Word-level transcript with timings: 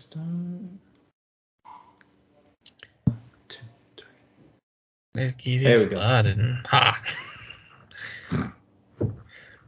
start. 0.00 0.24
Two, 3.48 3.60
three. 3.98 4.06
Let's 5.14 5.34
get 5.36 5.62
There 5.62 5.74
it 5.76 5.78
we 5.78 5.84
go. 5.86 5.90
started. 5.90 6.38
Ha. 6.66 7.02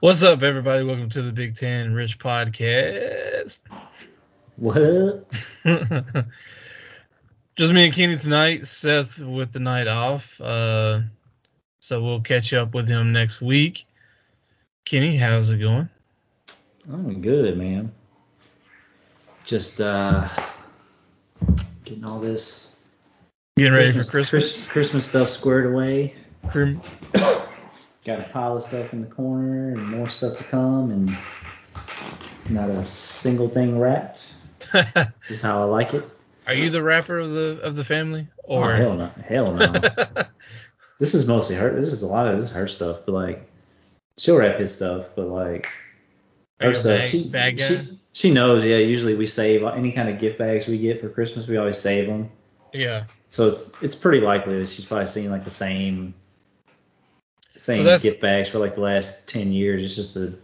What's 0.00 0.22
up, 0.22 0.42
everybody? 0.42 0.84
Welcome 0.84 1.10
to 1.10 1.20
the 1.22 1.32
Big 1.32 1.54
Ten 1.54 1.92
Rich 1.92 2.18
Podcast. 2.18 3.60
What? 4.56 5.28
Just 7.56 7.72
me 7.74 7.84
and 7.84 7.94
Kenny 7.94 8.16
tonight. 8.16 8.64
Seth 8.64 9.18
with 9.18 9.52
the 9.52 9.60
night 9.60 9.86
off. 9.86 10.40
Uh, 10.40 11.00
so 11.80 12.02
we'll 12.02 12.22
catch 12.22 12.54
up 12.54 12.72
with 12.72 12.88
him 12.88 13.12
next 13.12 13.42
week. 13.42 13.84
Kenny, 14.86 15.14
how's 15.14 15.50
it 15.50 15.58
going? 15.58 15.90
I'm 16.90 17.20
good, 17.20 17.58
man. 17.58 17.92
Just 19.52 19.82
uh, 19.82 20.26
getting 21.84 22.06
all 22.06 22.18
this 22.18 22.74
Getting 23.58 23.74
ready 23.74 23.92
for 23.92 24.02
Christmas? 24.02 24.66
Christmas 24.66 25.06
stuff 25.06 25.28
squared 25.28 25.66
away. 25.66 26.14
Got 26.54 26.80
a 28.18 28.28
pile 28.32 28.56
of 28.56 28.62
stuff 28.62 28.94
in 28.94 29.02
the 29.02 29.08
corner 29.08 29.72
and 29.72 29.88
more 29.88 30.08
stuff 30.08 30.38
to 30.38 30.44
come, 30.44 30.90
and 30.90 31.14
not 32.48 32.70
a 32.70 32.82
single 32.82 33.46
thing 33.46 33.78
wrapped. 33.78 34.24
This 34.72 35.10
is 35.28 35.42
how 35.42 35.60
I 35.60 35.64
like 35.64 35.92
it. 35.92 36.08
Are 36.46 36.54
you 36.54 36.70
the 36.70 36.82
rapper 36.82 37.18
of 37.18 37.32
the 37.32 37.60
of 37.62 37.76
the 37.76 37.84
family? 37.84 38.28
Or 38.44 38.72
oh, 38.72 38.76
hell 38.78 38.94
no, 38.94 39.10
hell 39.28 39.52
no. 39.52 39.70
this 40.98 41.14
is 41.14 41.28
mostly 41.28 41.56
her. 41.56 41.78
This 41.78 41.92
is 41.92 42.00
a 42.00 42.06
lot 42.06 42.26
of 42.26 42.40
this 42.40 42.48
is 42.48 42.56
her 42.56 42.68
stuff, 42.68 43.00
but 43.04 43.12
like 43.12 43.46
she'll 44.16 44.38
wrap 44.38 44.58
his 44.58 44.74
stuff, 44.74 45.08
but 45.14 45.26
like 45.28 45.68
her 46.58 46.72
stuff, 46.72 47.00
bag- 47.00 47.10
she, 47.10 47.28
bag 47.28 47.58
guy? 47.58 47.68
she 47.68 47.98
she 48.12 48.30
knows. 48.30 48.64
Yeah, 48.64 48.76
usually 48.78 49.14
we 49.14 49.26
save 49.26 49.62
any 49.62 49.92
kind 49.92 50.08
of 50.08 50.18
gift 50.18 50.38
bags 50.38 50.66
we 50.66 50.78
get 50.78 51.00
for 51.00 51.08
Christmas. 51.08 51.46
We 51.46 51.56
always 51.56 51.78
save 51.78 52.06
them. 52.06 52.30
yeah. 52.72 53.04
So 53.28 53.48
it's 53.48 53.70
it's 53.80 53.94
pretty 53.94 54.20
likely 54.24 54.58
that 54.58 54.68
she's 54.68 54.84
probably 54.84 55.06
seen 55.06 55.30
like 55.30 55.44
the 55.44 55.50
same 55.50 56.14
same 57.56 57.84
that's- 57.84 58.02
gift 58.02 58.20
bags 58.20 58.48
for 58.48 58.58
like 58.58 58.74
the 58.74 58.80
last 58.82 59.28
ten 59.28 59.52
years. 59.52 59.82
It's 59.84 59.96
just 59.96 60.14
the 60.14 60.34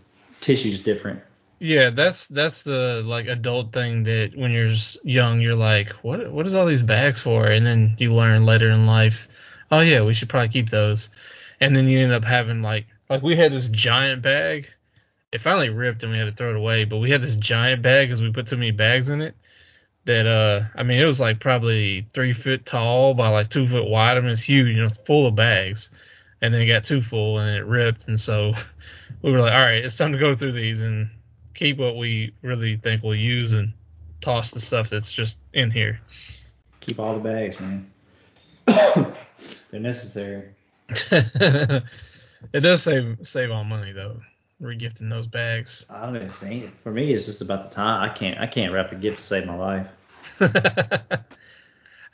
tissue's 0.41 0.83
different. 0.83 1.21
Yeah, 1.61 1.91
that's 1.91 2.29
that's 2.29 2.63
the 2.63 3.03
like 3.05 3.27
adult 3.27 3.73
thing 3.73 4.05
that 4.05 4.33
when 4.37 4.53
you're 4.53 4.71
young 5.03 5.41
you're 5.41 5.57
like, 5.57 5.91
what 6.05 6.31
what 6.31 6.47
is 6.47 6.55
all 6.55 6.67
these 6.67 6.83
bags 6.83 7.21
for? 7.21 7.47
And 7.47 7.67
then 7.67 7.97
you 7.99 8.15
learn 8.15 8.47
later 8.47 8.69
in 8.69 8.87
life, 8.87 9.29
oh 9.73 9.81
yeah, 9.81 10.03
we 10.03 10.15
should 10.15 10.29
probably 10.29 10.49
keep 10.51 10.71
those. 10.71 11.11
And 11.61 11.75
then 11.75 11.89
you 11.89 11.99
end 11.99 12.13
up 12.13 12.25
having 12.25 12.63
like 12.63 12.87
like 13.11 13.23
we 13.23 13.35
had 13.35 13.53
this 13.53 13.69
giant 13.69 14.23
bag. 14.23 14.71
It 15.31 15.41
finally 15.41 15.69
ripped 15.69 16.03
and 16.03 16.13
we 16.13 16.19
had 16.19 16.25
to 16.25 16.33
throw 16.33 16.51
it 16.51 16.57
away, 16.57 16.85
but 16.85 16.99
we 16.99 17.11
had 17.11 17.21
this 17.21 17.37
giant 17.37 17.83
bag 17.83 18.09
because 18.09 18.23
we 18.23 18.33
put 18.33 18.47
too 18.47 18.57
many 18.57 18.71
bags 18.71 19.11
in 19.11 19.21
it. 19.21 19.35
That 20.05 20.27
uh, 20.27 20.69
I 20.75 20.85
mean, 20.85 20.99
it 20.99 21.05
was 21.05 21.21
like 21.21 21.39
probably 21.39 22.07
three 22.13 22.33
foot 22.33 22.65
tall 22.65 23.13
by 23.13 23.29
like 23.29 23.51
two 23.51 23.67
foot 23.67 23.87
wide. 23.87 24.17
I 24.17 24.21
mean, 24.21 24.31
it's 24.31 24.43
huge, 24.43 24.69
you 24.69 24.81
know, 24.81 24.87
it's 24.87 24.97
full 24.97 25.27
of 25.27 25.35
bags. 25.35 25.91
And 26.41 26.55
then 26.55 26.63
it 26.63 26.67
got 26.67 26.85
too 26.85 27.03
full 27.03 27.39
and 27.39 27.57
it 27.57 27.67
ripped, 27.67 28.09
and 28.09 28.19
so 28.19 28.55
we 29.23 29.33
were 29.33 29.41
like, 29.41 29.53
all 29.53 29.61
right, 29.61 29.85
it's 29.85 29.97
time 29.97 30.13
to 30.13 30.19
go 30.19 30.35
through 30.35 30.53
these 30.53 30.83
and 30.83 31.11
keep 31.55 31.79
what 31.79 31.97
we 31.97 32.33
really 32.43 32.77
think 32.77 33.03
we'll 33.03 33.17
use 33.17 33.53
and 33.53 33.73
toss 34.21 34.53
the 34.53 34.61
stuff 34.61 34.89
that's 34.89 35.11
just 35.11 35.41
in 35.53 35.71
here. 35.71 36.01
Keep 36.81 37.01
all 37.01 37.15
the 37.15 37.21
bags, 37.21 37.59
man. 37.61 37.91
They're 38.67 39.81
necessary. 39.81 40.51
it 40.89 41.83
does 42.61 42.83
save 42.83 43.19
save 43.23 43.51
on 43.51 43.69
money 43.69 43.93
though, 43.93 44.21
regifting 44.61 45.11
those 45.11 45.27
bags. 45.27 45.87
I 45.91 46.05
don't 46.05 46.17
even 46.17 46.31
think 46.31 46.65
it. 46.65 46.71
For 46.83 46.91
me, 46.91 47.13
it's 47.13 47.27
just 47.27 47.41
about 47.41 47.69
the 47.69 47.75
time. 47.75 48.09
I 48.09 48.13
can't 48.13 48.39
I 48.39 48.47
can't 48.47 48.73
wrap 48.73 48.93
a 48.93 48.97
gift 48.97 49.19
to 49.19 49.25
save 49.25 49.47
my 49.47 49.55
life. 49.55 49.89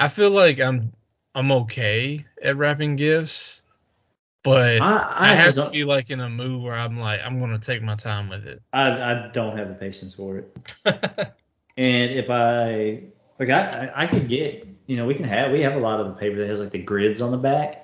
I 0.01 0.09
feel 0.09 0.31
like 0.31 0.61
I'm 0.61 0.93
I'm 1.35 1.51
okay 1.53 2.25
at 2.43 2.57
wrapping 2.57 2.97
gifts, 2.97 3.63
but 4.43 4.81
I 4.81 4.87
I, 4.87 5.31
I, 5.31 5.35
have 5.35 5.55
to 5.55 5.71
be 5.71 5.85
like 5.85 6.11
in 6.11 6.21
a 6.21 6.29
mood 6.29 6.63
where 6.63 6.75
I'm 6.75 6.99
like 6.99 7.21
I'm 7.25 7.41
gonna 7.41 7.59
take 7.59 7.83
my 7.83 7.95
time 7.95 8.29
with 8.29 8.47
it. 8.47 8.63
I 8.73 8.91
I 8.91 9.31
don't 9.33 9.57
have 9.57 9.69
the 9.69 9.75
patience 9.75 10.15
for 10.15 10.39
it. 10.39 11.35
And 11.77 12.13
if 12.13 12.31
I 12.31 13.03
like 13.39 13.51
I 13.51 13.91
I 13.97 14.05
I 14.05 14.07
could 14.07 14.29
get 14.29 14.67
you 14.87 14.97
know 14.97 15.07
we 15.07 15.15
can 15.15 15.25
have 15.25 15.53
we 15.53 15.61
have 15.61 15.75
a 15.75 15.81
lot 15.81 16.01
of 16.01 16.07
the 16.07 16.13
paper 16.13 16.37
that 16.37 16.49
has 16.49 16.61
like 16.61 16.71
the 16.71 16.79
grids 16.79 17.21
on 17.21 17.31
the 17.31 17.37
back 17.37 17.84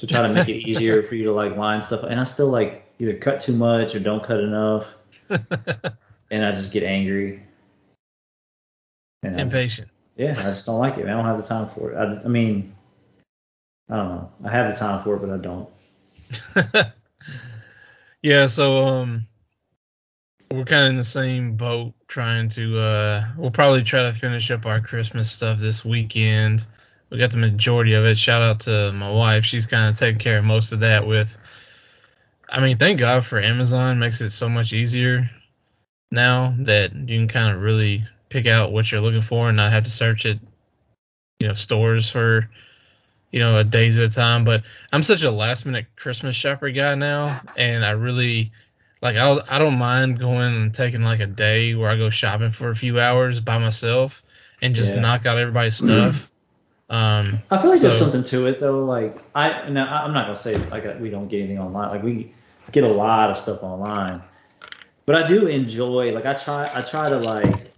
to 0.00 0.06
try 0.06 0.22
to 0.26 0.28
make 0.32 0.48
it 0.48 0.56
easier 0.68 1.02
for 1.02 1.14
you 1.14 1.24
to 1.24 1.32
like 1.32 1.56
line 1.56 1.82
stuff. 1.82 2.02
And 2.04 2.18
I 2.18 2.24
still 2.24 2.48
like 2.48 2.84
either 2.98 3.14
cut 3.16 3.40
too 3.42 3.52
much 3.52 3.94
or 3.94 4.00
don't 4.00 4.22
cut 4.22 4.40
enough, 4.40 4.92
and 5.30 6.44
I 6.44 6.52
just 6.52 6.72
get 6.72 6.82
angry. 6.82 7.42
And 9.22 9.36
I 9.38 9.44
just- 9.44 9.54
Impatient. 9.54 9.88
yeah, 10.16 10.30
I 10.30 10.42
just 10.42 10.66
don't 10.66 10.78
like 10.80 10.96
it. 10.98 11.04
I 11.04 11.10
don't 11.10 11.24
have 11.26 11.40
the 11.40 11.46
time 11.46 11.68
for 11.68 11.92
it. 11.92 11.96
I, 11.96 12.24
I 12.24 12.28
mean, 12.28 12.74
I 13.90 13.96
don't 13.96 14.08
know. 14.08 14.32
I 14.44 14.50
have 14.50 14.70
the 14.70 14.76
time 14.76 15.02
for 15.04 15.16
it, 15.16 15.20
but 15.20 15.30
I 15.30 15.36
don't. 15.36 15.68
yeah, 18.22 18.46
so 18.46 18.86
um 18.86 19.26
we're 20.50 20.64
kind 20.64 20.84
of 20.84 20.90
in 20.90 20.96
the 20.96 21.04
same 21.04 21.56
boat 21.56 21.94
trying 22.08 22.48
to 22.50 22.78
uh 22.78 23.24
we'll 23.36 23.50
probably 23.50 23.82
try 23.82 24.02
to 24.04 24.12
finish 24.12 24.50
up 24.50 24.66
our 24.66 24.80
Christmas 24.80 25.30
stuff 25.30 25.58
this 25.58 25.84
weekend. 25.84 26.66
We 27.10 27.18
got 27.18 27.30
the 27.32 27.38
majority 27.38 27.94
of 27.94 28.04
it. 28.04 28.16
Shout 28.18 28.42
out 28.42 28.60
to 28.60 28.92
my 28.92 29.10
wife. 29.10 29.44
She's 29.44 29.66
kind 29.66 29.90
of 29.90 29.98
taking 29.98 30.18
care 30.20 30.38
of 30.38 30.44
most 30.44 30.72
of 30.72 30.80
that 30.80 31.06
with 31.06 31.36
I 32.48 32.60
mean, 32.60 32.76
thank 32.78 32.98
God 32.98 33.24
for 33.24 33.40
Amazon 33.40 33.98
makes 33.98 34.20
it 34.20 34.30
so 34.30 34.48
much 34.48 34.72
easier 34.72 35.30
now 36.10 36.54
that 36.60 36.92
you 36.94 37.18
can 37.18 37.28
kind 37.28 37.54
of 37.56 37.62
really 37.62 38.04
pick 38.28 38.46
out 38.46 38.72
what 38.72 38.90
you're 38.90 39.00
looking 39.00 39.20
for 39.20 39.48
and 39.48 39.56
not 39.56 39.72
have 39.72 39.84
to 39.84 39.90
search 39.90 40.26
at 40.26 40.38
you 41.38 41.48
know 41.48 41.54
stores 41.54 42.10
for 42.10 42.48
you 43.30 43.40
know 43.40 43.56
a 43.58 43.64
days 43.64 43.98
at 43.98 44.10
a 44.10 44.14
time 44.14 44.44
but 44.44 44.62
i'm 44.92 45.02
such 45.02 45.22
a 45.22 45.30
last 45.30 45.66
minute 45.66 45.86
christmas 45.96 46.36
shopper 46.36 46.70
guy 46.70 46.94
now 46.94 47.40
and 47.56 47.84
i 47.84 47.90
really 47.90 48.52
like 49.02 49.16
I'll, 49.16 49.42
i 49.48 49.58
don't 49.58 49.78
mind 49.78 50.18
going 50.18 50.54
and 50.54 50.74
taking 50.74 51.02
like 51.02 51.20
a 51.20 51.26
day 51.26 51.74
where 51.74 51.90
i 51.90 51.96
go 51.96 52.10
shopping 52.10 52.50
for 52.50 52.70
a 52.70 52.76
few 52.76 53.00
hours 53.00 53.40
by 53.40 53.58
myself 53.58 54.22
and 54.60 54.74
just 54.74 54.94
Yeah. 54.94 55.00
knock 55.00 55.26
out 55.26 55.38
everybody's 55.38 55.76
stuff 55.76 56.29
um 56.90 57.40
I 57.50 57.58
feel 57.58 57.70
like 57.70 57.80
there's 57.80 57.98
something 57.98 58.24
to 58.24 58.46
it 58.46 58.58
though. 58.60 58.84
Like 58.84 59.16
I 59.34 59.68
now 59.70 60.04
I'm 60.04 60.12
not 60.12 60.26
gonna 60.26 60.36
say 60.36 60.56
like 60.68 61.00
we 61.00 61.08
don't 61.08 61.28
get 61.28 61.38
anything 61.38 61.58
online. 61.58 61.88
Like 61.90 62.02
we 62.02 62.32
get 62.72 62.84
a 62.84 62.88
lot 62.88 63.30
of 63.30 63.36
stuff 63.36 63.62
online, 63.62 64.22
but 65.06 65.14
I 65.14 65.26
do 65.26 65.46
enjoy. 65.46 66.12
Like 66.12 66.26
I 66.26 66.34
try 66.34 66.68
I 66.74 66.80
try 66.80 67.08
to 67.08 67.18
like 67.18 67.70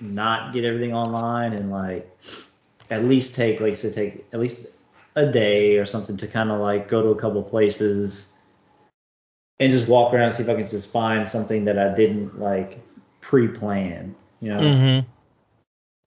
not 0.00 0.52
get 0.52 0.64
everything 0.64 0.94
online 0.94 1.52
and 1.52 1.70
like 1.70 2.10
at 2.90 3.04
least 3.04 3.34
take 3.34 3.60
like 3.60 3.76
say 3.76 3.90
take 3.90 4.26
at 4.32 4.40
least 4.40 4.66
a 5.16 5.30
day 5.30 5.76
or 5.76 5.84
something 5.86 6.16
to 6.18 6.26
kind 6.26 6.50
of 6.50 6.60
like 6.60 6.88
go 6.88 7.02
to 7.02 7.08
a 7.08 7.16
couple 7.16 7.42
places 7.42 8.32
and 9.58 9.72
just 9.72 9.88
walk 9.88 10.14
around 10.14 10.26
and 10.28 10.34
see 10.34 10.42
if 10.42 10.48
I 10.48 10.54
can 10.54 10.66
just 10.66 10.90
find 10.90 11.28
something 11.28 11.64
that 11.64 11.78
I 11.78 11.94
didn't 11.94 12.38
like 12.38 12.80
pre-plan. 13.20 14.14
You 14.40 14.54
know 14.54 14.60
mhm. 14.60 15.06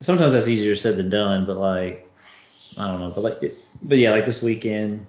sometimes 0.01 0.33
that's 0.33 0.47
easier 0.47 0.75
said 0.75 0.97
than 0.97 1.09
done, 1.09 1.45
but 1.45 1.57
like 1.57 2.02
I 2.77 2.87
don't 2.87 2.99
know, 2.99 3.11
but 3.11 3.23
like 3.23 3.43
it, 3.43 3.55
but 3.81 3.97
yeah, 3.97 4.11
like 4.11 4.25
this 4.25 4.41
weekend 4.41 5.05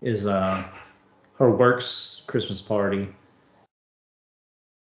is 0.00 0.26
uh 0.26 0.64
her 1.38 1.50
work's 1.50 2.22
Christmas 2.26 2.60
party. 2.60 3.08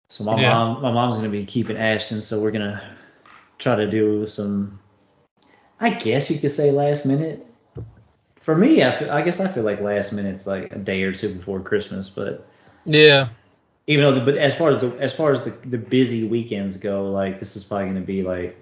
So 0.10 0.24
my 0.24 0.40
Yeah. 0.40 0.54
mom 0.54 0.82
my 0.82 0.92
mom's 0.92 1.16
gonna 1.16 1.30
be 1.30 1.46
keeping 1.46 1.78
Ashton, 1.78 2.22
so 2.22 2.42
we're 2.42 2.52
gonna 2.52 2.82
try 3.58 3.76
to 3.76 3.90
do 3.90 4.28
some 4.28 4.80
I 5.80 5.92
guess 5.92 6.30
you 6.30 6.40
could 6.40 6.52
say 6.52 6.72
last 6.72 7.06
minute. 7.06 7.46
For 8.40 8.56
me, 8.56 8.84
I, 8.84 8.92
feel, 8.92 9.12
I 9.12 9.22
guess 9.22 9.40
I 9.40 9.48
feel 9.48 9.64
like 9.64 9.82
last 9.82 10.14
minute's 10.14 10.48
like 10.48 10.72
a 10.72 10.80
day 10.80 11.04
or 11.04 11.14
two 11.14 11.34
before 11.34 11.60
Christmas, 11.60 12.10
but 12.10 12.48
yeah 12.86 13.30
even 13.88 14.06
though 14.06 14.20
the, 14.20 14.26
but 14.26 14.38
as 14.38 14.56
far 14.56 14.70
as 14.70 14.80
the 14.80 14.96
as 15.00 15.14
far 15.14 15.32
as 15.32 15.44
the, 15.44 15.52
the 15.66 15.78
busy 15.78 16.28
weekends 16.28 16.78
go, 16.78 17.12
like 17.12 17.40
this 17.40 17.56
is 17.56 17.64
probably 17.64 17.88
gonna 17.88 18.02
be 18.02 18.24
like 18.24 18.58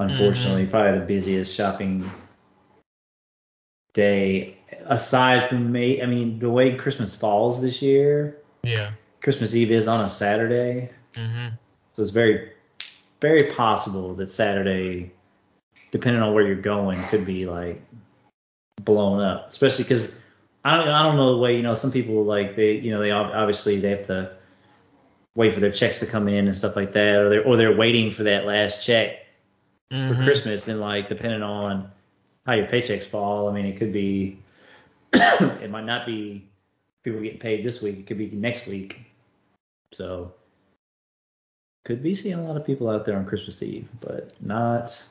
unfortunately 0.00 0.66
probably 0.66 0.98
the 0.98 1.04
busiest 1.04 1.54
shopping 1.54 2.10
day 3.92 4.56
aside 4.86 5.48
from 5.48 5.70
May. 5.70 6.02
I 6.02 6.06
mean 6.06 6.38
the 6.38 6.50
way 6.50 6.76
Christmas 6.76 7.14
falls 7.14 7.60
this 7.60 7.82
year, 7.82 8.38
yeah 8.62 8.92
Christmas 9.22 9.54
Eve 9.54 9.70
is 9.70 9.86
on 9.86 10.04
a 10.04 10.08
Saturday, 10.08 10.90
mhm. 11.14 11.52
so 11.92 12.02
it's 12.02 12.10
very 12.10 12.52
very 13.20 13.52
possible 13.52 14.14
that 14.14 14.30
Saturday, 14.30 15.12
depending 15.90 16.22
on 16.22 16.32
where 16.32 16.46
you're 16.46 16.56
going, 16.56 16.98
could 17.04 17.26
be 17.26 17.46
like 17.46 17.82
blown 18.82 19.20
up, 19.20 19.48
especially 19.48 19.84
because. 19.84 20.16
I 20.62 20.76
don't, 20.76 20.88
I 20.88 21.02
don't 21.04 21.16
know 21.16 21.36
the 21.36 21.38
way 21.38 21.56
you 21.56 21.62
know 21.62 21.74
some 21.74 21.90
people 21.90 22.22
like 22.22 22.54
they 22.54 22.72
you 22.72 22.90
know 22.90 23.00
they 23.00 23.10
obviously 23.12 23.80
they 23.80 23.88
have 23.88 24.06
to 24.08 24.30
wait 25.34 25.54
for 25.54 25.60
their 25.60 25.72
checks 25.72 26.00
to 26.00 26.06
come 26.06 26.28
in 26.28 26.48
and 26.48 26.54
stuff 26.54 26.76
like 26.76 26.92
that, 26.92 27.16
or 27.16 27.30
they're 27.30 27.42
or 27.42 27.56
they're 27.56 27.74
waiting 27.74 28.12
for 28.12 28.24
that 28.24 28.44
last 28.44 28.84
check 28.84 29.20
for 29.90 29.96
Mhm. 29.96 30.24
Christmas, 30.24 30.68
and 30.68 30.80
like 30.80 31.08
depending 31.08 31.42
on 31.42 31.90
how 32.46 32.52
your 32.54 32.66
paychecks 32.66 33.04
fall, 33.04 33.48
I 33.48 33.52
mean 33.52 33.66
it 33.66 33.76
could 33.76 33.92
be 33.92 34.38
it 35.12 35.70
might 35.70 35.84
not 35.84 36.06
be 36.06 36.46
people 37.02 37.20
getting 37.20 37.38
paid 37.40 37.64
this 37.64 37.82
week, 37.82 37.98
it 37.98 38.06
could 38.06 38.18
be 38.18 38.30
next 38.30 38.66
week. 38.66 39.10
So 39.92 40.32
Could 41.84 42.02
be 42.02 42.14
seeing 42.14 42.34
a 42.38 42.42
lot 42.44 42.56
of 42.56 42.64
people 42.66 42.88
out 42.90 43.04
there 43.04 43.16
on 43.16 43.24
Christmas 43.26 43.62
Eve, 43.62 43.88
but 44.00 44.32
not 44.40 45.02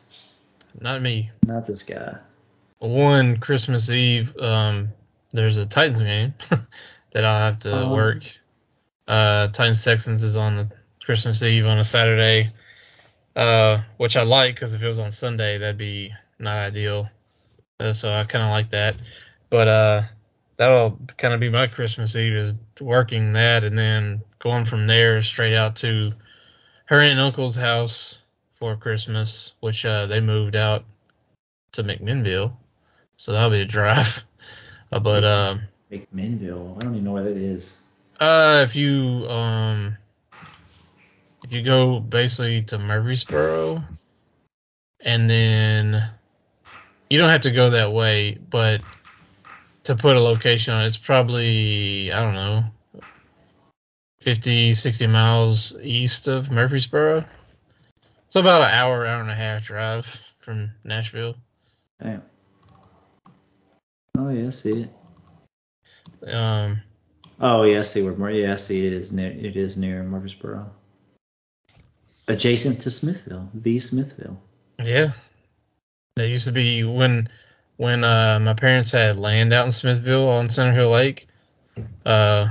Not 0.79 1.01
me. 1.01 1.29
not 1.45 1.65
this 1.65 1.83
guy. 1.83 2.15
One 2.77 3.37
Christmas 3.37 3.89
Eve, 3.89 4.37
um, 4.37 4.89
there's 5.31 5.57
a 5.57 5.65
Titans 5.65 5.99
game 6.01 6.33
that 7.11 7.25
I'll 7.25 7.39
have 7.51 7.59
to 7.59 7.75
Um, 7.75 7.91
work. 7.91 8.23
Uh, 9.07 9.47
Titans 9.49 9.83
Texans 9.83 10.23
is 10.23 10.37
on 10.37 10.55
the 10.55 10.67
Christmas 11.03 11.41
Eve 11.43 11.65
on 11.65 11.79
a 11.79 11.83
Saturday, 11.83 12.47
uh, 13.35 13.81
which 13.97 14.17
I 14.17 14.23
like 14.23 14.55
because 14.55 14.73
if 14.73 14.81
it 14.81 14.87
was 14.87 14.99
on 14.99 15.11
Sunday, 15.11 15.57
that'd 15.57 15.77
be 15.77 16.13
not 16.39 16.57
ideal. 16.57 17.09
Uh, 17.79 17.93
so 17.93 18.11
I 18.11 18.23
kind 18.25 18.43
of 18.43 18.49
like 18.51 18.71
that. 18.71 18.95
But 19.49 19.67
uh, 19.67 20.01
that'll 20.57 20.99
kind 21.17 21.33
of 21.33 21.39
be 21.39 21.49
my 21.49 21.67
Christmas 21.67 22.15
Eve 22.15 22.33
is 22.33 22.55
working 22.81 23.33
that 23.33 23.63
and 23.63 23.77
then 23.77 24.21
going 24.39 24.65
from 24.65 24.87
there 24.87 25.21
straight 25.21 25.55
out 25.55 25.77
to 25.77 26.11
her 26.85 26.99
aunt 26.99 27.11
and 27.11 27.19
uncle's 27.19 27.55
house 27.55 28.19
for 28.55 28.75
Christmas, 28.75 29.53
which 29.59 29.85
uh, 29.85 30.05
they 30.07 30.19
moved 30.19 30.55
out 30.55 30.83
to 31.73 31.83
McMinnville. 31.83 32.53
So 33.17 33.31
that'll 33.31 33.51
be 33.51 33.61
a 33.61 33.65
drive. 33.65 34.23
Uh, 34.91 34.97
but 34.99 35.23
um, 35.23 35.61
McMinnville. 35.91 36.75
I 36.77 36.79
don't 36.79 36.95
even 36.95 37.03
know 37.03 37.11
where 37.11 37.23
that 37.23 37.37
is. 37.37 37.77
uh, 38.19 38.61
if 38.67 38.75
you 38.75 39.27
um, 39.29 39.95
you 41.47 41.61
go 41.61 41.99
basically 41.99 42.63
to 42.63 42.79
Murfreesboro, 42.79 43.83
and 45.01 45.29
then 45.29 46.03
you 47.09 47.17
don't 47.17 47.29
have 47.29 47.41
to 47.41 47.51
go 47.51 47.69
that 47.71 47.93
way, 47.93 48.37
but 48.49 48.81
to 49.83 49.95
put 49.95 50.15
a 50.15 50.21
location 50.21 50.73
on 50.73 50.85
it's 50.85 50.97
probably 50.97 52.11
I 52.11 52.21
don't 52.21 52.33
know, 52.33 52.63
50, 54.21 54.73
60 54.73 55.07
miles 55.07 55.75
east 55.81 56.27
of 56.27 56.51
Murfreesboro. 56.51 57.23
So 58.27 58.39
about 58.39 58.61
an 58.61 58.71
hour, 58.71 59.07
hour 59.07 59.21
and 59.21 59.31
a 59.31 59.35
half 59.35 59.63
drive 59.63 60.05
from 60.39 60.71
Nashville. 60.83 61.35
Damn. 62.01 62.21
Oh 64.17 64.29
yeah, 64.29 64.47
I 64.47 64.49
see 64.49 64.87
it. 66.23 66.33
Um, 66.33 66.81
Oh 67.41 67.63
yeah, 67.63 67.79
I 67.79 67.83
see 67.83 68.01
where. 68.03 68.31
Yeah, 68.31 68.53
I 68.53 68.57
see 68.57 68.85
it 68.85 68.93
is 68.93 69.11
near. 69.11 69.31
It 69.31 69.55
is 69.55 69.77
near 69.77 70.03
Murfreesboro. 70.03 70.69
Adjacent 72.29 72.81
to 72.81 72.91
Smithville, 72.91 73.49
the 73.55 73.79
Smithville. 73.79 74.39
Yeah. 74.77 75.13
That 76.15 76.27
used 76.27 76.45
to 76.45 76.51
be 76.51 76.83
when 76.83 77.27
when 77.77 78.03
uh, 78.03 78.39
my 78.39 78.53
parents 78.53 78.91
had 78.91 79.19
land 79.19 79.51
out 79.51 79.65
in 79.65 79.71
Smithville 79.71 80.29
on 80.29 80.49
Center 80.49 80.73
Hill 80.73 80.91
Lake. 80.91 81.27
Uh, 82.05 82.49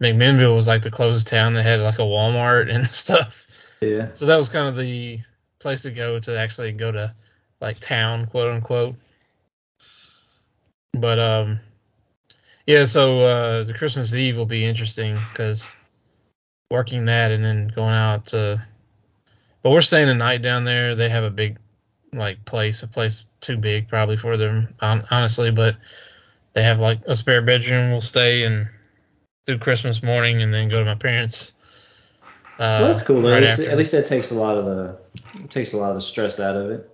McMinnville 0.00 0.54
was 0.54 0.66
like 0.66 0.82
the 0.82 0.90
closest 0.90 1.26
town 1.26 1.54
that 1.54 1.64
had 1.64 1.80
like 1.80 1.98
a 1.98 2.02
Walmart 2.02 2.72
and 2.74 2.86
stuff. 2.88 3.46
Yeah. 3.80 4.12
So 4.12 4.26
that 4.26 4.36
was 4.36 4.48
kind 4.48 4.68
of 4.68 4.76
the 4.76 5.20
place 5.58 5.82
to 5.82 5.90
go 5.90 6.18
to 6.20 6.38
actually 6.38 6.72
go 6.72 6.90
to 6.90 7.14
like 7.60 7.78
town, 7.80 8.26
quote 8.26 8.54
unquote. 8.54 8.94
But 10.94 11.18
um, 11.18 11.60
yeah. 12.66 12.84
So 12.84 13.20
uh, 13.20 13.64
the 13.64 13.74
Christmas 13.74 14.14
Eve 14.14 14.38
will 14.38 14.46
be 14.46 14.64
interesting 14.64 15.18
because 15.30 15.76
working 16.70 17.04
that 17.06 17.30
and 17.30 17.44
then 17.44 17.68
going 17.68 17.94
out 17.94 18.26
to. 18.26 18.64
But 19.62 19.70
we're 19.70 19.82
staying 19.82 20.08
a 20.08 20.14
night 20.14 20.42
down 20.42 20.64
there. 20.64 20.94
They 20.94 21.08
have 21.08 21.24
a 21.24 21.30
big 21.30 21.58
like 22.12 22.44
place, 22.44 22.82
a 22.82 22.88
place 22.88 23.26
too 23.40 23.56
big 23.56 23.88
probably 23.88 24.16
for 24.16 24.36
them, 24.36 24.74
honestly. 24.80 25.50
But 25.50 25.76
they 26.52 26.62
have 26.62 26.80
like 26.80 27.00
a 27.06 27.14
spare 27.14 27.42
bedroom. 27.42 27.90
We'll 27.90 28.00
stay 28.00 28.44
and 28.44 28.68
do 29.46 29.58
Christmas 29.58 30.02
morning 30.02 30.42
and 30.42 30.52
then 30.52 30.68
go 30.68 30.78
to 30.78 30.84
my 30.84 30.94
parents. 30.94 31.52
Uh, 32.58 32.80
Well, 32.80 32.88
that's 32.88 33.02
cool. 33.02 33.22
Right 33.22 33.42
at, 33.42 33.58
least, 33.58 33.70
at 33.70 33.78
least 33.78 33.92
that 33.92 34.06
takes 34.06 34.30
a 34.30 34.34
lot 34.34 34.56
of 34.56 34.64
the 34.64 34.98
it 35.42 35.50
takes 35.50 35.72
a 35.72 35.76
lot 35.76 35.90
of 35.90 35.96
the 35.96 36.00
stress 36.00 36.40
out 36.40 36.56
of 36.56 36.70
it. 36.70 36.90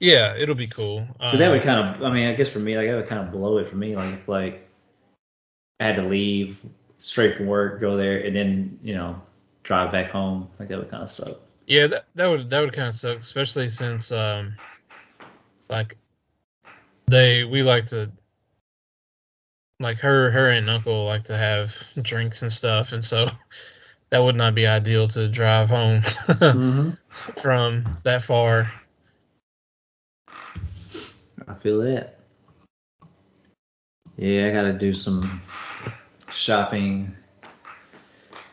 Yeah, 0.00 0.34
it'll 0.36 0.56
be 0.56 0.66
cool. 0.66 1.06
Because 1.18 1.38
that 1.38 1.46
Um, 1.46 1.52
would 1.52 1.62
kind 1.62 1.96
of, 1.96 2.02
I 2.02 2.12
mean, 2.12 2.26
I 2.26 2.34
guess 2.34 2.48
for 2.48 2.58
me, 2.58 2.76
like 2.76 2.88
that 2.88 2.96
would 2.96 3.06
kind 3.06 3.20
of 3.20 3.30
blow 3.30 3.58
it 3.58 3.68
for 3.68 3.76
me. 3.76 3.94
Like 3.94 4.14
if 4.14 4.28
like 4.28 4.68
I 5.78 5.86
had 5.86 5.96
to 5.96 6.02
leave 6.02 6.58
straight 6.98 7.36
from 7.36 7.46
work, 7.46 7.80
go 7.80 7.96
there, 7.96 8.18
and 8.18 8.34
then 8.34 8.78
you 8.82 8.94
know 8.94 9.20
drive 9.62 9.92
back 9.92 10.10
home, 10.10 10.48
like 10.58 10.68
that 10.68 10.78
would 10.78 10.90
kind 10.90 11.02
of 11.02 11.10
suck. 11.10 11.38
Yeah, 11.66 11.86
that, 11.88 12.06
that 12.14 12.26
would 12.26 12.50
that 12.50 12.60
would 12.60 12.72
kind 12.72 12.88
of 12.88 12.94
suck, 12.94 13.18
especially 13.18 13.68
since 13.68 14.10
um, 14.12 14.56
like 15.68 15.96
they 17.06 17.44
we 17.44 17.62
like 17.62 17.86
to 17.86 18.10
like 19.80 19.98
her 19.98 20.30
her 20.30 20.50
and 20.50 20.68
uncle 20.70 21.04
like 21.04 21.24
to 21.24 21.36
have 21.36 21.76
drinks 22.00 22.42
and 22.42 22.52
stuff, 22.52 22.92
and 22.92 23.02
so 23.02 23.28
that 24.10 24.18
would 24.18 24.36
not 24.36 24.54
be 24.54 24.66
ideal 24.66 25.08
to 25.08 25.28
drive 25.28 25.70
home 25.70 26.00
mm-hmm. 26.02 26.90
from 27.40 27.84
that 28.02 28.22
far. 28.22 28.70
I 31.48 31.54
feel 31.54 31.78
that. 31.80 32.18
Yeah, 34.16 34.48
I 34.48 34.50
gotta 34.50 34.72
do 34.72 34.94
some 34.94 35.40
shopping. 36.30 37.16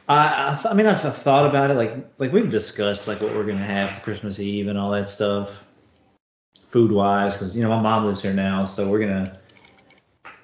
I, 0.10 0.54
I, 0.54 0.56
th- 0.56 0.66
I 0.66 0.74
mean, 0.74 0.88
I've, 0.88 1.06
I've 1.06 1.16
thought 1.16 1.48
about 1.48 1.70
it. 1.70 1.76
Like, 1.76 1.96
like 2.18 2.34
we've 2.34 2.50
discussed 2.50 3.08
like 3.08 3.22
what 3.22 3.32
we're 3.34 3.46
gonna 3.46 3.60
have 3.60 3.92
for 3.92 4.02
Christmas 4.02 4.40
Eve 4.40 4.68
and 4.68 4.78
all 4.78 4.90
that 4.92 5.08
stuff, 5.08 5.64
food 6.70 6.92
wise. 6.92 7.38
Because 7.38 7.56
you 7.56 7.62
know 7.62 7.70
my 7.70 7.80
mom 7.80 8.08
lives 8.08 8.22
here 8.24 8.34
now, 8.34 8.66
so 8.66 8.90
we're 8.90 9.00
gonna 9.00 9.40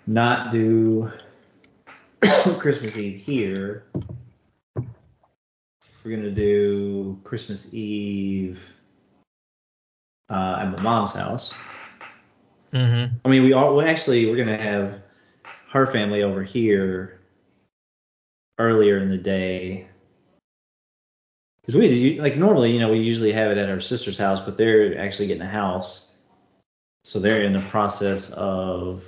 not 0.05 0.51
do 0.51 1.11
Christmas 2.59 2.95
Eve 2.95 3.19
here. 3.19 3.85
We're 4.75 6.15
gonna 6.15 6.29
do 6.29 7.19
Christmas 7.23 7.73
Eve 7.73 8.59
uh, 10.29 10.59
at 10.61 10.71
my 10.73 10.81
mom's 10.83 11.13
house. 11.13 11.55
Mm-hmm. 12.71 13.15
I 13.25 13.29
mean, 13.29 13.43
we 13.43 13.53
are 13.53 13.73
well, 13.73 13.87
actually 13.87 14.27
we're 14.27 14.37
gonna 14.37 14.61
have 14.61 15.01
her 15.71 15.87
family 15.87 16.21
over 16.21 16.43
here 16.43 17.19
earlier 18.57 18.97
in 18.99 19.09
the 19.09 19.17
day 19.17 19.87
because 21.65 21.75
we 21.79 22.19
like 22.19 22.37
normally, 22.37 22.71
you 22.71 22.79
know, 22.79 22.91
we 22.91 22.99
usually 22.99 23.31
have 23.31 23.49
it 23.51 23.57
at 23.57 23.69
our 23.69 23.79
sister's 23.81 24.17
house, 24.19 24.39
but 24.39 24.55
they're 24.55 24.99
actually 24.99 25.27
getting 25.27 25.41
a 25.41 25.49
house, 25.49 26.09
so 27.03 27.19
they're 27.19 27.41
in 27.41 27.53
the 27.53 27.61
process 27.61 28.31
of 28.33 29.03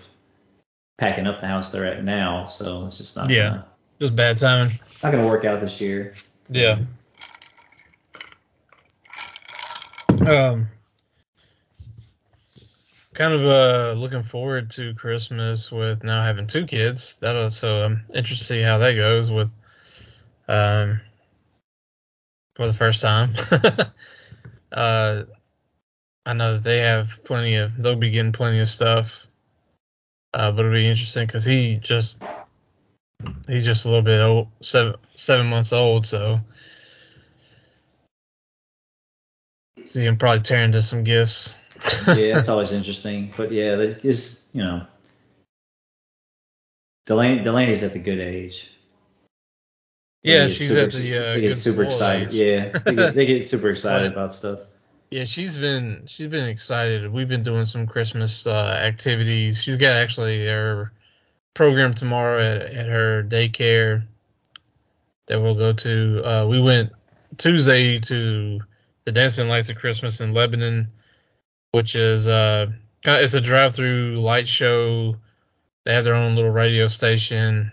packing 0.97 1.27
up 1.27 1.39
the 1.39 1.45
house 1.45 1.69
they're 1.71 1.85
at 1.85 2.03
now. 2.03 2.47
So 2.47 2.87
it's 2.87 2.97
just 2.97 3.15
not 3.15 3.29
Yeah. 3.29 3.49
gonna, 3.49 3.67
Just 3.99 4.15
bad 4.15 4.37
timing. 4.39 4.73
not 5.03 5.11
gonna 5.11 5.27
work 5.27 5.45
out 5.45 5.59
this 5.59 5.79
year. 5.79 6.13
Yeah. 6.49 6.79
Um, 10.25 10.67
kind 13.17 13.33
of 13.33 13.45
uh 13.47 13.93
looking 13.97 14.21
forward 14.21 14.69
to 14.69 14.93
Christmas 14.93 15.71
with 15.71 16.03
now 16.03 16.21
having 16.21 16.45
two 16.45 16.67
kids. 16.67 17.17
That'll 17.17 17.49
so 17.49 17.81
I'm 17.83 18.05
interested 18.13 18.45
to 18.45 18.53
see 18.53 18.61
how 18.61 18.77
that 18.77 18.93
goes 18.93 19.31
with 19.31 19.49
um 20.47 21.01
for 22.55 22.67
the 22.67 22.73
first 22.73 23.01
time. 23.01 23.33
uh, 24.71 25.23
I 26.27 26.33
know 26.33 26.53
that 26.53 26.63
they 26.63 26.79
have 26.79 27.23
plenty 27.23 27.55
of 27.55 27.75
they'll 27.75 27.95
be 27.95 28.11
getting 28.11 28.33
plenty 28.33 28.59
of 28.59 28.69
stuff. 28.69 29.25
Uh, 30.33 30.51
but 30.51 30.65
it'll 30.65 30.73
be 30.73 30.87
interesting 30.87 31.25
because 31.25 31.43
he 31.43 31.77
just 31.77 32.21
he's 33.47 33.65
just 33.65 33.85
a 33.85 33.87
little 33.87 34.03
bit 34.03 34.21
old, 34.21 34.49
seven 34.61 34.93
seven 35.15 35.47
months 35.47 35.73
old, 35.73 36.05
so. 36.05 36.39
See 39.85 40.03
can 40.03 40.17
probably 40.17 40.41
tear 40.41 40.63
into 40.63 40.81
some 40.81 41.03
gifts. 41.03 41.57
yeah, 42.07 42.13
it's 42.37 42.49
always 42.49 42.71
interesting, 42.71 43.33
but 43.37 43.51
yeah, 43.51 43.75
that 43.75 44.05
is 44.05 44.49
you 44.53 44.63
know, 44.63 44.85
Delaney 47.05 47.43
Delaney's 47.43 47.83
at 47.83 47.93
the 47.93 47.99
good 47.99 48.19
age. 48.19 48.69
yeah, 50.23 50.45
They 50.47 50.53
she's 50.53 50.69
super- 50.69 50.81
at 50.81 50.91
the 50.91 51.17
uh, 51.17 51.33
they 51.33 51.41
get 51.41 51.47
good 51.49 51.57
super 51.57 51.83
excited. 51.83 52.29
age. 52.29 52.33
Yeah, 52.33 52.69
they 52.85 52.95
get, 52.95 53.15
they 53.15 53.25
get 53.25 53.49
super 53.49 53.69
excited 53.69 54.13
But- 54.13 54.19
about 54.19 54.33
stuff. 54.33 54.59
Yeah, 55.09 55.23
she's 55.23 55.57
been 55.57 56.03
she's 56.07 56.29
been 56.29 56.49
excited. 56.49 57.09
We've 57.09 57.29
been 57.29 57.43
doing 57.43 57.63
some 57.63 57.87
Christmas 57.87 58.45
uh, 58.45 58.51
activities. 58.83 59.63
She's 59.63 59.77
got 59.77 59.93
actually 59.93 60.45
her 60.45 60.91
program 61.53 61.93
tomorrow 61.93 62.43
at, 62.43 62.61
at 62.61 62.87
her 62.87 63.23
daycare 63.23 64.03
that 65.27 65.41
we'll 65.41 65.55
go 65.55 65.71
to. 65.71 66.23
Uh, 66.29 66.47
we 66.47 66.59
went 66.59 66.91
Tuesday 67.37 67.99
to 67.99 68.59
the 69.07 69.13
Dancing 69.13 69.47
Lights 69.47 69.69
of 69.69 69.77
Christmas 69.77 70.19
in 70.19 70.33
Lebanon, 70.33 70.91
which 71.71 71.95
is 71.95 72.27
uh 72.27 72.67
it's 73.05 73.35
a 73.35 73.39
drive-through 73.39 74.19
light 74.19 74.49
show. 74.49 75.15
They 75.85 75.93
have 75.93 76.03
their 76.03 76.13
own 76.13 76.35
little 76.35 76.51
radio 76.51 76.87
station. 76.87 77.71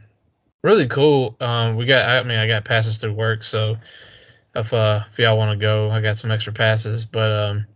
Really 0.62 0.86
cool. 0.86 1.36
Um, 1.40 1.74
we 1.74 1.86
got 1.86 2.08
I 2.08 2.22
mean 2.22 2.38
I 2.38 2.46
got 2.46 2.64
passes 2.64 2.98
through 2.98 3.14
work, 3.14 3.42
so 3.42 3.78
if 4.54 4.72
uh 4.72 5.00
if 5.10 5.18
y'all 5.18 5.36
want 5.36 5.58
to 5.58 5.60
go, 5.60 5.90
I 5.90 6.00
got 6.00 6.16
some 6.16 6.30
extra 6.30 6.52
passes. 6.52 7.04
But 7.04 7.32
um, 7.32 7.66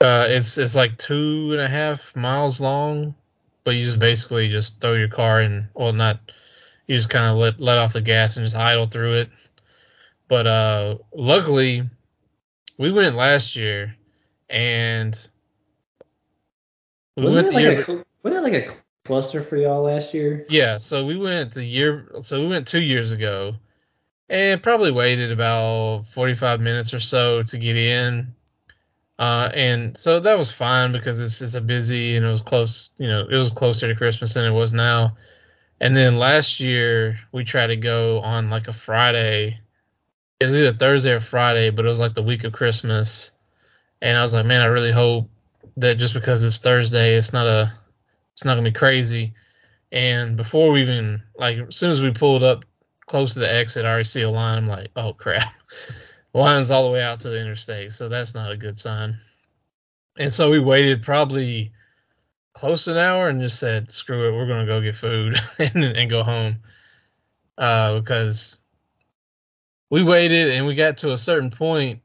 uh, 0.00 0.28
it's 0.30 0.56
it's 0.56 0.74
like 0.74 0.96
two 0.96 1.50
and 1.52 1.60
a 1.60 1.68
half 1.68 2.16
miles 2.16 2.58
long, 2.58 3.14
but 3.64 3.72
you 3.72 3.84
just 3.84 3.98
basically 3.98 4.48
just 4.48 4.80
throw 4.80 4.94
your 4.94 5.08
car 5.08 5.40
and 5.40 5.68
Well, 5.74 5.92
not 5.92 6.20
you 6.86 6.96
just 6.96 7.10
kind 7.10 7.30
of 7.30 7.36
let 7.36 7.60
let 7.60 7.76
off 7.76 7.92
the 7.92 8.00
gas 8.00 8.38
and 8.38 8.46
just 8.46 8.56
idle 8.56 8.86
through 8.86 9.16
it. 9.20 9.30
But 10.32 10.46
uh, 10.46 10.96
luckily, 11.14 11.82
we 12.78 12.90
went 12.90 13.16
last 13.16 13.54
year, 13.54 13.94
and 14.48 15.14
we 17.14 17.24
wasn't 17.24 17.48
went 17.48 17.48
it 17.48 17.54
like 17.54 17.86
year, 17.86 17.98
a 17.98 18.04
wasn't 18.22 18.46
it 18.46 18.50
like 18.50 18.66
a 18.70 18.74
cluster 19.04 19.42
for 19.42 19.58
y'all 19.58 19.82
last 19.82 20.14
year? 20.14 20.46
Yeah, 20.48 20.78
so 20.78 21.04
we 21.04 21.18
went 21.18 21.52
the 21.52 21.62
year, 21.62 22.10
so 22.22 22.40
we 22.40 22.48
went 22.48 22.66
two 22.66 22.80
years 22.80 23.10
ago, 23.10 23.56
and 24.30 24.62
probably 24.62 24.90
waited 24.90 25.32
about 25.32 26.08
45 26.08 26.62
minutes 26.62 26.94
or 26.94 27.00
so 27.00 27.42
to 27.42 27.58
get 27.58 27.76
in. 27.76 28.34
Uh, 29.18 29.50
and 29.52 29.98
so 29.98 30.18
that 30.18 30.38
was 30.38 30.50
fine 30.50 30.92
because 30.92 31.20
it's 31.20 31.40
just 31.40 31.56
a 31.56 31.60
busy 31.60 32.16
and 32.16 32.24
it 32.24 32.30
was 32.30 32.40
close, 32.40 32.92
you 32.96 33.06
know, 33.06 33.26
it 33.30 33.36
was 33.36 33.50
closer 33.50 33.86
to 33.86 33.94
Christmas 33.94 34.32
than 34.32 34.46
it 34.46 34.52
was 34.52 34.72
now. 34.72 35.14
And 35.78 35.94
then 35.94 36.16
last 36.16 36.58
year 36.58 37.18
we 37.32 37.44
tried 37.44 37.66
to 37.66 37.76
go 37.76 38.20
on 38.20 38.48
like 38.48 38.68
a 38.68 38.72
Friday. 38.72 39.58
It 40.42 40.46
was 40.46 40.56
either 40.56 40.72
Thursday 40.72 41.12
or 41.12 41.20
Friday, 41.20 41.70
but 41.70 41.84
it 41.84 41.88
was 41.88 42.00
like 42.00 42.14
the 42.14 42.22
week 42.22 42.42
of 42.42 42.52
Christmas. 42.52 43.30
And 44.00 44.18
I 44.18 44.22
was 44.22 44.34
like, 44.34 44.44
man, 44.44 44.60
I 44.60 44.66
really 44.66 44.90
hope 44.90 45.30
that 45.76 45.98
just 45.98 46.14
because 46.14 46.42
it's 46.42 46.58
Thursday, 46.58 47.14
it's 47.14 47.32
not 47.32 47.46
a, 47.46 47.72
it's 48.32 48.44
not 48.44 48.54
gonna 48.54 48.68
be 48.68 48.76
crazy. 48.76 49.34
And 49.92 50.36
before 50.36 50.72
we 50.72 50.82
even 50.82 51.22
like, 51.36 51.58
as 51.58 51.76
soon 51.76 51.90
as 51.90 52.02
we 52.02 52.10
pulled 52.10 52.42
up 52.42 52.64
close 53.06 53.34
to 53.34 53.38
the 53.38 53.52
exit, 53.52 53.84
I 53.84 53.90
already 53.90 54.04
see 54.04 54.22
a 54.22 54.30
line. 54.30 54.58
I'm 54.58 54.68
like, 54.68 54.90
oh 54.96 55.12
crap 55.12 55.54
line's 56.34 56.72
all 56.72 56.86
the 56.86 56.92
way 56.92 57.02
out 57.02 57.20
to 57.20 57.28
the 57.28 57.40
interstate, 57.40 57.92
so 57.92 58.08
that's 58.08 58.34
not 58.34 58.50
a 58.50 58.56
good 58.56 58.78
sign. 58.78 59.18
And 60.18 60.32
so 60.32 60.50
we 60.50 60.58
waited 60.58 61.02
probably 61.02 61.72
close 62.52 62.88
an 62.88 62.96
hour 62.96 63.28
and 63.28 63.40
just 63.40 63.60
said, 63.60 63.92
"Screw 63.92 64.28
it, 64.28 64.36
we're 64.36 64.48
gonna 64.48 64.66
go 64.66 64.80
get 64.80 64.96
food 64.96 65.40
and, 65.58 65.84
and 65.84 66.10
go 66.10 66.24
home," 66.24 66.56
uh, 67.58 68.00
because 68.00 68.61
we 69.92 70.02
waited 70.02 70.48
and 70.48 70.66
we 70.66 70.74
got 70.74 70.96
to 70.96 71.12
a 71.12 71.18
certain 71.18 71.50
point, 71.50 72.00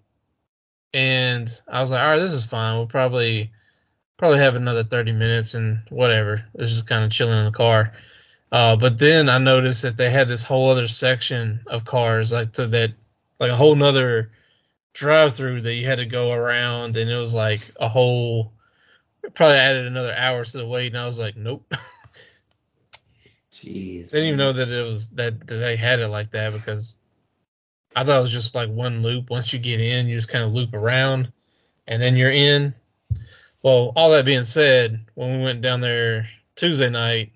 and 0.94 1.50
I 1.70 1.79
was 1.79 1.89
like, 1.89 2.01
"All 2.01 2.10
right, 2.10 2.20
this 2.20 2.34
is 2.34 2.44
fine. 2.44 2.75
We'll 2.75 2.86
probably 2.86 3.50
probably 4.17 4.39
have 4.39 4.58
another 4.58 4.84
30 4.84 5.13
minutes 5.13 5.53
and 5.53 5.79
whatever. 5.89 6.44
It's 6.56 6.72
just 6.72 6.86
kind 6.86 7.06
of 7.06 7.12
chilling 7.12 7.39
in 7.39 7.46
the 7.46 7.51
car." 7.51 7.94
Uh, 8.51 8.75
but 8.75 8.98
then 8.98 9.29
I 9.29 9.38
noticed 9.38 9.84
that 9.84 9.96
they 9.96 10.10
had 10.10 10.27
this 10.27 10.44
whole 10.44 10.70
other 10.70 10.89
section 10.89 11.62
of 11.67 11.86
cars 11.86 12.34
like 12.34 12.51
to 12.53 12.67
that 12.67 12.91
like 13.39 13.51
a 13.51 13.56
whole 13.56 13.75
nother 13.75 14.32
drive 14.91 15.36
through 15.36 15.62
that 15.62 15.75
you 15.75 15.86
had 15.86 16.00
to 16.00 16.06
go 16.06 16.34
around 16.34 16.98
and 16.98 17.10
it 17.10 17.17
was 17.17 17.34
like 17.34 17.62
a 17.79 17.88
whole 17.88 18.51
probably 19.34 19.58
added 19.58 19.86
another 19.86 20.13
hour 20.13 20.44
to 20.44 20.58
the 20.58 20.67
wait 20.67 20.88
and 20.88 20.98
I 20.98 21.06
was 21.06 21.20
like, 21.20 21.38
Nope. 21.38 21.74
Jeez. 23.53 24.12
Didn't 24.12 24.27
even 24.27 24.38
know 24.38 24.53
that 24.53 24.67
it 24.67 24.84
was 24.84 25.10
that, 25.12 25.48
that 25.48 25.56
they 25.56 25.77
had 25.77 26.00
it 26.01 26.10
like 26.10 26.32
that 26.32 26.51
because 26.51 26.97
I 27.98 28.04
thought 28.04 28.20
it 28.20 28.22
was 28.22 28.32
just 28.32 28.54
like 28.54 28.70
one 28.70 29.01
loop. 29.01 29.32
Once 29.32 29.51
you 29.51 29.58
get 29.58 29.82
in, 29.82 30.06
you 30.06 30.16
just 30.16 30.30
kind 30.30 30.44
of 30.44 30.54
loop 30.54 30.75
around 30.75 31.32
and 31.88 32.00
then 32.00 32.16
you're 32.16 32.32
in. 32.32 32.75
Well, 33.63 33.92
all 33.96 34.12
that 34.12 34.24
being 34.24 34.44
said, 34.44 35.04
when 35.16 35.39
we 35.39 35.44
went 35.44 35.62
down 35.62 35.82
there 35.82 36.30
Tuesday 36.56 36.92
night, 36.92 37.32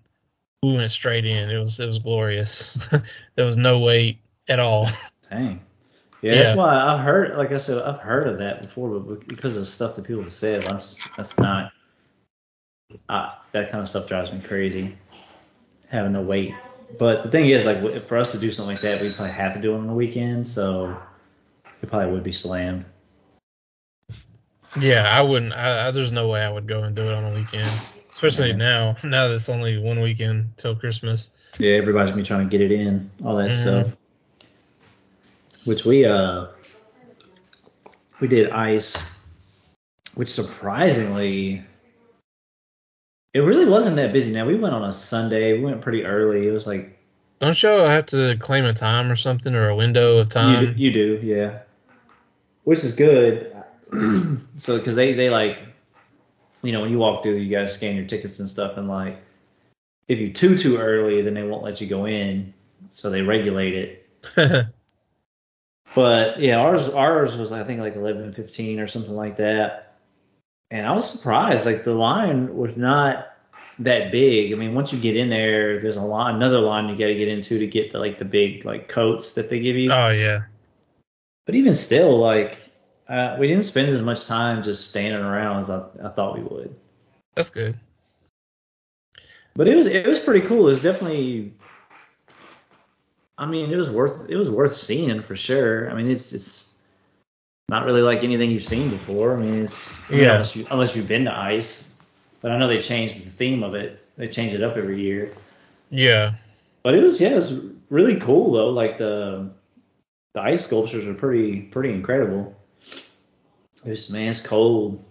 we 0.62 0.76
went 0.76 0.92
straight 0.92 1.26
in. 1.26 1.50
It 1.50 1.58
was 1.58 1.80
it 1.80 1.88
was 1.88 1.98
glorious. 1.98 2.78
there 3.36 3.46
was 3.46 3.58
no 3.58 3.80
wait 3.80 4.20
at 4.48 4.60
all. 4.60 4.88
Dang. 5.32 5.62
Yeah, 6.22 6.34
yeah, 6.34 6.44
that's 6.44 6.58
why 6.58 6.76
I've 6.76 7.00
heard. 7.00 7.36
Like 7.36 7.52
I 7.52 7.58
said, 7.58 7.82
I've 7.82 7.98
heard 7.98 8.28
of 8.28 8.38
that 8.38 8.62
before, 8.62 9.00
but 9.00 9.28
because 9.28 9.56
of 9.56 9.62
the 9.62 9.66
stuff 9.66 9.96
that 9.96 10.06
people 10.06 10.22
have 10.22 10.32
said, 10.32 10.72
I'm 10.72 10.78
just, 10.78 11.16
that's 11.18 11.40
not. 11.40 11.72
I, 13.10 13.36
that 13.52 13.72
kind 13.72 13.82
of 13.82 13.90
stuff 13.90 14.08
drives 14.08 14.32
me 14.32 14.42
crazy. 14.42 14.96
Having 15.90 16.14
to 16.14 16.22
wait. 16.22 16.54
But 16.98 17.24
the 17.24 17.30
thing 17.30 17.50
is, 17.50 17.66
like, 17.66 18.02
for 18.02 18.18
us 18.18 18.32
to 18.34 18.38
do 18.38 18.52
something 18.52 18.76
like 18.76 18.82
that, 18.82 19.02
we 19.02 19.12
probably 19.12 19.34
have 19.34 19.54
to 19.54 19.62
do 19.62 19.74
it 19.74 19.78
on 19.78 19.88
the 19.88 19.94
weekend, 19.94 20.48
so 20.48 20.98
it 21.82 21.90
probably 21.90 22.12
would 22.12 22.24
be 22.24 22.32
slammed. 22.32 22.86
Yeah, 24.80 25.08
I 25.10 25.22
wouldn't. 25.22 25.54
I, 25.54 25.88
I, 25.88 25.92
there's 25.92 26.12
no 26.12 26.28
way 26.28 26.42
I 26.42 26.52
would 26.52 26.68
go 26.68 26.84
and 26.84 26.96
do 26.96 27.04
it 27.04 27.14
on 27.14 27.26
a 27.26 27.36
weekend, 27.36 27.70
especially 28.10 28.50
yeah. 28.50 28.56
now. 28.56 28.96
Now 29.04 29.28
that 29.28 29.36
it's 29.36 29.50
only 29.50 29.78
one 29.78 30.00
weekend 30.02 30.58
till 30.58 30.76
Christmas. 30.76 31.32
Yeah, 31.60 31.74
everybody's 31.74 32.12
gonna 32.12 32.22
be 32.22 32.28
trying 32.28 32.50
to 32.50 32.58
get 32.58 32.62
it 32.62 32.72
in, 32.72 33.10
all 33.24 33.36
that 33.36 33.52
mm-hmm. 33.52 33.62
stuff 33.62 33.98
which 35.66 35.86
we 35.86 36.06
uh 36.06 36.48
we 38.20 38.28
did 38.28 38.52
ice, 38.52 38.98
which 40.16 40.30
surprisingly 40.30 41.64
it 43.34 43.40
really 43.40 43.66
wasn't 43.66 43.96
that 43.98 44.14
busy. 44.14 44.32
Now 44.32 44.46
we 44.46 44.56
went 44.56 44.74
on 44.74 44.84
a 44.84 44.94
Sunday. 44.94 45.58
We 45.58 45.66
went 45.66 45.82
pretty 45.82 46.06
early. 46.06 46.48
It 46.48 46.52
was 46.52 46.68
like. 46.68 46.98
Don't 47.40 47.62
you 47.62 47.70
have 47.70 48.06
to 48.08 48.38
claim 48.38 48.66
a 48.66 48.74
time 48.74 49.12
or 49.12 49.16
something 49.16 49.56
or 49.56 49.70
a 49.70 49.76
window 49.76 50.20
of 50.20 50.30
time? 50.30 50.64
You 50.64 50.68
do, 50.68 50.80
you 50.80 50.92
do 50.92 51.26
yeah. 51.26 51.60
Which 52.64 52.84
is 52.84 52.96
good. 52.96 53.56
so 54.58 54.78
because 54.78 54.96
they 54.96 55.14
they 55.14 55.30
like, 55.30 55.62
you 56.62 56.72
know, 56.72 56.82
when 56.82 56.92
you 56.92 57.00
walk 57.00 57.24
through, 57.24 57.38
you 57.38 57.50
gotta 57.50 57.70
scan 57.70 57.96
your 57.96 58.06
tickets 58.06 58.40
and 58.40 58.50
stuff, 58.50 58.78
and 58.78 58.88
like, 58.88 59.18
if 60.08 60.20
you 60.20 60.32
too 60.32 60.58
too 60.58 60.78
early, 60.78 61.22
then 61.22 61.34
they 61.34 61.44
won't 61.44 61.64
let 61.64 61.82
you 61.82 61.88
go 61.88 62.06
in. 62.06 62.54
So 62.92 63.10
they 63.10 63.22
regulate 63.22 64.02
it. 64.36 64.74
But 65.94 66.40
yeah, 66.40 66.58
ours 66.58 66.88
ours 66.90 67.36
was 67.38 67.52
I 67.52 67.64
think 67.64 67.80
like 67.82 67.96
11, 67.96 68.34
15 68.34 68.80
or 68.80 68.88
something 68.88 69.16
like 69.16 69.38
that. 69.38 69.91
And 70.72 70.88
I 70.88 70.94
was 70.94 71.08
surprised. 71.08 71.66
Like 71.66 71.84
the 71.84 71.94
line 71.94 72.56
was 72.56 72.76
not 72.78 73.28
that 73.80 74.12
big. 74.12 74.54
I 74.54 74.56
mean, 74.56 74.74
once 74.74 74.94
you 74.94 75.00
get 75.00 75.18
in 75.18 75.30
there, 75.30 75.80
there's 75.80 75.98
a 75.98 76.02
line, 76.02 76.36
another 76.36 76.60
line 76.60 76.90
you 76.90 76.96
got 76.96 77.08
to 77.08 77.16
get 77.16 77.28
into 77.28 77.60
to 77.60 77.68
get 77.68 77.92
the 77.92 78.00
like 78.00 78.18
the 78.18 78.26
big 78.26 78.66
like 78.66 78.88
coats 78.88 79.34
that 79.34 79.50
they 79.50 79.60
give 79.60 79.76
you. 79.76 79.92
Oh 79.92 80.10
yeah. 80.10 80.44
But 81.46 81.56
even 81.56 81.76
still, 81.76 82.18
like 82.18 82.58
uh, 83.08 83.36
we 83.40 83.48
didn't 83.48 83.66
spend 83.66 83.90
as 83.90 84.02
much 84.02 84.26
time 84.26 84.64
just 84.64 84.90
standing 84.90 85.22
around 85.22 85.62
as 85.62 85.70
I, 85.70 85.84
I 86.04 86.10
thought 86.10 86.38
we 86.38 86.44
would. 86.44 86.76
That's 87.36 87.50
good. 87.50 87.78
But 89.56 89.68
it 89.68 89.76
was 89.76 89.88
it 89.88 90.08
was 90.08 90.20
pretty 90.20 90.48
cool. 90.48 90.68
It 90.68 90.72
was 90.72 90.82
definitely 90.82 91.54
I 93.42 93.48
mean, 93.48 93.72
it 93.72 93.76
was 93.76 93.90
worth 93.90 94.30
it 94.30 94.36
was 94.36 94.50
worth 94.50 94.74
seeing 94.74 95.24
for 95.24 95.36
sure. 95.36 95.90
I 95.90 95.96
mean, 95.96 96.10
it's 96.10 96.32
it's 96.32 96.71
not 97.72 97.86
really 97.86 98.02
like 98.02 98.24
anything 98.24 98.52
you've 98.52 98.64
seen 98.64 98.90
before. 98.90 99.38
I 99.38 99.40
mean, 99.40 99.64
it's 99.64 100.00
yeah. 100.12 100.26
Know, 100.26 100.32
unless 100.34 100.56
you 100.56 100.68
unless 100.70 100.96
you've 100.96 101.08
been 101.08 101.26
to 101.26 101.36
ice, 101.36 101.96
but 102.42 102.52
I 102.52 102.58
know 102.58 102.68
they 102.68 102.82
changed 102.82 103.26
the 103.26 103.30
theme 103.30 103.64
of 103.64 103.74
it. 103.76 104.06
They 104.18 104.28
change 104.28 104.54
it 104.54 104.62
up 104.62 104.76
every 104.76 105.02
year. 105.02 105.34
Yeah. 105.90 106.34
But 106.84 106.96
it 106.96 107.02
was 107.02 107.22
yeah, 107.22 107.30
it 107.30 107.36
was 107.36 107.64
really 107.90 108.20
cool 108.20 108.52
though. 108.52 108.70
Like 108.70 108.98
the 108.98 109.50
the 110.34 110.42
ice 110.42 110.66
sculptures 110.66 111.08
are 111.08 111.14
pretty 111.14 111.62
pretty 111.62 111.94
incredible. 111.94 112.54
It's 113.86 114.10
man, 114.10 114.28
it's 114.28 114.46
cold. 114.46 115.04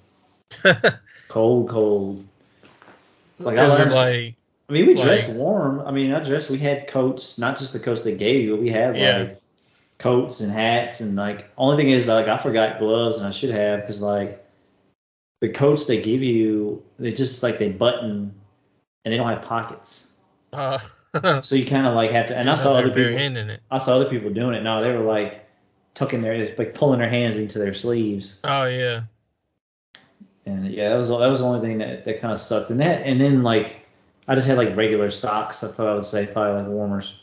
cold, 1.29 1.71
cold. 1.71 2.25
like 3.39 3.57
Is 3.57 3.73
I 3.73 3.77
learned, 3.77 3.93
like 3.93 4.35
I 4.69 4.73
mean, 4.73 4.87
we 4.87 4.95
like, 4.95 5.05
dressed 5.05 5.31
warm. 5.31 5.81
I 5.81 5.93
mean, 5.93 6.13
I 6.13 6.23
dressed. 6.23 6.51
We 6.51 6.59
had 6.59 6.89
coats, 6.89 7.39
not 7.39 7.59
just 7.59 7.73
the 7.73 7.81
coats 7.81 8.03
they 8.03 8.15
gave 8.15 8.45
you. 8.45 8.57
But 8.57 8.63
We 8.63 8.71
had 8.71 8.99
yeah. 8.99 9.19
like 9.19 9.40
coats 10.01 10.41
and 10.41 10.51
hats, 10.51 11.01
and 11.01 11.15
like 11.15 11.49
only 11.57 11.77
thing 11.77 11.93
is 11.93 12.09
like 12.09 12.27
I 12.27 12.39
forgot 12.39 12.81
gloves, 12.81 13.19
and 13.19 13.27
I 13.27 13.31
should 13.31 13.51
have 13.51 13.83
because 13.83 14.01
like 14.01 14.45
the 15.41 15.51
coats 15.51 15.87
they 15.87 16.03
give 16.03 16.23
you, 16.23 16.83
they 16.99 17.13
just 17.13 17.43
like 17.43 17.59
they 17.59 17.71
button, 17.71 18.35
and 19.05 19.13
they 19.13 19.17
don't 19.17 19.29
have 19.29 19.43
pockets. 19.43 20.11
Uh, 20.53 20.79
so 21.43 21.55
you 21.55 21.67
kind 21.67 21.87
of 21.87 21.95
like 21.95 22.11
have 22.11 22.29
to. 22.29 22.37
And 22.37 22.51
I 22.51 22.55
saw 22.55 22.75
other 22.75 22.89
people. 22.89 23.05
I 23.71 23.79
saw 23.79 23.97
other 23.97 24.11
people 24.11 24.31
doing 24.31 24.55
it. 24.55 24.63
No, 24.63 24.83
they 24.83 24.91
were 24.93 25.05
like 25.05 25.47
tucking 25.95 26.23
their 26.23 26.55
like 26.57 26.75
pulling 26.75 26.99
their 26.99 27.11
hands 27.11 27.37
into 27.37 27.59
their 27.59 27.75
sleeves. 27.75 28.41
Oh 28.45 28.65
yeah. 28.65 29.03
And 30.47 30.71
yeah, 30.71 30.89
that 30.89 30.97
was 30.97 31.09
that 31.09 31.27
was 31.27 31.41
the 31.41 31.45
only 31.45 31.61
thing 31.61 31.79
that 31.79 32.05
that 32.05 32.21
kind 32.21 32.33
of 32.33 32.41
sucked. 32.41 32.71
And 32.71 32.81
that 32.81 33.03
and 33.07 33.21
then 33.21 33.43
like 33.43 33.87
I 34.27 34.35
just 34.35 34.47
had 34.47 34.57
like 34.57 34.77
regular 34.77 35.11
socks. 35.11 35.63
I 35.63 35.69
thought 35.69 35.89
I 35.89 35.95
would 35.95 36.05
say 36.05 36.27
probably 36.27 36.63
like 36.63 36.71
warmers. 36.71 37.15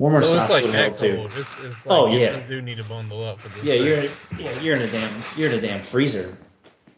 Warmer 0.00 0.22
so 0.22 0.34
it's 0.34 0.48
like 0.48 0.64
would 0.64 0.74
help 0.74 0.96
too. 0.96 1.28
It's, 1.36 1.58
it's 1.58 1.84
like 1.84 1.98
oh 1.98 2.06
yeah. 2.06 2.38
You 2.38 2.46
do 2.48 2.62
need 2.62 2.78
to 2.78 2.84
bundle 2.84 3.22
up 3.22 3.38
for 3.38 3.50
this. 3.50 3.64
Yeah, 3.64 3.74
thing. 3.74 3.84
you're 3.84 4.04
yeah 4.38 4.60
you're 4.60 4.76
in 4.76 4.82
a 4.82 4.90
damn 4.90 5.22
you're 5.36 5.52
in 5.52 5.58
a 5.58 5.60
damn 5.60 5.82
freezer. 5.82 6.34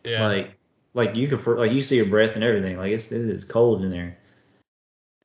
Yeah. 0.05 0.25
Like 0.25 0.55
like 0.95 1.17
you 1.17 1.27
can 1.27 1.57
like 1.57 1.73
you 1.73 1.81
see 1.81 1.97
your 1.97 2.07
breath 2.07 2.37
and 2.37 2.45
everything. 2.45 2.77
Like 2.77 2.93
it's 2.93 3.11
it 3.11 3.29
is 3.29 3.45
cold 3.45 3.83
in 3.83 3.91
there. 3.91 4.17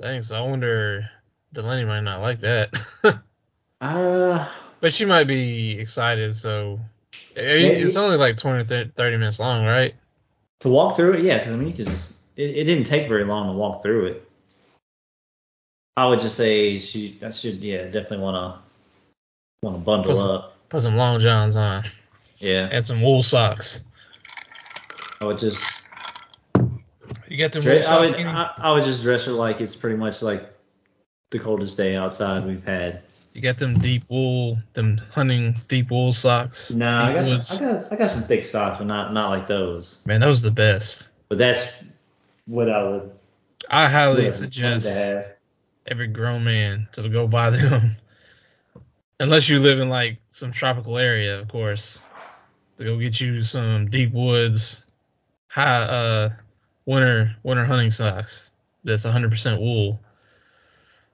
Thanks. 0.02 0.32
I 0.32 0.42
wonder 0.42 1.08
Delaney 1.54 1.86
might 1.86 2.02
not 2.02 2.22
like 2.22 2.42
that. 2.42 2.74
uh. 3.82 4.50
But 4.82 4.92
she 4.92 5.06
might 5.06 5.26
be 5.26 5.78
excited. 5.78 6.36
So 6.36 6.80
it's 7.36 7.96
only 7.96 8.18
like 8.18 8.38
20 8.38 8.90
30 8.90 9.18
minutes 9.18 9.40
long, 9.40 9.66
right? 9.66 9.94
To 10.62 10.70
walk 10.70 10.96
through 10.96 11.14
it, 11.14 11.26
yeah. 11.26 11.38
Because 11.38 11.54
I 11.54 11.56
mean, 11.58 11.68
you 11.68 11.76
can 11.76 11.86
just 11.86 12.16
it, 12.36 12.58
it 12.58 12.64
didn't 12.64 12.86
take 12.86 13.08
very 13.08 13.24
long 13.24 13.50
to 13.50 13.54
walk 13.54 13.84
through 13.84 14.08
it. 14.08 14.27
I 15.98 16.06
would 16.06 16.22
just 16.22 16.38
say 16.38 16.78
she 16.78 17.20
I 17.24 17.32
should 17.32 17.56
yeah 17.56 17.86
definitely 17.86 18.20
want 18.20 18.36
to 18.36 19.66
want 19.66 19.78
to 19.78 19.84
bundle 19.84 20.12
put 20.12 20.16
some, 20.16 20.30
up. 20.30 20.70
Put 20.70 20.82
some 20.82 20.96
long 20.96 21.20
johns 21.20 21.56
on. 21.56 21.84
Yeah. 22.38 22.70
And 22.72 22.86
some 22.86 23.02
wool 23.02 23.24
socks. 23.24 23.84
I 25.20 25.26
would 25.26 25.40
just. 25.40 25.90
You 27.28 27.38
got 27.38 27.52
the 27.52 27.62
wool 27.62 27.82
socks. 27.82 27.88
I 27.88 28.00
would, 28.00 28.16
I, 28.16 28.52
I 28.58 28.72
would 28.74 28.84
just 28.84 29.02
dress 29.02 29.26
her 29.26 29.32
like 29.32 29.60
it's 29.60 29.76
pretty 29.76 29.98
much 29.98 30.22
like 30.22 30.48
the 31.32 31.40
coldest 31.40 31.78
day 31.78 31.96
outside 31.96 32.46
we've 32.46 32.64
had. 32.64 33.02
You 33.34 33.42
got 33.42 33.58
them 33.58 33.80
deep 33.80 34.04
wool, 34.08 34.60
them 34.74 35.00
hunting 35.12 35.56
deep 35.68 35.90
wool 35.90 36.12
socks. 36.12 36.76
No, 36.76 36.96
deep 36.96 37.06
I 37.06 37.14
got, 37.14 37.26
some, 37.44 37.68
I 37.68 37.72
got 37.72 37.92
I 37.94 37.96
got 37.96 38.10
some 38.12 38.24
thick 38.24 38.46
socks, 38.46 38.78
but 38.78 38.86
not 38.86 39.14
not 39.14 39.30
like 39.32 39.48
those. 39.48 40.00
Man, 40.06 40.22
those 40.22 40.44
are 40.44 40.50
the 40.50 40.56
best. 40.56 41.12
But 41.28 41.40
that's 41.40 41.84
what 42.46 42.70
I 42.70 42.84
would 42.84 43.12
I 43.68 43.88
highly 43.88 44.30
suggest 44.30 44.88
to 44.88 44.94
have. 44.94 45.37
Every 45.88 46.08
grown 46.08 46.44
man 46.44 46.88
to 46.94 47.08
go 47.10 47.28
buy 47.28 47.50
them. 47.52 47.96
Unless 49.20 49.50
you 49.50 49.60
live 49.60 49.80
in 49.80 49.90
like 49.90 50.20
some 50.30 50.52
tropical 50.52 50.98
area, 50.98 51.40
of 51.40 51.48
course. 51.48 52.02
To 52.78 52.84
go 52.84 53.00
get 53.00 53.20
you 53.20 53.42
some 53.42 53.90
deep 53.90 54.14
woods, 54.14 54.88
high 55.48 55.82
uh 55.82 56.30
winter 56.86 57.36
winter 57.44 57.66
hunting 57.66 57.90
socks. 57.90 58.52
That's 58.84 59.06
100% 59.06 59.60
wool. 59.60 60.00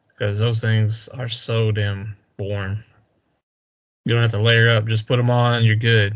Because 0.09 0.37
those 0.39 0.59
things 0.61 1.07
are 1.07 1.29
so 1.29 1.71
damn 1.71 2.17
warm. 2.37 2.83
You 4.05 4.13
don't 4.13 4.21
have 4.21 4.31
to 4.31 4.41
layer 4.41 4.69
up. 4.69 4.85
Just 4.85 5.07
put 5.07 5.15
them 5.17 5.29
on. 5.29 5.63
You're 5.63 5.75
good. 5.77 6.13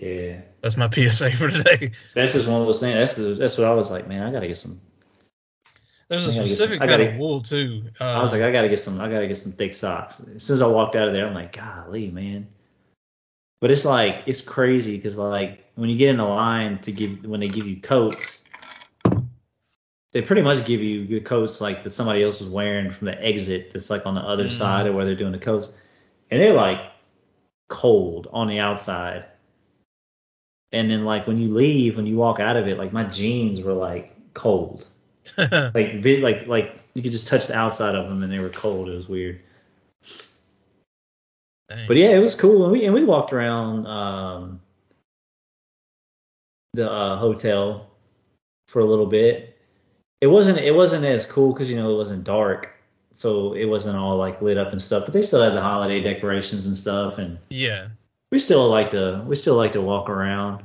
Yeah, 0.00 0.40
That's 0.60 0.76
my 0.76 0.90
PSA 0.90 1.32
for 1.32 1.48
today. 1.48 1.92
that's 2.14 2.34
just 2.34 2.46
one 2.46 2.60
of 2.60 2.66
those 2.66 2.80
things. 2.80 2.94
That's 2.94 3.14
the, 3.14 3.34
that's 3.34 3.56
what 3.56 3.66
I 3.66 3.74
was 3.74 3.90
like, 3.90 4.06
man. 4.06 4.22
I 4.22 4.30
gotta 4.30 4.48
get 4.48 4.56
some. 4.56 4.80
There's 6.08 6.26
a 6.26 6.32
specific 6.32 6.78
some- 6.78 6.88
kind 6.88 6.90
gotta- 6.90 7.10
of 7.12 7.16
wool 7.16 7.40
too. 7.40 7.84
Uh, 8.00 8.04
I 8.04 8.20
was 8.20 8.32
like, 8.32 8.42
I 8.42 8.52
gotta 8.52 8.68
get 8.68 8.78
some. 8.80 9.00
I 9.00 9.08
gotta 9.08 9.26
get 9.26 9.36
some 9.36 9.52
thick 9.52 9.74
socks. 9.74 10.20
As 10.34 10.42
soon 10.42 10.54
as 10.54 10.62
I 10.62 10.66
walked 10.66 10.96
out 10.96 11.08
of 11.08 11.14
there, 11.14 11.26
I'm 11.26 11.34
like, 11.34 11.56
golly, 11.56 12.10
man. 12.10 12.46
But 13.60 13.70
it's 13.70 13.84
like 13.86 14.22
it's 14.26 14.42
crazy 14.42 14.96
because 14.96 15.16
like 15.16 15.64
when 15.76 15.88
you 15.88 15.96
get 15.96 16.10
in 16.10 16.20
a 16.20 16.28
line 16.28 16.78
to 16.80 16.92
give 16.92 17.24
when 17.24 17.40
they 17.40 17.48
give 17.48 17.66
you 17.66 17.80
coats, 17.80 18.44
they 20.12 20.20
pretty 20.20 20.42
much 20.42 20.64
give 20.66 20.82
you 20.82 21.06
good 21.06 21.24
coats 21.24 21.60
like 21.60 21.82
that 21.84 21.90
somebody 21.90 22.22
else 22.22 22.40
is 22.40 22.48
wearing 22.48 22.90
from 22.90 23.06
the 23.06 23.20
exit 23.24 23.72
that's 23.72 23.88
like 23.90 24.04
on 24.06 24.14
the 24.14 24.20
other 24.20 24.44
Mhm. 24.44 24.50
side 24.50 24.86
of 24.86 24.94
where 24.94 25.04
they're 25.06 25.14
doing 25.14 25.32
the 25.32 25.38
coats, 25.38 25.68
and 26.30 26.40
they're 26.40 26.52
like 26.52 26.80
cold 27.68 28.28
on 28.32 28.46
the 28.48 28.58
outside. 28.58 29.24
And 30.72 30.90
then 30.90 31.04
like 31.06 31.26
when 31.26 31.38
you 31.40 31.48
leave, 31.48 31.96
when 31.96 32.06
you 32.06 32.16
walk 32.16 32.40
out 32.40 32.56
of 32.56 32.68
it, 32.68 32.76
like 32.76 32.92
my 32.92 33.04
jeans 33.04 33.62
were 33.62 33.72
like 33.72 34.14
cold 34.34 34.84
like 35.38 36.04
like 36.04 36.46
like 36.46 36.78
you 36.94 37.02
could 37.02 37.12
just 37.12 37.26
touch 37.26 37.46
the 37.46 37.56
outside 37.56 37.94
of 37.94 38.08
them 38.08 38.22
and 38.22 38.32
they 38.32 38.38
were 38.38 38.50
cold. 38.50 38.88
It 38.88 38.96
was 38.96 39.08
weird. 39.08 39.40
Dang. 41.68 41.88
But 41.88 41.96
yeah, 41.96 42.10
it 42.10 42.18
was 42.18 42.34
cool. 42.34 42.64
And 42.64 42.72
we 42.72 42.84
and 42.84 42.94
we 42.94 43.04
walked 43.04 43.32
around 43.32 43.86
um, 43.86 44.60
the 46.74 46.90
uh, 46.90 47.16
hotel 47.16 47.90
for 48.68 48.80
a 48.80 48.84
little 48.84 49.06
bit. 49.06 49.58
It 50.20 50.26
wasn't 50.26 50.58
it 50.58 50.74
wasn't 50.74 51.04
as 51.04 51.30
cool 51.30 51.52
because 51.52 51.70
you 51.70 51.76
know 51.76 51.92
it 51.92 51.96
wasn't 51.96 52.24
dark, 52.24 52.72
so 53.14 53.54
it 53.54 53.64
wasn't 53.64 53.96
all 53.96 54.16
like 54.16 54.42
lit 54.42 54.58
up 54.58 54.72
and 54.72 54.80
stuff. 54.80 55.04
But 55.04 55.14
they 55.14 55.22
still 55.22 55.42
had 55.42 55.54
the 55.54 55.62
holiday 55.62 56.00
decorations 56.00 56.66
and 56.66 56.76
stuff, 56.76 57.18
and 57.18 57.38
yeah. 57.48 57.88
we 58.30 58.38
still 58.38 58.68
like 58.68 58.90
to 58.90 59.24
we 59.26 59.36
still 59.36 59.56
like 59.56 59.72
to 59.72 59.80
walk 59.80 60.10
around. 60.10 60.62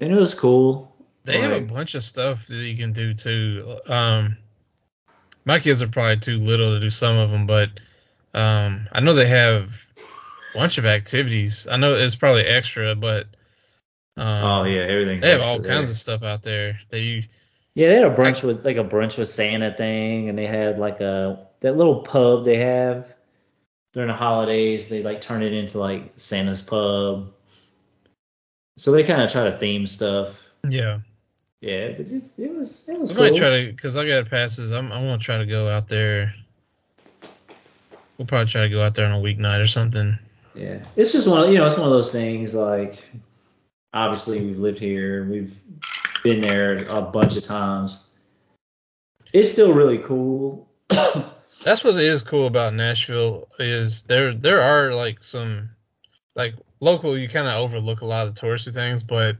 And 0.00 0.12
it 0.12 0.16
was 0.16 0.34
cool. 0.34 0.95
They 1.26 1.40
have 1.40 1.52
a 1.52 1.60
bunch 1.60 1.96
of 1.96 2.04
stuff 2.04 2.46
that 2.46 2.56
you 2.56 2.76
can 2.76 2.92
do 2.92 3.12
too. 3.12 3.78
Um, 3.86 4.36
my 5.44 5.58
kids 5.58 5.82
are 5.82 5.88
probably 5.88 6.18
too 6.18 6.38
little 6.38 6.74
to 6.74 6.80
do 6.80 6.88
some 6.88 7.16
of 7.16 7.30
them, 7.30 7.46
but 7.46 7.70
um, 8.32 8.88
I 8.92 9.00
know 9.00 9.12
they 9.12 9.26
have 9.26 9.86
a 10.54 10.58
bunch 10.58 10.78
of 10.78 10.86
activities. 10.86 11.66
I 11.68 11.78
know 11.78 11.94
it's 11.94 12.14
probably 12.14 12.44
extra, 12.44 12.94
but 12.94 13.26
um, 14.16 14.44
oh 14.44 14.64
yeah, 14.64 14.82
everything. 14.82 15.20
they 15.20 15.30
have 15.30 15.42
all 15.42 15.60
kinds 15.60 15.90
of 15.90 15.96
stuff 15.96 16.22
out 16.22 16.42
there 16.42 16.78
that 16.90 17.00
you. 17.00 17.24
Yeah, 17.74 17.88
they 17.88 17.94
had 17.96 18.04
a 18.04 18.14
brunch 18.14 18.42
with 18.42 18.64
like 18.64 18.76
a 18.76 18.84
brunch 18.84 19.18
with 19.18 19.28
Santa 19.28 19.72
thing, 19.72 20.28
and 20.28 20.38
they 20.38 20.46
had 20.46 20.78
like 20.78 21.00
a 21.00 21.48
that 21.60 21.76
little 21.76 22.02
pub 22.02 22.44
they 22.44 22.58
have 22.58 23.12
during 23.92 24.08
the 24.08 24.14
holidays. 24.14 24.88
They 24.88 25.02
like 25.02 25.20
turn 25.20 25.42
it 25.42 25.52
into 25.52 25.78
like 25.78 26.12
Santa's 26.16 26.62
pub. 26.62 27.32
So 28.78 28.92
they 28.92 29.02
kind 29.02 29.22
of 29.22 29.32
try 29.32 29.50
to 29.50 29.58
theme 29.58 29.86
stuff. 29.86 30.44
Yeah, 30.68 31.00
Yeah, 31.66 31.88
but 31.96 32.06
it, 32.06 32.22
it 32.38 32.54
was 32.54 32.88
it 32.88 33.00
was 33.00 33.10
I 33.10 33.14
cool. 33.14 33.24
might 33.24 33.34
try 33.34 33.50
to 33.50 33.72
because 33.72 33.96
I 33.96 34.06
got 34.06 34.30
passes. 34.30 34.70
I'm 34.70 34.92
I 34.92 35.02
want 35.02 35.20
to 35.20 35.24
try 35.24 35.38
to 35.38 35.46
go 35.46 35.68
out 35.68 35.88
there. 35.88 36.32
We'll 38.16 38.26
probably 38.26 38.46
try 38.46 38.62
to 38.62 38.68
go 38.68 38.80
out 38.82 38.94
there 38.94 39.04
on 39.04 39.18
a 39.18 39.22
weeknight 39.22 39.60
or 39.60 39.66
something. 39.66 40.16
Yeah, 40.54 40.78
it's 40.94 41.10
just 41.10 41.26
one 41.26 41.42
of 41.42 41.50
you 41.50 41.58
know 41.58 41.66
it's 41.66 41.76
one 41.76 41.86
of 41.86 41.92
those 41.92 42.12
things 42.12 42.54
like 42.54 43.04
obviously 43.92 44.46
we've 44.46 44.60
lived 44.60 44.78
here, 44.78 45.24
we've 45.28 45.56
been 46.22 46.40
there 46.40 46.86
a 46.88 47.02
bunch 47.02 47.36
of 47.36 47.42
times. 47.42 48.06
It's 49.32 49.50
still 49.50 49.72
really 49.72 49.98
cool. 49.98 50.68
That's 50.88 51.82
what 51.82 51.96
is 51.96 52.22
cool 52.22 52.46
about 52.46 52.74
Nashville 52.74 53.48
is 53.58 54.04
there 54.04 54.34
there 54.34 54.62
are 54.62 54.94
like 54.94 55.20
some 55.20 55.70
like 56.36 56.54
local 56.78 57.18
you 57.18 57.28
kind 57.28 57.48
of 57.48 57.54
overlook 57.54 58.02
a 58.02 58.06
lot 58.06 58.28
of 58.28 58.36
the 58.36 58.40
touristy 58.40 58.72
things, 58.72 59.02
but 59.02 59.38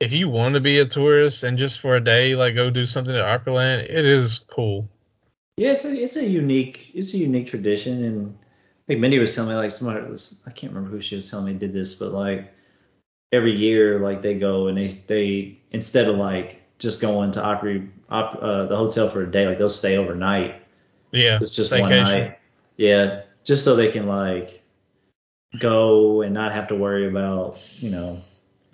if 0.00 0.12
you 0.12 0.28
want 0.28 0.54
to 0.54 0.60
be 0.60 0.78
a 0.78 0.86
tourist 0.86 1.42
and 1.42 1.58
just 1.58 1.80
for 1.80 1.96
a 1.96 2.00
day 2.00 2.36
like 2.36 2.54
go 2.54 2.70
do 2.70 2.86
something 2.86 3.14
at 3.14 3.22
Opryland, 3.22 3.84
it 3.84 4.04
is 4.04 4.38
cool. 4.38 4.88
Yeah, 5.56 5.72
it's 5.72 5.84
a 5.84 6.02
it's 6.02 6.16
a 6.16 6.24
unique 6.24 6.90
it's 6.94 7.14
a 7.14 7.18
unique 7.18 7.46
tradition, 7.46 8.04
and 8.04 8.38
I 8.40 8.84
think 8.88 9.00
Mindy 9.00 9.18
was 9.18 9.34
telling 9.34 9.50
me 9.50 9.56
like 9.56 9.72
somebody 9.72 10.06
was 10.08 10.42
I 10.46 10.50
can't 10.50 10.72
remember 10.72 10.94
who 10.94 11.00
she 11.00 11.16
was 11.16 11.30
telling 11.30 11.46
me 11.46 11.54
did 11.54 11.72
this, 11.72 11.94
but 11.94 12.12
like 12.12 12.52
every 13.32 13.56
year 13.56 14.00
like 14.00 14.22
they 14.22 14.38
go 14.38 14.68
and 14.68 14.76
they 14.76 14.88
they 14.88 15.58
instead 15.70 16.08
of 16.08 16.16
like 16.16 16.62
just 16.78 17.00
going 17.00 17.32
to 17.32 17.42
Opry 17.42 17.88
op, 18.10 18.36
uh, 18.42 18.66
the 18.66 18.76
hotel 18.76 19.08
for 19.08 19.22
a 19.22 19.30
day, 19.30 19.46
like 19.46 19.56
they'll 19.56 19.70
stay 19.70 19.96
overnight. 19.96 20.62
Yeah, 21.12 21.38
It's 21.40 21.54
just 21.54 21.72
one 21.72 21.88
night. 21.88 22.38
Yeah, 22.76 23.22
just 23.44 23.64
so 23.64 23.76
they 23.76 23.90
can 23.90 24.06
like 24.06 24.62
go 25.58 26.20
and 26.20 26.34
not 26.34 26.52
have 26.52 26.68
to 26.68 26.74
worry 26.74 27.08
about 27.08 27.58
you 27.78 27.90
know. 27.90 28.20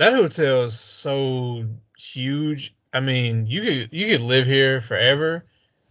That 0.02 0.14
hotel 0.14 0.64
is 0.64 0.76
so 0.80 1.64
huge. 1.96 2.74
I 2.92 2.98
mean, 2.98 3.46
you 3.46 3.62
could 3.62 3.88
you 3.92 4.08
could 4.08 4.20
live 4.20 4.48
here 4.48 4.80
forever, 4.80 5.44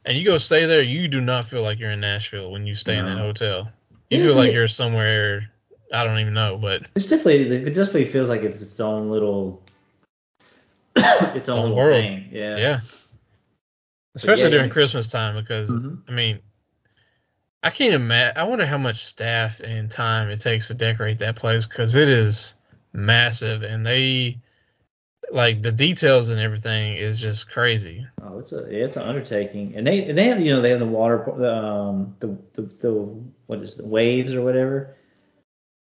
and 0.06 0.18
you 0.18 0.26
go 0.26 0.38
stay 0.38 0.66
there. 0.66 0.82
You 0.82 1.08
do 1.08 1.22
not 1.22 1.46
feel 1.46 1.62
like 1.62 1.80
you're 1.80 1.92
in 1.92 2.02
Nashville 2.02 2.52
when 2.52 2.68
you 2.68 2.76
stay 2.76 2.98
in 2.98 3.06
that 3.06 3.18
hotel. 3.18 3.70
You 4.10 4.18
Yeah, 4.18 4.26
feel 4.26 4.36
like 4.36 4.52
you're 4.52 4.68
somewhere 4.68 5.50
I 5.94 6.04
don't 6.04 6.20
even 6.20 6.34
know, 6.34 6.58
but 6.58 6.84
It's 6.94 7.06
definitely 7.06 7.56
it 7.56 7.74
definitely 7.74 8.04
feels 8.04 8.28
like 8.28 8.42
it's 8.42 8.62
its 8.62 8.82
own 8.82 9.10
little 9.10 9.64
its 10.98 11.48
own 11.48 11.60
own 11.60 11.70
little 11.70 11.78
world. 11.78 12.04
thing. 12.04 12.28
Yeah. 12.34 12.58
yeah. 12.58 12.82
Especially 14.16 14.44
yeah, 14.44 14.50
during 14.50 14.68
you- 14.68 14.74
Christmas 14.74 15.08
time 15.08 15.42
because 15.42 15.70
Mhm. 15.70 16.02
I 16.10 16.12
mean, 16.12 16.40
I 17.64 17.70
can't 17.70 17.94
imagine. 17.94 18.38
I 18.38 18.44
wonder 18.44 18.66
how 18.66 18.78
much 18.78 19.06
staff 19.06 19.62
and 19.62 19.90
time 19.90 20.30
it 20.30 20.42
takes 20.42 20.68
to 20.68 20.74
decorate 20.74 21.20
that 21.20 21.38
place 21.38 21.66
because 21.66 21.96
it 21.96 22.10
is 22.10 22.56
massive 22.94 23.64
and 23.64 23.86
they 23.86 24.40
like 25.32 25.62
the 25.62 25.72
details 25.72 26.30
and 26.30 26.40
everything 26.40 26.98
is 26.98 27.20
just 27.22 27.50
crazy. 27.52 28.06
Oh, 28.22 28.40
it's 28.40 28.52
a 28.52 28.64
it's 28.66 28.98
an 28.98 29.04
undertaking, 29.04 29.74
and 29.76 29.86
they 29.88 30.12
they 30.12 30.26
have 30.26 30.42
you 30.42 30.54
know 30.54 30.62
they 30.62 30.72
have 30.72 30.80
the 30.80 30.86
water 30.86 31.24
the 31.38 31.54
um 31.56 32.16
the 32.20 32.38
the, 32.54 32.62
the 32.80 32.92
what 33.48 33.60
is 33.60 33.76
the 33.78 33.86
waves 33.86 34.36
or 34.36 34.42
whatever 34.42 34.96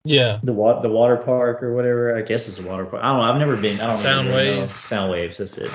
Yeah. 0.04 0.40
the 0.44 0.54
wa- 0.54 0.82
the 0.82 0.90
water 0.90 1.18
park 1.18 1.64
or 1.64 1.74
whatever 1.74 2.16
I 2.16 2.22
guess 2.22 2.48
it's 2.48 2.60
a 2.60 2.64
water 2.68 2.86
park 2.86 3.04
I 3.04 3.08
don't 3.10 3.18
know 3.18 3.24
I've 3.24 3.40
never 3.40 3.58
been 3.58 3.80
I 3.80 3.88
don't 3.88 3.96
Sound 3.96 4.28
know. 4.30 4.34
waves. 4.36 4.74
sound 4.76 5.12
waves 5.12 5.38
that's 5.40 5.58
it 5.58 5.72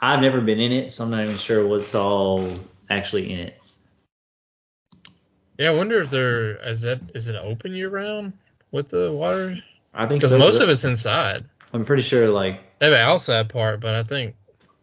I've 0.00 0.20
never 0.20 0.40
been 0.40 0.58
in 0.60 0.72
it 0.72 0.90
so 0.92 1.04
I'm 1.04 1.10
not 1.10 1.22
even 1.24 1.36
sure 1.36 1.66
what's 1.66 1.94
all 1.94 2.58
actually 2.90 3.32
in 3.32 3.38
it 3.40 3.58
Yeah, 5.58 5.70
I 5.70 5.74
wonder 5.74 6.00
if 6.00 6.10
they're 6.10 6.56
is 6.68 6.82
that 6.82 7.00
is 7.14 7.28
it 7.28 7.36
open 7.36 7.72
year 7.72 7.88
round 7.88 8.32
with 8.72 8.88
the 8.90 9.12
water? 9.12 9.58
I 9.94 10.06
think 10.06 10.20
Because 10.20 10.30
so, 10.30 10.38
most 10.38 10.60
of 10.60 10.68
it's 10.68 10.84
inside. 10.84 11.44
I'm 11.72 11.84
pretty 11.84 12.02
sure 12.02 12.28
like 12.30 12.60
They 12.78 12.86
have 12.86 12.94
an 12.94 13.00
outside 13.00 13.48
part, 13.48 13.80
but 13.80 13.94
I 13.94 14.02
think 14.02 14.34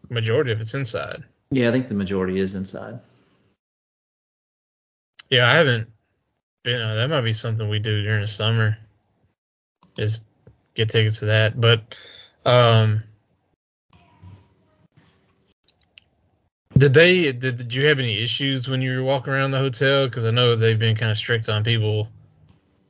majority 0.10 0.52
of 0.52 0.60
it's 0.60 0.74
inside. 0.74 1.24
yeah 1.52 1.70
I 1.70 1.72
think 1.72 1.88
the 1.88 1.96
majority 1.96 2.40
is 2.40 2.56
inside 2.56 3.00
Yeah, 5.30 5.48
I 5.50 5.56
haven't 5.56 5.90
been. 6.64 6.82
Uh, 6.82 6.96
that 6.96 7.10
might 7.10 7.22
be 7.22 7.34
something 7.34 7.70
we 7.70 7.80
do 7.80 8.02
during 8.04 8.22
the 8.22 8.28
summer. 8.28 8.78
Is 9.98 10.24
get 10.76 10.90
tickets 10.90 11.20
to 11.20 11.26
that, 11.26 11.60
but 11.60 11.82
um, 12.46 13.04
did 16.78 16.94
they? 16.94 17.32
Did, 17.32 17.58
did 17.58 17.74
you 17.74 17.88
have 17.88 18.00
any 18.00 18.24
issues 18.24 18.68
when 18.68 18.82
you 18.82 18.98
were 18.98 19.04
walking 19.04 19.34
around 19.34 19.52
the 19.52 19.58
hotel? 19.60 20.06
Because 20.08 20.26
I 20.26 20.32
know 20.32 20.56
they've 20.56 20.80
been 20.80 20.96
kind 20.96 21.12
of 21.12 21.18
strict 21.18 21.50
on 21.50 21.64
people 21.64 22.08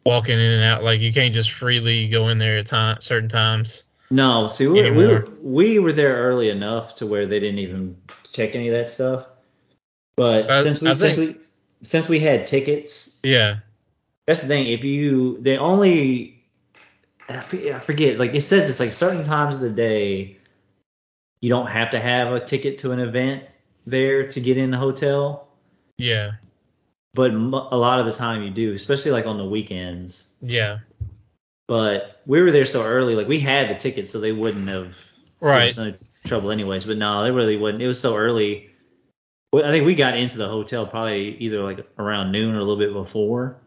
walking 0.10 0.38
in 0.40 0.52
and 0.58 0.64
out. 0.64 0.84
Like 0.84 1.00
you 1.00 1.14
can't 1.14 1.34
just 1.34 1.52
freely 1.52 2.08
go 2.10 2.28
in 2.30 2.38
there 2.40 2.58
at 2.58 2.66
time 2.66 3.00
certain 3.00 3.30
times. 3.30 3.84
no 4.12 4.48
see 4.48 4.68
we 4.68 4.82
were, 4.82 4.94
we 4.94 5.08
were 5.08 5.26
we 5.42 5.80
were 5.80 5.94
there 5.94 6.16
early 6.28 6.50
enough 6.50 6.96
to 6.96 7.06
where 7.06 7.26
they 7.28 7.40
didn't 7.40 7.60
even 7.60 7.96
check 8.34 8.56
any 8.56 8.68
of 8.68 8.74
that 8.74 8.90
stuff 8.90 9.28
but 10.18 10.50
I- 10.50 10.64
since 10.64 10.82
we 10.82 10.90
I 10.90 10.94
since 10.94 11.16
think- 11.16 11.38
we 11.38 11.44
since 11.84 12.10
we 12.10 12.20
had 12.20 12.48
tickets 12.48 13.20
Yeah, 13.24 13.60
That's 14.26 14.42
the 14.42 14.48
thing. 14.48 14.68
If 14.68 14.84
you, 14.84 15.38
they 15.42 15.58
only, 15.58 16.44
I 17.30 17.80
forget. 17.80 18.20
Like 18.20 18.36
it 18.36 18.42
says, 18.42 18.70
it's 18.70 18.80
like 18.82 18.92
certain 18.92 19.24
times 19.24 19.56
of 19.56 19.62
the 19.62 19.70
day, 19.70 20.38
you 21.42 21.50
don't 21.50 21.68
have 21.68 21.92
to 21.92 22.00
have 22.00 22.34
a 22.34 22.40
ticket 22.44 22.80
to 22.80 22.92
an 22.92 23.00
event. 23.00 23.44
there 23.88 24.28
to 24.28 24.40
get 24.42 24.58
in 24.58 24.72
the 24.72 24.78
hotel, 24.78 25.48
Yeah. 25.98 26.32
But 27.14 27.32
m- 27.32 27.54
a 27.54 27.76
lot 27.78 28.00
of 28.00 28.06
the 28.06 28.14
time 28.14 28.44
you 28.44 28.50
do, 28.50 28.74
especially 28.74 29.12
like 29.12 29.26
on 29.26 29.38
the 29.38 29.46
weekends. 29.46 30.28
Yeah. 30.42 30.80
But 31.68 32.22
we 32.26 32.42
were 32.42 32.52
there 32.52 32.66
so 32.66 32.84
early, 32.84 33.16
like 33.16 33.28
we 33.28 33.40
had 33.40 33.70
the 33.70 33.76
tickets, 33.76 34.10
so 34.10 34.20
they 34.20 34.32
wouldn't 34.32 34.68
have 34.68 34.98
Right. 35.40 35.76
any 35.78 35.96
trouble 36.26 36.52
anyways. 36.52 36.86
But 36.86 36.98
no, 36.98 37.24
they 37.24 37.32
really 37.32 37.58
wouldn't. 37.58 37.82
It 37.84 37.88
was 37.88 38.00
so 38.00 38.16
early. 38.16 38.70
I 39.54 39.72
think 39.72 39.86
we 39.86 39.96
got 39.96 40.16
into 40.18 40.38
the 40.38 40.48
hotel 40.48 40.86
probably 40.86 41.36
either 41.38 41.64
like 41.64 41.88
around 41.98 42.32
noon 42.32 42.54
or 42.56 42.60
a 42.60 42.64
little 42.64 42.76
bit 42.78 42.94
before. 42.94 43.58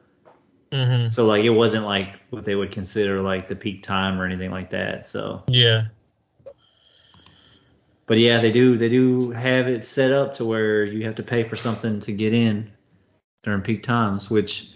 hmm 0.73 1.09
So 1.09 1.27
like 1.27 1.45
it 1.45 1.51
wasn't 1.51 1.85
like 1.85 2.15
what 2.31 2.45
they 2.45 2.55
would 2.55 2.71
consider 2.73 3.21
like 3.21 3.49
the 3.49 3.57
peak 3.57 3.83
time 3.83 4.21
or 4.21 4.25
anything 4.25 4.51
like 4.51 4.71
that. 4.71 5.07
So, 5.07 5.43
Yeah. 5.49 5.87
but 8.07 8.19
yeah, 8.19 8.41
they 8.41 8.53
do 8.53 8.77
they 8.79 8.89
do 8.89 9.31
have 9.31 9.69
it 9.69 9.85
set 9.85 10.13
up 10.13 10.35
to 10.35 10.45
where 10.45 10.85
you 10.85 11.05
have 11.07 11.17
to 11.17 11.23
pay 11.23 11.45
for 11.45 11.57
something 11.57 12.01
to 12.01 12.13
get 12.13 12.33
in 12.33 12.71
during 13.43 13.63
peak 13.63 13.83
times, 13.83 14.31
which 14.31 14.71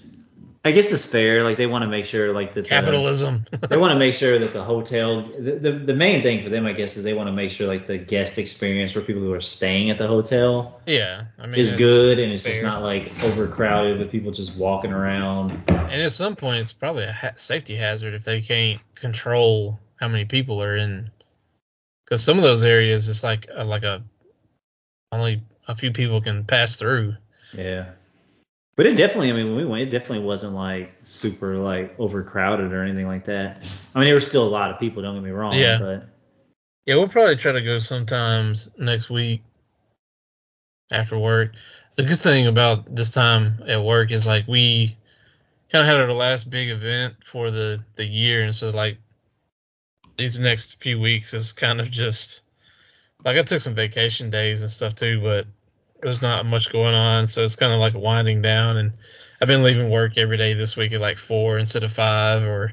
I 0.67 0.73
guess 0.73 0.91
is 0.91 1.07
fair. 1.07 1.45
Like 1.45 1.57
they 1.57 1.67
want 1.67 1.83
to 1.83 1.89
make 1.89 2.07
sure 2.07 2.33
like 2.33 2.55
that 2.55 2.65
the- 2.65 2.69
Capitalism. 2.69 3.45
they 3.69 3.77
want 3.77 3.93
to 3.93 3.99
make 3.99 4.15
sure 4.15 4.37
that 4.39 4.53
the 4.53 4.65
hotel 4.65 5.23
the, 5.39 5.53
the, 5.53 5.73
the 5.73 5.95
main 5.95 6.23
thing 6.23 6.43
for 6.43 6.51
them 6.51 6.67
I 6.67 6.73
guess 6.73 6.97
is 6.97 7.05
they 7.05 7.15
want 7.15 7.29
to 7.29 7.33
make 7.33 7.53
sure 7.53 7.69
like 7.69 7.87
the 7.87 7.99
guest 7.99 8.37
experience 8.37 8.91
for 8.91 9.01
people 9.01 9.23
who 9.23 9.33
are 9.33 9.41
staying 9.41 9.91
at 9.91 9.99
the 9.99 10.09
hotel 10.09 10.81
yeah. 10.85 11.27
I 11.39 11.47
mean, 11.47 11.61
is 11.61 11.71
good 11.73 12.19
and 12.19 12.33
it's 12.33 12.43
just 12.43 12.65
not 12.65 12.83
like 12.83 13.13
overcrowded 13.23 14.01
with 14.01 14.11
people 14.11 14.33
just 14.33 14.57
walking 14.57 14.93
around. 14.93 15.53
And 15.69 16.03
at 16.03 16.11
some 16.11 16.35
point, 16.35 16.59
it's 16.59 16.73
probably 16.73 17.05
a 17.05 17.13
ha- 17.13 17.35
safety 17.37 17.77
hazard 17.77 18.15
if 18.15 18.25
they 18.25 18.43
can't 18.43 18.81
control 18.97 19.79
how 20.01 20.09
many 20.09 20.25
people 20.25 20.61
are 20.61 20.77
in. 20.77 21.11
Because 22.05 22.25
some 22.25 22.39
of 22.39 22.43
those 22.43 22.65
areas, 22.65 23.09
it's 23.09 23.23
like 23.23 23.47
a, 23.55 23.65
like 23.65 23.85
a 23.85 24.03
only 25.13 25.43
a 25.69 25.77
few 25.77 25.93
people 25.93 26.21
can 26.21 26.45
pass 26.45 26.75
through. 26.75 27.15
Yeah. 27.53 27.87
But 28.77 28.85
it 28.85 28.97
definitely, 28.97 29.31
I 29.31 29.33
mean, 29.33 29.47
when 29.47 29.57
we 29.57 29.65
went, 29.65 29.83
it 29.83 29.91
definitely 29.91 30.25
wasn't 30.27 30.53
like 30.53 30.93
super 31.03 31.57
like 31.57 31.99
overcrowded 31.99 32.73
or 32.73 32.83
anything 32.83 33.07
like 33.07 33.25
that. 33.25 33.67
I 33.95 33.99
mean, 33.99 34.07
there 34.07 34.15
were 34.15 34.21
still 34.21 34.47
a 34.47 34.51
lot 34.51 34.71
of 34.71 34.79
people. 34.79 35.03
Don't 35.03 35.15
get 35.15 35.25
me 35.25 35.31
wrong. 35.31 35.55
Yeah. 35.55 35.79
But 35.79 36.07
Yeah, 36.85 36.97
we'll 36.97 37.09
probably 37.09 37.37
try 37.37 37.53
to 37.53 37.63
go 37.63 37.79
sometimes 37.79 38.69
next 38.79 39.09
week 39.09 39.43
after 40.93 41.19
work. 41.19 41.53
The 41.97 42.03
good 42.03 42.21
thing 42.21 42.47
about 42.47 42.95
this 42.95 43.11
time 43.11 43.63
at 43.67 43.83
work 43.83 44.11
is 44.11 44.27
like 44.27 44.47
we 44.47 44.95
kind 45.73 45.83
of 45.83 45.89
had 45.89 45.97
our 45.97 46.13
last 46.13 46.51
big 46.51 46.69
event 46.69 47.15
for 47.25 47.51
the 47.51 47.83
the 47.97 48.05
year, 48.05 48.45
and 48.45 48.55
so 48.55 48.69
like 48.69 48.99
these 50.19 50.39
next 50.39 50.83
few 50.83 51.01
weeks 51.01 51.33
is 51.33 51.53
kind 51.53 51.81
of 51.81 51.91
just 51.91 52.43
like 53.25 53.39
I 53.39 53.43
took 53.43 53.63
some 53.63 53.75
vacation 53.75 54.29
days 54.29 54.61
and 54.61 54.71
stuff 54.71 54.95
too, 54.95 55.23
but 55.23 55.47
there's 56.07 56.23
not 56.23 56.47
much 56.47 56.71
going 56.71 56.95
on, 56.95 57.27
so 57.27 57.43
it's 57.43 57.57
kind 57.57 57.73
of 57.73 57.81
like 57.81 57.95
winding 57.95 58.41
down. 58.41 58.77
And 58.77 58.93
I've 59.41 59.49
been 59.49 59.65
leaving 59.65 59.91
work 59.91 60.17
every 60.17 60.37
day 60.37 60.55
this 60.55 60.77
week 60.77 60.93
at 60.93 61.01
like 61.01 61.19
four 61.19 61.59
instead 61.59 61.83
of 61.83 61.93
five, 61.93 62.45
or 62.45 62.73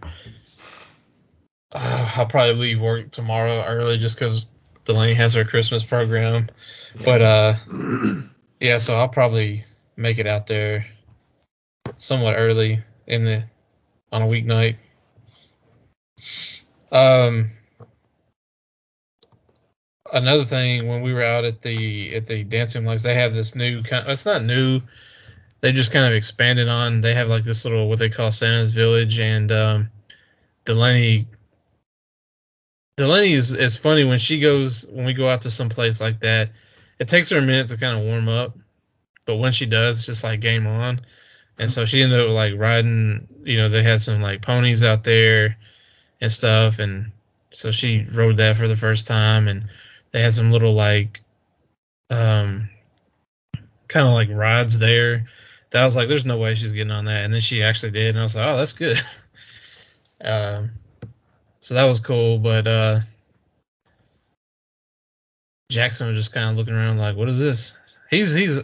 uh, 1.72 2.13
I'll 2.15 2.28
probably 2.28 2.54
leave 2.54 2.80
work 2.80 3.10
tomorrow 3.10 3.63
early 3.63 3.98
just 3.98 4.19
because 4.19 4.50
Delaney 4.86 5.15
has 5.15 5.34
her 5.34 5.46
Christmas 5.46 5.84
program. 5.84 6.48
But 7.04 7.24
uh, 7.24 7.56
yeah, 8.60 8.78
so 8.78 8.98
I'll 8.98 9.10
probably 9.10 9.65
make 9.96 10.19
it 10.19 10.28
out 10.28 10.46
there 10.46 10.86
somewhat 11.98 12.36
early 12.36 12.84
in 13.08 13.26
the 13.26 13.46
on 14.12 14.22
a 14.22 14.28
weeknight. 14.28 14.76
Um, 16.91 17.50
another 20.13 20.45
thing 20.45 20.88
when 20.88 21.02
we 21.02 21.13
were 21.13 21.23
out 21.23 21.43
at 21.43 21.62
the 21.62 22.15
at 22.15 22.26
the 22.28 22.43
dancing 22.43 22.86
lights, 22.86 23.04
they 23.04 23.15
have 23.15 23.34
this 23.34 23.56
new 23.56 23.84
kind. 23.84 24.08
It's 24.08 24.26
not 24.26 24.43
new. 24.43 24.82
They 25.60 25.71
just 25.71 25.91
kind 25.91 26.06
of 26.06 26.13
expanded 26.13 26.67
on. 26.67 27.02
They 27.02 27.13
have 27.15 27.28
like 27.28 27.43
this 27.43 27.65
little 27.65 27.89
what 27.89 27.99
they 27.99 28.10
call 28.10 28.32
Santa's 28.32 28.71
Village, 28.71 29.19
and 29.19 29.52
um, 29.52 29.91
Delaney. 30.65 31.28
Delaney 32.95 33.34
is 33.34 33.54
it's 33.54 33.76
funny 33.76 34.04
when 34.04 34.19
she 34.19 34.39
goes 34.39 34.86
when 34.88 35.06
we 35.06 35.13
go 35.13 35.28
out 35.28 35.41
to 35.41 35.52
some 35.52 35.69
place 35.69 35.99
like 35.99 36.19
that. 36.21 36.52
It 36.99 37.08
takes 37.08 37.32
her 37.32 37.39
a 37.39 37.41
minute 37.41 37.67
to 37.67 37.78
kind 37.78 37.99
of 37.99 38.06
warm 38.06 38.30
up, 38.30 38.56
but 39.26 39.38
when 39.38 39.52
she 39.52 39.65
does, 39.65 39.97
it's 39.97 40.06
just 40.06 40.23
like 40.23 40.39
game 40.39 40.67
on. 40.67 41.02
And 41.58 41.71
so 41.71 41.86
she 41.86 42.04
ended 42.04 42.19
up 42.19 42.30
like 42.30 42.54
riding. 42.56 43.28
You 43.43 43.58
know, 43.58 43.69
they 43.69 43.84
had 43.84 44.02
some 44.02 44.21
like 44.21 44.41
ponies 44.41 44.84
out 44.84 45.04
there 45.04 45.58
and 46.21 46.32
stuff, 46.32 46.78
and 46.78 47.12
so 47.52 47.71
she 47.71 48.06
rode 48.13 48.38
that 48.38 48.58
for 48.58 48.67
the 48.67 48.76
first 48.76 49.08
time, 49.08 49.47
and 49.47 49.69
they 50.13 50.21
had 50.21 50.34
some 50.34 50.52
little 50.52 50.73
like, 50.73 51.21
um, 52.10 52.69
kind 53.88 54.08
of 54.08 54.13
like 54.13 54.30
rides 54.32 54.80
there. 54.80 55.26
That 55.71 55.82
I 55.82 55.86
was 55.86 55.95
like, 55.95 56.08
there's 56.08 56.26
no 56.26 56.38
way 56.38 56.56
she's 56.56 56.71
getting 56.71 56.91
on 56.91 57.06
that, 57.06 57.26
and 57.26 57.34
then 57.34 57.41
she 57.41 57.63
actually 57.63 57.91
did, 57.91 58.10
and 58.10 58.19
I 58.19 58.23
was 58.23 58.36
like, 58.36 58.47
oh, 58.47 58.58
that's 58.58 58.73
good. 58.73 59.02
um, 60.23 60.71
so 61.60 61.73
that 61.73 61.86
was 61.86 61.99
cool, 61.99 62.38
but 62.38 62.67
uh, 62.67 62.99
Jackson 65.71 66.08
was 66.08 66.17
just 66.17 66.32
kind 66.32 66.52
of 66.52 66.58
looking 66.58 66.76
around 66.76 66.99
like, 66.99 67.15
what 67.15 67.28
is 67.28 67.39
this? 67.39 67.76
He's 68.10 68.34
he's 68.34 68.60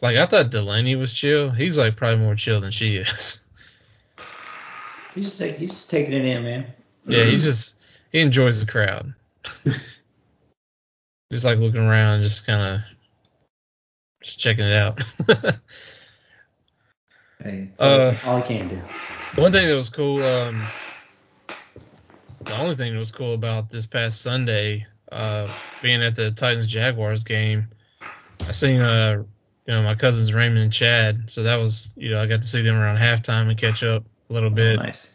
like, 0.00 0.16
I 0.16 0.24
thought 0.26 0.50
Delaney 0.50 0.96
was 0.96 1.12
chill. 1.12 1.50
He's 1.50 1.78
like 1.78 1.96
probably 1.96 2.24
more 2.24 2.34
chill 2.34 2.60
than 2.60 2.70
she 2.70 2.96
is. 2.96 3.42
he's 5.14 5.26
just 5.26 5.38
take, 5.38 5.56
he's 5.56 5.70
just 5.70 5.90
taking 5.90 6.14
it 6.14 6.24
in, 6.24 6.42
man. 6.42 6.66
Yeah, 7.04 7.24
he 7.24 7.38
just 7.38 7.76
he 8.10 8.20
enjoys 8.20 8.60
the 8.60 8.70
crowd. 8.70 9.14
just 11.32 11.44
like 11.44 11.58
looking 11.58 11.80
around, 11.80 12.22
just 12.22 12.46
kind 12.46 12.76
of 12.76 12.80
just 14.22 14.38
checking 14.38 14.64
it 14.64 14.72
out. 14.72 15.02
Hey, 17.42 17.70
Uh, 17.78 18.14
all 18.24 18.38
I 18.38 18.40
can 18.40 18.66
do. 18.66 18.76
One 19.40 19.52
thing 19.52 19.68
that 19.68 19.74
was 19.74 19.90
cool, 19.90 20.22
um, 20.22 20.60
the 22.40 22.58
only 22.58 22.74
thing 22.74 22.92
that 22.92 22.98
was 22.98 23.12
cool 23.12 23.34
about 23.34 23.68
this 23.68 23.86
past 23.86 24.22
Sunday, 24.22 24.86
uh, 25.12 25.46
being 25.82 26.02
at 26.02 26.16
the 26.16 26.30
Titans 26.30 26.66
Jaguars 26.66 27.24
game, 27.24 27.68
I 28.40 28.52
seen 28.52 28.80
uh, 28.80 29.22
you 29.66 29.74
know, 29.74 29.82
my 29.82 29.94
cousins 29.94 30.32
Raymond 30.32 30.58
and 30.58 30.72
Chad, 30.72 31.30
so 31.30 31.42
that 31.42 31.56
was, 31.56 31.92
you 31.96 32.10
know, 32.10 32.22
I 32.22 32.26
got 32.26 32.40
to 32.40 32.46
see 32.46 32.62
them 32.62 32.76
around 32.76 32.96
halftime 32.96 33.50
and 33.50 33.58
catch 33.58 33.82
up 33.82 34.04
a 34.30 34.32
little 34.32 34.50
bit. 34.50 34.78
Oh, 34.78 34.82
nice. 34.82 35.12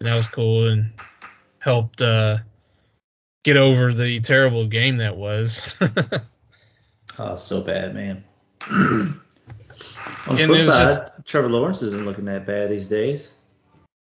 and 0.00 0.08
that 0.08 0.14
was 0.14 0.28
cool 0.28 0.68
and 0.68 0.90
helped 1.58 2.00
uh, 2.00 2.38
get 3.52 3.56
over 3.56 3.92
the 3.92 4.20
terrible 4.20 4.66
game 4.66 4.98
that 4.98 5.16
was. 5.16 5.74
Oh, 7.20 7.34
so 7.34 7.62
bad, 7.62 7.94
man. 7.96 8.22
On 8.70 9.20
the 10.36 10.42
And 10.42 10.46
flip 10.52 10.62
side, 10.66 10.84
just- 10.84 11.02
Trevor 11.26 11.48
Lawrence 11.48 11.82
isn't 11.82 12.04
looking 12.04 12.26
that 12.26 12.46
bad 12.46 12.70
these 12.70 12.86
days. 12.86 13.32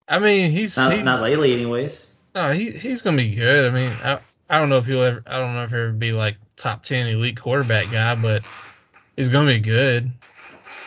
I 0.07 0.18
mean, 0.18 0.51
he's, 0.51 0.77
Not, 0.77 0.92
he's 0.92 1.05
not 1.05 1.22
lately, 1.22 1.55
anyways. 1.55 2.12
no, 2.35 2.53
he 2.53 2.70
he's 2.70 3.01
gonna 3.03 3.16
be 3.16 3.35
good. 3.35 3.64
I 3.70 3.74
mean, 3.74 3.90
I 4.05 4.20
I 4.51 4.59
don't 4.59 4.68
know 4.68 4.77
if 4.79 4.85
he'll 4.87 5.03
ever 5.03 5.22
I 5.27 5.38
don't 5.38 5.55
know 5.55 5.62
if 5.64 5.70
he'll 5.70 5.81
ever 5.81 5.92
be 5.92 6.12
like 6.12 6.37
top 6.57 6.83
ten 6.83 7.07
elite 7.07 7.38
quarterback 7.40 7.90
guy, 7.90 8.14
but 8.14 8.44
he's 9.16 9.29
gonna 9.31 9.51
be 9.53 9.59
good. 9.61 10.11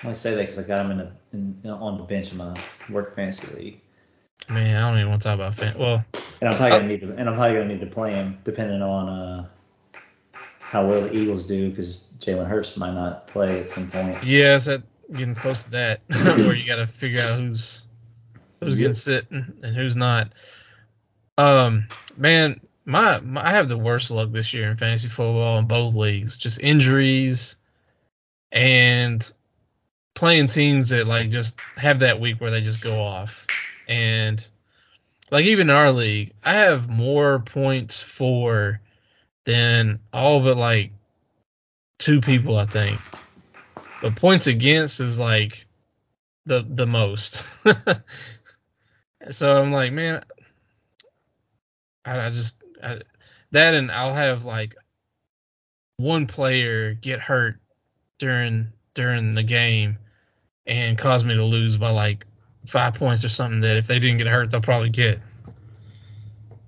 I 0.04 0.14
say 0.14 0.36
that 0.36 0.42
because 0.42 0.60
I 0.60 0.64
got 0.64 0.86
him 0.86 0.92
in, 0.92 1.00
a, 1.02 1.12
in 1.34 1.70
on 1.72 1.98
the 1.98 2.04
bench 2.04 2.32
in 2.32 2.38
my 2.38 2.56
work 2.90 3.16
fantasy 3.16 3.48
league, 3.56 3.82
Man, 4.50 4.76
I 4.76 4.90
don't 4.90 4.98
even 5.00 5.10
want 5.10 5.22
to 5.22 5.28
talk 5.28 5.36
about 5.36 5.56
fan. 5.56 5.78
Well, 5.78 6.04
and 6.42 6.50
I'm 6.50 6.56
probably 6.58 6.72
Uh, 6.72 6.80
gonna 6.80 6.88
need 6.88 7.02
to, 7.02 7.14
and 7.16 7.30
I'm 7.30 7.36
probably 7.36 7.54
gonna 7.58 7.68
need 7.68 7.80
to 7.82 7.86
play 7.88 8.14
him 8.14 8.38
depending 8.44 8.82
on 8.82 9.08
uh, 9.10 9.46
how 10.60 10.86
well 10.86 11.02
the 11.02 11.14
Eagles 11.14 11.48
do 11.48 11.70
because 11.70 12.04
Jalen 12.20 12.48
Hurts 12.48 12.76
might 12.78 12.94
not 12.94 13.28
play 13.28 13.62
at 13.62 13.70
some 13.70 13.90
point. 13.90 14.22
yeah, 14.24 14.56
it's 14.56 14.68
at 14.68 14.82
getting 15.14 15.36
close 15.36 15.66
to 15.66 15.72
that 15.72 16.02
where 16.10 16.56
you 16.56 16.66
got 16.66 16.78
to 16.78 16.88
figure 16.88 17.22
out 17.22 17.40
who's 17.40 17.84
who's 18.60 18.76
getting 18.76 18.94
sit 18.94 19.30
and, 19.32 19.60
and 19.64 19.76
who's 19.76 19.96
not. 19.96 20.32
Um, 21.38 21.88
man, 22.18 22.60
my, 22.86 23.20
my 23.22 23.46
I 23.46 23.52
have 23.52 23.70
the 23.70 23.78
worst 23.78 24.12
luck 24.12 24.32
this 24.32 24.54
year 24.54 24.70
in 24.70 24.78
fantasy 24.78 25.08
football 25.08 25.58
in 25.60 25.66
both 25.66 25.96
leagues. 25.96 26.38
Just 26.38 26.62
injuries 26.62 27.56
and 28.52 29.32
playing 30.14 30.48
teams 30.48 30.90
that 30.90 31.08
like 31.08 31.30
just 31.32 31.60
have 31.78 32.00
that 32.00 32.20
week 32.20 32.42
where 32.42 32.52
they 32.52 32.62
just 32.62 32.82
go 32.82 33.02
off. 33.02 33.48
And 33.92 34.48
like 35.32 35.44
even 35.44 35.70
in 35.70 35.76
our 35.76 35.92
league, 35.92 36.32
I 36.46 36.54
have 36.56 36.90
more 36.90 37.40
points 37.40 38.00
for 38.00 38.80
than 39.44 40.00
all 40.14 40.40
but 40.40 40.56
like 40.56 40.94
two 42.00 42.22
people, 42.22 42.58
I 42.58 42.66
think. 42.66 43.02
But 44.02 44.16
points 44.16 44.48
against 44.48 45.02
is 45.02 45.20
like 45.20 45.68
the 46.46 46.66
the 46.68 46.88
most. 46.88 47.44
so 49.30 49.62
I'm 49.62 49.74
like, 49.74 49.92
man, 49.92 50.24
I, 52.06 52.28
I 52.28 52.30
just 52.30 52.64
I, 52.82 53.02
that 53.52 53.74
and 53.74 53.92
I'll 53.92 54.14
have 54.14 54.46
like 54.46 54.74
one 55.98 56.28
player 56.28 56.94
get 56.94 57.20
hurt 57.20 57.60
during 58.20 58.72
during 58.94 59.34
the 59.34 59.44
game 59.44 59.98
and 60.66 60.98
cause 60.98 61.26
me 61.26 61.36
to 61.36 61.44
lose 61.44 61.76
by 61.76 61.90
like 61.90 62.26
five 62.66 62.94
points 62.94 63.26
or 63.26 63.30
something 63.30 63.62
that 63.62 63.78
if 63.78 63.88
they 63.88 64.00
didn't 64.00 64.18
get 64.18 64.28
hurt 64.28 64.52
they'll 64.52 64.62
probably 64.62 64.90
get. 64.90 65.20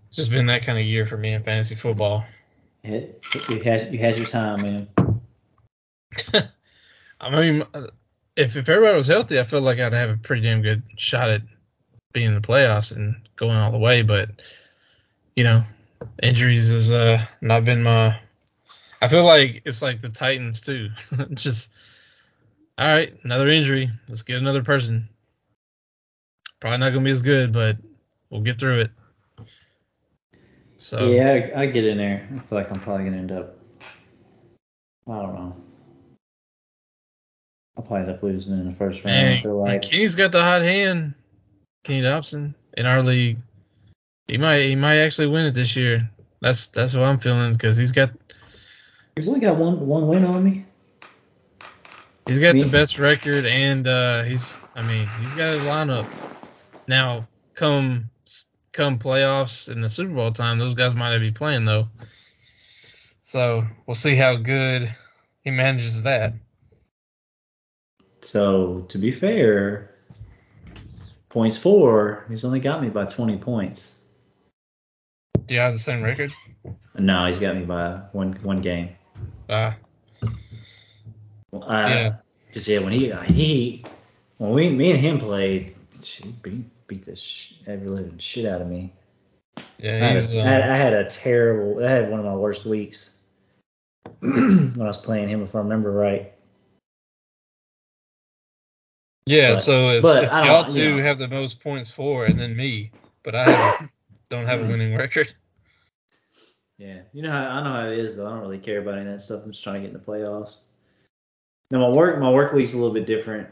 It's 0.07 0.17
just 0.17 0.29
been 0.29 0.47
that 0.47 0.63
kind 0.63 0.77
of 0.77 0.85
year 0.85 1.05
for 1.05 1.17
me 1.17 1.33
in 1.33 1.43
fantasy 1.43 1.75
football. 1.75 2.25
You 2.83 2.93
had, 2.93 3.15
you 3.49 3.61
had, 3.63 3.93
you 3.93 3.99
had 3.99 4.17
your 4.17 4.27
time, 4.27 4.61
man. 4.61 4.87
I 7.19 7.29
mean, 7.29 7.63
if 8.35 8.55
if 8.55 8.69
everybody 8.69 8.95
was 8.95 9.07
healthy, 9.07 9.39
I 9.39 9.43
feel 9.43 9.61
like 9.61 9.79
I'd 9.79 9.93
have 9.93 10.09
a 10.09 10.17
pretty 10.17 10.41
damn 10.43 10.61
good 10.61 10.83
shot 10.97 11.29
at 11.29 11.41
being 12.11 12.27
in 12.27 12.33
the 12.33 12.41
playoffs 12.41 12.95
and 12.95 13.15
going 13.35 13.55
all 13.55 13.71
the 13.71 13.79
way. 13.79 14.01
But 14.01 14.29
you 15.35 15.43
know, 15.43 15.63
injuries 16.21 16.69
has 16.69 16.91
uh, 16.91 17.25
not 17.41 17.65
been 17.65 17.83
my. 17.83 18.19
I 19.01 19.07
feel 19.07 19.25
like 19.25 19.63
it's 19.65 19.81
like 19.81 20.01
the 20.01 20.09
Titans 20.09 20.61
too. 20.61 20.89
Just 21.33 21.71
all 22.77 22.87
right, 22.87 23.13
another 23.23 23.47
injury. 23.47 23.89
Let's 24.07 24.23
get 24.23 24.37
another 24.37 24.63
person. 24.63 25.09
Probably 26.63 26.77
not 26.77 26.93
gonna 26.93 27.03
be 27.03 27.11
as 27.11 27.21
good, 27.21 27.51
but 27.51 27.75
we'll 28.29 28.39
get 28.39 28.57
through 28.57 28.79
it. 28.79 28.91
So 30.77 31.11
Yeah, 31.11 31.51
I, 31.53 31.63
I 31.63 31.65
get 31.65 31.83
in 31.83 31.97
there. 31.97 32.25
I 32.33 32.39
feel 32.39 32.57
like 32.57 32.71
I'm 32.71 32.79
probably 32.79 33.03
gonna 33.03 33.17
end 33.17 33.33
up. 33.33 33.57
I 35.05 35.11
don't 35.11 35.35
know. 35.35 35.57
I'll 37.75 37.83
probably 37.83 38.03
end 38.03 38.11
up 38.11 38.23
losing 38.23 38.53
in 38.53 38.65
the 38.65 38.75
first 38.75 39.03
round. 39.03 39.17
I 39.17 39.21
man, 39.23 39.43
feel 39.43 39.61
like 39.61 39.81
Kenny's 39.81 40.15
got 40.15 40.31
the 40.31 40.41
hot 40.41 40.61
hand. 40.61 41.15
Kenny 41.83 41.99
Dobson 41.99 42.55
in 42.77 42.85
our 42.85 43.03
league. 43.03 43.39
He 44.29 44.37
might 44.37 44.61
he 44.61 44.77
might 44.77 44.99
actually 44.99 45.27
win 45.27 45.45
it 45.45 45.53
this 45.53 45.75
year. 45.75 46.09
That's 46.39 46.67
that's 46.67 46.93
what 46.93 47.03
I'm 47.03 47.19
feeling 47.19 47.51
because 47.51 47.75
he's 47.75 47.91
got 47.91 48.11
he's 49.17 49.27
only 49.27 49.41
got 49.41 49.57
one 49.57 49.85
one 49.85 50.07
win 50.07 50.23
on 50.23 50.41
me. 50.41 50.63
he's 52.25 52.39
got 52.39 52.53
the 52.55 52.69
best 52.69 52.99
record 52.99 53.45
and 53.45 53.85
uh, 53.85 54.23
he's 54.23 54.57
I 54.75 54.81
mean 54.81 55.09
he's 55.19 55.33
got 55.33 55.55
a 55.55 55.57
lineup. 55.57 56.07
Now 56.87 57.27
come 57.55 58.09
come 58.71 58.99
playoffs 58.99 59.69
and 59.69 59.83
the 59.83 59.89
Super 59.89 60.13
Bowl 60.13 60.31
time, 60.31 60.59
those 60.59 60.75
guys 60.75 60.95
might 60.95 61.11
not 61.11 61.19
be 61.19 61.31
playing 61.31 61.65
though. 61.65 61.87
So 63.21 63.65
we'll 63.85 63.95
see 63.95 64.15
how 64.15 64.35
good 64.35 64.93
he 65.43 65.51
manages 65.51 66.03
that. 66.03 66.33
So 68.21 68.85
to 68.89 68.97
be 68.97 69.11
fair, 69.11 69.91
points 71.29 71.57
for. 71.57 72.25
He's 72.29 72.43
only 72.45 72.59
got 72.59 72.81
me 72.81 72.89
by 72.89 73.05
20 73.05 73.37
points. 73.37 73.91
Do 75.45 75.55
you 75.55 75.61
have 75.61 75.73
the 75.73 75.79
same 75.79 76.01
record? 76.03 76.31
No, 76.97 77.25
he's 77.25 77.39
got 77.39 77.55
me 77.55 77.65
by 77.65 78.01
one 78.11 78.33
one 78.43 78.57
game. 78.61 78.89
Uh, 79.49 79.73
Well, 81.51 81.65
Yeah. 81.69 81.87
yeah. 81.89 82.15
Cause 82.53 82.67
yeah, 82.67 82.79
when 82.79 82.93
he 82.93 83.11
he 83.33 83.83
when 84.37 84.51
we 84.51 84.69
me 84.69 84.91
and 84.91 84.99
him 84.99 85.19
played, 85.19 85.75
he 86.01 86.29
beat 86.43 86.65
beat 86.93 87.05
the 87.05 87.15
sh- 87.15 87.55
ever 87.67 87.89
living 87.89 88.17
shit 88.17 88.45
out 88.45 88.61
of 88.61 88.67
me. 88.67 88.93
I 89.57 89.63
yeah, 89.79 89.97
had, 89.97 90.15
a, 90.15 90.41
uh, 90.41 90.43
I, 90.43 90.47
had, 90.47 90.61
I 90.69 90.75
had 90.75 90.93
a 90.93 91.09
terrible. 91.09 91.83
I 91.83 91.89
had 91.89 92.09
one 92.09 92.19
of 92.19 92.25
my 92.25 92.35
worst 92.35 92.65
weeks 92.65 93.15
when 94.19 94.79
I 94.79 94.85
was 94.85 94.97
playing 94.97 95.29
him, 95.29 95.43
if 95.43 95.55
I 95.55 95.59
remember 95.59 95.91
right. 95.91 96.33
Yeah, 99.25 99.51
But- 99.51 99.59
so 99.59 99.89
it's, 99.89 100.05
it's 100.05 100.33
y'all 100.33 100.65
you 100.67 100.73
two 100.73 100.97
know. 100.97 101.03
have 101.03 101.17
the 101.17 101.27
most 101.27 101.61
points 101.61 101.89
for, 101.89 102.25
and 102.25 102.39
then 102.39 102.55
me, 102.55 102.91
but 103.23 103.35
I 103.35 103.49
have, 103.49 103.89
don't 104.29 104.45
have 104.45 104.61
a 104.61 104.67
winning 104.67 104.95
record. 104.95 105.33
Yeah, 106.77 107.01
you 107.13 107.21
know 107.21 107.31
how 107.31 107.45
I 107.45 107.63
know 107.63 107.69
how 107.69 107.87
it 107.87 107.99
is 107.99 108.15
though. 108.15 108.25
I 108.27 108.31
don't 108.31 108.41
really 108.41 108.57
care 108.57 108.79
about 108.81 108.95
any 108.95 109.07
of 109.07 109.13
that 109.13 109.21
stuff. 109.21 109.43
I'm 109.45 109.51
just 109.51 109.63
trying 109.63 109.75
to 109.75 109.81
get 109.81 109.87
in 109.87 109.93
the 109.93 109.99
playoffs. 109.99 110.55
Now 111.71 111.79
my 111.79 111.89
work 111.89 112.19
my 112.19 112.31
work 112.31 112.53
league's 112.53 112.73
a 112.73 112.77
little 112.77 112.93
bit 112.93 113.05
different 113.05 113.47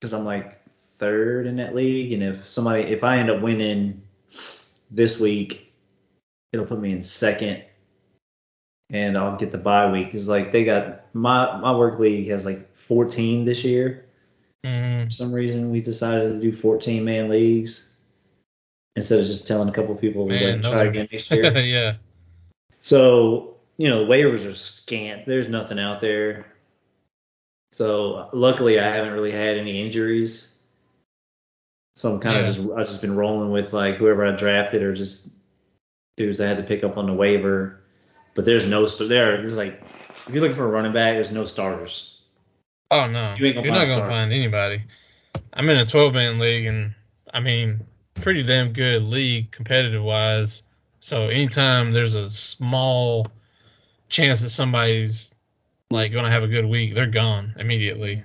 because 0.00 0.14
I'm 0.14 0.24
like 0.24 0.61
third 1.02 1.46
in 1.46 1.56
that 1.56 1.74
league, 1.74 2.12
and 2.12 2.22
if 2.22 2.48
somebody 2.48 2.84
if 2.84 3.02
I 3.02 3.18
end 3.18 3.28
up 3.30 3.42
winning 3.42 4.00
this 4.90 5.18
week, 5.18 5.72
it'll 6.52 6.64
put 6.66 6.80
me 6.80 6.92
in 6.92 7.02
second, 7.02 7.62
and 8.90 9.18
I'll 9.18 9.36
get 9.36 9.50
the 9.50 9.58
bye 9.58 9.90
week. 9.90 10.12
Cause 10.12 10.28
like 10.28 10.52
they 10.52 10.64
got 10.64 11.12
my 11.14 11.58
my 11.58 11.74
work 11.74 11.98
league 11.98 12.28
has 12.28 12.46
like 12.46 12.74
14 12.76 13.44
this 13.44 13.64
year. 13.64 14.06
Mm, 14.64 15.06
For 15.06 15.10
some 15.10 15.32
reason 15.34 15.70
we 15.72 15.80
decided 15.80 16.34
to 16.34 16.40
do 16.40 16.56
14 16.56 17.04
man 17.04 17.28
leagues 17.28 17.96
instead 18.94 19.18
of 19.18 19.26
just 19.26 19.48
telling 19.48 19.68
a 19.68 19.72
couple 19.72 19.94
people 19.96 20.28
to 20.28 20.32
Man, 20.34 20.52
like, 20.54 20.62
those 20.62 20.70
try 20.72 20.82
are- 20.84 20.88
again 20.88 21.08
next 21.10 21.30
year. 21.32 21.58
yeah, 21.58 21.94
So, 22.80 23.56
you 23.78 23.88
know, 23.88 24.04
waivers 24.06 24.46
are 24.48 24.52
scant. 24.52 25.26
There's 25.26 25.48
nothing 25.48 25.80
out 25.80 26.00
there. 26.00 26.46
So, 27.72 28.28
luckily, 28.34 28.78
I 28.78 28.94
haven't 28.94 29.14
really 29.14 29.32
had 29.32 29.56
any 29.56 29.82
injuries. 29.82 30.51
So 32.02 32.12
I'm 32.12 32.18
kind 32.18 32.36
of 32.36 32.44
Yeah. 32.44 32.52
just 32.52 32.70
I've 32.72 32.86
just 32.88 33.00
been 33.00 33.14
rolling 33.14 33.52
with 33.52 33.72
like 33.72 33.94
whoever 33.94 34.26
I 34.26 34.32
drafted 34.32 34.82
or 34.82 34.92
just 34.92 35.28
dudes 36.16 36.40
I 36.40 36.48
had 36.48 36.56
to 36.56 36.64
pick 36.64 36.82
up 36.82 36.96
on 36.98 37.06
the 37.06 37.12
waiver. 37.12 37.78
But 38.34 38.44
there's 38.44 38.66
no 38.66 38.84
there. 38.86 39.36
There's 39.36 39.54
like 39.54 39.80
if 40.26 40.30
you're 40.32 40.40
looking 40.40 40.56
for 40.56 40.64
a 40.64 40.68
running 40.68 40.92
back, 40.92 41.14
there's 41.14 41.30
no 41.30 41.44
starters. 41.44 42.18
Oh 42.90 43.06
no, 43.06 43.36
You 43.38 43.46
ain't 43.46 43.54
gonna 43.54 43.68
are 43.68 43.70
not 43.70 43.86
gonna 43.86 44.08
find 44.08 44.32
anybody. 44.32 44.82
I'm 45.52 45.70
in 45.70 45.76
a 45.76 45.86
12 45.86 46.12
man 46.12 46.40
league, 46.40 46.66
and 46.66 46.92
I 47.32 47.38
mean, 47.38 47.86
pretty 48.14 48.42
damn 48.42 48.72
good 48.72 49.04
league 49.04 49.52
competitive 49.52 50.02
wise. 50.02 50.64
So 50.98 51.28
anytime 51.28 51.92
there's 51.92 52.16
a 52.16 52.28
small 52.28 53.28
chance 54.08 54.40
that 54.40 54.50
somebody's 54.50 55.32
like 55.88 56.12
gonna 56.12 56.32
have 56.32 56.42
a 56.42 56.48
good 56.48 56.66
week, 56.66 56.96
they're 56.96 57.06
gone 57.06 57.54
immediately. 57.60 58.24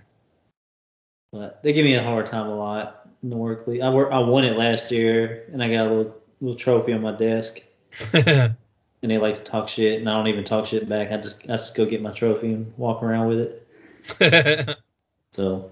But 1.32 1.62
they 1.62 1.74
give 1.74 1.86
me 1.86 1.94
a 1.94 2.02
hard 2.02 2.26
time 2.26 2.48
a 2.48 2.56
lot 2.56 3.07
in 3.28 3.32
the 3.32 3.36
work 3.36 3.68
league. 3.68 3.82
I 3.82 3.90
work, 3.90 4.10
I 4.12 4.20
won 4.20 4.46
it 4.46 4.58
last 4.58 4.90
year, 4.90 5.44
and 5.52 5.62
I 5.62 5.70
got 5.70 5.88
a 5.88 5.94
little 5.94 6.16
little 6.40 6.58
trophy 6.58 6.94
on 6.94 7.02
my 7.02 7.12
desk. 7.12 7.62
and 8.14 8.56
they 9.02 9.18
like 9.18 9.36
to 9.36 9.44
talk 9.44 9.68
shit, 9.68 10.00
and 10.00 10.10
I 10.10 10.14
don't 10.14 10.28
even 10.28 10.46
talk 10.46 10.66
shit 10.66 10.88
back. 10.88 11.12
I 11.12 11.18
just 11.18 11.44
I 11.44 11.58
just 11.58 11.76
go 11.76 11.86
get 11.86 12.02
my 12.02 12.12
trophy 12.12 12.54
and 12.54 12.74
walk 12.78 13.04
around 13.04 13.28
with 13.28 13.40
it. 13.40 14.78
So 15.34 15.72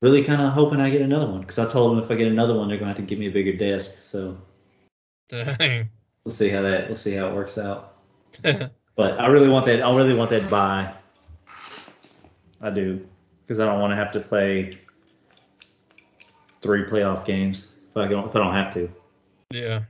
really 0.00 0.24
kind 0.24 0.40
of 0.40 0.54
hoping 0.54 0.80
I 0.80 0.88
get 0.88 1.02
another 1.02 1.26
one 1.26 1.42
because 1.42 1.58
I 1.58 1.68
told 1.68 1.92
them 1.92 2.02
if 2.02 2.10
I 2.10 2.14
get 2.14 2.28
another 2.28 2.54
one, 2.56 2.68
they're 2.68 2.78
gonna 2.78 2.92
have 2.92 2.96
to 2.96 3.02
give 3.02 3.18
me 3.18 3.26
a 3.26 3.30
bigger 3.30 3.52
desk. 3.52 3.98
So 3.98 4.38
Dang. 5.28 5.90
we'll 6.24 6.32
see 6.32 6.48
how 6.48 6.62
that 6.62 6.86
we'll 6.86 6.96
see 6.96 7.14
how 7.14 7.28
it 7.28 7.34
works 7.34 7.58
out. 7.58 7.96
But 8.96 9.18
I 9.18 9.26
really 9.28 9.48
want 9.48 9.64
that 9.66 9.82
I 9.82 9.94
really 9.94 10.14
want 10.14 10.30
that 10.30 10.48
bye. 10.48 10.92
I 12.60 12.70
do 12.70 13.06
because 13.46 13.60
I 13.60 13.66
don't 13.66 13.80
want 13.80 13.92
to 13.92 13.96
have 13.96 14.12
to 14.12 14.20
play 14.20 14.78
three 16.62 16.84
playoff 16.84 17.24
games 17.24 17.68
if 17.90 17.96
I 17.96 18.06
don't 18.08 18.28
if 18.28 18.34
I 18.36 18.38
don't 18.38 18.54
have 18.54 18.72
to. 18.74 18.90
yeah. 19.50 19.82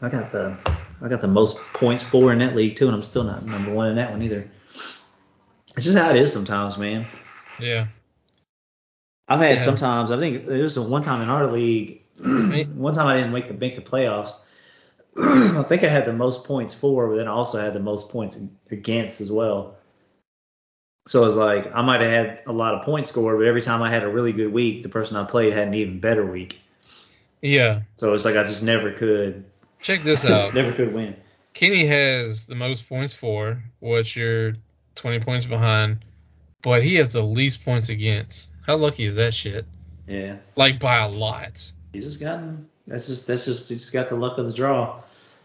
I 0.00 0.08
got 0.08 0.32
the 0.32 0.56
I 1.00 1.08
got 1.08 1.20
the 1.20 1.28
most 1.28 1.56
points 1.74 2.02
for 2.02 2.32
in 2.32 2.38
that 2.40 2.56
league 2.56 2.76
too, 2.76 2.86
and 2.86 2.94
I'm 2.94 3.02
still 3.04 3.24
not 3.24 3.44
number 3.46 3.72
one 3.72 3.90
in 3.90 3.96
that 3.96 4.10
one 4.10 4.22
either. 4.22 4.48
It's 5.76 5.84
just 5.86 5.96
how 5.96 6.10
it 6.10 6.16
is 6.16 6.32
sometimes, 6.32 6.76
man. 6.76 7.06
Yeah. 7.60 7.86
I've 9.28 9.40
had 9.40 9.56
Yeah. 9.56 9.62
sometimes. 9.62 10.10
I 10.10 10.18
think 10.18 10.46
there 10.46 10.62
was 10.62 10.76
a 10.76 10.82
one 10.82 11.02
time 11.02 11.22
in 11.22 11.28
our 11.28 11.50
league. 11.50 12.02
one 12.74 12.94
time 12.94 13.06
I 13.06 13.16
didn't 13.16 13.32
make 13.32 13.48
the 13.48 13.54
make 13.54 13.76
the 13.76 13.80
playoffs. 13.80 14.34
I 15.16 15.62
think 15.68 15.84
I 15.84 15.88
had 15.88 16.04
the 16.04 16.12
most 16.12 16.44
points 16.44 16.74
for, 16.74 17.08
but 17.08 17.16
then 17.16 17.28
I 17.28 17.30
also 17.32 17.60
had 17.60 17.72
the 17.72 17.80
most 17.80 18.08
points 18.08 18.38
against 18.70 19.20
as 19.20 19.30
well. 19.30 19.76
So 21.06 21.22
it 21.22 21.26
was 21.26 21.36
like 21.36 21.74
I 21.74 21.82
might 21.82 22.00
have 22.00 22.10
had 22.10 22.40
a 22.46 22.52
lot 22.52 22.74
of 22.74 22.84
points 22.84 23.08
scored, 23.08 23.38
but 23.38 23.46
every 23.46 23.62
time 23.62 23.82
I 23.82 23.90
had 23.90 24.02
a 24.04 24.08
really 24.08 24.32
good 24.32 24.52
week, 24.52 24.82
the 24.82 24.88
person 24.88 25.16
I 25.16 25.24
played 25.24 25.52
had 25.52 25.68
an 25.68 25.74
even 25.74 25.98
better 26.00 26.24
week. 26.24 26.58
Yeah. 27.40 27.80
So 27.96 28.14
it's 28.14 28.24
like 28.24 28.36
I 28.36 28.44
just 28.44 28.62
never 28.62 28.92
could, 28.92 29.44
Check 29.80 30.02
this 30.04 30.24
out. 30.26 30.54
never 30.54 30.72
could 30.72 30.94
win. 30.94 31.16
Kenny 31.54 31.84
has 31.86 32.44
the 32.46 32.54
most 32.54 32.88
points 32.88 33.12
for, 33.14 33.60
which 33.80 34.16
you're 34.16 34.54
20 34.94 35.20
points 35.20 35.44
behind, 35.44 36.04
but 36.62 36.82
he 36.84 36.94
has 36.94 37.12
the 37.12 37.22
least 37.22 37.64
points 37.64 37.88
against. 37.88 38.52
How 38.64 38.76
lucky 38.76 39.04
is 39.04 39.16
that 39.16 39.34
shit? 39.34 39.66
Yeah, 40.06 40.36
Like 40.56 40.78
by 40.78 40.98
a 40.98 41.08
lot. 41.08 41.70
he's 41.92 42.04
just 42.04 42.20
gotten. 42.20 42.68
That's 42.86 43.06
just 43.06 43.26
that's 43.26 43.44
just 43.44 43.68
he's 43.68 43.90
got 43.90 44.08
the 44.08 44.16
luck 44.16 44.38
of 44.38 44.46
the 44.46 44.52
draw. 44.52 45.00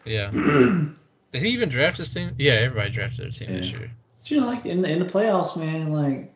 Yeah. 0.05 0.29
Did 1.31 1.41
he 1.41 1.49
even 1.49 1.69
draft 1.69 1.97
his 1.97 2.13
team? 2.13 2.31
Yeah, 2.37 2.53
everybody 2.53 2.89
drafted 2.91 3.25
their 3.25 3.31
team 3.31 3.55
this 3.57 3.71
year. 3.71 3.91
You 4.31 4.41
know, 4.41 4.47
like 4.47 4.65
in 4.65 4.83
in 4.85 4.99
the 4.99 5.05
playoffs, 5.05 5.55
man, 5.57 5.91
like 5.91 6.33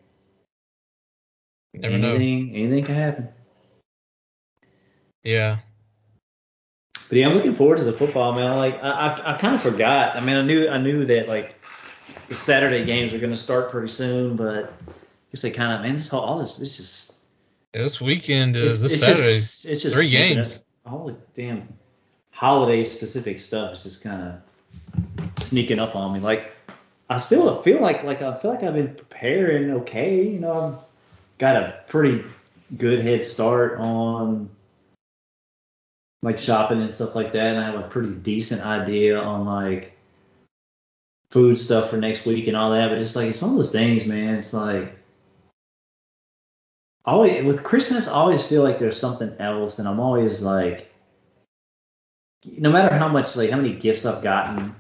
Never 1.74 1.98
know. 1.98 2.10
anything 2.16 2.56
anything 2.56 2.84
can 2.84 2.96
happen. 2.96 3.30
Yeah. 5.24 5.60
But 7.10 7.18
yeah, 7.18 7.28
I'm 7.28 7.36
looking 7.36 7.56
forward 7.56 7.78
to 7.78 7.84
the 7.84 7.94
football, 7.94 8.34
man. 8.34 8.56
Like 8.58 8.82
I, 8.84 8.90
I, 9.08 9.34
I 9.34 9.38
kind 9.38 9.56
of 9.56 9.62
forgot. 9.62 10.16
I 10.16 10.22
mean, 10.22 10.36
I 10.36 10.42
knew, 10.42 10.68
I 10.70 10.78
knew 10.78 11.06
that 11.06 11.28
like 11.28 11.56
the 12.30 12.36
Saturday 12.36 12.86
games 12.86 13.14
are 13.14 13.20
going 13.20 13.32
to 13.34 13.38
start 13.38 13.70
pretty 13.70 13.90
soon, 13.90 14.36
but 14.38 14.66
I 14.66 14.94
guess 15.32 15.42
they 15.42 15.52
kind 15.52 15.74
of, 15.74 15.82
man, 15.82 15.96
this 15.96 16.08
whole, 16.08 16.22
all 16.22 16.40
this, 16.40 16.58
this 16.58 16.78
just, 16.78 17.16
Yeah, 17.74 17.84
This 17.84 18.00
weekend 18.00 18.56
uh, 18.56 18.62
it's, 18.62 18.74
is 18.74 18.82
this 18.82 18.92
it's 18.94 19.02
Saturday. 19.02 19.34
just, 19.36 19.66
it's 19.66 19.82
just 19.82 19.96
three 19.96 20.10
games. 20.10 20.66
The 20.86 21.16
damn 21.36 21.68
holiday 22.32 22.84
specific 22.86 23.40
stuff 23.40 23.74
is 23.74 23.84
just 23.84 24.04
kind 24.04 24.42
of 24.98 25.44
sneaking 25.44 25.80
up 25.80 25.96
on 25.96 26.14
me. 26.14 26.20
Like 26.22 26.54
I 27.12 27.18
still 27.18 27.62
feel 27.62 27.82
like, 27.82 28.06
like 28.06 28.22
I 28.22 28.38
feel 28.38 28.52
like 28.52 28.64
I've 28.64 28.74
been 28.74 28.96
preparing 28.96 29.70
okay. 29.82 30.30
You 30.30 30.40
know, 30.40 30.54
I've 30.54 31.38
got 31.40 31.58
a 31.58 31.84
pretty 31.90 32.24
good 32.78 33.04
head 33.04 33.26
start 33.26 33.78
on 33.80 34.50
like 36.24 36.38
shopping 36.38 36.82
and 36.82 36.94
stuff 36.94 37.14
like 37.14 37.34
that, 37.34 37.48
and 37.48 37.60
I 37.60 37.66
have 37.66 37.76
a 37.76 37.90
pretty 37.90 38.14
decent 38.14 38.66
idea 38.66 39.20
on 39.20 39.44
like 39.44 39.92
food 41.32 41.60
stuff 41.60 41.90
for 41.90 41.98
next 41.98 42.26
week 42.26 42.48
and 42.48 42.56
all 42.56 42.72
that. 42.72 42.88
But 42.88 43.00
it's 43.00 43.18
like 43.18 43.28
it's 43.28 43.42
one 43.42 43.52
of 43.52 43.58
those 43.58 43.74
things, 43.74 44.06
man. 44.06 44.36
It's 44.36 44.54
like 44.54 44.94
always 47.04 47.44
with 47.44 47.62
Christmas, 47.62 48.08
I 48.08 48.14
always 48.14 48.48
feel 48.48 48.64
like 48.64 48.80
there's 48.80 48.98
something 48.98 49.36
else, 49.38 49.80
and 49.80 49.88
I'm 49.90 50.00
always 50.00 50.42
like, 50.42 50.88
no 52.46 52.72
matter 52.72 52.96
how 52.96 53.10
much 53.10 53.36
like 53.36 53.50
how 53.50 53.58
many 53.58 53.74
gifts 53.74 54.06
I've 54.06 54.24
gotten, 54.24 54.74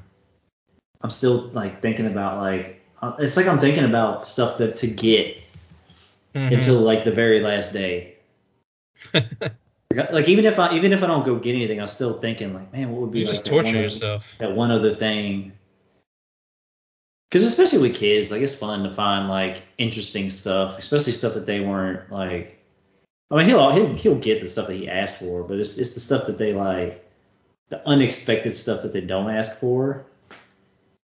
I'm 1.04 1.10
still 1.10 1.48
like 1.54 1.82
thinking 1.82 2.06
about 2.08 2.40
like 2.42 2.82
uh, 3.02 3.16
it's 3.20 3.36
like 3.38 3.48
I'm 3.48 3.60
thinking 3.60 3.84
about 3.86 4.26
stuff 4.28 4.58
that 4.60 4.78
to 4.78 4.88
get 4.88 5.38
Mhm. 6.36 6.54
until 6.58 6.80
like 6.80 7.04
the 7.04 7.12
very 7.12 7.42
last 7.42 7.74
day. 7.74 8.16
Like 9.94 10.30
even 10.30 10.46
if 10.46 10.58
I 10.58 10.74
even 10.74 10.94
if 10.94 11.04
I 11.04 11.08
don't 11.08 11.26
go 11.26 11.36
get 11.36 11.54
anything, 11.54 11.82
I'm 11.82 11.88
still 11.88 12.18
thinking 12.18 12.54
like, 12.54 12.72
man, 12.72 12.92
what 12.94 13.02
would 13.02 13.12
be 13.12 13.20
you 13.20 13.26
like 13.26 13.34
just 13.34 13.46
torture 13.46 13.66
one 13.66 13.76
other- 13.76 13.84
yourself. 13.84 14.36
that 14.40 14.56
one 14.56 14.72
other 14.72 14.96
thing. 14.96 15.52
Because 17.30 17.46
especially 17.46 17.80
with 17.80 17.96
kids, 17.98 18.32
like 18.32 18.42
it's 18.42 18.56
fun 18.56 18.84
to 18.84 18.94
find 18.94 19.28
like 19.28 19.64
interesting 19.78 20.30
stuff, 20.30 20.78
especially 20.78 21.12
stuff 21.12 21.34
that 21.34 21.46
they 21.46 21.60
weren't 21.60 22.10
like. 22.10 22.58
I 23.32 23.36
mean, 23.36 23.48
he'll 23.48 23.70
he'll 23.72 23.94
he'll 23.96 24.16
get 24.16 24.40
the 24.40 24.48
stuff 24.48 24.68
that 24.68 24.76
he 24.76 24.88
asked 24.90 25.18
for, 25.18 25.44
but 25.44 25.60
it's 25.60 25.78
it's 25.78 25.94
the 25.94 26.00
stuff 26.00 26.26
that 26.28 26.38
they 26.38 26.54
like, 26.54 27.06
the 27.68 27.86
unexpected 27.86 28.56
stuff 28.56 28.84
that 28.84 28.94
they 28.94 29.02
don't 29.02 29.30
ask 29.30 29.60
for. 29.60 30.06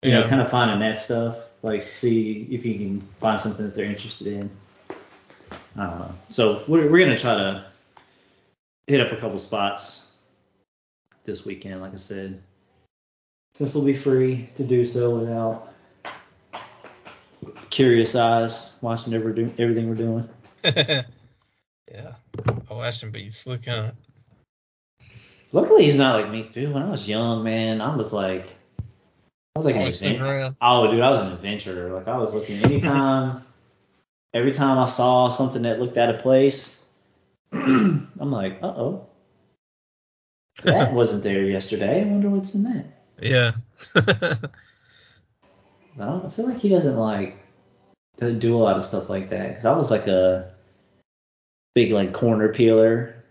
You 0.02 0.12
know, 0.12 0.28
kind 0.28 0.40
of 0.40 0.50
finding 0.50 0.78
that 0.80 0.98
stuff, 0.98 1.36
like 1.62 1.82
see 1.82 2.46
if 2.50 2.64
you 2.64 2.74
can 2.74 3.00
find 3.20 3.40
something 3.40 3.64
that 3.64 3.74
they're 3.74 3.84
interested 3.84 4.28
in. 4.28 4.50
I 5.76 5.86
don't 5.86 5.98
know. 5.98 6.14
So 6.30 6.64
we're 6.68 6.90
we're 6.90 7.04
gonna 7.04 7.18
try 7.18 7.34
to 7.34 7.66
hit 8.86 9.00
up 9.00 9.12
a 9.12 9.16
couple 9.16 9.38
spots 9.38 10.12
this 11.24 11.44
weekend, 11.44 11.80
like 11.80 11.92
I 11.92 11.96
said. 11.96 12.42
Since 13.54 13.74
we'll 13.74 13.84
be 13.84 13.96
free 13.96 14.48
to 14.56 14.64
do 14.64 14.86
so 14.86 15.18
without 15.18 15.74
curious 17.70 18.14
eyes 18.14 18.70
watching 18.80 19.14
every 19.14 19.34
do, 19.34 19.52
everything 19.58 19.88
we're 19.88 19.94
doing. 19.94 20.28
yeah. 20.64 21.02
I 22.70 22.74
watched 22.74 23.02
him 23.02 23.10
be 23.10 23.28
slick 23.30 23.68
on 23.68 23.86
it. 23.86 23.94
Luckily, 25.52 25.84
he's 25.84 25.96
not 25.96 26.20
like 26.20 26.30
me, 26.30 26.48
dude. 26.52 26.72
When 26.72 26.82
I 26.82 26.90
was 26.90 27.08
young, 27.08 27.42
man, 27.42 27.80
I 27.80 27.96
was 27.96 28.12
like, 28.12 28.46
I 28.46 28.57
was 29.58 29.66
like 29.66 29.76
an 29.76 29.82
adventurer. 29.82 30.56
Oh, 30.60 30.90
dude, 30.90 31.00
I 31.00 31.10
was 31.10 31.20
an 31.20 31.32
adventurer. 31.32 31.92
Like 31.92 32.08
I 32.08 32.16
was 32.16 32.32
looking 32.32 32.64
anytime, 32.64 33.42
every 34.34 34.52
time 34.52 34.78
I 34.78 34.86
saw 34.86 35.28
something 35.28 35.62
that 35.62 35.80
looked 35.80 35.98
out 35.98 36.14
of 36.14 36.20
place, 36.20 36.86
I'm 37.52 38.08
like, 38.18 38.58
uh 38.62 38.66
oh, 38.66 39.06
that 40.62 40.92
wasn't 40.94 41.22
there 41.22 41.42
yesterday. 41.42 42.02
I 42.02 42.04
wonder 42.04 42.30
what's 42.30 42.54
in 42.54 42.62
that. 42.64 42.84
Yeah. 43.20 43.52
I, 43.94 44.38
don't, 45.98 46.26
I 46.26 46.30
feel 46.30 46.46
like 46.48 46.58
he 46.58 46.68
doesn't 46.68 46.96
like 46.96 47.36
to 48.18 48.32
do 48.32 48.56
a 48.56 48.58
lot 48.58 48.76
of 48.76 48.84
stuff 48.84 49.08
like 49.08 49.30
that 49.30 49.48
because 49.48 49.64
I 49.64 49.72
was 49.72 49.90
like 49.90 50.06
a 50.06 50.52
big 51.74 51.92
like 51.92 52.12
corner 52.12 52.52
peeler 52.52 53.24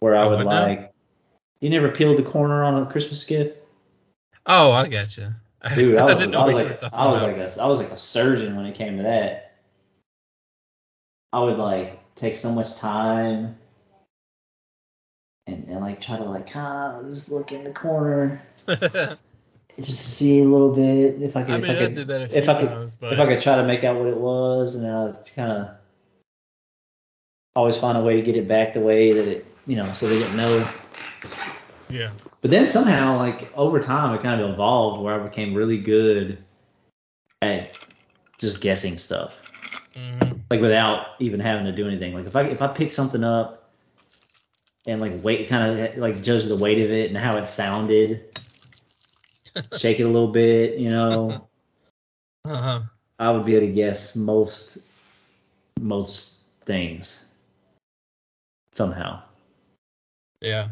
where 0.00 0.16
I 0.16 0.24
Oh, 0.24 0.30
would 0.36 0.44
like. 0.44 0.92
You 1.60 1.70
never 1.70 1.90
peeled 1.90 2.18
the 2.18 2.22
corner 2.22 2.62
on 2.62 2.82
a 2.82 2.86
Christmas 2.86 3.24
gift, 3.24 3.55
oh, 4.46 4.72
I 4.72 4.88
got 4.88 5.16
you. 5.16 5.28
dude. 5.74 5.98
I 5.98 6.04
was, 6.04 6.18
didn't 6.18 6.34
I 6.34 6.44
was 6.44 6.54
what 6.54 6.60
you 6.60 6.64
were 6.64 6.70
like, 6.70 6.82
I 6.92 7.06
was 7.06 7.22
about. 7.22 7.38
like 7.38 7.56
a, 7.56 7.62
I 7.62 7.66
was 7.66 7.78
like 7.78 7.90
a 7.90 7.98
surgeon 7.98 8.56
when 8.56 8.66
it 8.66 8.76
came 8.76 8.96
to 8.96 9.02
that. 9.04 9.54
I 11.32 11.40
would 11.40 11.58
like 11.58 12.14
take 12.14 12.36
so 12.36 12.50
much 12.50 12.76
time 12.76 13.56
and, 15.46 15.64
and 15.68 15.80
like 15.80 16.00
try 16.00 16.16
to 16.16 16.24
like 16.24 16.54
ah, 16.54 17.02
just 17.08 17.30
look 17.30 17.52
in 17.52 17.64
the 17.64 17.72
corner 17.72 18.42
just 18.66 19.18
to 19.76 19.82
see 19.82 20.40
a 20.40 20.44
little 20.44 20.74
bit 20.74 21.22
if 21.22 21.36
I 21.36 21.42
could. 21.42 21.54
I 21.54 21.58
mean, 21.58 21.70
I 21.70 21.74
I 21.74 21.78
could 21.78 21.94
did 21.94 22.08
that 22.08 22.22
a 22.22 22.28
few 22.28 22.38
if 22.38 22.48
I 22.48 22.60
could, 22.60 22.68
times, 22.68 22.94
but 22.94 23.12
if 23.12 23.18
I 23.18 23.26
could 23.26 23.40
try 23.40 23.56
to 23.56 23.64
make 23.64 23.84
out 23.84 23.96
what 23.96 24.08
it 24.08 24.16
was, 24.16 24.74
and 24.74 24.86
I 24.86 25.12
kind 25.34 25.52
of 25.52 25.68
always 27.54 27.76
find 27.76 27.96
a 27.98 28.02
way 28.02 28.16
to 28.16 28.22
get 28.22 28.36
it 28.36 28.48
back 28.48 28.74
the 28.74 28.80
way 28.80 29.12
that 29.12 29.26
it, 29.26 29.46
you 29.66 29.76
know, 29.76 29.92
so 29.92 30.08
they 30.08 30.18
didn't 30.18 30.36
know. 30.36 30.66
Yeah. 31.88 32.12
But 32.40 32.50
then 32.50 32.68
somehow, 32.68 33.18
like 33.18 33.52
over 33.56 33.80
time, 33.80 34.14
it 34.14 34.22
kind 34.22 34.40
of 34.40 34.50
evolved 34.50 35.02
where 35.02 35.20
I 35.20 35.22
became 35.26 35.54
really 35.54 35.78
good 35.78 36.38
at 37.42 37.78
just 38.38 38.60
guessing 38.60 38.98
stuff, 38.98 39.42
hmm 39.94 40.32
like 40.50 40.60
without 40.60 41.08
even 41.18 41.40
having 41.40 41.64
to 41.66 41.72
do 41.72 41.86
anything. 41.86 42.14
Like 42.14 42.26
if 42.26 42.36
I 42.36 42.42
if 42.42 42.62
I 42.62 42.68
pick 42.68 42.92
something 42.92 43.24
up 43.24 43.70
and 44.86 45.00
like 45.00 45.22
wait, 45.22 45.48
kind 45.48 45.80
of 45.80 45.96
like 45.98 46.22
judge 46.22 46.44
the 46.44 46.56
weight 46.56 46.78
of 46.78 46.90
it 46.90 47.08
and 47.08 47.16
how 47.18 47.36
it 47.36 47.46
sounded, 47.46 48.34
shake 49.72 50.00
it 50.00 50.04
a 50.04 50.08
little 50.08 50.32
bit, 50.32 50.78
you 50.78 50.90
know. 50.90 51.48
Uh-huh. 52.46 52.80
I 53.18 53.30
would 53.30 53.44
be 53.44 53.56
able 53.56 53.66
to 53.66 53.72
guess 53.72 54.14
most 54.14 54.78
most 55.80 56.44
things 56.64 57.26
somehow. 58.72 59.22
Yeah. 60.40 60.68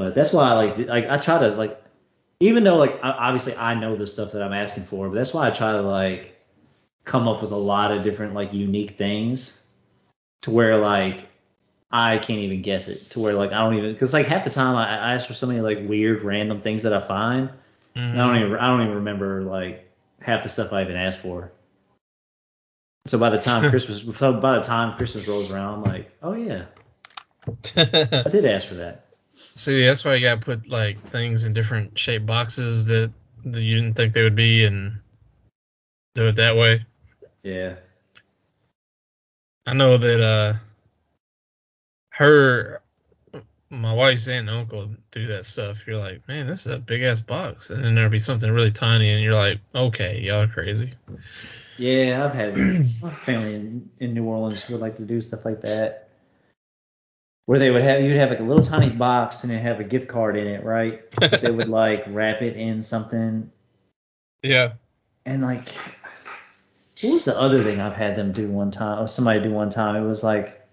But 0.00 0.14
that's 0.14 0.32
why 0.32 0.48
I 0.48 0.54
like 0.54 0.88
like 0.88 1.08
I 1.08 1.18
try 1.18 1.38
to 1.38 1.48
like 1.50 1.82
even 2.40 2.64
though 2.64 2.76
like 2.76 2.98
obviously 3.02 3.54
I 3.54 3.74
know 3.74 3.96
the 3.96 4.06
stuff 4.06 4.32
that 4.32 4.42
I'm 4.42 4.54
asking 4.54 4.84
for, 4.84 5.08
but 5.08 5.14
that's 5.14 5.34
why 5.34 5.46
I 5.46 5.50
try 5.50 5.72
to 5.72 5.82
like 5.82 6.36
come 7.04 7.28
up 7.28 7.42
with 7.42 7.52
a 7.52 7.56
lot 7.56 7.92
of 7.92 8.02
different 8.02 8.32
like 8.34 8.52
unique 8.54 8.96
things 8.96 9.62
to 10.42 10.50
where 10.50 10.78
like 10.78 11.28
I 11.90 12.16
can't 12.18 12.40
even 12.40 12.62
guess 12.62 12.88
it 12.88 13.10
to 13.10 13.20
where 13.20 13.34
like 13.34 13.52
I 13.52 13.58
don't 13.58 13.74
even 13.74 13.92
because 13.92 14.14
like 14.14 14.24
half 14.26 14.44
the 14.44 14.50
time 14.50 14.74
I, 14.74 14.88
I 14.88 15.14
ask 15.14 15.26
for 15.26 15.34
so 15.34 15.46
many 15.46 15.60
like 15.60 15.86
weird 15.86 16.22
random 16.22 16.60
things 16.62 16.82
that 16.84 16.94
I 16.94 17.00
find 17.00 17.50
Mhm. 17.94 18.12
and 18.12 18.22
I 18.22 18.26
don't 18.26 18.46
even 18.46 18.58
I 18.58 18.68
don't 18.68 18.82
even 18.82 18.94
remember 18.96 19.42
like 19.42 19.90
half 20.22 20.42
the 20.42 20.48
stuff 20.48 20.72
I 20.72 20.82
even 20.82 20.96
asked 20.96 21.18
for. 21.18 21.52
So 23.06 23.18
by 23.18 23.28
the 23.28 23.38
time 23.38 23.68
Christmas 23.70 24.02
so 24.18 24.32
by 24.32 24.56
the 24.56 24.62
time 24.62 24.96
Christmas 24.96 25.28
rolls 25.28 25.50
around, 25.50 25.74
I'm 25.74 25.84
like, 25.84 26.10
oh 26.22 26.32
yeah, 26.32 26.66
I 27.76 28.28
did 28.30 28.44
ask 28.46 28.68
for 28.68 28.74
that. 28.74 29.09
See, 29.60 29.84
that's 29.84 30.06
why 30.06 30.14
you 30.14 30.22
gotta 30.22 30.40
put 30.40 30.68
like 30.68 31.10
things 31.10 31.44
in 31.44 31.52
different 31.52 31.98
shaped 31.98 32.24
boxes 32.24 32.86
that, 32.86 33.12
that 33.44 33.60
you 33.60 33.74
didn't 33.74 33.94
think 33.94 34.14
they 34.14 34.22
would 34.22 34.34
be, 34.34 34.64
and 34.64 34.98
do 36.14 36.28
it 36.28 36.36
that 36.36 36.56
way. 36.56 36.86
Yeah. 37.42 37.74
I 39.66 39.74
know 39.74 39.98
that 39.98 40.24
uh, 40.24 40.54
her, 42.08 42.80
my 43.68 43.92
wife's 43.92 44.28
aunt 44.28 44.48
and 44.48 44.58
uncle 44.60 44.88
do 45.10 45.26
that 45.26 45.44
stuff. 45.44 45.86
You're 45.86 45.98
like, 45.98 46.26
man, 46.26 46.46
this 46.46 46.64
is 46.64 46.72
a 46.72 46.78
big 46.78 47.02
ass 47.02 47.20
box, 47.20 47.68
and 47.68 47.84
then 47.84 47.94
there'll 47.94 48.08
be 48.08 48.18
something 48.18 48.50
really 48.50 48.72
tiny, 48.72 49.10
and 49.10 49.22
you're 49.22 49.34
like, 49.34 49.60
okay, 49.74 50.20
y'all 50.20 50.44
are 50.44 50.48
crazy. 50.48 50.94
Yeah, 51.76 52.24
I've 52.24 52.34
had 52.34 52.56
my 53.02 53.10
family 53.10 53.56
in, 53.56 53.90
in 54.00 54.14
New 54.14 54.24
Orleans 54.24 54.66
would 54.70 54.80
like 54.80 54.96
to 54.96 55.04
do 55.04 55.20
stuff 55.20 55.44
like 55.44 55.60
that. 55.60 56.09
Where 57.50 57.58
they 57.58 57.72
would 57.72 57.82
have 57.82 58.00
you'd 58.00 58.16
have 58.16 58.30
like 58.30 58.38
a 58.38 58.44
little 58.44 58.62
tiny 58.62 58.90
box 58.90 59.42
and 59.42 59.52
it 59.52 59.58
have 59.58 59.80
a 59.80 59.82
gift 59.82 60.06
card 60.06 60.36
in 60.36 60.46
it, 60.46 60.62
right? 60.62 61.02
They 61.42 61.50
would 61.50 61.68
like 61.68 62.04
wrap 62.06 62.42
it 62.42 62.56
in 62.56 62.84
something 62.84 63.50
yeah. 64.44 64.74
and 65.26 65.42
like 65.42 65.68
what 67.00 67.14
was 67.14 67.24
the 67.24 67.36
other 67.36 67.60
thing 67.60 67.80
I've 67.80 67.96
had 67.96 68.14
them 68.14 68.30
do 68.30 68.48
one 68.48 68.70
time 68.70 69.02
or 69.02 69.08
somebody 69.08 69.40
do 69.40 69.50
one 69.50 69.68
time? 69.68 69.96
It 69.96 70.06
was 70.06 70.22
like 70.22 70.64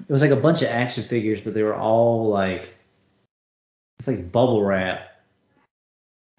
it 0.00 0.10
was 0.12 0.20
like 0.20 0.32
a 0.32 0.36
bunch 0.36 0.62
of 0.62 0.68
action 0.70 1.04
figures, 1.04 1.40
but 1.40 1.54
they 1.54 1.62
were 1.62 1.76
all 1.76 2.28
like 2.30 2.74
it's 4.00 4.08
like 4.08 4.32
bubble 4.32 4.64
wrap. 4.64 5.12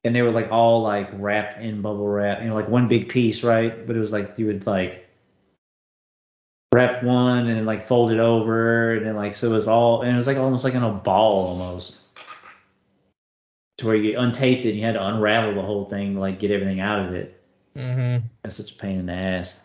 And 0.03 0.13
they 0.13 0.21
were 0.21 0.31
like 0.31 0.51
all 0.51 0.81
like 0.81 1.07
wrapped 1.13 1.61
in 1.61 1.81
bubble 1.81 2.09
wrap, 2.09 2.41
you 2.41 2.49
know, 2.49 2.55
like 2.55 2.67
one 2.67 2.89
big 2.89 3.07
piece, 3.07 3.41
right? 3.41 3.87
But 3.87 3.95
it 3.95 3.99
was 3.99 4.11
like 4.11 4.33
you 4.35 4.47
would 4.47 4.67
like 4.67 5.04
wrap 6.75 7.03
one 7.03 7.47
and 7.47 7.65
like 7.65 7.87
fold 7.87 8.11
it 8.11 8.19
over 8.19 8.95
and 8.95 9.05
then 9.05 9.15
like 9.15 9.35
so 9.35 9.47
it 9.47 9.53
was 9.53 9.67
all 9.67 10.01
and 10.01 10.13
it 10.13 10.17
was 10.17 10.27
like 10.27 10.37
almost 10.37 10.63
like 10.65 10.73
in 10.73 10.83
a 10.83 10.91
ball 10.91 11.47
almost. 11.47 12.01
To 13.79 13.87
where 13.87 13.95
you 13.95 14.17
untaped 14.17 14.59
it 14.59 14.69
and 14.69 14.77
you 14.77 14.85
had 14.85 14.93
to 14.93 15.05
unravel 15.05 15.55
the 15.55 15.61
whole 15.61 15.85
thing 15.85 16.13
to 16.13 16.19
like 16.19 16.39
get 16.39 16.51
everything 16.51 16.79
out 16.79 17.05
of 17.05 17.13
it. 17.13 17.41
Mm-hmm. 17.75 18.25
That's 18.43 18.55
such 18.55 18.71
a 18.71 18.75
pain 18.75 18.99
in 18.99 19.05
the 19.05 19.13
ass. 19.13 19.59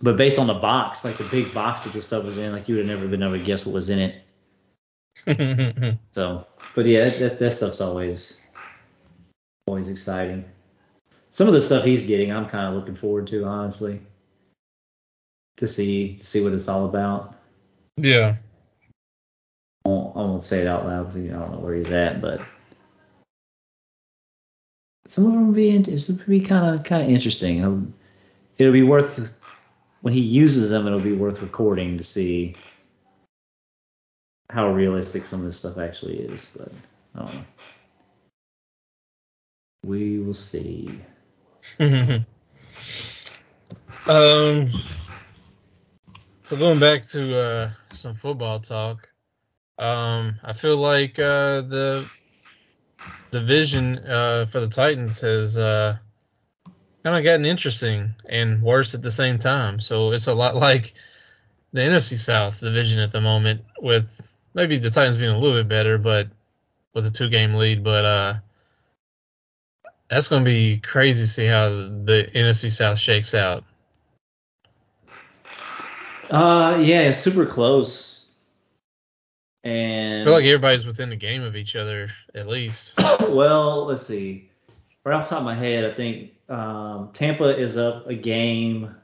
But 0.00 0.16
based 0.16 0.38
on 0.38 0.46
the 0.46 0.54
box, 0.54 1.04
like 1.04 1.16
the 1.16 1.24
big 1.24 1.52
box 1.52 1.82
that 1.82 1.92
this 1.92 2.06
stuff 2.06 2.24
was 2.24 2.38
in, 2.38 2.52
like 2.52 2.68
you 2.68 2.76
would 2.76 2.86
have 2.86 2.96
never 2.96 3.08
been 3.08 3.22
able 3.22 3.38
to 3.38 3.44
guess 3.44 3.66
what 3.66 3.72
was 3.72 3.90
in 3.90 3.98
it. 3.98 4.22
So, 6.12 6.46
but 6.74 6.86
yeah, 6.86 7.04
that, 7.04 7.18
that, 7.18 7.38
that 7.38 7.50
stuff's 7.52 7.80
always 7.80 8.40
always 9.66 9.88
exciting. 9.88 10.44
Some 11.30 11.46
of 11.46 11.54
the 11.54 11.60
stuff 11.60 11.84
he's 11.84 12.06
getting, 12.06 12.32
I'm 12.32 12.48
kind 12.48 12.66
of 12.66 12.74
looking 12.74 12.96
forward 12.96 13.26
to, 13.28 13.44
honestly, 13.44 14.00
to 15.58 15.66
see 15.66 16.16
to 16.16 16.26
see 16.26 16.42
what 16.42 16.52
it's 16.52 16.68
all 16.68 16.86
about. 16.86 17.34
yeah. 17.96 18.36
I 19.84 19.88
won't, 19.88 20.16
I 20.16 20.20
won't 20.20 20.44
say 20.44 20.60
it 20.60 20.66
out 20.66 20.86
loud 20.86 21.12
because 21.12 21.30
I 21.30 21.38
don't 21.38 21.52
know 21.52 21.58
where 21.58 21.74
he's 21.74 21.90
at, 21.90 22.20
but 22.20 22.42
some 25.08 25.24
of 25.26 25.32
them 25.32 25.46
will 25.46 25.54
be 25.54 25.70
be 26.26 26.40
kind 26.40 26.74
of 26.74 26.84
kind 26.84 27.02
of 27.02 27.08
interesting. 27.08 27.58
It'll, 27.58 27.82
it'll 28.58 28.72
be 28.72 28.82
worth 28.82 29.34
when 30.02 30.12
he 30.12 30.20
uses 30.20 30.70
them. 30.70 30.86
It'll 30.86 31.00
be 31.00 31.12
worth 31.14 31.40
recording 31.40 31.96
to 31.96 32.04
see 32.04 32.54
how 34.50 34.72
realistic 34.72 35.24
some 35.24 35.40
of 35.40 35.46
this 35.46 35.58
stuff 35.58 35.78
actually 35.78 36.18
is. 36.18 36.52
But 36.56 36.72
I 37.14 37.18
don't 37.24 37.34
know. 37.34 37.44
We 39.84 40.18
will 40.18 40.34
see. 40.34 41.00
um. 41.80 42.24
So 46.48 46.56
going 46.56 46.80
back 46.80 47.02
to 47.02 47.38
uh, 47.38 47.70
some 47.92 48.14
football 48.14 48.58
talk, 48.58 49.10
um, 49.76 50.36
I 50.42 50.54
feel 50.54 50.78
like 50.78 51.18
uh, 51.18 51.60
the 51.60 52.10
division 53.30 53.98
uh, 53.98 54.46
for 54.46 54.60
the 54.60 54.68
Titans 54.68 55.20
has 55.20 55.58
uh, 55.58 55.98
kind 57.04 57.18
of 57.18 57.22
gotten 57.22 57.44
interesting 57.44 58.14
and 58.26 58.62
worse 58.62 58.94
at 58.94 59.02
the 59.02 59.10
same 59.10 59.38
time. 59.38 59.78
So 59.78 60.12
it's 60.12 60.26
a 60.26 60.32
lot 60.32 60.56
like 60.68 60.94
the 61.74 61.82
NFC 61.82 62.16
South 62.16 62.60
division 62.60 63.00
at 63.00 63.12
the 63.12 63.20
moment, 63.20 63.60
with 63.78 64.34
maybe 64.54 64.78
the 64.78 64.88
Titans 64.88 65.18
being 65.18 65.28
a 65.28 65.38
little 65.38 65.58
bit 65.58 65.68
better, 65.68 65.98
but 65.98 66.28
with 66.94 67.04
a 67.04 67.10
two-game 67.10 67.56
lead. 67.56 67.84
But 67.84 68.04
uh, 68.06 68.34
that's 70.08 70.28
going 70.28 70.44
to 70.46 70.50
be 70.50 70.78
crazy 70.78 71.24
to 71.24 71.28
see 71.28 71.44
how 71.44 71.68
the 71.68 72.26
NFC 72.34 72.72
South 72.72 72.98
shakes 72.98 73.34
out. 73.34 73.64
Uh, 76.30 76.78
yeah, 76.82 77.08
it's 77.08 77.18
super 77.18 77.46
close. 77.46 78.28
And 79.64 80.22
I 80.22 80.24
feel 80.24 80.34
like 80.34 80.44
everybody's 80.44 80.86
within 80.86 81.10
the 81.10 81.16
game 81.16 81.42
of 81.42 81.56
each 81.56 81.76
other 81.76 82.10
at 82.34 82.46
least. 82.46 82.94
well, 83.28 83.84
let's 83.86 84.06
see. 84.06 84.50
Right 85.04 85.14
off 85.14 85.24
the 85.24 85.30
top 85.30 85.38
of 85.40 85.44
my 85.44 85.54
head, 85.54 85.84
I 85.84 85.94
think 85.94 86.32
um, 86.48 87.10
Tampa 87.12 87.56
is 87.56 87.76
up 87.76 88.06
a 88.06 88.14
game 88.14 88.94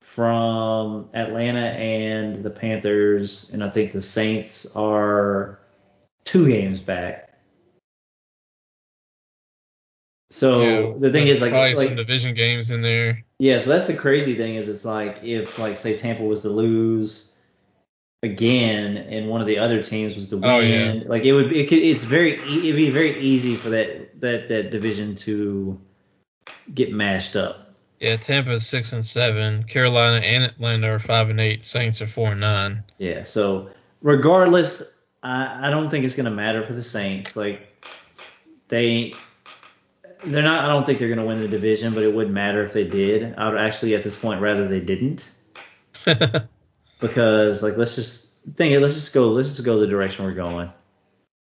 from 0.00 1.10
Atlanta 1.14 1.66
and 1.66 2.42
the 2.42 2.50
Panthers, 2.50 3.50
and 3.52 3.62
I 3.62 3.68
think 3.68 3.92
the 3.92 4.00
Saints 4.00 4.74
are 4.76 5.58
two 6.24 6.48
games 6.48 6.80
back. 6.80 7.25
So 10.36 10.60
Yeah, 10.60 10.92
the 10.98 11.10
thing 11.10 11.28
is, 11.28 11.40
like, 11.40 11.50
probably 11.50 11.74
like 11.74 11.86
some 11.88 11.96
division 11.96 12.34
games 12.34 12.70
in 12.70 12.82
there. 12.82 13.24
yeah, 13.38 13.58
so 13.58 13.70
that's 13.70 13.86
the 13.86 13.94
crazy 13.94 14.34
thing 14.34 14.56
is 14.56 14.68
it's 14.68 14.84
like 14.84 15.24
if 15.24 15.58
like 15.58 15.78
say 15.78 15.96
Tampa 15.96 16.22
was 16.24 16.42
to 16.42 16.50
lose 16.50 17.34
again 18.22 18.98
and 18.98 19.28
one 19.30 19.40
of 19.40 19.46
the 19.46 19.56
other 19.58 19.82
teams 19.82 20.14
was 20.14 20.28
to 20.28 20.36
win, 20.36 20.50
Oh, 20.50 20.58
yeah. 20.60 21.00
like 21.06 21.22
it 21.24 21.32
would 21.32 21.48
be 21.48 21.60
it 21.60 21.68
could, 21.70 21.78
it's 21.78 22.02
very 22.04 22.34
it'd 22.34 22.76
be 22.76 22.90
very 22.90 23.18
easy 23.18 23.56
for 23.56 23.70
that 23.70 24.20
that 24.20 24.48
that 24.48 24.70
division 24.70 25.16
to 25.16 25.80
get 26.74 26.92
mashed 26.92 27.34
up. 27.34 27.74
Yeah, 28.00 28.16
Tampa's 28.16 28.66
six 28.66 28.92
and 28.92 29.06
seven. 29.06 29.64
Carolina 29.64 30.18
and 30.18 30.44
Atlanta 30.44 30.88
are 30.90 30.98
five 30.98 31.30
and 31.30 31.40
eight. 31.40 31.64
Saints 31.64 32.02
are 32.02 32.06
four 32.06 32.32
and 32.32 32.40
nine. 32.40 32.84
Yeah, 32.98 33.24
so 33.24 33.70
regardless, 34.02 34.98
I, 35.22 35.68
I 35.68 35.70
don't 35.70 35.88
think 35.88 36.04
it's 36.04 36.14
gonna 36.14 36.30
matter 36.30 36.62
for 36.62 36.74
the 36.74 36.82
Saints. 36.82 37.36
Like 37.36 37.72
they 38.68 39.14
they're 40.26 40.42
not 40.42 40.64
I 40.64 40.68
don't 40.68 40.84
think 40.84 40.98
they're 40.98 41.08
gonna 41.08 41.26
win 41.26 41.40
the 41.40 41.48
division, 41.48 41.94
but 41.94 42.02
it 42.02 42.14
wouldn't 42.14 42.34
matter 42.34 42.64
if 42.64 42.72
they 42.72 42.84
did. 42.84 43.34
I 43.36 43.48
would 43.48 43.58
actually 43.58 43.94
at 43.94 44.02
this 44.02 44.18
point 44.18 44.40
rather 44.40 44.68
they 44.68 44.80
didn't. 44.80 45.28
because 47.00 47.62
like 47.62 47.76
let's 47.76 47.94
just 47.94 48.34
think 48.54 48.72
it 48.72 48.80
let's 48.80 48.94
just 48.94 49.12
go 49.12 49.28
let's 49.28 49.50
just 49.50 49.64
go 49.64 49.80
the 49.80 49.86
direction 49.86 50.24
we're 50.24 50.34
going 50.34 50.70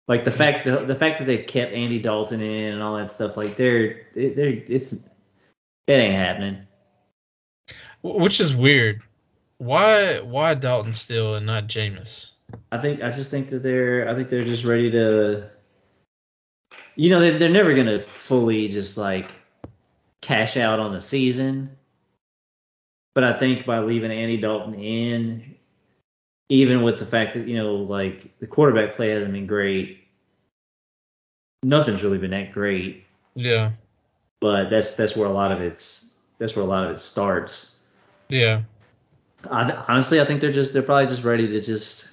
like 0.08 0.24
the 0.24 0.32
fact 0.32 0.66
the, 0.66 0.78
the 0.80 0.96
fact 0.96 1.20
that 1.20 1.26
they've 1.26 1.46
kept 1.46 1.74
Andy 1.74 2.00
Dalton 2.00 2.42
in 2.42 2.74
and 2.74 2.84
all 2.84 2.98
that 2.98 3.12
stuff 3.12 3.38
like 3.38 3.56
they're 3.56 4.08
they're 4.16 4.64
it's 4.68 4.94
it 4.94 5.02
ain't 5.88 6.16
happening 6.16 6.68
Which 8.02 8.40
is 8.40 8.56
weird. 8.56 9.02
Why 9.58 10.22
why 10.22 10.54
Dalton 10.54 10.94
still 10.94 11.36
and 11.36 11.46
not 11.46 11.68
Jameis? 11.68 12.32
I 12.72 12.78
think 12.78 13.02
I 13.02 13.12
just 13.12 13.32
think 13.32 13.50
that 13.50 13.64
they're 13.64 14.10
I 14.10 14.16
think 14.16 14.30
they're 14.30 14.42
just 14.42 14.64
ready 14.64 14.92
to 14.92 15.50
you 16.98 17.10
know 17.10 17.20
they 17.20 17.30
they're 17.38 17.50
never 17.50 17.74
gonna 17.74 18.00
fully 18.00 18.68
just 18.68 18.98
like 18.98 19.30
cash 20.22 20.58
out 20.58 20.80
on 20.80 20.92
the 20.94 21.00
season 21.02 21.70
but 23.16 23.24
I 23.24 23.34
think 23.40 23.66
by 23.66 23.80
leaving 23.80 24.12
Andy 24.12 24.38
Dalton 24.38 24.76
in 24.76 25.56
even 26.50 26.82
with 26.84 27.00
the 27.00 27.06
fact 27.06 27.36
that 27.36 27.48
you 27.48 27.56
know 27.56 27.76
like 27.76 28.38
the 28.40 28.48
quarterback 28.48 28.96
play 28.96 29.10
hasn't 29.10 29.34
been 29.34 29.48
great 29.48 30.04
nothing's 31.64 32.04
really 32.04 32.18
been 32.18 32.32
that 32.32 32.52
great 32.52 33.06
Yeah. 33.36 33.72
but 34.42 34.70
that's 34.70 34.96
that's 34.96 35.16
where 35.16 35.28
a 35.28 35.34
lot 35.34 35.52
of 35.52 35.62
it's 35.62 36.14
that's 36.40 36.56
where 36.56 36.66
a 36.66 36.68
lot 36.68 36.86
of 36.86 36.92
it 36.92 37.00
starts. 37.00 37.78
Yeah. 38.30 38.62
I, 39.50 39.72
honestly, 39.88 40.22
I 40.22 40.26
think 40.26 40.42
they're 40.42 40.52
just 40.52 40.74
they're 40.74 40.84
probably 40.84 41.08
just 41.08 41.24
ready 41.24 41.48
to 41.48 41.62
just 41.62 42.10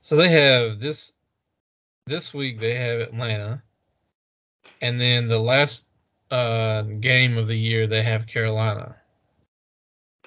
So 0.00 0.16
they 0.16 0.28
have 0.28 0.80
this 0.80 1.12
this 2.06 2.34
week 2.34 2.60
they 2.60 2.74
have 2.74 3.00
Atlanta. 3.00 3.62
And 4.80 5.00
then 5.00 5.28
the 5.28 5.38
last 5.38 5.86
uh, 6.30 6.82
game 6.82 7.36
of 7.38 7.48
the 7.48 7.58
year 7.58 7.86
they 7.86 8.02
have 8.02 8.26
Carolina. 8.26 8.96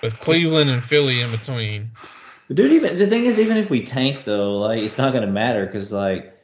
With 0.01 0.19
Cleveland 0.19 0.69
and 0.69 0.83
Philly 0.83 1.21
in 1.21 1.31
between. 1.31 1.89
dude. 2.53 2.71
Even 2.73 2.97
the 2.97 3.07
thing 3.07 3.25
is, 3.25 3.39
even 3.39 3.57
if 3.57 3.69
we 3.69 3.83
tank 3.83 4.25
though, 4.25 4.57
like 4.59 4.79
it's 4.81 4.97
not 4.97 5.13
gonna 5.13 5.27
matter 5.27 5.65
because 5.65 5.93
like 5.93 6.37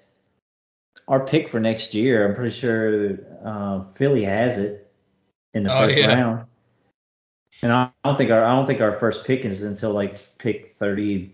our 1.07 1.19
pick 1.25 1.49
for 1.49 1.59
next 1.59 1.93
year, 1.93 2.27
I'm 2.27 2.35
pretty 2.35 2.55
sure 2.55 3.17
uh, 3.43 3.83
Philly 3.95 4.23
has 4.23 4.57
it 4.59 4.91
in 5.53 5.63
the 5.63 5.75
Oh, 5.75 5.87
first 5.87 5.97
yeah. 5.97 6.13
round. 6.13 6.45
And 7.61 7.71
I 7.73 7.91
don't 8.05 8.15
think 8.17 8.31
our 8.31 8.43
I 8.45 8.55
don't 8.55 8.65
think 8.65 8.79
our 8.81 8.97
first 8.97 9.25
pick 9.25 9.43
is 9.43 9.61
until 9.63 9.91
like 9.91 10.37
pick 10.37 10.73
30, 10.73 11.33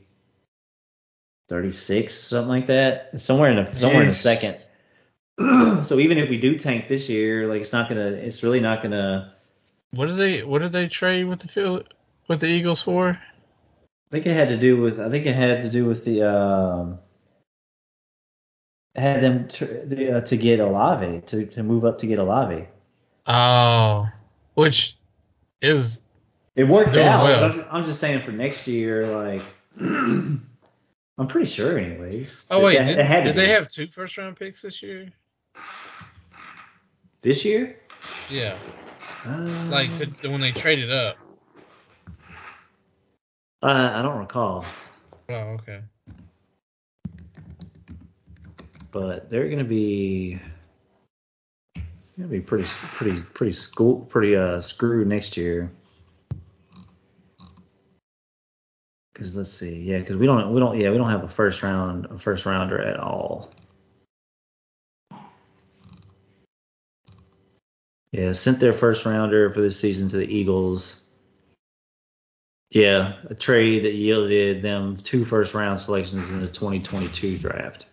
36, 1.49 2.13
something 2.13 2.49
like 2.49 2.67
that. 2.67 3.19
Somewhere 3.19 3.51
in 3.51 3.63
the 3.63 3.79
somewhere 3.79 4.01
in 4.01 4.07
the 4.07 4.13
second. 4.13 4.57
so 5.83 5.99
even 5.99 6.17
if 6.17 6.29
we 6.29 6.37
do 6.37 6.57
tank 6.57 6.87
this 6.87 7.09
year, 7.09 7.47
like 7.47 7.61
it's 7.61 7.73
not 7.73 7.89
gonna, 7.89 8.07
it's 8.07 8.43
really 8.43 8.59
not 8.59 8.81
gonna. 8.81 9.33
What 9.91 10.07
did 10.07 10.17
they 10.17 10.43
what 10.43 10.61
did 10.61 10.71
they 10.71 10.87
trade 10.87 11.25
with 11.25 11.39
the 11.39 11.47
Phil 11.47 11.83
with 12.27 12.39
the 12.39 12.47
Eagles 12.47 12.81
for? 12.81 13.09
I 13.09 14.11
think 14.11 14.25
it 14.25 14.33
had 14.33 14.49
to 14.49 14.57
do 14.57 14.77
with. 14.77 14.99
I 14.99 15.09
think 15.09 15.25
it 15.25 15.35
had 15.35 15.61
to 15.63 15.69
do 15.69 15.85
with 15.85 16.05
the. 16.05 16.23
Um, 16.23 16.99
had 18.95 19.21
them 19.21 19.47
tr- 19.49 19.65
the, 19.83 20.17
uh, 20.17 20.21
to 20.21 20.37
get 20.37 20.59
Olave 20.59 21.21
to 21.27 21.45
to 21.47 21.63
move 21.63 21.85
up 21.85 21.99
to 21.99 22.07
get 22.07 22.19
Olave. 22.19 22.67
Oh, 23.27 24.07
which 24.53 24.95
is 25.61 26.01
It 26.55 26.65
worked 26.65 26.95
out. 26.95 27.23
well. 27.23 27.43
I'm, 27.51 27.65
I'm 27.71 27.83
just 27.83 27.99
saying 27.99 28.21
for 28.21 28.31
next 28.31 28.67
year, 28.67 29.07
like 29.07 29.41
I'm 31.17 31.27
pretty 31.27 31.49
sure, 31.49 31.77
anyways. 31.79 32.45
Oh 32.51 32.61
wait, 32.63 32.77
that- 32.77 32.95
did, 33.23 33.23
did 33.23 33.35
they 33.35 33.49
have 33.49 33.67
two 33.69 33.87
first 33.87 34.17
round 34.17 34.35
picks 34.35 34.61
this 34.61 34.81
year? 34.83 35.07
this 37.21 37.43
year? 37.45 37.79
Yeah, 38.29 38.57
Uh, 39.25 39.37
like 39.69 39.95
to, 39.97 40.05
when 40.29 40.41
they 40.41 40.51
traded 40.51 40.91
up. 40.91 41.17
uh, 43.63 43.91
I 43.95 44.01
don't 44.01 44.19
recall, 44.19 44.65
Oh, 45.29 45.33
okay. 45.33 45.81
but 48.91 49.29
they're 49.29 49.49
gonna 49.49 49.63
be 49.63 50.39
gonna 52.17 52.29
be 52.29 52.39
pretty 52.41 52.65
pretty 52.65 53.21
pretty 53.33 53.53
school 53.53 54.01
pretty 54.01 54.35
uh 54.35 54.59
screwed 54.61 55.07
next 55.07 55.35
year. 55.37 55.71
Let's 59.35 59.51
see, 59.51 59.81
yeah, 59.81 60.01
cause 60.01 60.17
we 60.17 60.25
don't 60.25 60.53
we 60.53 60.59
don't 60.59 60.77
yeah 60.77 60.89
we 60.91 60.97
don't 60.97 61.09
have 61.09 61.23
a 61.23 61.27
first 61.27 61.61
round 61.63 62.05
a 62.05 62.17
first 62.17 62.45
rounder 62.45 62.79
at 62.81 62.99
all. 62.99 63.51
Yeah, 68.11 68.31
sent 68.31 68.59
their 68.59 68.73
first 68.73 69.05
rounder 69.05 69.49
for 69.51 69.61
this 69.61 69.77
season 69.77 70.07
to 70.09 70.17
the 70.17 70.25
Eagles. 70.25 71.01
Yeah, 72.71 73.13
a 73.29 73.35
trade 73.35 73.85
that 73.85 73.93
yielded 73.93 74.61
them 74.61 74.95
two 74.95 75.25
first 75.25 75.53
round 75.53 75.79
selections 75.79 76.29
in 76.29 76.39
the 76.39 76.47
2022 76.47 77.37
draft. 77.37 77.85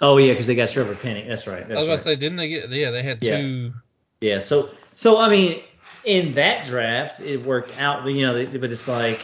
Oh 0.00 0.16
yeah, 0.16 0.32
because 0.32 0.46
they 0.46 0.54
got 0.54 0.70
Trevor 0.70 0.94
Penning. 0.94 1.28
That's 1.28 1.46
right. 1.46 1.66
That's 1.66 1.72
I 1.72 1.74
was 1.74 1.84
about 1.84 1.92
right. 1.92 1.96
to 1.98 2.02
say, 2.04 2.16
didn't 2.16 2.36
they 2.36 2.48
get? 2.48 2.70
Yeah, 2.70 2.90
they 2.90 3.02
had 3.02 3.18
Yeah. 3.22 3.36
two. 3.38 3.72
Yeah, 4.20 4.38
so 4.40 4.70
so 4.94 5.18
I 5.18 5.28
mean, 5.28 5.60
in 6.04 6.34
that 6.34 6.66
draft, 6.66 7.20
it 7.20 7.42
worked 7.44 7.78
out, 7.78 8.02
but 8.04 8.12
you 8.12 8.22
know, 8.22 8.34
they- 8.34 8.58
but 8.58 8.70
it's 8.70 8.88
like 8.88 9.20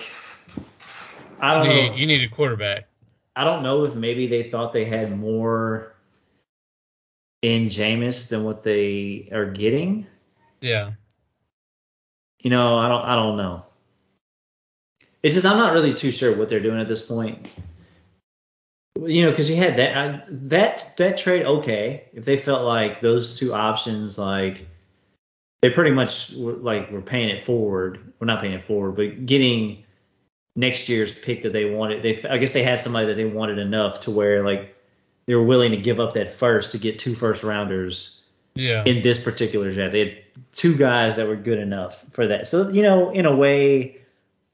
I 1.40 1.54
don't 1.54 1.66
You 1.66 1.74
need, 1.74 1.88
know. 1.90 1.96
you 1.96 2.06
need 2.06 2.22
a 2.22 2.34
quarterback. 2.34 2.88
I 3.34 3.44
don't 3.44 3.62
know 3.62 3.84
if 3.84 3.94
maybe 3.94 4.26
they 4.26 4.50
thought 4.50 4.72
they 4.72 4.84
had 4.84 5.18
more 5.18 5.94
in 7.42 7.66
Jameis 7.66 8.28
than 8.28 8.44
what 8.44 8.62
they 8.62 9.28
are 9.32 9.44
getting. 9.44 10.06
Yeah. 10.60 10.92
You 12.40 12.50
know, 12.50 12.76
I 12.78 12.88
don't 12.88 13.02
I 13.04 13.14
don't 13.14 13.36
know. 13.36 13.64
It's 15.22 15.34
just 15.34 15.46
I'm 15.46 15.58
not 15.58 15.72
really 15.72 15.92
too 15.92 16.10
sure 16.10 16.36
what 16.36 16.48
they're 16.48 16.60
doing 16.60 16.80
at 16.80 16.88
this 16.88 17.04
point. 17.04 17.48
You 18.98 19.24
know, 19.24 19.30
because 19.30 19.50
you 19.50 19.56
had 19.56 19.76
that 19.76 19.96
I, 19.96 20.22
that 20.28 20.96
that 20.96 21.18
trade 21.18 21.44
okay 21.44 22.08
if 22.14 22.24
they 22.24 22.36
felt 22.36 22.64
like 22.64 23.00
those 23.00 23.38
two 23.38 23.52
options 23.52 24.16
like 24.16 24.66
they 25.60 25.70
pretty 25.70 25.90
much 25.90 26.32
were, 26.32 26.54
like 26.54 26.90
were 26.90 27.02
paying 27.02 27.28
it 27.28 27.44
forward. 27.44 28.12
We're 28.18 28.26
not 28.26 28.40
paying 28.40 28.54
it 28.54 28.64
forward, 28.64 28.92
but 28.92 29.26
getting 29.26 29.84
next 30.56 30.88
year's 30.88 31.12
pick 31.12 31.42
that 31.42 31.52
they 31.52 31.70
wanted. 31.70 32.02
They 32.02 32.22
I 32.28 32.38
guess 32.38 32.52
they 32.52 32.62
had 32.62 32.80
somebody 32.80 33.06
that 33.06 33.14
they 33.14 33.24
wanted 33.26 33.58
enough 33.58 34.00
to 34.00 34.10
where 34.10 34.44
like 34.44 34.74
they 35.26 35.34
were 35.34 35.44
willing 35.44 35.70
to 35.72 35.76
give 35.76 36.00
up 36.00 36.14
that 36.14 36.32
first 36.32 36.72
to 36.72 36.78
get 36.78 36.98
two 36.98 37.14
first 37.14 37.42
rounders 37.42 38.22
Yeah. 38.54 38.82
in 38.86 39.02
this 39.02 39.22
particular 39.22 39.72
draft. 39.72 39.92
They 39.92 39.98
had 40.00 40.18
two 40.54 40.76
guys 40.76 41.16
that 41.16 41.28
were 41.28 41.36
good 41.36 41.58
enough 41.58 42.04
for 42.12 42.26
that. 42.26 42.48
So 42.48 42.68
you 42.70 42.82
know, 42.82 43.10
in 43.10 43.26
a 43.26 43.34
way, 43.36 43.98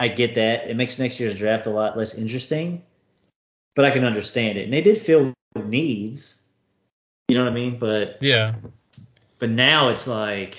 I 0.01 0.09
get 0.09 0.35
that. 0.35 0.69
It 0.69 0.77
makes 0.77 0.99
next 0.99 1.21
year's 1.21 1.37
draft 1.37 1.67
a 1.67 1.71
lot 1.71 1.97
less 1.97 2.15
interesting, 2.15 2.83
but 3.77 3.85
I 3.85 3.91
can 3.91 4.05
understand 4.05 4.59
it. 4.59 4.65
And 4.65 4.73
they 4.73 4.83
did 4.83 4.99
fill 4.99 5.33
needs. 5.65 6.43
You 7.29 7.39
know 7.39 7.45
what 7.45 7.53
I 7.53 7.55
mean? 7.55 7.79
But 7.79 8.19
yeah. 8.21 8.55
but 9.39 9.51
now 9.51 9.89
it's 9.89 10.07
like 10.09 10.57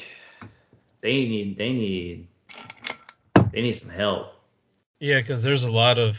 they 1.02 1.26
need 1.28 1.58
they 1.58 1.74
need 1.74 2.28
they 3.52 3.62
need 3.62 3.74
some 3.74 3.90
help. 3.90 4.33
Yeah, 5.04 5.20
because 5.20 5.44
there's 5.44 5.66
a 5.66 5.72
lot 5.72 6.00
of. 6.00 6.18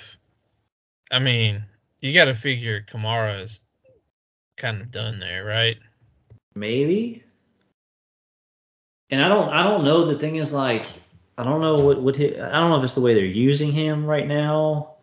I 1.10 1.18
mean, 1.18 1.64
you 2.00 2.12
got 2.12 2.26
to 2.26 2.34
figure 2.34 2.82
Kamara 2.82 3.40
is 3.40 3.60
kind 4.58 4.82
of 4.82 4.90
done 4.90 5.18
there, 5.18 5.42
right? 5.42 5.78
Maybe. 6.54 7.24
And 9.08 9.24
I 9.24 9.28
don't 9.28 9.48
I 9.48 9.62
don't 9.62 9.84
know. 9.84 10.04
The 10.04 10.18
thing 10.18 10.36
is 10.36 10.52
like 10.52 10.84
I 11.38 11.44
don't 11.44 11.62
know 11.62 11.78
what 11.78 12.02
what 12.02 12.14
he, 12.14 12.38
I 12.38 12.60
don't 12.60 12.68
know 12.68 12.76
if 12.76 12.84
it's 12.84 12.94
the 12.94 13.00
way 13.00 13.14
they're 13.14 13.24
using 13.24 13.72
him 13.72 14.04
right 14.04 14.26
now. 14.26 14.96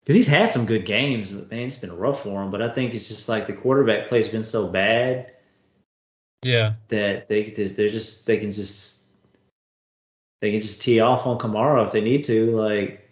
Because 0.00 0.16
he's 0.16 0.26
had 0.26 0.50
some 0.50 0.66
good 0.66 0.84
games, 0.84 1.30
but 1.30 1.52
man, 1.52 1.68
it's 1.68 1.76
been 1.76 1.96
rough 1.96 2.24
for 2.24 2.42
him. 2.42 2.50
But 2.50 2.62
I 2.62 2.68
think 2.68 2.94
it's 2.94 3.06
just 3.06 3.28
like 3.28 3.46
the 3.46 3.52
quarterback 3.52 4.08
play's 4.08 4.28
been 4.28 4.42
so 4.42 4.66
bad 4.66 5.34
Yeah. 6.42 6.72
that 6.88 7.28
they 7.28 7.50
they're 7.50 7.90
just 7.90 8.26
they 8.26 8.38
can 8.38 8.50
just 8.50 9.04
they 10.40 10.50
can 10.50 10.60
just 10.60 10.82
tee 10.82 10.98
off 10.98 11.28
on 11.28 11.38
Kamara 11.38 11.86
if 11.86 11.92
they 11.92 12.00
need 12.00 12.24
to, 12.24 12.56
like 12.56 13.06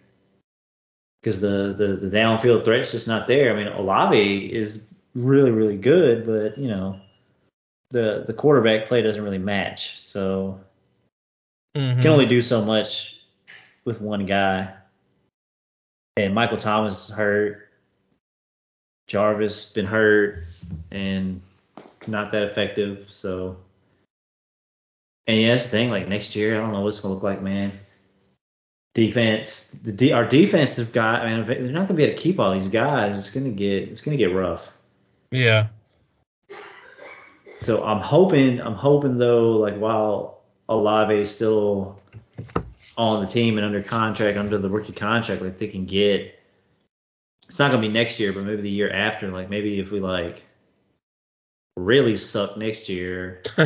because 1.29 1.41
the, 1.41 1.73
the 1.77 2.07
the 2.07 2.17
downfield 2.17 2.65
threat's 2.65 2.91
just 2.91 3.07
not 3.07 3.27
there. 3.27 3.53
I 3.53 3.55
mean, 3.55 3.67
Olave 3.67 4.51
is 4.51 4.81
really 5.13 5.51
really 5.51 5.77
good, 5.77 6.25
but 6.25 6.57
you 6.57 6.67
know 6.67 6.99
the 7.91 8.23
the 8.25 8.33
quarterback 8.33 8.87
play 8.87 9.03
doesn't 9.03 9.23
really 9.23 9.37
match, 9.37 9.99
so 9.99 10.59
Mhm. 11.75 12.01
can 12.01 12.07
only 12.07 12.25
do 12.25 12.41
so 12.41 12.65
much 12.65 13.21
with 13.85 14.01
one 14.01 14.25
guy. 14.25 14.73
And 16.17 16.33
Michael 16.33 16.57
Thomas 16.57 17.09
is 17.09 17.15
hurt. 17.15 17.69
Jarvis 19.07 19.71
been 19.71 19.85
hurt 19.85 20.39
and 20.91 21.41
not 22.07 22.31
that 22.31 22.43
effective. 22.43 23.07
So, 23.09 23.57
and 25.27 25.39
yeah, 25.39 25.49
that's 25.49 25.63
the 25.63 25.69
thing. 25.69 25.91
Like 25.91 26.07
next 26.07 26.35
year, 26.35 26.55
I 26.55 26.59
don't 26.59 26.73
know 26.73 26.81
what 26.81 26.87
it's 26.89 26.99
gonna 26.99 27.13
look 27.13 27.23
like, 27.23 27.41
man. 27.43 27.71
Defense, 28.99 29.71
the 29.81 30.11
our 30.11 30.25
defensive 30.25 30.91
guy, 30.91 31.23
man, 31.23 31.47
they're 31.47 31.61
not 31.61 31.87
gonna 31.87 31.93
be 31.93 32.03
able 32.03 32.17
to 32.17 32.21
keep 32.21 32.37
all 32.37 32.53
these 32.53 32.67
guys. 32.67 33.17
It's 33.17 33.31
gonna 33.31 33.51
get, 33.51 33.83
it's 33.83 34.01
gonna 34.01 34.17
get 34.17 34.35
rough. 34.35 34.67
Yeah. 35.31 35.67
So 37.61 37.81
I'm 37.81 38.01
hoping, 38.01 38.59
I'm 38.59 38.73
hoping 38.73 39.17
though, 39.17 39.51
like 39.51 39.77
while 39.77 40.41
Olave 40.67 41.15
is 41.15 41.33
still 41.33 41.97
on 42.97 43.21
the 43.21 43.31
team 43.31 43.57
and 43.57 43.65
under 43.65 43.81
contract, 43.81 44.37
under 44.37 44.57
the 44.57 44.69
rookie 44.69 44.91
contract, 44.91 45.41
like 45.41 45.57
they 45.57 45.67
can 45.67 45.85
get. 45.85 46.37
It's 47.47 47.57
not 47.57 47.71
gonna 47.71 47.81
be 47.81 47.87
next 47.87 48.19
year, 48.19 48.33
but 48.33 48.43
maybe 48.43 48.63
the 48.63 48.69
year 48.69 48.91
after. 48.91 49.29
Like 49.29 49.49
maybe 49.49 49.79
if 49.79 49.91
we 49.91 50.01
like 50.01 50.43
really 51.77 52.17
suck 52.17 52.57
next 52.57 52.89
year, 52.89 53.43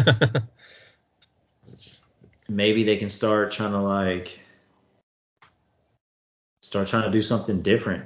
maybe 2.48 2.84
they 2.84 2.98
can 2.98 3.10
start 3.10 3.52
trying 3.52 3.72
to 3.72 3.82
like 3.82 4.38
start 6.74 6.88
trying 6.88 7.04
to 7.04 7.12
do 7.12 7.22
something 7.22 7.62
different. 7.62 8.04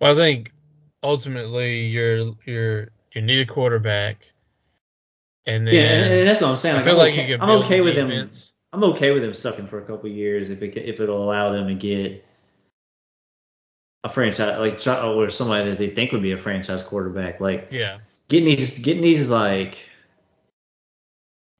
well, 0.00 0.12
I 0.12 0.14
think 0.14 0.54
ultimately 1.02 1.86
you're 1.86 2.34
you're 2.46 2.88
you 3.12 3.20
need 3.20 3.42
a 3.42 3.46
quarterback, 3.46 4.32
and 5.44 5.66
then 5.66 5.74
yeah, 5.74 6.14
and, 6.16 6.26
that's 6.26 6.40
what 6.40 6.48
I'm 6.48 6.56
saying. 6.56 6.76
I 6.76 6.82
feel 6.82 6.92
I'm 6.92 6.98
like 6.98 7.12
okay, 7.12 7.34
I'm 7.34 7.50
okay 7.62 7.80
with 7.82 7.94
them. 7.94 8.30
I'm 8.72 8.84
okay 8.84 9.10
with 9.10 9.22
them 9.22 9.34
sucking 9.34 9.66
for 9.66 9.82
a 9.82 9.84
couple 9.84 10.08
years 10.08 10.48
if 10.48 10.62
it 10.62 10.74
if 10.78 10.98
it'll 10.98 11.22
allow 11.22 11.52
them 11.52 11.68
to 11.68 11.74
get 11.74 12.24
a 14.02 14.08
franchise 14.08 14.58
like 14.58 15.04
or 15.04 15.28
somebody 15.28 15.68
that 15.68 15.78
they 15.78 15.90
think 15.90 16.12
would 16.12 16.22
be 16.22 16.32
a 16.32 16.38
franchise 16.38 16.82
quarterback. 16.82 17.40
Like 17.40 17.68
Yeah. 17.70 17.98
getting 18.28 18.46
these 18.46 18.78
getting 18.78 19.02
these 19.02 19.28
like 19.28 19.76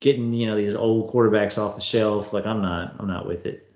getting 0.00 0.32
you 0.32 0.46
know 0.46 0.56
these 0.56 0.74
old 0.74 1.12
quarterbacks 1.12 1.58
off 1.58 1.74
the 1.74 1.82
shelf. 1.82 2.32
Like 2.32 2.46
I'm 2.46 2.62
not 2.62 2.96
I'm 2.98 3.08
not 3.08 3.26
with 3.26 3.44
it. 3.44 3.66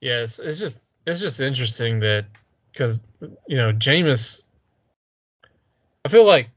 Yeah, 0.00 0.22
it's, 0.22 0.38
it's 0.38 0.58
just 0.58 0.80
it's 1.06 1.20
just 1.20 1.40
interesting 1.40 2.00
that 2.00 2.26
because 2.72 3.00
you 3.20 3.56
know 3.56 3.72
Jameis, 3.72 4.44
I 6.04 6.08
feel 6.08 6.24
like 6.24 6.50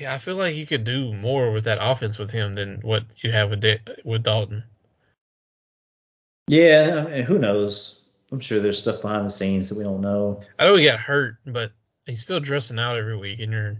yeah, 0.00 0.14
I 0.14 0.18
feel 0.18 0.36
like 0.36 0.56
you 0.56 0.66
could 0.66 0.84
do 0.84 1.12
more 1.14 1.52
with 1.52 1.64
that 1.64 1.78
offense 1.80 2.18
with 2.18 2.30
him 2.30 2.52
than 2.52 2.80
what 2.82 3.04
you 3.22 3.30
have 3.30 3.50
with 3.50 3.60
Da- 3.60 3.80
with 4.04 4.24
Dalton. 4.24 4.64
Yeah, 6.48 7.04
uh, 7.04 7.08
and 7.08 7.24
who 7.24 7.38
knows? 7.38 8.02
I'm 8.32 8.40
sure 8.40 8.60
there's 8.60 8.78
stuff 8.78 9.02
behind 9.02 9.24
the 9.24 9.30
scenes 9.30 9.68
that 9.68 9.78
we 9.78 9.84
don't 9.84 10.00
know. 10.00 10.40
I 10.58 10.64
know 10.64 10.74
he 10.74 10.84
got 10.84 10.98
hurt, 10.98 11.36
but 11.46 11.72
he's 12.06 12.22
still 12.22 12.40
dressing 12.40 12.78
out 12.78 12.96
every 12.96 13.16
week, 13.16 13.40
and 13.40 13.52
you're 13.52 13.76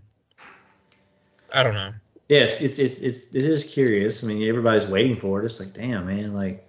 I 1.52 1.62
don't 1.62 1.74
know. 1.74 1.92
Yeah, 2.28 2.40
it's 2.40 2.60
it's 2.60 2.78
it's, 2.78 3.00
it's 3.00 3.26
it 3.34 3.46
is 3.46 3.64
curious. 3.64 4.22
I 4.22 4.26
mean, 4.26 4.48
everybody's 4.48 4.86
waiting 4.86 5.16
for 5.16 5.42
it. 5.42 5.44
It's 5.44 5.60
like, 5.60 5.72
damn, 5.72 6.06
man, 6.06 6.32
like 6.32 6.66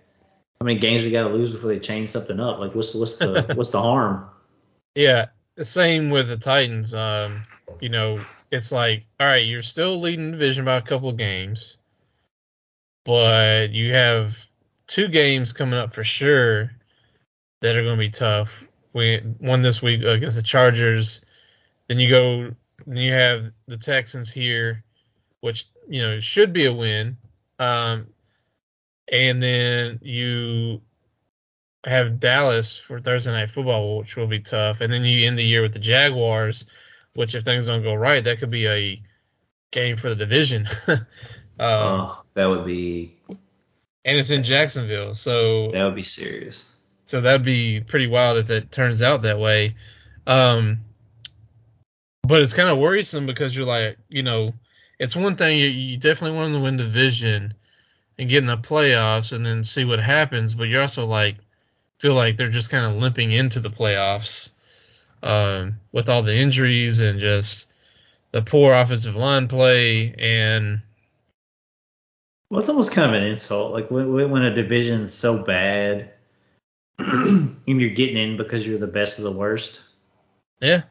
how 0.59 0.65
many 0.65 0.79
games 0.79 1.03
we 1.03 1.11
got 1.11 1.27
to 1.27 1.33
lose 1.33 1.51
before 1.51 1.69
they 1.69 1.79
change 1.79 2.09
something 2.11 2.39
up? 2.39 2.59
Like, 2.59 2.73
what's 2.73 2.93
what's 2.93 3.17
the 3.17 3.51
what's 3.55 3.71
the 3.71 3.81
harm? 3.81 4.29
Yeah, 4.95 5.27
the 5.55 5.65
same 5.65 6.09
with 6.09 6.29
the 6.29 6.37
Titans. 6.37 6.93
Um, 6.93 7.43
you 7.81 7.89
know, 7.89 8.21
it's 8.51 8.71
like, 8.71 9.05
all 9.19 9.27
right, 9.27 9.45
you're 9.45 9.61
still 9.61 9.99
leading 9.99 10.31
division 10.31 10.65
by 10.65 10.77
a 10.77 10.81
couple 10.81 11.09
of 11.09 11.17
games, 11.17 11.77
but 13.03 13.71
you 13.71 13.93
have 13.93 14.45
two 14.87 15.07
games 15.07 15.51
coming 15.53 15.79
up 15.79 15.93
for 15.93 16.03
sure 16.03 16.71
that 17.61 17.75
are 17.75 17.83
going 17.83 17.97
to 17.97 17.99
be 17.99 18.09
tough. 18.09 18.63
We 18.93 19.17
one 19.39 19.61
this 19.61 19.81
week 19.81 20.03
against 20.03 20.37
the 20.37 20.43
Chargers, 20.43 21.25
then 21.87 21.99
you 21.99 22.09
go, 22.09 22.55
then 22.87 22.97
you 22.97 23.11
have 23.11 23.51
the 23.67 23.77
Texans 23.77 24.31
here, 24.31 24.83
which 25.41 25.65
you 25.89 26.01
know 26.01 26.19
should 26.21 26.53
be 26.53 26.65
a 26.65 26.73
win, 26.73 27.17
um, 27.59 28.07
and 29.11 29.41
then 29.41 29.99
you 30.01 30.81
have 31.85 32.19
Dallas 32.19 32.77
for 32.77 32.99
Thursday 32.99 33.31
night 33.31 33.49
football, 33.49 33.99
which 33.99 34.15
will 34.15 34.27
be 34.27 34.39
tough, 34.39 34.81
and 34.81 34.91
then 34.91 35.03
you 35.03 35.27
end 35.27 35.37
the 35.37 35.43
year 35.43 35.61
with 35.61 35.73
the 35.73 35.79
Jaguars, 35.79 36.65
which 37.13 37.35
if 37.35 37.43
things 37.43 37.67
don't 37.67 37.83
go 37.83 37.93
right, 37.93 38.23
that 38.23 38.39
could 38.39 38.51
be 38.51 38.67
a 38.67 39.01
game 39.71 39.97
for 39.97 40.09
the 40.09 40.15
division. 40.15 40.67
um, 40.87 41.05
oh, 41.59 42.23
that 42.33 42.45
would 42.47 42.65
be 42.65 43.15
and 44.05 44.19
it's 44.19 44.29
in 44.29 44.43
Jacksonville, 44.43 45.15
so 45.15 45.71
that 45.71 45.83
would 45.83 45.95
be 45.95 46.03
serious. 46.03 46.71
so 47.05 47.21
that'd 47.21 47.43
be 47.43 47.81
pretty 47.81 48.05
wild 48.07 48.37
if 48.37 48.47
that 48.47 48.71
turns 48.71 49.01
out 49.01 49.23
that 49.23 49.39
way. 49.39 49.75
Um, 50.27 50.81
but 52.21 52.41
it's 52.41 52.53
kind 52.53 52.69
of 52.69 52.77
worrisome 52.77 53.25
because 53.25 53.55
you're 53.55 53.65
like, 53.65 53.97
you 54.07 54.21
know, 54.21 54.53
it's 54.99 55.15
one 55.15 55.35
thing 55.35 55.57
you, 55.57 55.67
you 55.67 55.97
definitely 55.97 56.37
want 56.37 56.53
to 56.53 56.59
win 56.59 56.77
the 56.77 56.83
division 56.83 57.55
and 58.17 58.29
get 58.29 58.39
in 58.39 58.45
the 58.45 58.57
playoffs 58.57 59.33
and 59.33 59.45
then 59.45 59.63
see 59.63 59.85
what 59.85 59.99
happens, 59.99 60.53
but 60.53 60.67
you're 60.67 60.81
also 60.81 61.05
like 61.05 61.35
feel 61.99 62.13
like 62.13 62.37
they're 62.37 62.49
just 62.49 62.69
kind 62.69 62.85
of 62.85 63.01
limping 63.01 63.31
into 63.31 63.59
the 63.59 63.69
playoffs 63.69 64.51
um, 65.23 65.75
with 65.91 66.09
all 66.09 66.23
the 66.23 66.35
injuries 66.35 66.99
and 66.99 67.19
just 67.19 67.67
the 68.31 68.41
poor 68.41 68.73
offensive 68.73 69.15
line 69.15 69.47
play 69.47 70.13
and 70.17 70.81
Well, 72.49 72.59
it's 72.59 72.69
almost 72.69 72.91
kind 72.91 73.07
of 73.13 73.21
an 73.21 73.27
insult. 73.27 73.73
Like 73.73 73.89
when 73.89 74.29
when 74.29 74.43
a 74.43 74.53
division's 74.53 75.13
so 75.13 75.37
bad, 75.41 76.11
and 76.99 77.57
you're 77.65 77.89
getting 77.89 78.17
in 78.17 78.37
because 78.37 78.65
you're 78.65 78.77
the 78.79 78.87
best 78.87 79.17
of 79.17 79.23
the 79.23 79.31
worst. 79.31 79.81
yeah, 80.61 80.83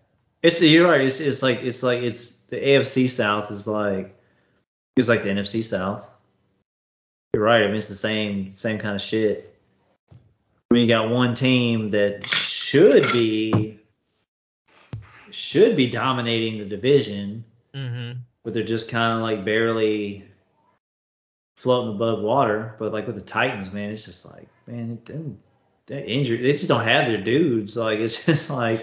It's 0.42 0.60
you're 0.60 0.90
right. 0.90 1.02
It's 1.02 1.20
it's 1.20 1.42
like 1.42 1.60
it's 1.60 1.82
like 1.82 2.02
it's 2.02 2.38
the 2.48 2.56
AFC 2.56 3.08
South 3.08 3.50
is 3.50 3.66
like 3.66 4.18
it's 4.96 5.08
like 5.08 5.22
the 5.22 5.30
NFC 5.30 5.62
South. 5.62 6.10
You're 7.34 7.42
right. 7.42 7.64
I 7.64 7.66
mean, 7.66 7.74
it's 7.74 7.88
the 7.88 7.96
same 7.96 8.54
same 8.54 8.78
kind 8.78 8.94
of 8.94 9.02
shit. 9.02 9.58
I 10.12 10.74
mean, 10.74 10.82
you 10.82 10.88
got 10.88 11.10
one 11.10 11.34
team 11.34 11.90
that 11.90 12.24
should 12.28 13.12
be 13.12 13.80
should 15.32 15.74
be 15.74 15.90
dominating 15.90 16.58
the 16.58 16.64
division, 16.64 17.44
hmm 17.74 18.12
but 18.44 18.54
they're 18.54 18.62
just 18.62 18.88
kind 18.88 19.14
of 19.14 19.22
like 19.22 19.44
barely 19.44 20.24
floating 21.56 21.96
above 21.96 22.20
water. 22.20 22.76
But 22.78 22.92
like 22.92 23.08
with 23.08 23.16
the 23.16 23.22
Titans, 23.22 23.72
man, 23.72 23.90
it's 23.90 24.04
just 24.04 24.24
like 24.24 24.46
man, 24.68 25.00
them, 25.04 25.40
they're 25.86 26.04
injured. 26.04 26.40
They 26.40 26.52
just 26.52 26.68
don't 26.68 26.84
have 26.84 27.08
their 27.08 27.20
dudes. 27.20 27.76
Like 27.76 27.98
it's 27.98 28.24
just 28.26 28.48
like 28.48 28.80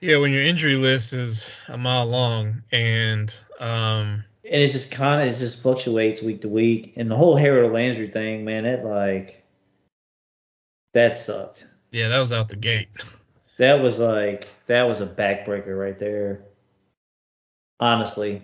yeah. 0.00 0.16
When 0.16 0.32
your 0.32 0.42
injury 0.42 0.76
list 0.76 1.12
is 1.12 1.46
a 1.68 1.76
mile 1.76 2.06
long 2.06 2.62
and 2.72 3.36
um, 3.60 4.24
and 4.44 4.62
it 4.62 4.68
just 4.70 4.90
kind 4.92 5.22
of 5.22 5.34
it 5.34 5.38
just 5.38 5.62
fluctuates 5.62 6.22
week 6.22 6.42
to 6.42 6.48
week. 6.48 6.94
And 6.96 7.10
the 7.10 7.16
whole 7.16 7.36
Harold 7.36 7.72
Landry 7.72 8.08
thing, 8.08 8.44
man, 8.44 8.64
that 8.64 8.84
like 8.84 9.42
that 10.92 11.16
sucked. 11.16 11.66
yeah, 11.90 12.08
that 12.08 12.18
was 12.18 12.32
out 12.32 12.48
the 12.48 12.56
gate. 12.56 12.88
that 13.58 13.82
was 13.82 13.98
like 13.98 14.48
that 14.66 14.82
was 14.84 15.00
a 15.00 15.06
backbreaker 15.06 15.78
right 15.78 15.98
there. 15.98 16.42
Honestly, 17.80 18.42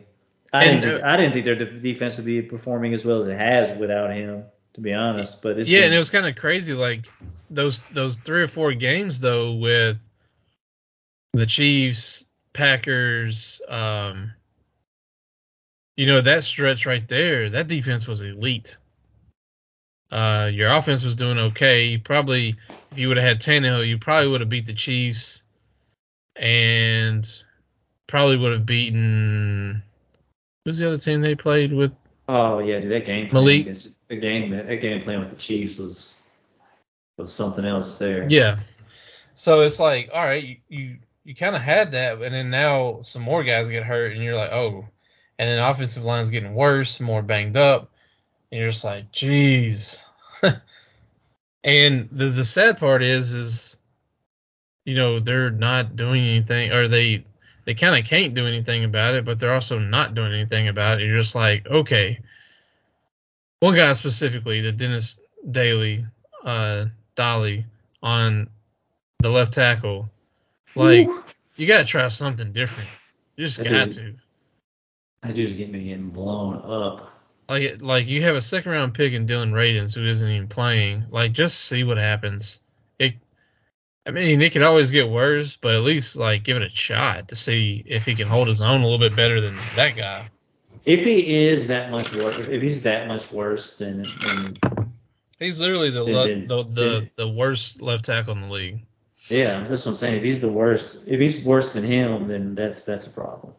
I 0.52 0.64
And, 0.64 0.82
didn't 0.82 0.94
think, 0.96 1.04
uh, 1.04 1.08
I 1.08 1.16
didn't 1.16 1.32
think 1.32 1.44
their 1.44 1.54
de- 1.54 1.78
defense 1.80 2.16
would 2.16 2.26
be 2.26 2.42
performing 2.42 2.92
as 2.94 3.04
well 3.04 3.20
as 3.22 3.28
it 3.28 3.38
has 3.38 3.76
without 3.78 4.12
him, 4.12 4.44
to 4.74 4.80
be 4.80 4.92
honest. 4.92 5.40
But 5.42 5.58
it's 5.58 5.68
yeah, 5.68 5.80
been- 5.80 5.86
and 5.86 5.94
it 5.94 5.98
was 5.98 6.10
kind 6.10 6.26
of 6.26 6.34
crazy. 6.36 6.74
Like 6.74 7.06
those 7.50 7.82
those 7.92 8.16
three 8.16 8.42
or 8.42 8.48
four 8.48 8.72
games 8.72 9.20
though 9.20 9.52
with 9.52 9.98
the 11.32 11.46
Chiefs, 11.46 12.26
Packers, 12.52 13.60
um, 13.68 14.32
you 16.00 16.06
know 16.06 16.22
that 16.22 16.44
stretch 16.44 16.86
right 16.86 17.06
there, 17.08 17.50
that 17.50 17.68
defense 17.68 18.06
was 18.06 18.22
elite. 18.22 18.78
Uh, 20.10 20.48
your 20.50 20.70
offense 20.70 21.04
was 21.04 21.14
doing 21.14 21.38
okay. 21.38 21.84
You 21.88 21.98
probably, 21.98 22.56
if 22.90 22.98
you 22.98 23.08
would 23.08 23.18
have 23.18 23.26
had 23.26 23.40
Tannehill, 23.42 23.86
you 23.86 23.98
probably 23.98 24.30
would 24.30 24.40
have 24.40 24.48
beat 24.48 24.64
the 24.64 24.72
Chiefs, 24.72 25.42
and 26.36 27.28
probably 28.06 28.38
would 28.38 28.52
have 28.52 28.64
beaten. 28.64 29.82
Who's 30.64 30.78
the 30.78 30.86
other 30.86 30.96
team 30.96 31.20
they 31.20 31.34
played 31.34 31.70
with? 31.70 31.92
Oh 32.30 32.60
yeah, 32.60 32.80
dude, 32.80 32.92
that 32.92 33.04
game 33.04 33.28
Malik- 33.30 33.60
against- 33.60 34.08
the 34.08 34.16
game 34.16 34.52
that 34.52 34.80
game 34.80 35.02
playing 35.02 35.20
with 35.20 35.30
the 35.30 35.36
Chiefs 35.36 35.76
was 35.76 36.22
was 37.18 37.30
something 37.30 37.66
else 37.66 37.98
there. 37.98 38.26
Yeah. 38.26 38.58
So 39.34 39.60
it's 39.60 39.78
like, 39.78 40.08
all 40.14 40.24
right, 40.24 40.42
you 40.42 40.56
you, 40.70 40.96
you 41.24 41.34
kind 41.34 41.54
of 41.54 41.60
had 41.60 41.92
that, 41.92 42.22
and 42.22 42.34
then 42.34 42.48
now 42.48 43.02
some 43.02 43.20
more 43.20 43.44
guys 43.44 43.68
get 43.68 43.84
hurt, 43.84 44.14
and 44.14 44.22
you're 44.22 44.34
like, 44.34 44.50
oh, 44.50 44.86
and 45.40 45.48
then 45.48 45.58
offensive 45.58 46.04
line's 46.04 46.28
getting 46.28 46.54
worse, 46.54 47.00
more 47.00 47.22
banged 47.22 47.56
up, 47.56 47.88
and 48.52 48.60
you're 48.60 48.68
just 48.68 48.84
like, 48.84 49.10
jeez. 49.10 49.98
and 51.64 52.10
the 52.12 52.26
the 52.26 52.44
sad 52.44 52.78
part 52.78 53.02
is, 53.02 53.34
is 53.34 53.78
you 54.84 54.96
know 54.96 55.18
they're 55.18 55.50
not 55.50 55.96
doing 55.96 56.22
anything, 56.22 56.72
or 56.72 56.88
they 56.88 57.24
they 57.64 57.72
kind 57.72 57.98
of 57.98 58.06
can't 58.06 58.34
do 58.34 58.46
anything 58.46 58.84
about 58.84 59.14
it, 59.14 59.24
but 59.24 59.40
they're 59.40 59.54
also 59.54 59.78
not 59.78 60.14
doing 60.14 60.34
anything 60.34 60.68
about 60.68 61.00
it. 61.00 61.06
You're 61.06 61.16
just 61.16 61.34
like, 61.34 61.66
okay. 61.66 62.20
One 63.60 63.74
guy 63.74 63.94
specifically, 63.94 64.60
the 64.60 64.72
Dennis 64.72 65.18
Daley, 65.50 66.04
uh, 66.44 66.86
Dolly 67.14 67.64
on 68.02 68.50
the 69.20 69.30
left 69.30 69.54
tackle. 69.54 70.10
Like 70.74 71.08
Woo. 71.08 71.24
you 71.56 71.66
gotta 71.66 71.86
try 71.86 72.06
something 72.08 72.52
different. 72.52 72.90
You 73.36 73.46
just 73.46 73.64
got 73.64 73.92
to. 73.92 74.16
That 75.22 75.34
dude's 75.34 75.56
getting 75.56 75.72
me 75.72 75.84
getting 75.84 76.10
blown 76.10 76.56
up. 76.64 77.12
Like 77.48 77.82
like 77.82 78.06
you 78.06 78.22
have 78.22 78.36
a 78.36 78.42
second 78.42 78.72
round 78.72 78.94
pick 78.94 79.12
in 79.12 79.26
Dillon 79.26 79.52
Radunz 79.52 79.94
who 79.94 80.06
isn't 80.06 80.28
even 80.28 80.48
playing. 80.48 81.04
Like 81.10 81.32
just 81.32 81.60
see 81.66 81.84
what 81.84 81.98
happens. 81.98 82.60
It 82.98 83.14
I 84.06 84.12
mean 84.12 84.40
it 84.40 84.52
could 84.52 84.62
always 84.62 84.90
get 84.90 85.08
worse, 85.10 85.56
but 85.56 85.74
at 85.74 85.82
least 85.82 86.16
like 86.16 86.44
give 86.44 86.56
it 86.56 86.62
a 86.62 86.68
shot 86.70 87.28
to 87.28 87.36
see 87.36 87.82
if 87.86 88.04
he 88.06 88.14
can 88.14 88.28
hold 88.28 88.48
his 88.48 88.62
own 88.62 88.80
a 88.80 88.84
little 88.84 88.98
bit 88.98 89.14
better 89.16 89.40
than 89.40 89.56
that 89.76 89.96
guy. 89.96 90.28
If 90.86 91.04
he 91.04 91.44
is 91.46 91.66
that 91.66 91.90
much 91.90 92.14
worse, 92.14 92.38
if 92.38 92.62
he's 92.62 92.82
that 92.84 93.06
much 93.06 93.30
worse 93.30 93.76
than, 93.76 94.02
He's 95.38 95.60
literally 95.60 95.90
the 95.90 96.04
Then- 96.04 96.14
le- 96.14 96.24
then- 96.26 96.46
the 96.46 96.62
the, 96.64 97.10
the 97.16 97.28
worst 97.28 97.82
left 97.82 98.04
tackle 98.06 98.34
in 98.34 98.42
the 98.42 98.48
league. 98.48 98.80
yeah, 99.28 99.60
that's 99.64 99.84
what 99.84 99.92
I'm 99.92 99.96
saying. 99.96 100.16
If 100.18 100.22
he's 100.22 100.40
the 100.40 100.50
worst, 100.52 101.00
if 101.06 101.18
he's 101.20 101.42
worse 101.44 101.72
than 101.72 101.84
him, 101.84 102.28
then 102.28 102.54
that's 102.54 102.82
that's 102.82 103.06
a 103.06 103.10
problem. 103.10 103.52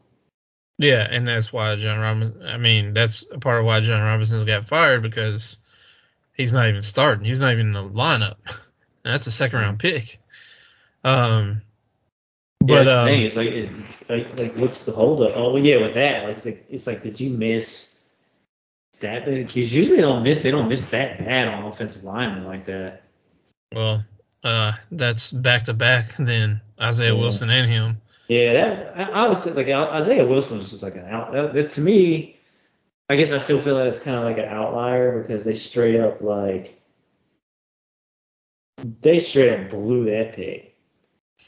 Yeah, 0.82 1.08
and 1.10 1.28
that's 1.28 1.54
why 1.54 1.76
Jon 1.76 2.00
Robinson. 2.00 2.44
I 2.46 2.58
mean, 2.58 2.94
that's 2.94 3.30
a 3.32 3.38
part 3.40 3.60
of 3.60 3.66
why 3.66 3.82
Jon 3.82 4.02
Robinson's 4.02 4.44
got 4.46 4.66
fired 4.66 5.04
because 5.04 5.58
he's 6.34 6.54
not 6.54 6.70
even 6.70 6.82
starting. 6.82 7.24
He's 7.24 7.40
not 7.40 7.54
even 7.54 7.68
in 7.68 7.74
the 7.74 7.82
lineup. 7.88 8.38
And 8.48 8.56
that's 9.14 9.28
a 9.28 9.32
second 9.32 9.60
round 9.60 9.80
pick. 9.80 10.20
Um, 11.04 11.62
Yeah, 12.66 12.84
but 12.84 12.84
the 12.86 13.00
um, 13.00 13.06
thing. 13.06 13.22
It's 13.24 13.36
like, 13.36 13.50
it, 13.50 13.70
like, 14.10 14.40
like, 14.40 14.54
what's 14.56 14.86
the 14.86 14.92
holdup? 14.92 15.34
Oh, 15.36 15.56
yeah, 15.58 15.78
with 15.78 15.94
that, 15.94 16.24
like, 16.24 16.38
it's 16.38 16.46
like, 16.46 16.66
it's 16.70 16.88
like, 16.88 17.04
did 17.04 17.20
you 17.20 17.30
miss 17.30 18.00
that? 19.02 19.26
Because 19.26 19.74
usually 19.74 19.98
they 19.98 20.02
don't 20.02 20.24
miss, 20.24 20.42
they 20.42 20.52
don't 20.52 20.68
miss 20.70 20.90
that 20.90 21.20
bad 21.20 21.48
on 21.48 21.64
offensive 21.66 22.04
linemen 22.04 22.46
like 22.46 22.66
that. 22.66 23.04
well, 23.74 24.04
uh, 24.44 24.74
that's 24.92 25.32
back 25.32 25.66
to 25.66 25.74
back. 25.74 26.16
Then 26.18 26.62
Isaiah 26.80 27.14
Yeah. 27.14 27.20
Wilson 27.20 27.50
and 27.52 27.70
him. 27.70 28.02
Yeah, 28.32 28.54
that 28.54 28.98
I, 28.98 29.26
I 29.26 29.28
was 29.28 29.46
like 29.46 29.68
Isaiah 29.68 30.26
Wilson 30.26 30.56
was 30.58 30.70
just 30.70 30.84
like 30.84 30.96
an 30.96 31.04
out. 31.06 31.34
That, 31.34 31.54
that- 31.54 31.72
to 31.72 31.82
me, 31.82 32.38
I 33.10 33.18
guess 33.18 33.34
I 33.34 33.38
still 33.38 33.60
feel 33.62 33.76
that 33.76 33.88
it's 33.88 34.00
kind 34.00 34.16
of 34.16 34.24
like 34.24 34.38
an 34.38 34.46
outlier 34.46 35.22
because 35.22 35.44
they 35.44 35.54
straight 35.54 36.00
up 36.00 36.22
like 36.22 36.82
they 39.02 39.20
straight 39.20 39.60
up 39.60 39.70
blew 39.70 40.06
that 40.06 40.34
pick. 40.34 40.78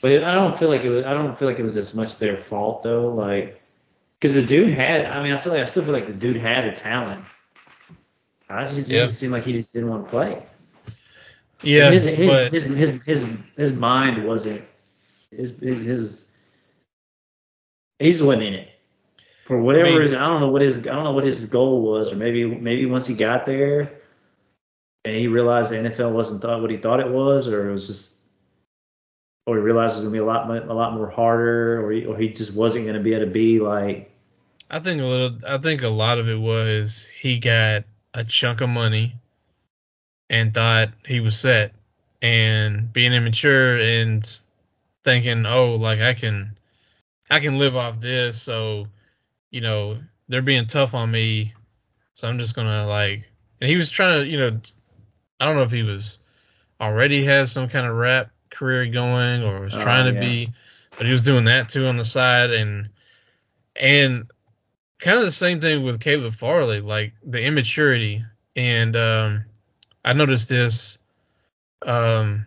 But 0.02 0.26
I 0.26 0.34
don't 0.34 0.60
feel 0.60 0.68
like 0.68 0.84
it 0.84 0.90
was. 0.90 1.06
I 1.06 1.14
don't 1.14 1.40
feel 1.40 1.48
like 1.48 1.58
it 1.58 1.64
was 1.64 1.78
as 1.78 1.94
much 1.94 2.18
their 2.18 2.36
fault 2.36 2.84
though. 2.84 3.14
Like, 3.14 3.62
because 4.20 4.34
the 4.34 4.46
dude 4.46 4.74
had. 4.74 5.06
I 5.06 5.24
mean, 5.24 5.32
I 5.32 5.38
feel 5.38 5.54
like 5.54 5.62
I 5.62 5.66
still 5.66 5.84
feel 5.86 5.94
like 5.94 6.08
the 6.08 6.12
dude 6.12 6.36
had 6.36 6.66
a 6.66 6.76
talent. 6.76 7.24
I 8.50 8.64
just, 8.64 8.78
it 8.80 8.82
just 8.82 8.90
Yeah. 8.92 9.08
seemed 9.08 9.32
like 9.32 9.44
he 9.44 9.54
just 9.54 9.74
didn't 9.74 9.90
want 9.90 10.04
to 10.04 10.10
play. 10.10 10.46
Yeah, 11.62 11.90
his, 11.92 12.04
his, 12.04 12.28
but 12.30 12.52
his, 12.52 12.66
his 12.66 13.02
his 13.04 13.26
his 13.56 13.72
mind 13.72 14.28
wasn't 14.28 14.66
his 15.32 15.58
his 15.60 15.84
his 15.84 16.33
he 18.04 18.12
just 18.12 18.24
wasn't 18.24 18.44
in 18.44 18.54
it 18.54 18.70
for 19.46 19.60
whatever 19.60 20.00
reason. 20.00 20.18
I 20.18 20.28
don't 20.28 20.42
know 20.42 20.50
what 20.50 20.62
his 20.62 20.80
I 20.80 20.92
don't 20.92 21.04
know 21.04 21.12
what 21.12 21.26
his 21.26 21.40
goal 21.40 21.82
was, 21.82 22.12
or 22.12 22.16
maybe 22.16 22.46
maybe 22.46 22.86
once 22.86 23.08
he 23.08 23.16
got 23.16 23.46
there 23.46 23.92
and 25.06 25.16
he 25.16 25.28
realized 25.28 25.72
the 25.72 25.76
NFL 25.76 26.14
wasn't 26.14 26.42
thought 26.42 26.62
what 26.62 26.72
he 26.72 26.78
thought 26.78 27.00
it 27.00 27.10
was, 27.10 27.48
or 27.48 27.70
it 27.70 27.72
was 27.72 27.88
just 27.88 28.18
or 29.46 29.58
he 29.58 29.62
realized 29.62 29.96
it 29.96 29.98
was 29.98 30.04
gonna 30.04 30.14
be 30.14 30.20
a 30.20 30.26
lot 30.26 30.50
a 30.50 30.74
lot 30.74 30.94
more 30.94 31.10
harder, 31.10 31.86
or 31.86 31.92
he, 31.92 32.06
or 32.06 32.18
he 32.18 32.30
just 32.30 32.54
wasn't 32.54 32.86
gonna 32.86 33.00
be 33.00 33.14
able 33.14 33.26
to 33.26 33.32
be 33.32 33.60
like 33.60 34.10
I 34.70 34.80
think 34.80 35.02
a 35.02 35.06
little. 35.06 35.38
I 35.48 35.58
think 35.60 35.84
a 35.84 35.90
lot 35.90 36.18
of 36.18 36.28
it 36.28 36.40
was 36.40 37.08
he 37.20 37.40
got 37.40 37.84
a 38.14 38.24
chunk 38.24 38.62
of 38.62 38.70
money 38.70 39.16
and 40.30 40.54
thought 40.54 40.90
he 41.06 41.20
was 41.20 41.38
set, 41.38 41.74
and 42.22 42.92
being 42.92 43.14
immature 43.14 43.78
and 43.78 44.28
thinking, 45.04 45.46
oh, 45.46 45.76
like 45.76 46.00
I 46.00 46.14
can, 46.14 46.56
I 47.30 47.40
can 47.40 47.58
live 47.58 47.76
off 47.76 48.00
this. 48.00 48.42
So, 48.42 48.88
you 49.52 49.62
know, 49.62 49.98
they're 50.28 50.42
being 50.42 50.68
tough 50.68 50.94
on 50.94 51.10
me, 51.12 51.54
so 52.14 52.28
I'm 52.28 52.40
just 52.40 52.56
gonna 52.56 52.86
like. 52.88 53.30
And 53.62 53.70
he 53.70 53.76
was 53.78 53.90
trying 53.90 54.22
to, 54.24 54.28
you 54.30 54.40
know, 54.40 54.60
I 55.40 55.46
don't 55.46 55.56
know 55.56 55.64
if 55.64 55.72
he 55.72 55.84
was 55.84 56.20
already 56.82 57.24
has 57.26 57.52
some 57.52 57.70
kind 57.70 57.88
of 57.88 57.96
rap 57.96 58.30
career 58.50 58.86
going 58.88 59.44
or 59.44 59.62
was 59.62 59.76
Oh, 59.76 59.82
trying 59.82 60.06
to 60.14 60.14
yeah. 60.14 60.20
be, 60.20 60.54
but 60.98 61.06
he 61.06 61.12
was 61.12 61.22
doing 61.22 61.46
that 61.46 61.70
too 61.70 61.86
on 61.88 61.98
the 61.98 62.06
side 62.06 62.52
and 62.52 62.90
and 63.76 64.30
kind 65.00 65.18
of 65.18 65.26
the 65.26 65.32
same 65.32 65.60
thing 65.60 65.84
with 65.84 66.00
Caleb 66.00 66.34
Farley, 66.34 66.82
like 66.82 67.14
the 67.26 67.42
immaturity. 67.42 68.24
And 68.56 68.96
um, 68.96 69.46
I 70.06 70.14
noticed 70.14 70.50
this 70.50 71.00
um, 71.86 72.46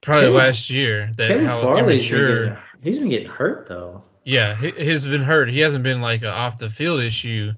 probably 0.00 0.26
Caleb- 0.26 0.36
last 0.36 0.70
year 0.70 1.10
that 1.16 1.28
Kevin 1.28 1.46
how 1.46 1.60
Farley's 1.60 2.10
immature. 2.10 2.62
He's 2.82 2.98
been 2.98 3.08
getting 3.08 3.28
hurt 3.28 3.66
though. 3.66 4.02
Yeah, 4.24 4.54
he, 4.54 4.70
he's 4.70 5.04
been 5.04 5.22
hurt. 5.22 5.48
He 5.48 5.60
hasn't 5.60 5.84
been 5.84 6.00
like 6.00 6.22
an 6.22 6.28
off 6.28 6.58
the 6.58 6.70
field 6.70 7.00
issue. 7.00 7.52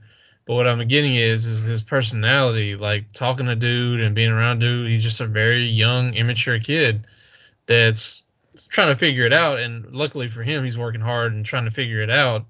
But 0.47 0.55
what 0.55 0.67
I'm 0.67 0.87
getting 0.89 1.15
is 1.15 1.45
is 1.45 1.65
his 1.65 1.83
personality, 1.83 2.75
like 2.77 3.13
talking 3.13 3.47
to 3.47 3.57
dude 3.57 4.01
and 4.01 4.15
being 4.15 4.31
around 4.31 4.61
dude. 4.61 4.89
He's 4.89 5.05
just 5.05 5.21
a 5.21 5.27
very 5.27 5.67
young, 5.67 6.15
immature 6.15 6.59
kid 6.59 7.07
that's 7.67 8.25
trying 8.69 8.89
to 8.89 8.97
figure 8.97 9.27
it 9.27 9.33
out. 9.33 9.59
And 9.59 9.95
luckily 9.95 10.29
for 10.29 10.43
him, 10.43 10.65
he's 10.65 10.79
working 10.79 11.01
hard 11.01 11.33
and 11.33 11.45
trying 11.45 11.67
to 11.67 11.71
figure 11.71 12.03
it 12.03 12.11
out. 12.11 12.47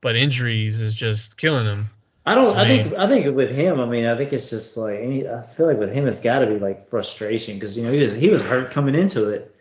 But 0.00 0.16
injuries 0.16 0.80
is 0.80 0.94
just 0.94 1.36
killing 1.36 1.66
him. 1.66 1.90
I 2.26 2.34
don't. 2.34 2.56
I 2.56 2.62
I, 2.62 2.68
think. 2.68 2.94
I 2.94 3.06
think 3.06 3.36
with 3.36 3.50
him. 3.50 3.80
I 3.80 3.84
mean, 3.86 4.06
I 4.06 4.16
think 4.16 4.32
it's 4.32 4.48
just 4.48 4.76
like. 4.76 4.98
I 5.00 5.42
feel 5.56 5.66
like 5.66 5.78
with 5.78 5.92
him, 5.92 6.06
it's 6.06 6.20
got 6.20 6.38
to 6.38 6.46
be 6.46 6.58
like 6.58 6.88
frustration 6.88 7.54
because 7.54 7.76
you 7.76 7.84
know 7.84 7.92
he 7.92 8.00
was 8.00 8.12
he 8.12 8.30
was 8.30 8.40
hurt 8.40 8.70
coming 8.70 8.94
into 8.94 9.28
it. 9.28 9.54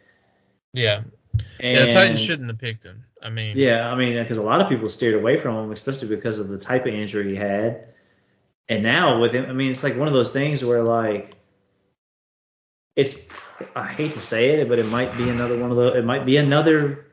Yeah, 0.72 1.02
And, 1.60 1.78
yeah. 1.78 1.86
The 1.86 1.92
Titans 1.92 2.22
shouldn't 2.22 2.50
have 2.50 2.60
picked 2.60 2.84
him. 2.84 3.04
I 3.22 3.30
mean, 3.30 3.58
Yeah, 3.58 3.90
I 3.90 3.96
mean, 3.96 4.22
because 4.22 4.38
a 4.38 4.44
lot 4.44 4.62
of 4.62 4.70
people 4.70 4.90
steered 4.90 5.16
away 5.16 5.38
from 5.38 5.56
him, 5.56 5.72
especially 5.72 6.10
because 6.10 6.40
of 6.40 6.50
the 6.50 6.58
type 6.58 6.86
of 6.86 6.94
injury 6.94 7.30
he 7.30 7.36
had. 7.36 7.88
And 8.70 8.84
now 8.84 9.20
with 9.20 9.34
him, 9.34 9.50
I 9.50 9.54
mean, 9.54 9.72
it's 9.72 9.84
like 9.84 9.96
one 9.96 10.08
of 10.08 10.14
those 10.14 10.32
things 10.32 10.64
where 10.64 10.84
like, 10.84 11.36
it's. 12.96 13.16
I 13.76 13.88
hate 13.88 14.14
to 14.14 14.20
say 14.20 14.60
it, 14.60 14.68
but 14.68 14.80
it 14.80 14.88
might 14.88 15.16
be 15.16 15.30
another 15.30 15.58
one 15.60 15.70
of 15.70 15.78
those. 15.78 15.96
It 15.96 16.04
might 16.04 16.26
be 16.26 16.38
another 16.38 17.06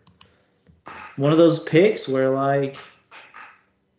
one 1.16 1.32
of 1.32 1.38
those 1.38 1.58
picks 1.58 2.08
where 2.08 2.30
like, 2.30 2.76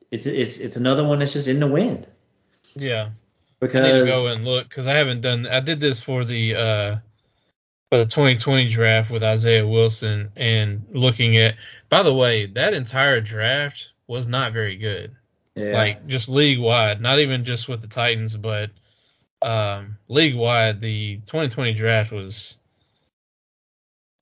it's 0.10 0.26
it's 0.26 0.58
it's 0.58 0.76
another 0.76 1.04
one 1.04 1.20
that's 1.20 1.34
just 1.34 1.48
in 1.48 1.60
the 1.60 1.68
wind 1.68 2.08
yeah. 2.76 3.10
I 3.62 3.66
because 3.66 3.84
need 3.84 4.00
to 4.00 4.06
go 4.06 4.28
and 4.28 4.44
look 4.44 4.68
because 4.68 4.88
I 4.88 4.94
haven't 4.94 5.22
done. 5.22 5.46
I 5.46 5.60
did 5.60 5.80
this 5.80 6.00
for 6.00 6.26
the 6.26 6.56
uh 6.56 6.96
for 7.92 7.98
the 7.98 8.06
2020 8.06 8.70
draft 8.70 9.12
with 9.12 9.22
Isaiah 9.22 9.68
Wilson 9.68 10.32
and 10.38 10.86
looking 10.94 11.36
at. 11.38 11.56
By 11.90 12.04
the 12.04 12.14
way, 12.14 12.46
that 12.46 12.74
entire 12.74 13.20
draft 13.20 13.92
was 14.08 14.30
not 14.30 14.54
very 14.54 14.78
good. 14.78 15.14
yeah. 15.56 15.78
Like 15.78 16.08
just 16.08 16.30
league 16.30 16.60
wide, 16.60 17.02
not 17.02 17.20
even 17.20 17.44
just 17.44 17.68
with 17.68 17.82
the 17.82 17.88
Titans, 17.88 18.36
but 18.38 18.72
um 19.42 19.98
league 20.08 20.36
wide. 20.36 20.80
The 20.80 21.18
2020 21.26 21.74
draft 21.74 22.14
was 22.14 22.58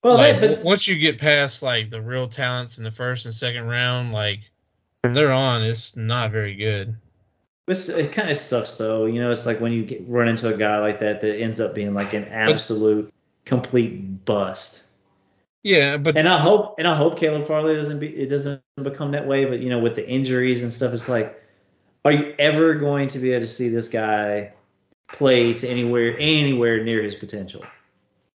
Well, 0.04 0.18
like 0.18 0.42
that, 0.42 0.56
but 0.56 0.64
once 0.64 0.88
you 0.88 0.98
get 0.98 1.20
past 1.20 1.62
like 1.62 1.92
the 1.92 2.02
real 2.02 2.28
talents 2.28 2.80
in 2.80 2.84
the 2.84 2.92
first 2.92 3.26
and 3.26 3.36
second 3.36 3.68
round, 3.68 4.14
like 4.14 4.40
from 5.04 5.14
there 5.14 5.32
on, 5.32 5.62
it's 5.62 5.96
not 5.96 6.32
very 6.32 6.56
good. 6.56 6.96
It 7.68 8.12
kind 8.14 8.32
of 8.32 8.38
sucks 8.38 8.78
though. 8.78 9.06
You 9.06 9.22
know, 9.22 9.30
it's 9.30 9.46
like 9.46 9.62
when 9.62 9.74
you 9.74 9.84
get, 9.84 10.08
run 10.08 10.28
into 10.28 10.52
a 10.52 10.58
guy 10.58 10.80
like 10.80 11.02
that 11.02 11.22
that 11.22 11.40
ends 11.40 11.60
up 11.60 11.76
being 11.76 11.94
like 11.94 12.14
an 12.14 12.26
absolute 12.26 13.14
complete 13.50 14.26
bust. 14.26 14.86
Yeah, 15.64 15.98
but 15.98 16.16
And 16.16 16.30
I 16.30 16.40
hope 16.40 16.76
and 16.78 16.88
I 16.88 16.96
hope 16.96 17.18
Caleb 17.18 17.46
Farley 17.46 17.76
doesn't 17.76 18.00
be 18.00 18.08
it 18.08 18.28
doesn't 18.28 18.62
become 18.82 19.12
that 19.12 19.28
way. 19.28 19.44
But 19.44 19.60
you 19.60 19.70
know, 19.70 19.80
with 19.80 19.96
the 19.96 20.08
injuries 20.08 20.64
and 20.64 20.72
stuff, 20.72 20.94
it's 20.94 21.10
like, 21.10 21.44
are 22.06 22.14
you 22.14 22.34
ever 22.40 22.76
going 22.76 23.10
to 23.10 23.20
be 23.20 23.34
able 23.34 23.42
to 23.42 23.48
see 23.48 23.68
this 23.68 23.90
guy 23.90 24.54
play 25.10 25.54
to 25.56 25.68
anywhere 25.68 26.16
anywhere 26.18 26.84
near 26.84 27.04
his 27.04 27.16
potential? 27.16 27.66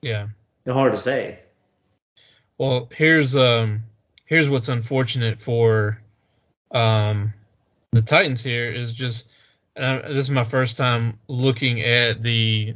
yeah. 0.02 0.26
It's 0.66 0.72
hard 0.72 0.92
to 0.92 0.98
say. 0.98 1.38
Well, 2.58 2.88
here's 2.92 3.36
um 3.36 3.84
here's 4.26 4.50
what's 4.50 4.68
unfortunate 4.68 5.40
for 5.40 6.00
um 6.72 7.32
the 7.92 8.02
Titans 8.02 8.42
here 8.42 8.70
is 8.70 8.92
just 8.92 9.30
and 9.76 9.84
I, 9.84 10.08
this 10.08 10.26
is 10.26 10.30
my 10.30 10.44
first 10.44 10.76
time 10.76 11.18
looking 11.28 11.80
at 11.80 12.20
the 12.22 12.74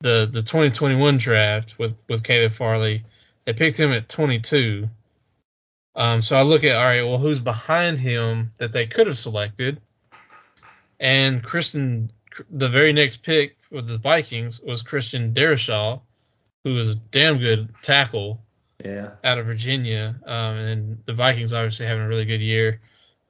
the 0.00 0.28
the 0.30 0.42
2021 0.42 1.18
draft 1.18 1.78
with 1.78 2.00
with 2.08 2.22
Caleb 2.22 2.52
Farley. 2.52 3.04
They 3.44 3.52
picked 3.52 3.78
him 3.78 3.92
at 3.92 4.08
22. 4.08 4.88
Um, 5.96 6.22
so 6.22 6.36
I 6.36 6.42
look 6.42 6.64
at 6.64 6.76
all 6.76 6.84
right, 6.84 7.02
well, 7.02 7.18
who's 7.18 7.40
behind 7.40 7.98
him 7.98 8.52
that 8.58 8.72
they 8.72 8.86
could 8.86 9.06
have 9.06 9.18
selected? 9.18 9.80
And 11.00 11.42
Christian, 11.42 12.10
the 12.50 12.68
very 12.68 12.92
next 12.92 13.18
pick 13.18 13.56
with 13.70 13.88
the 13.88 13.98
Vikings 13.98 14.60
was 14.60 14.82
Christian 14.82 15.32
Darrisaw, 15.34 16.00
who 16.62 16.74
was 16.74 16.90
a 16.90 16.94
damn 16.94 17.38
good 17.38 17.70
tackle 17.82 18.40
Yeah. 18.84 19.10
out 19.24 19.38
of 19.38 19.46
Virginia, 19.46 20.14
um, 20.24 20.56
and 20.56 21.02
the 21.06 21.14
Vikings 21.14 21.52
obviously 21.52 21.86
having 21.86 22.04
a 22.04 22.08
really 22.08 22.24
good 22.26 22.40
year, 22.40 22.80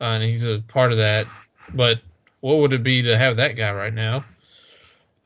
uh, 0.00 0.04
and 0.04 0.22
he's 0.24 0.44
a 0.44 0.58
part 0.68 0.92
of 0.92 0.98
that. 0.98 1.26
But 1.72 2.00
what 2.40 2.58
would 2.58 2.72
it 2.72 2.82
be 2.82 3.02
to 3.02 3.16
have 3.16 3.36
that 3.36 3.52
guy 3.56 3.72
right 3.72 3.94
now? 3.94 4.24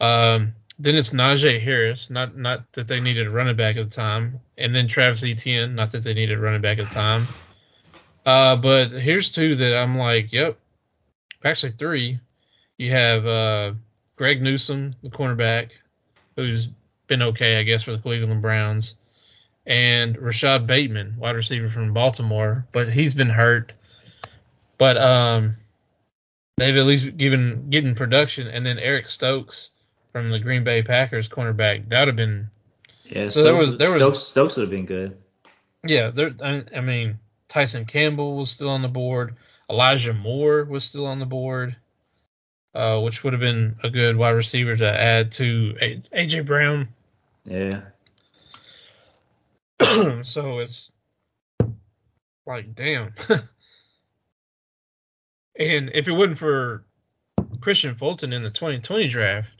Um, 0.00 0.54
then 0.82 0.96
it's 0.96 1.10
Najee 1.10 1.62
Harris, 1.62 2.10
not 2.10 2.36
not 2.36 2.72
that 2.72 2.88
they 2.88 2.98
needed 2.98 3.28
a 3.28 3.30
running 3.30 3.54
back 3.54 3.76
at 3.76 3.88
the 3.88 3.94
time, 3.94 4.40
and 4.58 4.74
then 4.74 4.88
Travis 4.88 5.22
Etienne, 5.22 5.76
not 5.76 5.92
that 5.92 6.02
they 6.02 6.12
needed 6.12 6.38
a 6.38 6.40
running 6.40 6.60
back 6.60 6.80
at 6.80 6.88
the 6.88 6.94
time. 6.94 7.28
Uh, 8.26 8.56
but 8.56 8.90
here's 8.90 9.30
two 9.30 9.54
that 9.54 9.76
I'm 9.80 9.96
like, 9.96 10.32
yep, 10.32 10.58
actually 11.44 11.72
three. 11.72 12.18
You 12.78 12.90
have 12.90 13.26
uh, 13.26 13.74
Greg 14.16 14.42
Newsome, 14.42 14.96
the 15.04 15.08
cornerback, 15.08 15.70
who's 16.34 16.66
been 17.06 17.22
okay, 17.22 17.60
I 17.60 17.62
guess, 17.62 17.84
for 17.84 17.92
the 17.92 17.98
Cleveland 17.98 18.42
Browns 18.42 18.96
and 19.66 20.18
Rashod 20.18 20.66
Bateman, 20.66 21.14
wide 21.16 21.36
receiver 21.36 21.68
from 21.68 21.92
Baltimore, 21.92 22.66
but 22.72 22.88
he's 22.88 23.14
been 23.14 23.30
hurt. 23.30 23.72
But 24.78 24.96
um, 24.96 25.56
they've 26.56 26.76
at 26.76 26.86
least 26.86 27.16
given 27.16 27.70
getting 27.70 27.94
production, 27.94 28.48
and 28.48 28.66
then 28.66 28.80
Eric 28.80 29.06
Stokes 29.06 29.70
from 30.12 30.30
the 30.30 30.38
Green 30.38 30.62
Bay 30.64 30.82
Packers, 30.82 31.28
cornerback. 31.28 31.88
That 31.88 32.00
would 32.00 32.08
have 32.08 32.16
been 32.16 32.50
Yeah. 33.04 33.28
So 33.28 33.42
there 33.42 33.54
was- 33.54 33.76
there 33.76 33.90
was- 33.90 33.98
Stokes, 33.98 34.18
Stokes 34.18 34.56
would 34.56 34.62
have 34.62 34.70
been 34.70 34.86
good. 34.86 35.16
yeah. 35.86 36.10
There, 36.10 36.32
I, 36.42 36.64
I 36.76 36.80
mean, 36.80 37.18
Tyson 37.48 37.84
Campbell 37.84 38.36
was 38.36 38.50
still 38.50 38.70
on 38.70 38.82
the 38.82 38.88
board. 38.88 39.36
Elijah 39.70 40.12
Moore 40.14 40.64
was 40.64 40.84
still 40.84 41.06
on 41.06 41.18
the 41.18 41.26
board, 41.26 41.76
uh, 42.74 43.00
which 43.00 43.22
would 43.24 43.32
have 43.32 43.40
been 43.40 43.76
a 43.82 43.90
good 43.90 44.16
wide 44.16 44.30
receiver 44.30 44.76
to 44.76 44.86
add 45.00 45.32
to 45.32 45.76
A- 45.80 46.02
AJ 46.12 46.46
Brown. 46.46 46.88
Yeah. 47.44 47.80
so 50.22 50.58
it's 50.60 50.92
like 52.46 52.74
damn. 52.74 53.14
and 55.58 55.90
if 55.94 56.08
it 56.08 56.12
wasn't 56.12 56.38
for 56.38 56.84
Kristian 57.58 57.96
Fulton 57.96 58.32
in 58.32 58.42
the 58.42 58.50
2020 58.50 59.08
draft, 59.08 59.50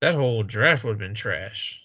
that 0.00 0.14
whole 0.14 0.42
draft 0.42 0.84
would 0.84 0.90
have 0.90 0.98
been 0.98 1.14
trash. 1.14 1.82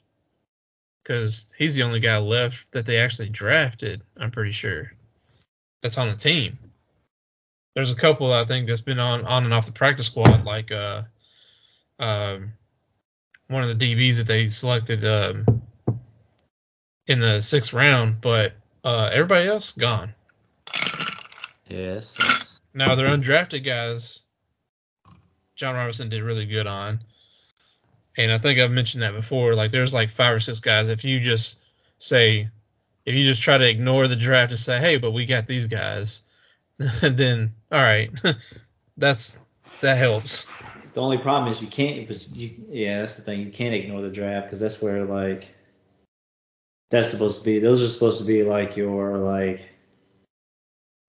Because 1.04 1.48
he's 1.58 1.76
the 1.76 1.84
only 1.84 2.00
guy 2.00 2.18
left 2.18 2.72
that 2.72 2.86
they 2.86 2.98
actually 2.98 3.30
drafted. 3.30 4.02
I'm 4.16 4.32
pretty 4.32 4.52
sure 4.52 4.94
that's 5.82 5.98
on 5.98 6.10
the 6.10 6.16
team. 6.16 6.60
There's 7.74 7.92
a 7.92 7.96
couple 7.96 8.32
I 8.32 8.46
think 8.46 8.68
that's 8.68 8.82
been 8.82 9.00
on 9.00 9.26
on 9.26 9.46
and 9.46 9.54
off 9.54 9.66
the 9.66 9.72
practice 9.72 10.06
squad, 10.06 10.46
like 10.46 10.72
uh, 10.72 11.04
um, 12.00 12.54
one 13.48 13.64
of 13.64 13.78
the 13.78 13.96
DBs 13.96 14.18
that 14.18 14.28
they 14.28 14.48
selected 14.48 15.06
um, 15.06 15.62
in 17.08 17.20
the 17.20 17.42
sixth 17.42 17.74
round, 17.74 18.22
but 18.22 18.54
uh, 18.84 19.10
everybody 19.12 19.48
else 19.48 19.72
gone. 19.72 20.14
Yes. 21.68 22.60
Now 22.74 22.96
they're 22.96 23.10
undrafted 23.10 23.64
guys. 23.64 24.22
Jon 25.56 25.76
Robinson 25.76 26.10
did 26.10 26.24
really 26.24 26.46
good 26.46 26.68
on, 26.68 27.00
and 28.18 28.32
I 28.32 28.38
think 28.38 28.60
I've 28.60 28.72
mentioned 28.72 29.04
that 29.04 29.14
before. 29.14 29.56
Like 29.56 29.72
there's 29.72 29.94
like 29.94 30.10
five 30.10 30.34
or 30.34 30.40
six 30.40 30.60
guys. 30.60 30.90
If 30.90 31.04
you 31.04 31.20
just 31.20 31.60
say, 32.00 32.50
if 33.06 33.16
you 33.16 33.24
just 33.24 33.42
try 33.42 33.58
to 33.58 33.68
ignore 33.68 34.08
the 34.08 34.16
draft 34.16 34.52
and 34.52 34.60
say, 34.60 34.80
hey, 34.80 34.98
but 34.98 35.12
we 35.12 35.26
got 35.26 35.48
these 35.48 35.68
guys, 35.68 36.22
then 37.02 37.54
all 37.72 37.80
right, 37.80 38.12
that's 38.98 39.38
that 39.82 39.98
helps. 39.98 40.48
The 40.94 41.02
only 41.02 41.18
problem 41.18 41.52
is 41.52 41.62
you 41.62 41.68
can't. 41.68 42.10
You, 42.36 42.52
yeah, 42.70 43.00
that's 43.00 43.16
the 43.16 43.22
thing. 43.22 43.42
You 43.42 43.52
can't 43.52 43.74
ignore 43.74 44.02
the 44.02 44.10
draft 44.10 44.48
because 44.48 44.60
that's 44.60 44.82
where 44.82 45.06
like 45.06 45.48
that's 46.90 47.10
supposed 47.10 47.40
to 47.40 47.46
be. 47.46 47.60
Those 47.60 47.82
are 47.82 47.88
supposed 47.88 48.20
to 48.20 48.26
be 48.26 48.44
like 48.44 48.76
your 48.76 49.18
like. 49.18 49.68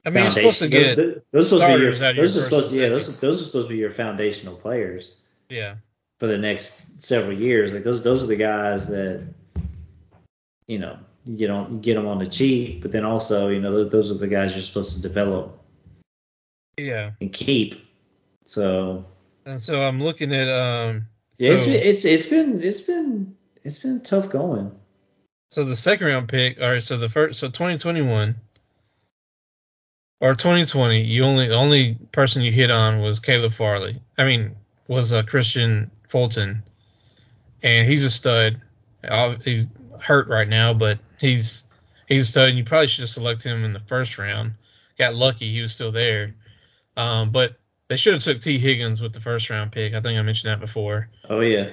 I 0.05 0.11
mean, 0.11 0.25
you're 0.25 0.31
supposed 0.31 0.59
to 0.61 0.69
get 0.69 0.97
those, 0.97 1.21
those 1.33 1.53
are 1.53 1.59
supposed 1.59 1.63
to 1.63 1.79
be 1.79 1.83
your 1.85 2.15
Those 2.15 2.37
are 2.37 2.41
supposed 2.41 2.71
to, 2.71 2.81
yeah. 2.81 2.89
Those 2.89 3.17
those 3.19 3.41
are 3.41 3.45
supposed 3.45 3.69
to 3.69 3.75
be 3.75 3.79
your 3.79 3.91
foundational 3.91 4.57
players 4.57 5.13
yeah, 5.53 5.77
for 6.23 6.29
the 6.29 6.39
next 6.39 7.03
several 7.03 7.33
years. 7.33 7.75
Like 7.75 7.83
those 7.83 8.01
those 8.01 8.23
are 8.23 8.29
the 8.29 8.37
guys 8.37 8.87
that 8.87 9.27
you 10.69 10.79
know 10.79 10.97
you 11.25 11.37
get 11.37 11.51
on 11.51 11.73
you 11.73 11.79
get 11.81 11.95
them 11.95 12.07
on 12.07 12.21
the 12.21 12.27
cheap, 12.27 12.81
but 12.81 12.93
then 12.93 13.05
also 13.05 13.49
you 13.49 13.61
know 13.61 13.83
those, 13.83 14.13
are 14.13 14.15
the 14.15 14.29
guys 14.29 14.53
you're 14.53 14.63
supposed 14.63 14.93
to 14.93 15.01
develop 15.01 15.61
yeah. 16.79 17.11
and 17.21 17.33
keep. 17.33 17.85
So 18.45 19.05
And 19.47 19.61
so 19.61 19.83
I'm 19.83 19.99
looking 19.99 20.33
at 20.33 20.49
um. 20.49 21.07
yeah, 21.39 21.55
it's 21.55 21.63
so- 21.65 21.71
been 21.73 21.83
it's 21.83 22.05
it's 22.05 22.27
been 22.27 22.63
it's 22.63 22.83
been 22.83 23.37
it's 23.65 23.81
been 23.81 24.01
tough 24.01 24.31
going. 24.31 24.71
So 25.51 25.65
the 25.65 25.75
second 25.75 26.07
round 26.07 26.29
pick, 26.29 26.61
all 26.61 26.71
right. 26.71 26.85
So 26.85 26.99
the 26.99 27.09
first, 27.09 27.41
so 27.41 27.49
2021 27.49 28.37
or 30.21 30.37
2020, 30.37 31.03
you 31.03 31.25
only 31.25 31.49
the 31.49 31.57
only 31.57 31.97
person 32.13 32.43
you 32.43 32.53
hit 32.53 32.71
on 32.71 33.01
was 33.01 33.19
Caleb 33.19 33.53
Farley. 33.53 34.01
I 34.17 34.25
mean, 34.25 34.55
was 34.87 35.13
uh, 35.13 35.23
Kristian 35.23 35.91
Fulton, 36.13 36.63
and 37.63 37.89
he's 37.89 38.05
a 38.05 38.11
stud. 38.11 38.61
He's 39.45 39.67
hurt 39.99 40.29
right 40.29 40.47
now, 40.49 40.75
but 40.75 40.99
he's 41.19 41.65
he's 42.07 42.25
a 42.25 42.27
stud. 42.27 42.49
And 42.51 42.59
you 42.59 42.65
probably 42.65 42.87
should 42.89 43.01
have 43.03 43.09
selected 43.09 43.51
him 43.51 43.65
in 43.65 43.73
the 43.73 43.81
first 43.81 44.19
round. 44.19 44.53
Got 44.99 45.15
lucky, 45.15 45.51
he 45.51 45.63
was 45.63 45.73
still 45.73 45.91
there. 45.91 46.35
Um, 46.99 47.31
but 47.31 47.57
they 47.89 47.97
should 47.97 48.13
have 48.13 48.23
took 48.23 48.41
Tee 48.43 48.59
Higgins 48.59 49.01
with 49.01 49.15
the 49.15 49.21
first 49.21 49.49
round 49.49 49.73
pick. 49.73 49.95
I 49.95 50.01
think 50.03 50.19
I 50.19 50.23
mentioned 50.23 50.53
that 50.53 50.61
before 50.61 51.09
Oh 51.31 51.41
yeah. 51.41 51.71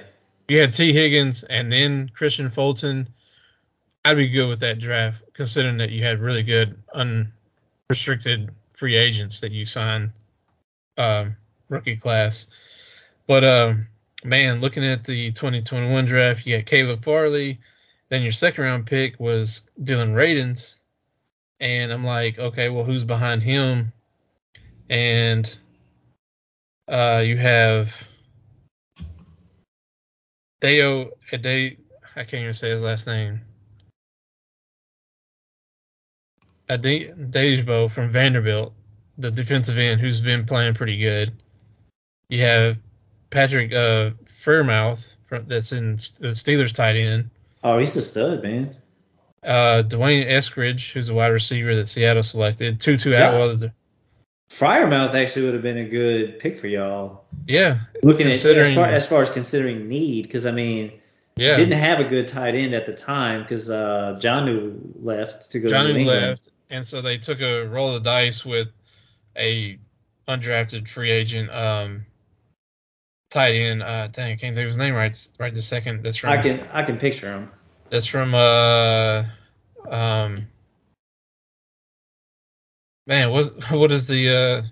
you 0.48 0.58
had 0.58 0.72
Tee 0.72 0.94
Higgins 0.94 1.44
and 1.44 1.70
then 1.70 2.10
Kristian 2.18 2.50
Fulton, 2.50 3.08
I'd 4.06 4.16
be 4.16 4.28
good 4.28 4.48
with 4.48 4.60
that 4.60 4.78
draft, 4.78 5.22
considering 5.34 5.76
that 5.76 5.90
you 5.90 6.02
had 6.02 6.18
really 6.18 6.42
good 6.42 6.82
unrestricted 6.94 8.50
free 8.72 8.96
agents 8.96 9.40
that 9.40 9.52
you 9.52 9.66
signed 9.66 10.12
um, 10.96 11.36
rookie 11.68 11.96
class. 11.96 12.46
But 13.26 13.44
um, 13.44 13.86
man, 14.24 14.60
looking 14.60 14.84
at 14.84 15.04
the 15.04 15.32
2021 15.32 16.06
draft, 16.06 16.46
you 16.46 16.56
got 16.56 16.66
Caleb 16.66 17.04
Farley. 17.04 17.60
Then 18.08 18.22
your 18.22 18.32
second 18.32 18.64
round 18.64 18.86
pick 18.86 19.18
was 19.20 19.62
Dillon 19.82 20.14
Radunz. 20.14 20.76
And 21.60 21.92
I'm 21.92 22.04
like, 22.04 22.38
okay, 22.38 22.68
well, 22.68 22.84
who's 22.84 23.04
behind 23.04 23.42
him? 23.42 23.92
And 24.88 25.56
uh, 26.88 27.22
you 27.24 27.36
have 27.36 27.94
Deo 30.60 31.12
Ade, 31.30 31.78
I 32.16 32.24
can't 32.24 32.42
even 32.42 32.54
say 32.54 32.70
his 32.70 32.82
last 32.82 33.06
name. 33.06 33.42
Ade 36.68 37.14
Dejbo 37.30 37.90
from 37.90 38.10
Vanderbilt, 38.10 38.72
the 39.18 39.30
defensive 39.30 39.78
end 39.78 40.00
who's 40.00 40.20
been 40.20 40.46
playing 40.46 40.74
pretty 40.74 40.96
good. 40.96 41.32
You 42.28 42.42
have 42.42 42.78
Patrick 43.30 43.72
uh, 43.72 44.10
Freiermuth 44.26 45.14
from, 45.26 45.46
that's 45.46 45.72
in 45.72 45.96
the 45.96 46.28
Steelers 46.34 46.74
tight 46.74 46.96
end. 46.96 47.30
Oh, 47.62 47.78
he's 47.78 47.94
a 47.96 48.02
stud, 48.02 48.42
man. 48.42 48.76
Uh, 49.42 49.82
Dwayne 49.86 50.26
Eskridge, 50.28 50.92
who's 50.92 51.08
a 51.08 51.14
wide 51.14 51.28
receiver 51.28 51.74
that 51.76 51.86
Seattle 51.86 52.22
selected. 52.22 52.80
Tutu 52.80 53.10
Yeah. 53.10 53.30
Atwell. 53.32 53.70
Freiermuth 54.50 55.14
actually 55.14 55.44
would 55.44 55.54
have 55.54 55.62
been 55.62 55.78
a 55.78 55.84
good 55.88 56.40
pick 56.40 56.58
for 56.58 56.66
y'all. 56.66 57.24
Yeah, 57.46 57.80
Looking 58.02 58.26
at 58.26 58.32
as 58.44 58.74
far 58.74 58.84
as 58.84 59.06
far 59.06 59.22
as 59.22 59.30
considering 59.30 59.88
need, 59.88 60.22
because 60.22 60.44
I 60.44 60.50
mean, 60.50 60.92
Yeah. 61.36 61.56
Didn't 61.56 61.78
have 61.78 62.00
a 62.00 62.04
good 62.04 62.28
tight 62.28 62.54
end 62.54 62.74
at 62.74 62.84
the 62.84 62.92
time 62.92 63.42
because 63.42 63.70
uh, 63.70 64.18
Jonnu 64.20 64.78
left 65.00 65.52
to 65.52 65.60
go 65.60 65.68
to 65.68 65.82
New 65.84 66.00
England. 66.00 66.22
left, 66.22 66.48
and 66.68 66.84
so 66.84 67.00
they 67.00 67.16
took 67.18 67.40
a 67.40 67.64
roll 67.64 67.94
of 67.94 68.02
the 68.02 68.10
dice 68.10 68.44
with 68.44 68.68
a 69.36 69.78
undrafted 70.28 70.88
free 70.88 71.10
agent 71.12 71.48
um, 71.50 72.04
tight 73.30 73.54
end. 73.54 73.82
Uh, 73.82 74.08
dang, 74.08 74.32
I 74.32 74.36
can't 74.36 74.54
think 74.54 74.58
of 74.58 74.70
his 74.70 74.76
name 74.78 74.94
right 74.94 75.16
right 75.38 75.54
this 75.54 75.66
second. 75.66 76.02
That's 76.02 76.18
from 76.18 76.30
I 76.30 76.42
can 76.42 76.60
I 76.72 76.82
can 76.82 76.98
picture 76.98 77.32
him. 77.32 77.50
that's 77.90 78.06
from 78.06 78.34
uh 78.34 79.24
um 79.88 80.46
man 83.06 83.30
what 83.30 83.46
what 83.70 83.92
is 83.92 84.06
the 84.06 84.28
uh 84.30 84.62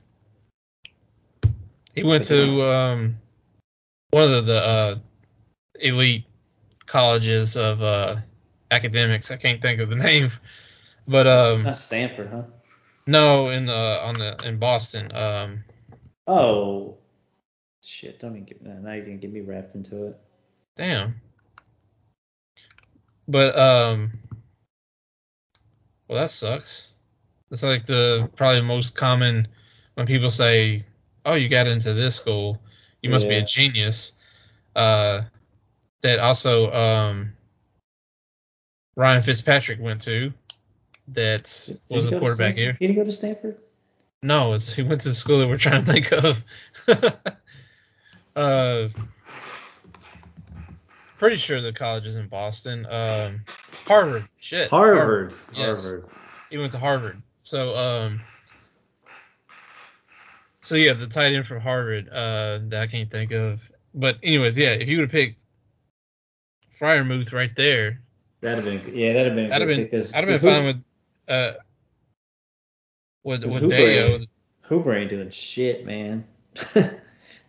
he 1.94 2.04
went 2.04 2.24
to 2.26 2.62
um 2.70 3.16
one 4.11 4.32
of 4.32 4.46
the, 4.46 4.56
uh 4.56 4.98
elite 5.80 6.24
colleges 6.86 7.56
of 7.56 7.82
uh 7.82 8.16
academics. 8.70 9.30
I 9.30 9.36
can't 9.36 9.61
think 9.62 9.80
of 9.80 9.88
the 9.90 9.96
name, 10.09 10.30
but 11.06 11.26
um 11.26 11.62
Not 11.64 11.78
Stanford, 11.78 12.28
huh? 12.30 12.42
no 13.06 13.48
in 13.50 13.64
the 13.66 14.02
on 14.02 14.14
the 14.14 14.36
in 14.44 14.59
Boston 14.59 15.11
um 15.14 15.64
Oh, 16.26 16.97
shit! 17.85 18.20
Don't 18.20 18.33
even 18.33 18.45
get 18.45 18.62
now. 18.62 18.93
You're 18.93 19.05
gonna 19.05 19.16
get 19.16 19.33
me 19.33 19.41
wrapped 19.41 19.74
into 19.74 20.09
it. 20.09 20.20
Damn. 20.76 21.20
But 23.26 23.59
um 23.59 24.12
well 26.09 26.20
that 26.20 26.31
sucks. 26.31 26.95
It's 27.51 27.62
like 27.62 27.87
the 27.87 28.31
probably 28.37 28.62
most 28.62 28.95
common 28.95 29.49
when 29.95 30.07
people 30.07 30.31
say, 30.31 30.81
"Oh, 31.24 31.35
you 31.35 31.49
got 31.49 31.66
into 31.66 31.95
this 31.95 32.16
school, 32.16 32.61
you 33.03 33.11
must 33.11 33.29
be 33.29 33.37
a 33.37 33.45
genius." 33.45 34.12
Uh 34.74 35.22
that 36.03 36.20
also 36.20 36.72
um 36.72 37.33
Ryan 38.97 39.22
Fitzpatrick 39.22 39.81
went 39.81 40.03
to 40.03 40.33
that 41.09 41.45
Did 41.66 41.81
was 41.89 42.09
a 42.09 42.18
quarterback 42.18 42.57
here. 42.57 42.72
Did 42.72 42.91
he 42.91 42.97
go 42.97 43.05
to 43.05 43.12
Stanford? 43.12 43.59
No, 44.22 44.55
it's, 44.55 44.72
he 44.72 44.83
went 44.83 45.03
to 45.03 45.09
the 45.09 45.14
school 45.14 45.39
that 45.39 45.49
we're 45.49 45.57
trying 45.57 45.85
to 45.85 45.93
think 45.93 46.12
of. 46.12 46.45
uh, 48.39 48.89
pretty 51.18 51.36
sure 51.36 51.61
the 51.61 51.72
college 51.72 52.07
is 52.07 52.16
in 52.16 52.28
Boston. 52.28 52.86
Um, 52.86 53.43
Harvard. 53.86 54.28
Shit. 54.39 54.70
Harvard. 54.70 55.34
Yes. 55.55 55.82
Harvard. 55.84 56.07
He 56.51 56.59
went 56.59 56.72
to 56.72 56.78
Harvard. 56.78 57.20
So, 57.43 57.76
um, 57.76 58.20
so 60.61 60.74
yeah, 60.76 60.93
the 60.93 61.07
tight 61.07 61.34
end 61.34 61.47
from 61.47 61.61
Harvard 61.61 62.09
uh, 62.09 62.61
that 62.68 62.80
I 62.82 62.86
can't 62.86 63.11
think 63.11 63.32
of. 63.32 63.61
But 63.95 64.16
anyways, 64.22 64.57
yeah, 64.57 64.70
if 64.70 64.89
you 64.89 64.99
would 64.99 65.05
have 65.05 65.11
picked 65.12 65.45
Freiermuth 66.80 67.32
right 67.32 67.55
there, 67.57 68.01
That'd 68.41 68.64
have 68.64 68.84
been 68.84 68.95
yeah. 68.97 69.14
That'd 69.14 69.32
have 69.32 69.34
been. 69.36 69.53
I'd 69.53 69.61
have 69.62 69.68
been 69.68 69.82
because 69.84 70.14
I'd 70.14 70.28
have 70.28 70.41
been 70.41 70.53
fine 70.53 70.64
with 70.66 70.76
uh 71.34 71.53
with 73.24 73.43
with 73.45 73.55
Hooper 73.55 73.74
Dayo. 73.74 74.20
ain't- 74.20 74.28
Hoover 74.62 74.95
ain't 74.95 75.11
doing 75.11 75.30
shit, 75.30 75.84
man. 75.86 76.24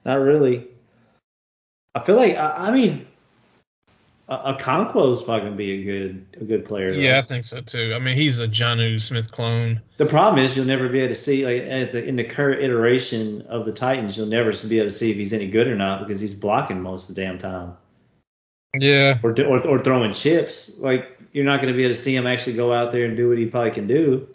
Not 0.06 0.16
really. 0.16 0.68
I 1.96 2.04
feel 2.04 2.16
like 2.16 2.36
I, 2.36 2.68
I 2.68 2.72
mean, 2.72 3.08
a, 4.28 4.36
a 4.36 4.54
Okonkwo 4.56 5.12
is 5.14 5.22
probably 5.22 5.42
gonna 5.46 5.56
be 5.56 5.82
a 5.82 5.84
good 5.84 6.26
a 6.40 6.44
good 6.44 6.66
player. 6.66 6.94
though. 6.94 7.00
Yeah, 7.00 7.20
I 7.20 7.22
think 7.24 7.44
so 7.44 7.62
too. 7.62 7.94
I 7.96 8.00
mean, 8.00 8.16
he's 8.16 8.40
a 8.40 8.48
Jonnu 8.48 9.02
Smith 9.02 9.32
clone. 9.32 9.82
The 9.98 10.06
problem 10.06 10.44
is 10.44 10.56
you'll 10.56 10.66
never 10.68 10.88
be 10.88 11.00
able 11.00 11.10
to 11.10 11.16
see 11.20 11.46
like 11.46 11.64
at 11.64 11.92
the, 11.92 12.04
in 12.04 12.16
the 12.16 12.24
current 12.24 12.62
iteration 12.62 13.42
of 13.44 13.66
the 13.66 13.72
Titans, 13.72 14.16
you'll 14.18 14.28
never 14.28 14.52
be 14.68 14.78
able 14.78 14.90
to 14.90 14.96
see 14.96 15.12
if 15.12 15.18
he's 15.18 15.34
any 15.34 15.50
good 15.50 15.68
or 15.68 15.76
not 15.76 16.06
because 16.06 16.22
he's 16.22 16.34
blocking 16.34 16.82
most 16.82 17.10
of 17.10 17.16
the 17.16 17.22
damn 17.24 17.38
time 17.40 17.76
Yeah, 18.76 19.18
or 19.24 19.32
or, 19.42 19.68
or 19.68 19.80
throwing 19.80 20.14
chips. 20.14 20.78
Like 20.78 21.18
you're 21.34 21.46
not 21.46 21.62
going 21.62 21.74
to 21.74 21.78
be 21.78 21.84
able 21.84 21.94
to 21.94 22.00
see 22.00 22.16
him 22.16 22.28
actually 22.28 22.56
go 22.56 22.72
out 22.72 22.92
there 22.92 23.06
and 23.06 23.18
do 23.18 23.30
what 23.30 23.38
he 23.38 23.48
probably 23.48 23.72
can 23.72 23.88
do. 23.88 24.28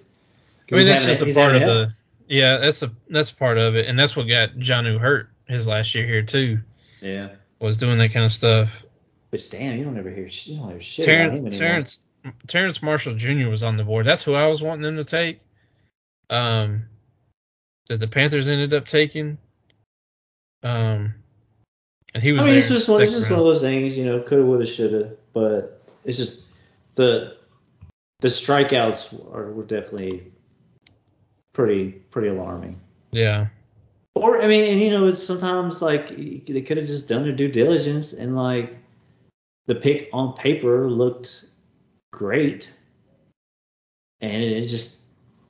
I 0.73 0.77
mean 0.77 0.87
that's 0.87 1.05
having- 1.05 1.27
just 1.27 1.37
a 1.37 1.41
part 1.41 1.55
of 1.55 1.63
help. 1.63 1.73
the. 1.89 1.95
Yeah, 2.27 2.57
that's 2.57 2.83
a 2.83 2.91
that's 3.11 3.31
part 3.31 3.59
of 3.59 3.77
it, 3.77 3.87
and 3.87 3.97
that's 3.99 4.17
what 4.17 4.25
got 4.25 4.55
Jonnu 4.55 4.99
hurt 4.99 5.29
his 5.47 5.67
last 5.67 5.95
year 5.95 6.07
here 6.07 6.23
too. 6.23 6.59
Yeah. 7.03 7.29
Was 7.65 7.79
doing 7.79 7.97
that 7.97 8.12
kind 8.12 8.27
of 8.27 8.33
stuff. 8.33 8.85
Which 9.31 9.49
damn, 9.49 9.79
you 9.79 9.85
don't 9.85 9.97
ever 9.97 10.11
hear 10.11 10.27
you 10.27 10.59
don't 10.59 10.69
hear 10.69 10.83
shit 10.83 11.07
Terrence. 11.07 11.57
Terrence 11.57 12.01
Terrence 12.47 12.83
Marshall 12.83 13.15
Jr. 13.15 13.49
was 13.49 13.62
on 13.62 13.79
the 13.79 13.85
board. 13.85 14.05
That's 14.05 14.23
who 14.23 14.35
I 14.35 14.47
was 14.49 14.61
wanting 14.61 14.83
them 14.83 14.97
to 14.97 15.05
take. 15.05 15.41
Um, 16.29 16.85
that 17.89 18.01
the 18.01 18.07
Panthers 18.07 18.49
ended 18.49 18.75
up 18.75 18.87
taking. 18.87 19.39
Um, 20.62 21.15
and 22.12 22.23
he 22.23 22.33
was. 22.33 22.41
I 22.41 22.43
was 22.43 22.49
mean, 22.49 22.57
it's 22.59 22.69
just 22.69 22.87
one, 22.87 23.01
it's 23.01 23.12
just 23.12 23.31
one 23.31 23.39
of 23.39 23.47
those 23.47 23.62
things, 23.62 23.97
you 23.97 24.05
know, 24.05 24.21
coulda, 24.21 24.45
woulda, 24.45 24.67
shoulda, 24.67 25.17
but 25.33 25.83
it's 26.05 26.19
just 26.19 26.45
the 26.97 27.39
the 28.21 28.29
strikeouts 28.29 29.35
are 29.35 29.53
were 29.53 29.65
definitely 29.65 30.31
pretty 31.55 31.93
pretty 32.11 32.29
alarming. 32.29 32.79
Yeah, 33.11 33.47
Or 34.15 34.41
I 34.41 34.47
mean, 34.47 34.65
and 34.71 34.81
you 34.81 34.91
know, 34.91 35.07
it's 35.09 35.23
sometimes 35.23 35.83
like 35.83 36.17
they 36.17 36.62
could 36.62 36.77
have 36.77 36.87
just 36.87 37.09
done 37.09 37.25
their 37.25 37.33
due 37.33 37.49
diligence 37.49 38.12
and 38.12 38.37
like 38.37 38.77
the 39.67 39.75
pick 39.75 40.09
on 40.12 40.35
paper 40.35 40.89
looked 40.89 41.47
great, 42.12 42.73
and 44.21 44.43
it 44.43 44.67
just 44.69 45.01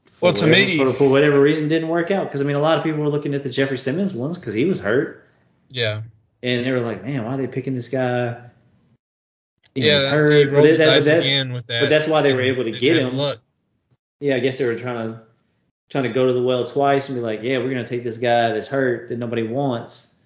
for 0.07 0.27
Well, 0.27 0.33
to 0.33 0.47
whatever- 0.47 0.67
me- 0.67 0.79
for, 0.79 0.93
for 0.95 1.11
whatever 1.11 1.41
reason 1.41 1.69
didn't 1.69 1.89
work 1.89 2.11
out. 2.11 2.25
Because 2.29 2.41
I 2.41 2.45
mean, 2.45 2.57
a 2.57 2.61
lot 2.61 2.79
of 2.79 2.85
people 2.85 3.01
were 3.01 3.11
looking 3.11 3.35
at 3.35 3.43
the 3.43 3.51
Jeffrey 3.51 3.77
Simmons 3.79 4.15
ones 4.15 4.39
because 4.39 4.55
he 4.55 4.65
was 4.65 4.81
hurt, 4.81 5.27
yeah, 5.69 6.01
and 6.43 6.65
they 6.65 6.71
were 6.71 6.81
like, 6.81 7.05
man, 7.05 7.23
why 7.25 7.35
are 7.35 7.37
they 7.37 7.47
picking 7.47 7.75
this 7.75 7.91
guy? 7.91 8.37
You 9.75 9.83
know, 9.83 9.89
yeah. 9.89 10.01
He 10.01 10.07
hurt. 10.07 10.51
But 10.53 10.62
that- 10.79 11.05
that- 11.05 11.19
again 11.21 11.53
with 11.53 11.67
that. 11.67 11.81
but 11.83 11.89
that's 11.91 12.07
why 12.07 12.23
they 12.23 12.33
were 12.33 12.41
able 12.41 12.65
to 12.65 12.71
get 12.71 12.97
him. 12.97 13.15
Luck. 13.17 13.41
yeah, 14.21 14.37
I 14.37 14.39
guess 14.39 14.57
they 14.57 14.65
were 14.65 14.77
trying 14.77 15.12
to 15.12 15.21
trying 15.95 16.03
to 16.05 16.11
go 16.13 16.27
to 16.27 16.33
the 16.33 16.43
well 16.43 16.67
twice 16.67 17.09
and 17.09 17.15
be 17.17 17.21
like, 17.23 17.41
yeah, 17.45 17.59
we're 17.59 17.69
gonna 17.71 17.87
take 17.87 18.03
this 18.03 18.19
guy 18.19 18.51
that's 18.51 18.67
hurt 18.67 19.09
that 19.09 19.17
nobody 19.17 19.45
wants, 19.45 20.17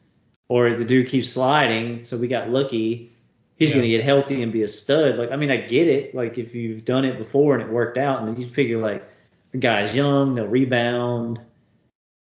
or 0.48 0.72
the 0.74 0.84
dude 0.84 1.08
keeps 1.08 1.28
sliding, 1.28 2.02
so 2.02 2.16
we 2.16 2.26
got 2.26 2.48
lucky. 2.48 3.12
He's 3.58 3.68
Yeah. 3.70 3.76
gonna 3.76 3.88
get 3.88 4.02
healthy 4.02 4.42
and 4.42 4.50
be 4.50 4.62
a 4.62 4.68
stud. 4.68 5.18
Like, 5.18 5.30
I 5.30 5.36
mean, 5.36 5.50
I 5.50 5.58
get 5.58 5.86
it. 5.88 6.14
Like, 6.14 6.38
if 6.38 6.54
you've 6.54 6.86
done 6.86 7.04
it 7.04 7.18
before 7.18 7.52
and 7.54 7.62
it 7.62 7.68
worked 7.68 7.98
out, 7.98 8.22
and 8.26 8.38
you 8.38 8.46
figure 8.48 8.78
like 8.78 9.04
the 9.52 9.58
guy's 9.58 9.94
young, 9.94 10.34
they'll 10.34 10.46
rebound. 10.46 11.38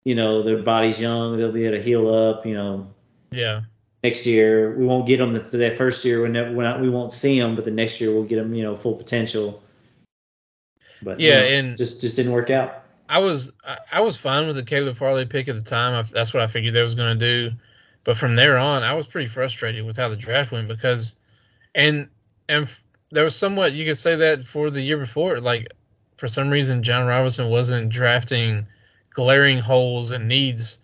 You 0.04 0.16
know, 0.16 0.44
their 0.44 0.58
body's 0.58 1.00
young, 1.00 1.38
they'll 1.38 1.54
be 1.54 1.64
able 1.66 1.78
to 1.78 1.82
heal 1.84 2.14
up. 2.14 2.46
You 2.46 2.56
know, 2.56 2.88
Yeah, 3.32 3.62
next 4.04 4.26
year 4.26 4.76
we 4.78 4.86
won't 4.86 5.08
get 5.08 5.18
them 5.20 5.32
the, 5.32 5.40
that 5.40 5.78
first 5.78 6.04
year 6.04 6.24
when 6.24 6.34
when 6.58 6.66
I, 6.66 6.82
we 6.82 6.90
won't 6.90 7.14
see 7.14 7.40
them, 7.40 7.56
but 7.56 7.64
the 7.64 7.72
next 7.72 8.02
year 8.02 8.12
we'll 8.12 8.24
get 8.26 8.36
them. 8.36 8.54
You 8.54 8.64
know, 8.64 8.76
full 8.76 8.96
potential. 8.96 9.64
But 11.02 11.22
you 11.22 11.30
Yeah, 11.30 11.40
know, 11.40 11.46
and- 11.46 11.78
just 11.78 12.02
just 12.02 12.18
didn't 12.18 12.34
work 12.34 12.50
out. 12.50 12.84
I 13.10 13.18
was 13.20 13.52
I, 13.66 13.78
I 13.92 14.02
was 14.02 14.16
fine 14.16 14.46
with 14.46 14.56
the 14.56 14.64
Caleb 14.64 14.96
Farley 14.96 15.26
pick 15.26 15.48
at 15.48 15.56
the 15.56 15.62
time. 15.62 15.94
I, 15.96 16.04
that's 16.04 16.34
what 16.34 16.44
I 16.44 16.48
figured 16.48 16.76
they 16.76 16.84
was 16.84 16.96
going 16.96 17.18
to 17.18 17.50
do. 17.50 17.56
But 18.04 18.18
from 18.18 18.36
there 18.36 18.58
on, 18.58 18.84
I 18.84 18.94
was 18.94 19.08
pretty 19.08 19.28
frustrated 19.28 19.84
with 19.86 19.98
how 19.98 20.10
the 20.10 20.16
draft 20.16 20.52
went 20.52 20.68
because, 20.68 21.16
and 21.74 22.08
and 22.48 22.70
there 23.12 23.24
was 23.24 23.36
somewhat 23.36 23.74
you 23.74 23.84
could 23.86 23.98
say 23.98 24.16
that 24.16 24.46
for 24.46 24.70
the 24.70 24.82
year 24.82 24.98
before, 24.98 25.42
like 25.42 25.68
for 26.18 26.28
some 26.28 26.50
reason 26.50 26.84
Jon 26.84 27.08
Robinson 27.08 27.50
wasn't 27.50 27.90
drafting 27.90 28.68
glaring 29.12 29.58
holes 29.58 30.12
and 30.12 30.28
needs, 30.28 30.78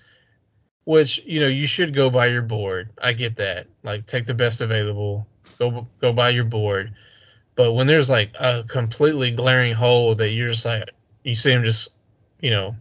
which 0.83 1.23
you 1.25 1.39
know 1.39 1.47
you 1.47 1.67
should 1.67 1.93
go 1.93 2.09
by 2.09 2.25
your 2.25 2.41
board. 2.41 2.89
I 3.01 3.13
get 3.13 3.35
that. 3.37 3.67
Like 3.83 4.07
take 4.07 4.25
the 4.25 4.33
best 4.33 4.61
available, 4.61 5.27
go 5.59 5.87
go 6.01 6.11
by 6.11 6.31
your 6.31 6.45
board. 6.45 6.95
But 7.55 7.73
when 7.73 7.85
there's 7.85 8.09
like 8.09 8.31
a 8.39 8.63
completely 8.63 9.31
glaring 9.31 9.73
hole 9.73 10.15
that 10.15 10.29
you're 10.29 10.49
just 10.49 10.65
like 10.65 10.89
you 11.23 11.35
see 11.35 11.51
him 11.51 11.63
just 11.63 11.94
you 12.45 12.51
know, 12.51 12.75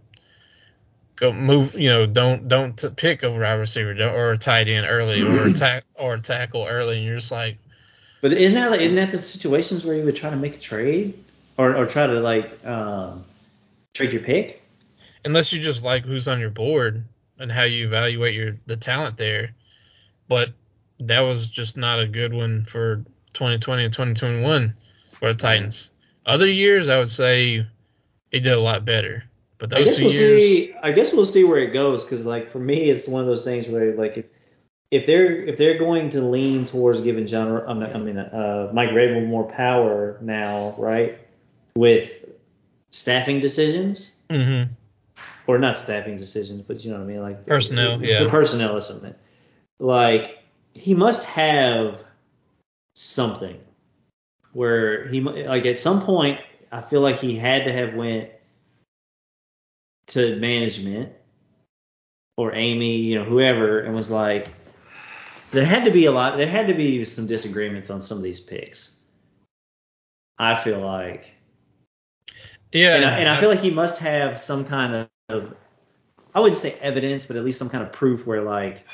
go 1.16 1.32
move. 1.32 1.74
You 1.74 1.88
know, 1.88 2.06
don't 2.06 2.48
don't 2.48 2.76
t- 2.76 2.90
pick 2.94 3.22
a 3.22 3.30
wide 3.30 3.52
receiver 3.54 3.94
don't, 3.94 4.14
or 4.14 4.32
a 4.32 4.38
tight 4.38 4.68
end 4.68 4.86
early 4.86 5.22
or 5.22 5.44
a 5.44 5.52
tack 5.64 5.84
or 5.94 6.14
a 6.14 6.20
tackle 6.20 6.66
early, 6.66 6.98
and 6.98 7.06
you're 7.06 7.16
just 7.16 7.32
like, 7.32 7.56
But 8.20 8.34
isn't 8.34 8.54
that 8.54 8.70
like, 8.70 8.82
isn't 8.82 8.96
that 8.96 9.10
the 9.10 9.16
situations 9.16 9.86
where 9.86 9.96
you 9.96 10.04
would 10.04 10.16
try 10.16 10.28
to 10.28 10.36
make 10.36 10.56
a 10.56 10.60
trade 10.60 11.18
or 11.56 11.74
or 11.74 11.86
try 11.86 12.06
to 12.06 12.20
like 12.20 12.62
um, 12.66 13.24
trade 13.94 14.12
your 14.12 14.22
pick? 14.22 14.60
unless 15.24 15.50
you 15.50 15.62
just 15.62 15.82
like 15.82 16.04
who's 16.04 16.28
on 16.28 16.38
your 16.38 16.50
board 16.50 17.02
and 17.38 17.50
how 17.50 17.62
you 17.62 17.86
evaluate 17.86 18.34
your 18.34 18.56
the 18.66 18.76
talent 18.76 19.16
there. 19.16 19.54
But 20.28 20.50
that 21.00 21.20
was 21.20 21.46
just 21.46 21.78
not 21.78 22.00
a 22.00 22.06
good 22.06 22.34
one 22.34 22.64
for 22.64 22.96
2020 23.32 23.84
and 23.84 23.92
2021 23.92 24.74
for 25.10 25.32
the 25.32 25.38
Titans. 25.38 25.90
Other 26.26 26.46
years, 26.46 26.90
I 26.90 26.98
would 26.98 27.10
say 27.10 27.66
he 28.30 28.40
did 28.40 28.52
a 28.52 28.60
lot 28.60 28.84
better. 28.84 29.24
But 29.58 29.74
I 29.74 29.84
guess 29.84 29.96
two 29.96 30.04
we'll 30.04 30.12
years, 30.12 30.40
see. 30.40 30.74
I 30.82 30.92
guess 30.92 31.12
we'll 31.12 31.26
see 31.26 31.44
where 31.44 31.58
it 31.58 31.72
goes 31.72 32.04
because 32.04 32.24
like 32.24 32.50
for 32.50 32.58
me, 32.58 32.90
it's 32.90 33.06
one 33.06 33.20
of 33.20 33.26
those 33.26 33.44
things 33.44 33.68
where 33.68 33.94
like 33.94 34.16
if 34.16 34.26
if 34.90 35.06
they're 35.06 35.42
if 35.44 35.56
they're 35.56 35.78
going 35.78 36.10
to 36.10 36.20
lean 36.20 36.66
towards 36.66 37.00
giving 37.00 37.26
John, 37.26 37.48
I 37.66 37.98
mean, 37.98 38.18
uh, 38.18 38.70
Mike 38.72 38.90
Vrabel 38.90 39.26
more 39.26 39.44
power 39.44 40.18
now, 40.20 40.74
right? 40.78 41.18
With 41.76 42.24
staffing 42.90 43.40
decisions 43.40 44.20
hmm 44.30 44.64
or 45.46 45.58
not 45.58 45.76
staffing 45.76 46.16
decisions, 46.16 46.62
but 46.62 46.84
you 46.84 46.90
know 46.90 46.96
what 46.96 47.04
I 47.04 47.06
mean, 47.06 47.20
like 47.20 47.44
Personnel, 47.44 47.98
the, 47.98 48.06
yeah. 48.06 48.22
the 48.22 48.30
personnel 48.30 48.76
or 48.76 48.80
something. 48.80 49.14
Like 49.78 50.38
he 50.72 50.94
must 50.94 51.24
have 51.26 52.00
something 52.94 53.58
where 54.52 55.06
he 55.08 55.20
like 55.20 55.66
at 55.66 55.80
some 55.80 56.00
point 56.02 56.40
I 56.72 56.80
feel 56.80 57.00
like 57.00 57.16
he 57.16 57.36
had 57.36 57.64
to 57.64 57.72
have 57.72 57.94
went 57.94 58.30
to 60.08 60.36
management 60.36 61.12
or 62.36 62.54
Amy, 62.54 62.96
you 62.96 63.18
know, 63.18 63.24
whoever, 63.24 63.80
and 63.80 63.94
was 63.94 64.10
like, 64.10 64.48
there 65.50 65.64
had 65.64 65.84
to 65.84 65.90
be 65.90 66.06
a 66.06 66.12
lot, 66.12 66.36
there 66.36 66.46
had 66.46 66.66
to 66.66 66.74
be 66.74 67.04
some 67.04 67.26
disagreements 67.26 67.90
on 67.90 68.02
some 68.02 68.18
of 68.18 68.24
these 68.24 68.40
picks. 68.40 68.96
I 70.38 70.56
feel 70.56 70.80
like. 70.80 71.32
Yeah. 72.72 72.96
And 72.96 73.04
I, 73.04 73.18
and 73.18 73.28
I 73.28 73.38
feel 73.38 73.48
like 73.48 73.60
he 73.60 73.70
must 73.70 73.98
have 73.98 74.38
some 74.38 74.64
kind 74.64 75.08
of, 75.28 75.54
I 76.34 76.40
wouldn't 76.40 76.60
say 76.60 76.72
evidence, 76.80 77.24
but 77.24 77.36
at 77.36 77.44
least 77.44 77.58
some 77.58 77.70
kind 77.70 77.84
of 77.84 77.92
proof 77.92 78.26
where 78.26 78.42
like 78.42 78.84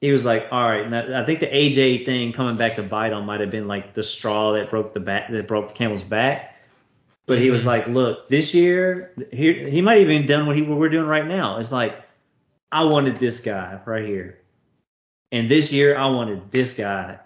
he 0.00 0.10
was 0.10 0.24
like, 0.24 0.48
all 0.50 0.68
right. 0.68 0.84
And 0.84 0.94
I 1.14 1.24
think 1.24 1.40
the 1.40 1.46
AJ 1.46 2.06
thing 2.06 2.32
coming 2.32 2.56
back 2.56 2.76
to 2.76 2.82
bite 2.82 3.12
on 3.12 3.26
might 3.26 3.40
have 3.40 3.50
been 3.50 3.68
like 3.68 3.92
the 3.94 4.02
straw 4.02 4.52
that 4.52 4.70
broke 4.70 4.94
the 4.94 5.00
back 5.00 5.30
that 5.30 5.46
broke 5.46 5.68
the 5.68 5.74
camel's 5.74 6.04
back. 6.04 6.53
But 7.26 7.40
he 7.40 7.50
was 7.50 7.64
like, 7.64 7.86
look, 7.86 8.28
this 8.28 8.52
year, 8.52 9.14
he, 9.32 9.70
he 9.70 9.80
might 9.80 10.00
have 10.00 10.10
even 10.10 10.26
done 10.26 10.46
what, 10.46 10.56
he, 10.56 10.62
what 10.62 10.78
we're 10.78 10.90
doing 10.90 11.06
right 11.06 11.26
now. 11.26 11.58
It's 11.58 11.72
like, 11.72 12.02
I 12.70 12.84
wanted 12.84 13.16
this 13.16 13.40
guy 13.40 13.80
right 13.86 14.04
here. 14.04 14.40
And 15.32 15.50
this 15.50 15.72
year, 15.72 15.96
I 15.96 16.06
wanted 16.06 16.50
this 16.50 16.74
guy. 16.74 17.18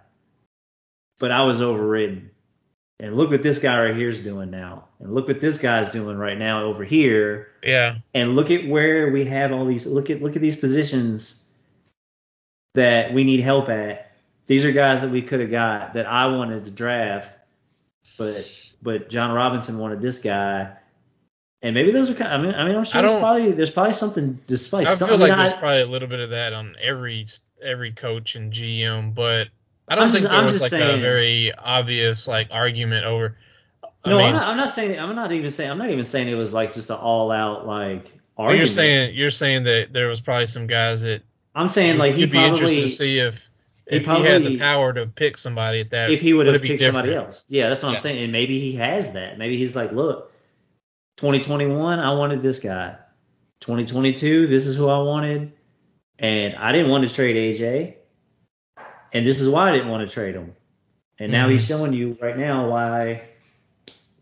But 1.18 1.32
I 1.32 1.42
was 1.42 1.60
overridden. 1.60 2.30
And 3.00 3.16
look 3.16 3.30
what 3.30 3.42
this 3.42 3.58
guy 3.58 3.80
right 3.80 3.96
here 3.96 4.08
is 4.08 4.18
doing 4.20 4.50
now. 4.50 4.84
And 5.00 5.14
look 5.14 5.28
what 5.28 5.40
this 5.40 5.58
guy's 5.58 5.88
doing 5.90 6.16
right 6.16 6.38
now 6.38 6.64
over 6.64 6.84
here. 6.84 7.48
yeah. 7.62 7.96
And 8.14 8.34
look 8.34 8.50
at 8.50 8.66
where 8.66 9.10
we 9.10 9.24
have 9.24 9.52
all 9.52 9.64
these. 9.64 9.86
Look 9.86 10.10
at 10.10 10.20
look 10.20 10.34
at 10.34 10.42
these 10.42 10.56
positions 10.56 11.44
that 12.74 13.12
we 13.12 13.24
need 13.24 13.40
help 13.40 13.68
at. 13.68 14.12
These 14.46 14.64
are 14.64 14.72
guys 14.72 15.02
that 15.02 15.10
we 15.10 15.22
could 15.22 15.40
have 15.40 15.50
got 15.50 15.94
that 15.94 16.06
I 16.06 16.26
wanted 16.26 16.64
to 16.64 16.70
draft, 16.70 17.36
but 18.16 18.50
but 18.82 19.08
Jon 19.10 19.32
Robinson 19.32 19.78
wanted 19.78 20.00
this 20.00 20.18
guy. 20.20 20.72
And 21.60 21.74
maybe 21.74 21.90
those 21.90 22.08
are 22.10 22.14
kind. 22.14 22.32
I 22.32 22.38
mean, 22.38 22.54
I 22.54 22.64
mean, 22.66 22.76
I'm 22.76 22.84
sure 22.84 23.02
there's 23.02 23.18
probably 23.18 23.50
there's 23.50 23.70
probably 23.70 23.92
something 23.92 24.38
despite 24.46 24.86
I 24.86 24.94
something. 24.94 25.18
feel 25.18 25.26
like 25.28 25.36
I- 25.36 25.48
there's 25.48 25.58
probably 25.58 25.80
a 25.80 25.86
little 25.86 26.06
bit 26.08 26.20
of 26.20 26.30
that 26.30 26.52
on 26.52 26.76
every 26.80 27.26
every 27.60 27.90
coach 27.92 28.36
and 28.36 28.52
GM, 28.52 29.12
but 29.14 29.48
I 29.88 29.96
don't 29.96 30.04
I'm 30.04 30.10
think 30.10 30.22
just- 30.22 30.30
there 30.30 30.38
I'm 30.38 30.44
was 30.44 30.60
like 30.60 30.70
saying- 30.70 30.98
a 30.98 31.02
very 31.02 31.52
obvious 31.52 32.28
like 32.28 32.48
argument 32.52 33.06
over. 33.06 33.36
I 34.04 34.10
no, 34.10 34.18
mean, 34.18 34.26
I'm 34.26 34.32
not. 34.34 34.46
I'm 34.46 34.56
not 34.56 34.72
saying. 34.72 35.00
I'm 35.00 35.16
not 35.16 35.32
even 35.32 35.50
saying. 35.50 35.68
I'm 35.72 35.78
not 35.78 35.90
even 35.90 36.04
saying 36.04 36.28
it 36.28 36.36
was 36.36 36.54
like 36.54 36.74
just 36.74 36.90
an 36.90 36.96
all 36.96 37.32
out 37.32 37.66
like 37.66 38.12
argument. 38.36 38.58
you're 38.60 38.66
saying 38.68 39.14
you're 39.16 39.30
saying 39.30 39.64
that 39.64 39.92
there 39.92 40.06
was 40.06 40.20
probably 40.20 40.46
some 40.46 40.68
guys 40.68 41.02
that 41.02 41.22
I'm 41.56 41.66
saying 41.68 41.98
like 41.98 42.14
he 42.14 42.20
you'd 42.20 42.30
be 42.30 42.38
interested 42.38 42.66
probably 42.66 42.82
to 42.82 42.88
see 42.88 43.18
if 43.18 43.50
if 43.90 44.06
he 44.06 44.22
had 44.22 44.44
the 44.44 44.58
power 44.58 44.92
to 44.92 45.06
pick 45.06 45.36
somebody 45.38 45.80
at 45.80 45.90
that. 45.90 46.10
if 46.10 46.20
he 46.20 46.34
would 46.34 46.46
have 46.46 46.60
picked 46.62 46.82
somebody 46.82 47.14
else. 47.14 47.46
Yeah, 47.48 47.68
that's 47.68 47.82
what 47.82 47.90
Yeah. 47.90 47.94
I'm 47.96 48.00
saying. 48.00 48.24
And 48.24 48.32
maybe 48.32 48.60
he 48.60 48.74
has 48.76 49.12
that. 49.12 49.38
Maybe 49.38 49.56
he's 49.56 49.74
like, 49.74 49.92
look, 49.92 50.32
2021, 51.16 51.98
I 51.98 52.12
wanted 52.12 52.42
this 52.42 52.58
guy. 52.60 52.96
2022, 53.60 54.46
this 54.46 54.66
is 54.66 54.76
who 54.76 54.88
I 54.88 54.98
wanted, 54.98 55.52
and 56.18 56.54
I 56.54 56.70
didn't 56.70 56.90
want 56.90 57.08
to 57.08 57.12
trade 57.12 57.34
AJ, 57.34 57.94
and 59.12 59.26
this 59.26 59.40
is 59.40 59.48
why 59.48 59.70
I 59.70 59.72
didn't 59.72 59.88
want 59.88 60.08
to 60.08 60.14
trade 60.14 60.36
him. 60.36 60.54
And 61.18 61.32
now 61.32 61.48
Mhm. 61.48 61.52
he's 61.52 61.66
showing 61.66 61.92
you 61.92 62.16
right 62.20 62.36
now 62.38 62.70
why 62.70 63.22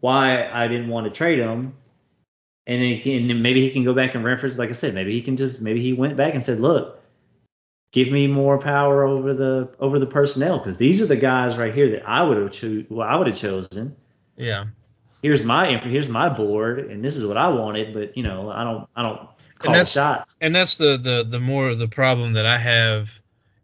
why 0.01 0.49
I 0.49 0.69
didn't 0.69 0.89
want 0.89 1.05
to 1.07 1.11
trade 1.11 1.39
him. 1.39 1.75
And 2.67 2.83
then, 2.83 2.89
he 2.89 3.01
can, 3.01 3.31
and 3.31 3.43
maybe 3.43 3.61
he 3.61 3.71
can 3.71 3.85
go 3.85 3.93
back 3.95 4.15
and 4.15 4.25
reference, 4.25 4.57
like 4.59 4.71
I 4.71 4.73
said, 4.73 4.95
maybe 4.95 5.13
he 5.13 5.21
can 5.23 5.37
just 5.37 5.61
maybe 5.61 5.81
he 5.81 5.93
went 5.93 6.17
back 6.17 6.35
and 6.35 6.43
said, 6.43 6.61
look, 6.61 6.96
give 7.97 8.13
me 8.13 8.27
more 8.27 8.59
power 8.59 9.05
over 9.05 9.33
the 9.33 9.71
over 9.81 9.99
the 9.99 10.07
personnel 10.07 10.59
because 10.59 10.77
these 10.77 11.01
are 11.01 11.07
the 11.07 11.17
guys 11.17 11.57
right 11.57 11.73
here 11.75 11.93
that 11.93 12.07
I 12.07 12.23
would 12.23 12.37
have 12.37 12.53
cho- 12.53 12.85
well, 12.91 13.09
I 13.09 13.17
would 13.17 13.27
have 13.27 13.37
chosen. 13.39 13.97
Yeah. 14.37 14.67
Here's 15.23 15.43
my 15.43 15.79
here's 15.79 16.07
my 16.07 16.29
board, 16.29 16.91
and 16.91 17.03
this 17.03 17.17
is 17.17 17.27
what 17.27 17.39
I 17.39 17.49
wanted, 17.49 17.95
but 17.95 18.15
you 18.15 18.23
know 18.23 18.51
I 18.51 18.65
don't 18.65 18.87
I 18.95 19.03
don't 19.03 19.21
call 19.59 19.73
that's- 19.73 19.93
shots. 19.93 20.37
And 20.43 20.55
that's 20.55 20.75
the, 20.75 20.99
the 20.99 21.27
the 21.27 21.41
more 21.41 21.71
of 21.71 21.79
the 21.79 21.89
problem 21.89 22.35
that 22.35 22.45
I 22.45 22.59
have 22.59 23.11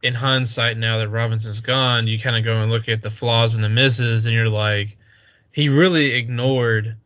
in 0.03 0.15
hindsight 0.15 0.79
now 0.79 0.97
that 0.97 1.11
Robinson's 1.11 1.61
gone. 1.61 2.07
You 2.07 2.19
kind 2.19 2.35
of 2.37 2.43
go 2.43 2.63
and 2.63 2.73
look 2.73 2.89
at 2.89 3.03
the 3.03 3.11
flaws 3.11 3.55
and 3.55 3.63
the 3.63 3.69
misses, 3.69 4.25
and 4.25 4.35
you're 4.35 4.49
like, 4.49 4.97
he 5.53 5.69
really 5.69 6.15
ignored 6.15 6.97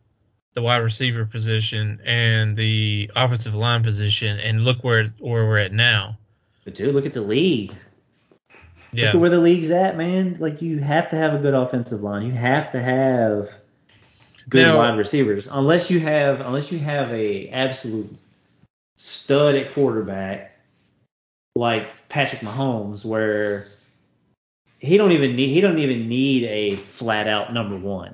the 0.55 0.63
wide 0.63 0.77
receiver 0.77 1.27
position 1.27 2.01
and 2.05 2.55
the 2.55 3.11
offensive 3.17 3.55
line 3.57 3.83
position, 3.83 4.39
and 4.39 4.63
look 4.63 4.85
where 4.85 5.13
where 5.19 5.45
we're 5.45 5.59
at 5.59 5.73
now. 5.73 6.17
But 6.67 6.75
dude, 6.75 6.95
look 6.95 7.07
at 7.07 7.15
the 7.15 7.23
league. 7.23 7.73
Yeah, 8.93 9.07
Look 9.07 9.15
at 9.15 9.21
where 9.21 9.31
the 9.31 9.39
league's 9.39 9.71
at, 9.71 9.97
man. 9.97 10.37
Like 10.41 10.61
you 10.61 10.79
have 10.81 11.09
to 11.11 11.17
have 11.17 11.33
a 11.33 11.39
good 11.39 11.55
offensive 11.55 12.03
line. 12.03 12.27
You 12.27 12.33
have 12.33 12.73
to 12.73 12.83
have 12.83 13.51
good 14.49 14.63
Now- 14.63 14.79
wide 14.79 14.99
receivers. 14.99 15.47
Unless 15.51 15.91
you 15.91 16.01
have 16.01 16.41
unless 16.41 16.73
you 16.73 16.79
have 16.81 17.11
a 17.13 17.49
absolute 17.51 18.15
stud 18.97 19.55
at 19.55 19.73
quarterback 19.75 20.59
like 21.55 21.93
Patrick 22.09 22.41
Mahomes 22.43 23.05
where 23.05 23.67
he 24.81 24.97
don't 24.99 25.13
even 25.13 25.37
need 25.37 25.49
he 25.49 25.61
don't 25.61 25.79
even 25.79 26.09
need 26.09 26.45
a 26.45 26.75
flat 26.77 27.29
out 27.29 27.55
number 27.55 27.77
one. 27.77 28.13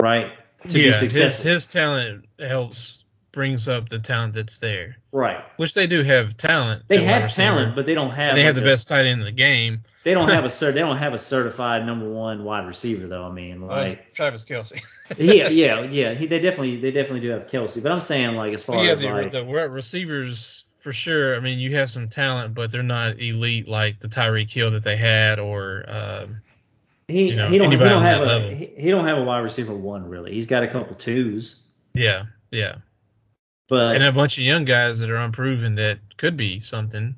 Right? 0.00 0.30
To 0.68 0.78
yeah. 0.78 0.84
be 0.84 0.86
His 0.88 0.98
successful. 0.98 1.50
his 1.50 1.66
talent 1.66 2.26
helps 2.38 3.01
brings 3.32 3.68
up 3.68 3.88
the 3.88 3.98
talent 3.98 4.34
that's 4.34 4.58
there, 4.58 4.96
right. 5.10 5.42
which 5.56 5.74
they 5.74 5.86
do 5.86 6.02
have 6.02 6.36
talent. 6.36 6.84
They 6.88 7.02
have 7.04 7.24
receiver, 7.24 7.48
talent, 7.48 7.74
but 7.74 7.86
they 7.86 7.94
don't 7.94 8.10
have 8.10 8.34
they 8.34 8.42
have 8.42 8.54
the 8.54 8.62
a- 8.62 8.64
best 8.64 8.88
tight 8.88 9.06
end 9.06 9.20
in 9.20 9.24
the 9.24 9.32
game. 9.32 9.82
They 10.04 10.14
don't 10.14 10.28
have 10.28 10.44
a 10.46 10.48
cert. 10.48 10.74
They 10.74 10.80
don't 10.80 10.98
have 10.98 11.14
a 11.14 11.18
certified 11.18 11.86
number 11.86 12.08
one 12.08 12.44
wide 12.44 12.66
receiver 12.66 13.06
though. 13.06 13.24
I 13.24 13.32
mean, 13.32 13.66
Well, 13.66 13.84
like, 13.84 14.12
Travis 14.12 14.44
Kelce. 14.44 14.80
yeah, 15.18 15.48
yeah, 15.48 15.80
yeah. 15.90 16.14
He, 16.14 16.26
they 16.26 16.40
definitely, 16.40 16.80
they 16.80 16.90
definitely 16.90 17.20
do 17.20 17.30
have 17.30 17.46
Kelce. 17.46 17.82
But 17.82 17.92
I'm 17.92 18.00
saying, 18.00 18.36
like, 18.36 18.54
as 18.54 18.62
far 18.62 18.84
yeah, 18.84 18.92
as 18.92 19.00
the, 19.00 19.10
like, 19.10 19.30
the 19.30 19.44
receivers 19.44 20.64
for 20.82 20.92
sure. 20.92 21.36
I 21.36 21.40
mean, 21.40 21.58
you 21.58 21.76
have 21.76 21.90
some 21.90 22.08
talent, 22.08 22.54
but 22.54 22.72
they're 22.72 22.82
not 22.82 23.20
elite 23.20 23.68
like 23.68 24.00
the 24.00 24.08
Tyreek 24.08 24.50
Hill 24.50 24.72
that 24.72 24.82
they 24.82 24.96
had, 24.96 25.38
or 25.38 25.84
um, 25.88 26.42
he, 27.06 27.30
you 27.30 27.36
know, 27.36 27.46
he 27.46 27.56
don't, 27.56 27.70
he 27.70 27.78
don't 27.78 28.02
have 28.02 28.22
a, 28.22 28.26
level. 28.26 28.50
he, 28.50 28.66
he 28.76 28.90
don't 28.90 29.06
have 29.06 29.18
a 29.18 29.22
wide 29.22 29.40
receiver 29.40 29.74
one 29.74 30.08
really. 30.08 30.32
He's 30.32 30.46
got 30.46 30.64
a 30.64 30.68
couple 30.68 30.96
twos, 30.96 31.62
yeah, 31.94 32.24
yeah, 32.50 32.76
but 33.68 33.94
and 33.96 34.04
a 34.04 34.12
bunch 34.12 34.38
of 34.38 34.44
young 34.44 34.64
guys 34.64 35.00
that 35.00 35.10
are 35.10 35.16
unproven 35.16 35.74
that 35.76 35.98
could 36.16 36.36
be 36.36 36.60
something. 36.60 37.14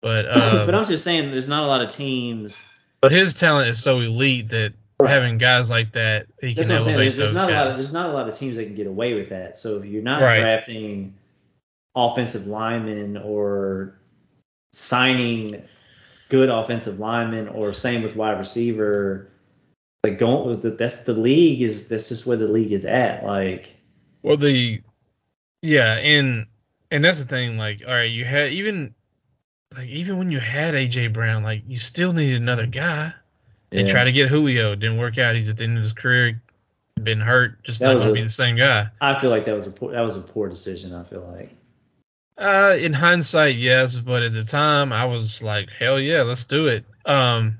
But 0.00 0.26
um, 0.26 0.66
but 0.66 0.74
I'm 0.74 0.86
just 0.86 1.04
saying, 1.04 1.30
there's 1.30 1.48
not 1.48 1.64
a 1.64 1.66
lot 1.66 1.82
of 1.82 1.90
teams. 1.90 2.62
but 3.00 3.12
his 3.12 3.34
talent 3.34 3.68
is 3.68 3.82
so 3.82 4.00
elite 4.00 4.50
that 4.50 4.72
Right. 5.00 5.10
having 5.10 5.38
guys 5.38 5.70
like 5.70 5.92
that, 5.92 6.26
he 6.40 6.54
That's 6.54 6.66
can 6.68 6.70
what 6.74 6.78
I'm 6.78 6.82
saying. 6.82 6.96
elevate 6.96 6.96
There's, 6.96 7.16
there's 7.16 7.28
those 7.28 7.34
not 7.36 7.50
a 7.50 7.54
lot. 7.54 7.66
Of, 7.68 7.68
guys. 7.70 7.78
there's 7.78 7.92
not 7.92 8.10
a 8.10 8.12
lot 8.12 8.28
of 8.28 8.36
teams 8.36 8.56
that 8.56 8.64
can 8.64 8.74
get 8.74 8.88
away 8.88 9.14
with 9.14 9.28
that. 9.28 9.58
So 9.58 9.76
if 9.76 9.84
you're 9.84 10.02
not 10.02 10.22
Right. 10.22 10.40
drafting 10.40 11.14
offensive 11.94 12.48
linemen 12.48 13.16
or 13.16 13.94
signing 14.72 15.62
good 16.30 16.48
offensive 16.48 16.98
linemen, 16.98 17.46
or 17.46 17.72
same 17.72 18.02
with 18.02 18.16
wide 18.16 18.40
receiver, 18.40 19.30
like 20.02 20.18
going 20.18 20.48
with 20.48 20.62
the, 20.62 20.70
that's 20.70 20.98
the 20.98 21.12
league 21.14 21.62
is 21.62 21.86
that's 21.86 22.08
just 22.08 22.26
where 22.26 22.36
the 22.36 22.48
league 22.48 22.72
is 22.72 22.84
at. 22.84 23.24
Like 23.24 23.76
Well, 24.22 24.36
the 24.36 24.82
yeah, 25.62 25.94
and 25.94 26.46
and 26.90 27.04
that's 27.04 27.22
the 27.22 27.28
thing. 27.28 27.58
Like, 27.58 27.82
all 27.86 27.94
right, 27.94 28.10
you 28.10 28.24
had 28.24 28.52
even 28.52 28.94
like 29.76 29.88
even 29.88 30.18
when 30.18 30.30
you 30.30 30.40
had 30.40 30.74
AJ 30.74 31.12
Brown, 31.12 31.42
like 31.42 31.62
you 31.66 31.78
still 31.78 32.12
needed 32.12 32.40
another 32.40 32.66
guy. 32.66 33.12
They 33.70 33.82
yeah. 33.82 33.90
tried 33.90 34.04
to 34.04 34.12
get 34.12 34.28
Julio, 34.28 34.72
it 34.72 34.80
didn't 34.80 34.98
work 34.98 35.18
out. 35.18 35.34
He's 35.34 35.50
at 35.50 35.58
the 35.58 35.64
end 35.64 35.76
of 35.76 35.82
his 35.82 35.92
career, 35.92 36.40
been 37.02 37.20
hurt, 37.20 37.62
just 37.64 37.80
That 37.80 37.92
not 37.92 37.98
going 37.98 38.08
to 38.08 38.14
be 38.14 38.22
the 38.22 38.30
same 38.30 38.56
guy. 38.56 38.88
I 39.00 39.18
feel 39.18 39.28
like 39.28 39.44
that 39.44 39.54
was 39.54 39.66
a 39.66 39.70
poor, 39.70 39.92
that 39.92 40.00
was 40.00 40.16
a 40.16 40.20
poor 40.20 40.48
decision. 40.48 40.94
I 40.94 41.04
feel 41.04 41.28
like. 41.36 41.54
Uh, 42.38 42.76
in 42.78 42.92
hindsight, 42.92 43.56
yes, 43.56 43.96
but 43.96 44.22
at 44.22 44.32
the 44.32 44.44
time, 44.44 44.92
I 44.92 45.06
was 45.06 45.42
like, 45.42 45.70
hell 45.70 45.98
yeah, 45.98 46.22
let's 46.22 46.44
do 46.44 46.68
it. 46.68 46.84
Um, 47.04 47.58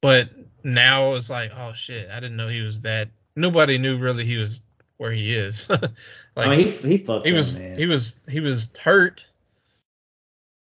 but 0.00 0.30
now 0.62 1.14
it's 1.14 1.28
like, 1.28 1.50
oh 1.56 1.72
shit, 1.74 2.08
I 2.10 2.20
didn't 2.20 2.36
know 2.36 2.48
he 2.48 2.60
was 2.60 2.82
that. 2.82 3.08
Nobody 3.34 3.76
knew 3.76 3.98
really 3.98 4.24
he 4.24 4.36
was 4.36 4.62
where 4.98 5.12
he 5.12 5.34
is. 5.34 5.68
like, 6.40 6.48
I 6.48 6.56
mean, 6.56 6.72
he 6.72 6.88
he 6.88 6.98
fucked 6.98 7.26
he 7.26 7.32
up, 7.32 7.36
was 7.36 7.60
man. 7.60 7.78
he 7.78 7.86
was 7.86 8.20
he 8.28 8.40
was 8.40 8.72
hurt 8.78 9.24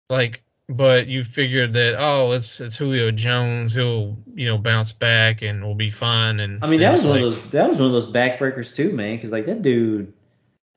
like 0.10 0.42
but 0.68 1.08
you 1.08 1.24
figured 1.24 1.74
that 1.74 1.96
oh 2.00 2.32
it's 2.32 2.60
it's 2.60 2.76
Julio 2.76 3.12
Jones 3.12 3.74
he'll 3.74 4.18
you 4.34 4.48
know 4.48 4.58
bounce 4.58 4.92
back 4.92 5.42
and 5.42 5.64
we'll 5.64 5.76
be 5.76 5.92
fine 5.92 6.40
and 6.40 6.64
I 6.64 6.68
mean, 6.68 6.80
that 6.80 6.92
was 6.92 7.06
one 7.06 7.18
of 7.18 7.22
those 7.24 7.50
that 7.52 7.70
was 7.70 7.78
one 7.78 7.88
of 7.88 7.94
those 7.94 8.12
backbreakers 8.12 8.76
too, 8.76 8.94
man. 8.94 9.16
Because 9.16 9.32
like 9.32 9.46
that 9.46 9.62
dude, 9.62 10.14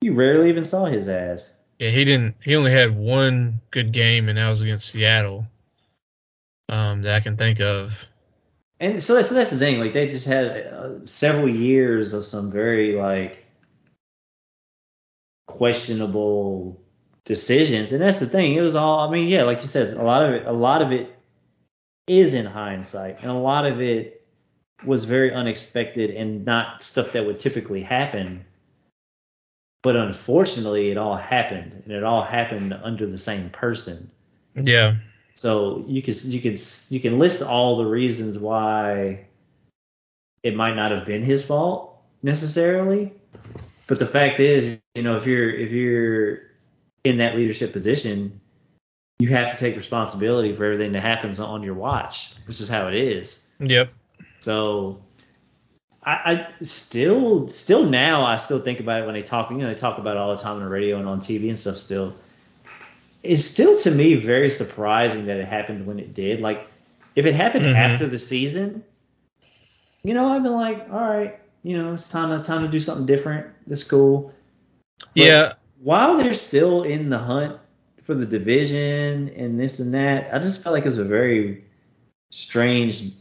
you 0.00 0.14
rarely 0.14 0.48
even 0.50 0.64
saw 0.64 0.84
his 0.84 1.08
ass. 1.08 1.52
yeah 1.78 1.90
he 1.90 2.04
didn't 2.04 2.36
he 2.44 2.54
only 2.56 2.72
had 2.72 2.96
one 2.96 3.60
good 3.70 3.92
game 3.92 4.28
and 4.28 4.36
that 4.38 4.48
was 4.50 4.60
against 4.62 4.90
Seattle 4.90 5.46
um 6.68 7.02
that 7.02 7.14
I 7.14 7.20
can 7.20 7.36
think 7.36 7.60
of 7.60 8.06
And 8.80 9.02
so 9.02 9.14
that's 9.14 9.28
so 9.28 9.34
that's 9.34 9.50
the 9.50 9.58
thing. 9.58 9.80
Like 9.80 9.92
they 9.92 10.08
just 10.08 10.26
had 10.26 10.46
uh, 10.66 11.06
several 11.06 11.48
years 11.48 12.12
of 12.12 12.24
some 12.24 12.50
very 12.50 12.94
like 12.94 13.44
questionable 15.48 16.80
decisions, 17.24 17.90
and 17.90 18.00
that's 18.00 18.20
the 18.20 18.26
thing. 18.26 18.54
It 18.54 18.60
was 18.60 18.76
all. 18.76 19.00
I 19.00 19.10
mean, 19.10 19.28
yeah, 19.28 19.42
like 19.42 19.62
you 19.62 19.68
said, 19.68 19.96
a 19.96 20.02
lot 20.02 20.22
of 20.22 20.34
it. 20.34 20.46
A 20.46 20.52
lot 20.52 20.80
of 20.80 20.92
it 20.92 21.12
is 22.06 22.34
in 22.34 22.46
hindsight, 22.46 23.20
and 23.22 23.30
a 23.30 23.34
lot 23.34 23.66
of 23.66 23.80
it 23.80 24.24
was 24.84 25.04
very 25.04 25.34
unexpected 25.34 26.10
and 26.10 26.44
not 26.44 26.84
stuff 26.84 27.12
that 27.12 27.26
would 27.26 27.40
typically 27.40 27.82
happen. 27.82 28.44
But 29.82 29.96
unfortunately, 29.96 30.90
it 30.90 30.96
all 30.96 31.16
happened, 31.16 31.82
and 31.84 31.92
it 31.92 32.04
all 32.04 32.22
happened 32.22 32.72
under 32.72 33.06
the 33.06 33.18
same 33.18 33.50
person. 33.50 34.12
Yeah. 34.54 34.96
So 35.34 35.84
you 35.88 36.02
can 36.02 36.14
you 36.24 36.40
can 36.40 36.56
you 36.90 37.00
can 37.00 37.18
list 37.18 37.42
all 37.42 37.78
the 37.78 37.86
reasons 37.86 38.38
why 38.38 39.26
it 40.42 40.54
might 40.54 40.74
not 40.74 40.90
have 40.90 41.06
been 41.06 41.22
his 41.22 41.44
fault 41.44 42.00
necessarily, 42.22 43.12
but 43.88 43.98
the 43.98 44.06
fact 44.06 44.38
is, 44.38 44.78
you 44.94 45.02
know, 45.02 45.16
if 45.16 45.26
you're 45.26 45.50
if 45.50 45.72
you're 45.72 46.42
in 47.04 47.18
that 47.18 47.34
leadership 47.34 47.72
position, 47.72 48.40
you 49.18 49.30
have 49.30 49.50
to 49.50 49.58
take 49.58 49.76
responsibility 49.76 50.54
for 50.54 50.66
everything 50.66 50.92
that 50.92 51.00
happens 51.00 51.40
on 51.40 51.62
your 51.62 51.74
watch. 51.74 52.34
This 52.46 52.60
is 52.60 52.68
how 52.68 52.86
it 52.86 52.94
is. 52.94 53.44
Yep. 53.58 53.90
So 54.40 55.00
I, 56.04 56.12
I 56.12 56.62
still 56.62 57.48
still 57.48 57.84
now 57.86 58.24
I 58.24 58.36
still 58.36 58.60
think 58.60 58.78
about 58.78 59.02
it 59.02 59.06
when 59.06 59.14
they 59.14 59.22
talk. 59.22 59.50
You 59.50 59.56
know, 59.56 59.68
they 59.68 59.74
talk 59.74 59.98
about 59.98 60.16
it 60.16 60.20
all 60.20 60.36
the 60.36 60.42
time 60.42 60.56
on 60.56 60.62
the 60.62 60.68
radio 60.68 60.98
and 60.98 61.08
on 61.08 61.20
TV 61.20 61.48
and 61.48 61.58
stuff. 61.58 61.78
Still, 61.78 62.14
it's 63.22 63.44
still 63.44 63.80
to 63.80 63.90
me 63.90 64.14
very 64.16 64.50
surprising 64.50 65.26
that 65.26 65.38
it 65.38 65.48
happened 65.48 65.86
when 65.86 65.98
it 65.98 66.12
did. 66.12 66.40
Like, 66.40 66.68
if 67.16 67.24
it 67.24 67.34
happened 67.34 67.64
Mhm. 67.64 67.74
after 67.74 68.06
the 68.06 68.18
season, 68.18 68.84
you 70.04 70.12
know, 70.12 70.28
I've 70.28 70.42
been 70.42 70.52
like, 70.52 70.86
all 70.92 71.00
right, 71.00 71.40
you 71.62 71.76
know, 71.76 71.94
it's 71.94 72.08
time 72.08 72.36
to 72.36 72.44
time 72.44 72.62
to 72.62 72.68
do 72.68 72.80
something 72.80 73.06
different. 73.06 73.46
That's 73.66 73.84
cool. 73.84 74.32
But 74.98 75.08
yeah. 75.14 75.52
While 75.80 76.16
they're 76.16 76.34
still 76.34 76.82
in 76.82 77.08
the 77.08 77.18
hunt 77.18 77.58
for 78.02 78.14
the 78.14 78.26
division 78.26 79.28
and 79.36 79.60
this 79.60 79.78
and 79.78 79.94
that, 79.94 80.34
I 80.34 80.38
just 80.38 80.62
felt 80.62 80.74
like 80.74 80.84
it 80.84 80.88
was 80.88 80.98
a 80.98 81.04
very 81.04 81.64
strange 82.30 83.12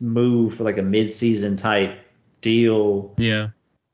move 0.00 0.54
for 0.54 0.64
like 0.64 0.78
a 0.78 0.82
mid-season 0.82 1.56
type 1.56 1.98
deal. 2.40 3.14
Yeah. 3.18 3.48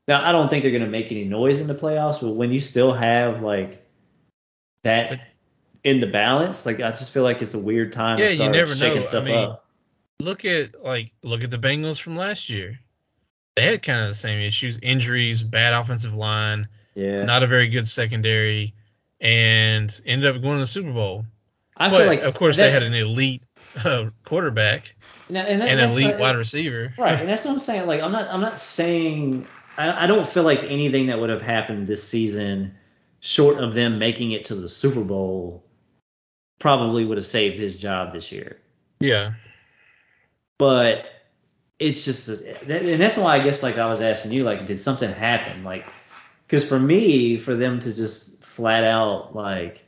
Now, 0.08 0.24
I 0.24 0.30
don't 0.30 0.48
think 0.48 0.62
they're 0.62 0.70
going 0.70 0.84
to 0.84 0.88
make 0.88 1.10
any 1.10 1.24
noise 1.24 1.60
in 1.60 1.66
the 1.66 1.74
playoffs, 1.74 2.20
but 2.20 2.30
when 2.30 2.52
you 2.52 2.60
still 2.60 2.92
have 2.92 3.42
like 3.42 3.84
that 4.84 5.20
in 5.82 6.00
the 6.00 6.06
balance, 6.06 6.64
like 6.64 6.76
I 6.76 6.90
just 6.90 7.12
feel 7.12 7.24
like 7.24 7.42
it's 7.42 7.54
a 7.54 7.58
weird 7.58 7.92
time 7.92 8.18
Yeah, 8.18 8.28
to 8.28 8.36
you 8.36 8.48
never 8.48 8.74
shaking 8.74 9.02
know. 9.02 9.20
I 9.20 9.24
mean, 9.24 9.34
up. 9.34 9.66
Look 10.20 10.44
at 10.44 10.80
like 10.82 11.10
look 11.22 11.42
at 11.42 11.50
the 11.50 11.58
Bengals 11.58 12.00
from 12.00 12.16
last 12.16 12.48
year. 12.48 12.78
They 13.56 13.62
had 13.64 13.82
kind 13.82 14.02
of 14.02 14.08
the 14.08 14.14
same 14.14 14.38
issues: 14.40 14.78
injuries, 14.82 15.42
bad 15.42 15.72
offensive 15.74 16.14
line, 16.14 16.68
Yeah, 16.94 17.24
not 17.24 17.42
a 17.42 17.46
very 17.46 17.68
good 17.68 17.88
secondary, 17.88 18.74
and 19.20 19.98
ended 20.06 20.34
up 20.36 20.42
going 20.42 20.56
to 20.56 20.60
the 20.60 20.66
Super 20.66 20.92
Bowl. 20.92 21.24
I 21.76 21.88
but 21.90 21.98
feel 21.98 22.06
like 22.06 22.20
of 22.22 22.34
course 22.34 22.56
that, 22.58 22.64
they 22.66 22.70
had 22.70 22.82
an 22.82 22.94
elite 22.94 23.42
uh, 23.84 24.10
quarterback 24.24 24.94
and, 25.28 25.36
that- 25.36 25.48
and 25.48 25.60
that- 25.60 25.68
and 25.68 25.80
that's 25.80 25.92
elite 25.92 26.06
not- 26.12 26.20
wide 26.20 26.36
receiver. 26.36 26.94
Right, 26.98 27.18
and 27.20 27.28
that's 27.28 27.44
what 27.44 27.52
I'm 27.52 27.58
saying. 27.58 27.86
Like, 27.86 28.00
I'm 28.02 28.12
not, 28.12 28.28
I'm 28.30 28.40
not 28.40 28.58
saying, 28.58 29.46
I, 29.76 30.04
I 30.04 30.06
don't 30.06 30.26
feel 30.28 30.42
like 30.44 30.62
anything 30.62 31.06
that 31.08 31.18
would 31.20 31.30
have 31.30 31.42
happened 31.42 31.86
this 31.86 32.06
season, 32.06 32.74
short 33.20 33.58
of 33.58 33.74
them 33.74 33.98
making 33.98 34.32
it 34.32 34.46
to 34.46 34.54
the 34.54 34.68
Super 34.68 35.02
Bowl, 35.02 35.64
probably 36.58 37.04
would 37.04 37.16
have 37.18 37.26
saved 37.26 37.58
his 37.58 37.76
job 37.76 38.12
this 38.12 38.32
year. 38.32 38.58
Yeah. 39.00 39.32
But 40.58 41.04
it's 41.78 42.04
just, 42.04 42.28
and 42.28 43.00
that's 43.00 43.16
why 43.16 43.36
I 43.36 43.42
guess 43.42 43.62
like 43.62 43.76
I 43.78 43.86
was 43.86 44.00
asking 44.00 44.32
you, 44.32 44.44
like, 44.44 44.66
did 44.66 44.78
something 44.78 45.12
happen? 45.12 45.62
Like, 45.64 45.84
because 46.46 46.66
for 46.66 46.78
me, 46.78 47.36
for 47.36 47.54
them 47.54 47.80
to 47.80 47.94
just 47.94 48.42
flat 48.42 48.84
out 48.84 49.34
like 49.34 49.84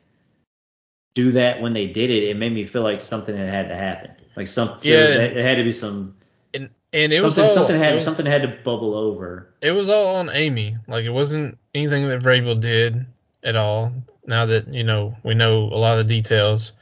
do 1.15 1.33
that 1.33 1.61
when 1.61 1.73
they 1.73 1.87
did 1.87 2.11
it, 2.11 2.25
it 2.25 2.37
made 2.37 2.53
me 2.53 2.65
feel 2.65 2.83
like 2.83 3.01
something 3.03 3.37
had 3.37 3.49
had 3.49 3.69
to 3.69 3.75
happen. 3.77 4.11
Like 4.37 4.47
some, 4.47 4.69
Yeah, 4.83 5.01
was, 5.01 5.11
and- 5.11 5.37
had 5.39 5.57
to 5.57 5.65
be 5.65 5.73
some 5.73 6.15
And 6.55 6.71
and 6.93 7.13
it 7.13 7.23
was 7.23 7.35
something, 7.35 7.51
all 7.51 7.57
something 7.57 7.79
had 7.79 7.95
was, 7.95 8.05
something 8.05 8.27
had 8.27 8.43
to 8.43 8.49
bubble 8.49 8.95
over. 8.95 9.49
it 9.61 9.73
was 9.73 9.89
all 9.89 10.17
on 10.17 10.31
Amy. 10.31 10.77
Like 10.87 11.05
it 11.05 11.11
wasn't 11.11 11.59
anything 11.75 12.07
that 12.09 12.23
Vrabel 12.23 12.61
did 12.61 13.07
at 13.43 13.57
all. 13.57 13.93
Now 14.27 14.47
that 14.47 14.69
you 14.69 14.85
know 14.85 15.17
we 15.23 15.35
know 15.35 15.65
a 15.65 15.79
lot 15.79 15.99
of 15.99 16.07
the 16.07 16.15
details, 16.15 16.73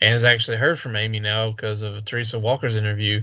and 0.00 0.12
has 0.12 0.24
actually 0.24 0.56
heard 0.56 0.78
from 0.78 0.96
Amy 0.96 1.20
now 1.20 1.50
because 1.52 1.82
of 1.82 1.94
a 1.96 2.02
Teresa 2.02 2.38
Walker's 2.38 2.76
interview. 2.76 3.22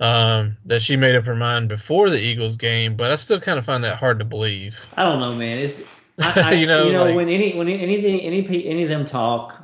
Um, 0.00 0.56
that 0.64 0.82
she 0.82 0.96
made 0.96 1.14
up 1.14 1.24
her 1.24 1.36
mind 1.36 1.68
before 1.68 2.10
the 2.10 2.18
Eagles 2.18 2.56
game, 2.56 2.96
but 2.96 3.12
I 3.12 3.14
still 3.14 3.38
kind 3.40 3.58
of 3.58 3.64
find 3.64 3.84
that 3.84 3.96
hard 3.96 4.18
to 4.18 4.24
believe. 4.24 4.84
I 4.96 5.04
don't 5.04 5.20
know, 5.20 5.34
man. 5.36 5.58
It's 5.58 5.82
I, 6.20 6.40
I, 6.46 6.52
You 6.52 6.60
you 6.62 6.66
know, 6.66 6.90
know, 6.92 7.04
like- 7.04 7.14
when 7.16 7.28
any 7.28 7.54
when 7.56 7.68
anything 7.68 8.20
any 8.20 8.66
any 8.66 8.82
of 8.82 8.88
them 8.88 9.06
talk 9.06 9.60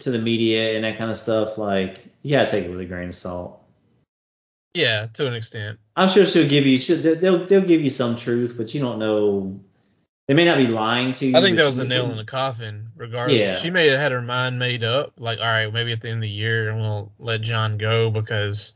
to 0.00 0.10
the 0.10 0.18
media 0.18 0.74
and 0.76 0.84
that 0.84 0.98
kind 0.98 1.10
of 1.10 1.16
stuff, 1.16 1.56
like 1.56 2.04
you 2.22 2.36
gotta 2.36 2.50
take 2.50 2.64
it 2.66 2.70
with 2.70 2.80
a 2.80 2.84
grain 2.84 3.08
of 3.08 3.14
salt. 3.16 3.62
Yeah, 4.74 5.06
to 5.14 5.26
an 5.26 5.32
extent. 5.34 5.78
I'm 5.96 6.08
sure 6.10 6.26
she'll 6.26 6.48
give 6.48 6.66
you 6.66 6.76
she'll, 6.76 7.00
they'll 7.16 7.46
they'll 7.46 7.62
give 7.62 7.80
you 7.80 7.88
some 7.90 8.16
truth, 8.16 8.54
but 8.56 8.74
you 8.74 8.80
don't 8.80 8.98
know. 8.98 9.58
They 10.28 10.34
may 10.34 10.44
not 10.44 10.58
be 10.58 10.66
lying 10.66 11.12
to 11.14 11.26
you. 11.26 11.36
I 11.36 11.40
think 11.40 11.56
that 11.56 11.64
was 11.64 11.76
the 11.76 11.84
nail 11.84 12.10
in 12.10 12.16
the 12.18 12.24
coffin. 12.24 12.88
Regardless, 12.96 13.38
Yeah. 13.40 13.56
she 13.56 13.70
may 13.70 13.86
have 13.86 14.00
had 14.00 14.12
her 14.12 14.20
mind 14.20 14.58
made 14.58 14.82
up. 14.84 15.12
Like, 15.18 15.38
all 15.38 15.46
right, 15.46 15.72
maybe 15.72 15.92
at 15.92 16.00
the 16.02 16.08
end 16.08 16.18
of 16.18 16.22
the 16.22 16.28
year, 16.28 16.68
and 16.68 16.80
we'll 16.80 17.12
let 17.20 17.42
Jon 17.42 17.78
go 17.78 18.10
because, 18.10 18.74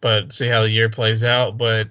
but 0.00 0.32
see 0.32 0.48
how 0.48 0.62
the 0.62 0.70
year 0.70 0.88
plays 0.88 1.24
out. 1.24 1.56
But 1.56 1.88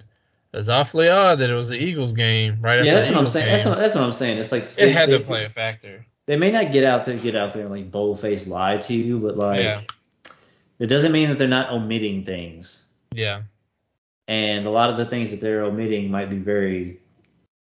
it's 0.52 0.68
awfully 0.68 1.08
odd 1.08 1.38
that 1.38 1.50
it 1.50 1.54
was 1.54 1.68
the 1.68 1.78
Eagles 1.78 2.12
game 2.12 2.58
right 2.60 2.78
after 2.78 2.86
Yeah, 2.86 2.94
that's 2.94 3.08
the 3.08 3.14
what 3.14 3.20
I'm 3.20 3.26
saying. 3.26 3.46
game. 3.46 3.54
That's 3.54 3.66
what, 3.66 3.78
that's 3.78 3.94
what 3.94 4.04
I'm 4.04 4.12
saying. 4.12 4.38
It's 4.38 4.52
like 4.52 4.64
it 4.64 4.76
they, 4.76 4.90
had 4.90 5.10
they, 5.10 5.18
to 5.18 5.24
play 5.24 5.44
a 5.44 5.50
factor. 5.50 6.06
They 6.26 6.36
may 6.36 6.50
not 6.50 6.72
get 6.72 6.84
out 6.84 7.04
there 7.04 7.16
get 7.16 7.34
out 7.34 7.52
there 7.52 7.62
and 7.62 7.70
like 7.70 7.90
bold 7.90 8.20
faced 8.20 8.46
lie 8.46 8.78
to 8.78 8.94
you, 8.94 9.18
but 9.18 9.36
like 9.36 9.60
Yeah. 9.60 9.82
it 10.78 10.86
doesn't 10.86 11.12
mean 11.12 11.28
that 11.28 11.38
they're 11.38 11.48
not 11.48 11.70
omitting 11.72 12.24
things. 12.24 12.82
Yeah, 13.12 13.42
and 14.26 14.66
a 14.66 14.70
lot 14.70 14.90
of 14.90 14.96
the 14.96 15.06
things 15.06 15.30
that 15.30 15.40
they're 15.40 15.62
omitting 15.64 16.10
might 16.10 16.30
be 16.30 16.38
very 16.38 17.00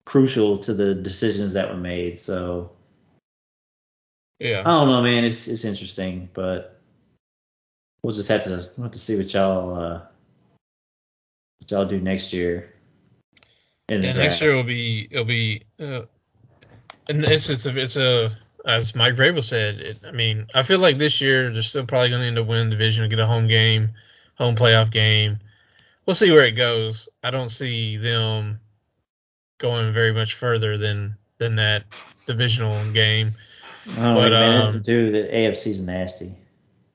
crucial 0.05 0.57
to 0.59 0.73
the 0.73 0.93
decisions 0.93 1.53
that 1.53 1.69
were 1.69 1.77
made. 1.77 2.19
So 2.19 2.71
yeah, 4.39 4.61
I 4.61 4.63
don't 4.63 4.89
know, 4.89 5.01
man. 5.01 5.23
It's 5.23 5.47
it's 5.47 5.65
interesting, 5.65 6.29
but 6.33 6.79
we'll 8.03 8.13
just 8.15 8.29
have 8.29 8.43
to 8.43 8.69
we'll 8.77 8.83
have 8.85 8.91
to 8.91 8.99
see 8.99 9.17
what 9.17 9.33
y'all 9.33 9.75
uh, 9.75 10.01
what 11.61 11.71
y'all 11.71 11.85
do 11.85 12.01
next 12.01 12.33
year. 12.33 12.73
The 13.87 13.97
yeah. 13.97 14.13
Next 14.13 14.41
year 14.41 14.55
will 14.55 14.63
be 14.63 15.07
it'll 15.11 15.25
be, 15.25 15.63
uh, 15.79 16.03
and 17.07 17.23
it's 17.25 17.49
it's 17.49 17.65
a, 17.65 17.79
it's 17.79 17.97
a 17.97 18.31
as 18.65 18.95
Mike 18.95 19.15
Vrabel 19.15 19.43
said. 19.43 19.79
It, 19.79 20.01
I 20.05 20.11
mean, 20.11 20.47
I 20.53 20.63
feel 20.63 20.79
like 20.79 20.97
this 20.97 21.21
year 21.21 21.51
they're 21.51 21.61
still 21.61 21.85
probably 21.85 22.09
going 22.09 22.21
to 22.21 22.27
end 22.27 22.39
up 22.39 22.47
winning 22.47 22.69
the 22.69 22.75
division, 22.75 23.09
get 23.09 23.19
a 23.19 23.27
home 23.27 23.47
game, 23.47 23.89
home 24.35 24.55
playoff 24.55 24.91
game. 24.91 25.39
We'll 26.05 26.15
see 26.15 26.31
where 26.31 26.45
it 26.45 26.53
goes. 26.53 27.09
I 27.23 27.31
don't 27.31 27.49
see 27.49 27.97
them 27.97 28.59
going 29.57 29.93
very 29.93 30.13
much 30.13 30.33
further 30.33 30.77
than 30.77 31.17
than 31.37 31.57
that 31.57 31.83
divisional 32.25 32.91
game. 32.93 33.33
Don't 33.85 34.15
but, 34.15 34.31
man. 34.31 34.61
um, 34.61 34.81
Dude, 34.81 35.13
the 35.13 35.33
AFC's 35.33 35.81
nasty. 35.81 36.35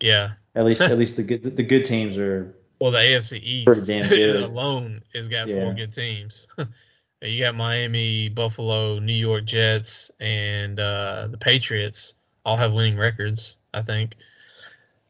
Yeah. 0.00 0.32
At 0.54 0.64
least 0.64 0.80
at 0.80 0.98
least 0.98 1.16
the 1.16 1.22
good 1.22 1.56
the 1.56 1.62
good 1.62 1.84
teams 1.84 2.16
are 2.16 2.55
Well, 2.78 2.90
the 2.90 2.98
AFC 2.98 3.40
East 3.42 3.88
alone 3.90 5.02
has 5.14 5.28
got 5.28 5.48
Yeah. 5.48 5.64
four 5.64 5.74
good 5.74 5.92
teams. 5.92 6.46
you 7.22 7.40
got 7.42 7.54
Miami, 7.54 8.28
Buffalo, 8.28 8.98
New 8.98 9.14
York 9.14 9.44
Jets, 9.44 10.10
and 10.20 10.78
uh, 10.78 11.28
the 11.30 11.38
Patriots 11.38 12.14
all 12.44 12.56
have 12.56 12.72
winning 12.72 12.96
records. 12.98 13.56
I 13.72 13.82
think. 13.82 14.14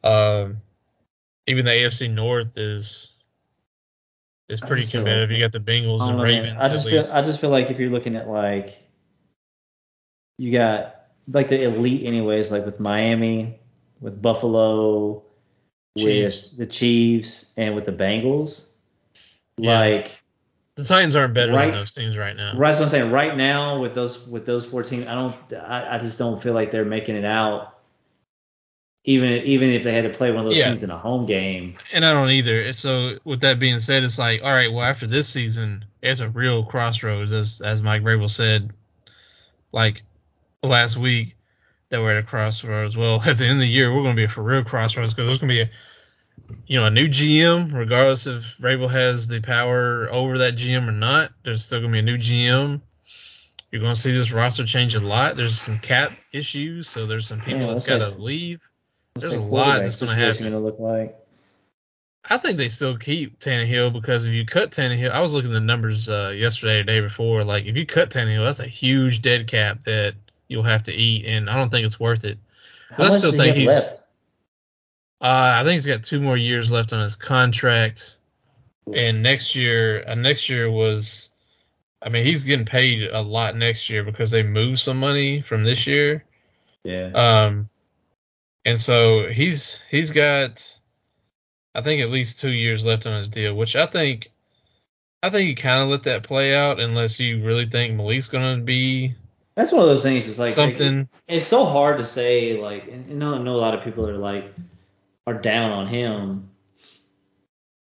Um, 0.05 0.59
even 1.47 1.65
the 1.65 1.73
AFC 1.73 2.11
North 2.13 2.57
is 2.57 3.15
is 4.49 4.61
pretty 4.61 4.87
competitive. 4.87 5.31
like- 5.31 5.39
you 5.39 5.45
got 5.45 5.53
the 5.53 5.59
Bengals 5.61 6.01
and 6.03 6.11
don't 6.11 6.17
know, 6.19 6.23
man. 6.25 6.43
Ravens 6.45 6.57
I 6.61 6.69
just 6.69 6.89
feel. 6.89 7.05
I 7.15 7.23
just 7.27 7.41
feel 7.41 7.51
like 7.51 7.71
if 7.71 7.79
you're 7.81 7.91
looking 7.91 8.15
at 8.17 8.29
like 8.29 8.77
you 10.39 10.53
got 10.53 11.07
like 11.29 11.49
the 11.49 11.65
elite 11.65 12.05
anyways, 12.07 12.51
like 12.53 12.65
with 12.65 12.79
Miami, 12.79 13.59
with 14.01 14.21
Buffalo, 14.23 15.23
Chiefs. 16.05 16.53
with 16.59 16.69
the 16.69 16.73
Chiefs, 16.73 17.53
and 17.57 17.75
with 17.75 17.85
the 17.87 17.93
Bengals. 17.93 18.69
Yeah. 19.59 19.79
Like 19.81 20.23
the 20.75 20.85
Titans 20.85 21.17
aren't 21.17 21.33
better 21.35 21.53
Right- 21.53 21.71
than 21.71 21.81
those 21.81 21.95
teams 21.95 22.19
right 22.19 22.37
now. 22.37 22.53
right, 22.57 22.75
what 22.75 22.83
I'm 22.83 22.89
saying. 22.89 23.11
Right 23.11 23.37
now 23.37 23.79
with 23.81 23.95
those 23.95 24.27
with 24.27 24.45
those 24.47 24.67
four 24.67 24.83
teams, 24.83 25.07
I 25.07 25.15
don't 25.15 25.35
I, 25.55 25.97
I 25.97 25.99
just 25.99 26.19
don't 26.19 26.43
feel 26.43 26.53
like 26.53 26.71
they're 26.71 26.85
making 26.85 27.17
it 27.17 27.25
out. 27.25 27.73
Even 29.05 29.39
even 29.45 29.71
if 29.71 29.85
they 29.85 29.93
had 29.95 30.03
to 30.03 30.11
play 30.11 30.31
one 30.33 30.41
of 30.45 30.51
those 30.51 30.59
Yeah. 30.59 30.69
teams 30.71 30.83
in 30.83 30.91
a 30.91 30.99
home 30.99 31.27
game. 31.27 31.75
And 31.93 32.05
I 32.05 32.13
don't 32.13 32.29
either. 32.31 32.73
So 32.73 33.19
with 33.25 33.41
that 33.43 33.59
being 33.61 33.79
said, 33.79 34.03
it's 34.03 34.19
like, 34.19 34.43
all 34.43 34.53
right, 34.53 34.71
well 34.73 34.85
after 34.85 35.07
this 35.07 35.29
season, 35.29 35.85
it's 36.03 36.21
a 36.21 36.29
real 36.29 36.65
crossroads, 36.65 37.33
as 37.33 37.61
as 37.61 37.81
Mike 37.81 38.03
Vrabel 38.03 38.29
said, 38.29 38.73
like 39.73 40.03
last 40.65 40.97
week, 40.97 41.37
that 41.91 42.01
we're 42.01 42.13
at 42.17 42.25
a 42.25 42.27
crossroads. 42.27 42.97
Well, 42.97 43.21
at 43.27 43.39
the 43.39 43.45
end 43.45 43.55
of 43.55 43.61
the 43.61 43.67
year, 43.69 43.95
we're 43.95 44.03
going 44.03 44.17
to 44.17 44.23
be 44.23 44.27
for 44.27 44.43
real 44.43 44.65
crossroads 44.65 45.15
because 45.15 45.29
there's 45.29 45.39
going 45.41 45.49
to 45.51 45.55
be 45.55 45.61
a, 45.63 45.71
you 46.67 46.79
know, 46.79 46.87
a 46.87 46.91
new 46.91 47.09
GM, 47.09 47.73
regardless 47.73 48.27
if 48.27 48.57
Vrabel 48.61 48.91
has 48.91 49.29
the 49.29 49.41
power 49.41 50.09
over 50.11 50.39
that 50.39 50.57
GM 50.57 50.89
or 50.89 50.93
not. 50.93 51.31
There's 51.45 51.65
still 51.65 51.81
going 51.81 51.93
to 51.93 51.95
be 51.95 51.99
a 52.01 52.03
new 52.03 52.19
GM. 52.19 52.81
You're 53.73 53.81
going 53.83 53.95
to 53.95 54.01
see 54.01 54.13
this 54.13 54.33
roster 54.33 54.65
change 54.65 54.95
a 54.95 55.01
lot. 55.01 55.37
There's 55.37 55.61
some 55.61 55.79
cap 55.79 56.13
issues, 56.33 56.89
so 56.89 57.07
there's 57.07 57.27
some 57.27 57.41
people 57.41 57.63
Yeah, 57.63 57.67
that's 57.75 57.87
got 57.89 57.99
to 57.99 58.09
it. 58.09 58.21
leave. 58.21 58.63
there's 59.15 59.35
a 59.35 59.41
lot 59.41 59.83
that's 59.83 60.01
going 60.01 60.11
to 60.11 60.17
happen. 60.17 60.45
gonna 60.45 60.59
look 60.61 60.79
like? 60.79 61.17
I 62.29 62.39
think 62.39 62.57
they 62.57 62.69
still 62.69 62.97
keep 62.97 63.39
Tannehill 63.39 63.93
because 63.93 64.25
if 64.25 64.33
you 64.33 64.45
cut 64.45 64.73
Tannehill, 64.73 65.11
I 65.13 65.21
was 65.21 65.33
looking 65.33 65.51
at 65.51 65.55
the 65.55 65.61
numbers 65.61 66.09
uh, 66.09 66.33
yesterday 66.35 66.77
or 66.81 66.85
the 66.85 66.93
day 66.93 67.01
before. 67.01 67.45
Like 67.45 67.67
if 67.67 67.77
you 67.77 67.87
cut 67.87 68.11
Tannehill, 68.11 68.45
that's 68.45 68.59
a 68.61 68.67
huge 68.67 69.23
dead 69.23 69.47
cap 69.47 69.85
that 69.85 70.15
you'll 70.49 70.63
have 70.63 70.85
to 70.85 70.93
eat, 70.93 71.25
and 71.27 71.49
I 71.51 71.57
don't 71.57 71.71
think 71.71 71.87
it's 71.87 72.01
worth 72.01 72.25
it. 72.25 72.39
How 72.91 72.97
But 72.99 73.07
I 73.07 73.09
much 73.11 73.19
still 73.19 73.33
think 73.33 73.57
he's- 73.57 73.69
left? 73.69 74.03
Uh, 75.21 75.61
I 75.61 75.65
think 75.65 75.73
he's 75.75 75.87
got 75.87 76.05
two 76.05 76.21
more 76.21 76.37
years 76.37 76.71
left 76.71 76.93
on 76.93 77.03
his 77.03 77.17
contract, 77.17 78.17
and 78.95 79.23
next 79.23 79.57
year, 79.57 80.05
uh, 80.07 80.15
next 80.15 80.49
year 80.49 80.71
was, 80.71 81.31
I 82.03 82.11
mean, 82.11 82.25
he's 82.27 82.45
getting 82.45 82.67
paid 82.67 83.09
a 83.11 83.23
lot 83.23 83.57
next 83.57 83.89
year 83.89 84.05
because 84.05 84.31
they 84.31 84.43
moved 84.43 84.79
some 84.79 84.99
money 85.01 85.41
from 85.41 85.65
this 85.65 85.87
year. 85.87 86.25
Yeah. 86.85 87.11
Um, 87.15 87.69
and 88.65 88.79
so 88.81 89.27
he's 89.29 89.81
he's 89.91 90.11
got, 90.11 90.79
I 91.75 91.81
think 91.81 92.03
at 92.03 92.11
least 92.11 92.39
two 92.39 92.53
years 92.53 92.85
left 92.85 93.07
on 93.07 93.17
his 93.19 93.29
deal, 93.31 93.55
which 93.55 93.75
I 93.75 93.87
think, 93.87 94.31
I 95.23 95.31
think 95.31 95.49
you 95.49 95.57
kind 95.57 95.83
of 95.83 95.89
let 95.89 96.05
that 96.05 96.23
play 96.23 96.55
out 96.55 96.79
unless 96.79 97.19
you 97.19 97.43
really 97.43 97.67
think 97.67 97.95
Malik's 97.95 98.29
gonna 98.29 98.59
be 98.63 99.15
That's 99.57 99.73
one 99.73 99.83
of 99.83 99.89
those 99.89 100.03
things. 100.03 100.29
It's 100.29 100.39
like 100.39 100.53
something. 100.53 101.09
it's 101.27 101.47
so 101.47 101.65
hard 101.65 101.99
to 101.99 102.05
say. 102.05 102.61
Like, 102.61 102.89
and, 102.89 103.11
and 103.11 103.25
I 103.25 103.39
know 103.39 103.57
a 103.57 103.59
lot 103.59 103.75
of 103.75 103.83
people 103.83 104.07
are 104.09 104.19
like 104.19 104.53
are 105.27 105.35
down 105.35 105.73
on 105.73 105.89
him, 105.89 106.51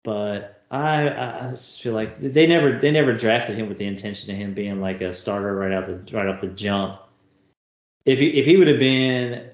but 0.03 0.61
I 0.69 1.09
I 1.09 1.49
just 1.51 1.81
feel 1.81 1.93
like 1.93 2.19
they 2.19 2.45
never 2.45 2.79
they 2.79 2.91
never 2.91 3.13
drafted 3.13 3.57
him 3.57 3.69
with 3.69 3.79
the 3.79 3.85
intention 3.85 4.31
of 4.31 4.37
him 4.37 4.53
being 4.53 4.81
like 4.81 5.01
a 5.01 5.11
starter 5.11 5.55
right 5.55 5.71
out 5.71 5.87
the 5.87 6.15
right 6.15 6.27
off 6.27 6.41
the 6.41 6.47
jump. 6.47 6.99
If 8.05 8.19
he 8.19 8.27
if 8.27 8.45
he 8.45 8.55
would 8.55 8.67
have 8.67 8.79
been 8.79 9.49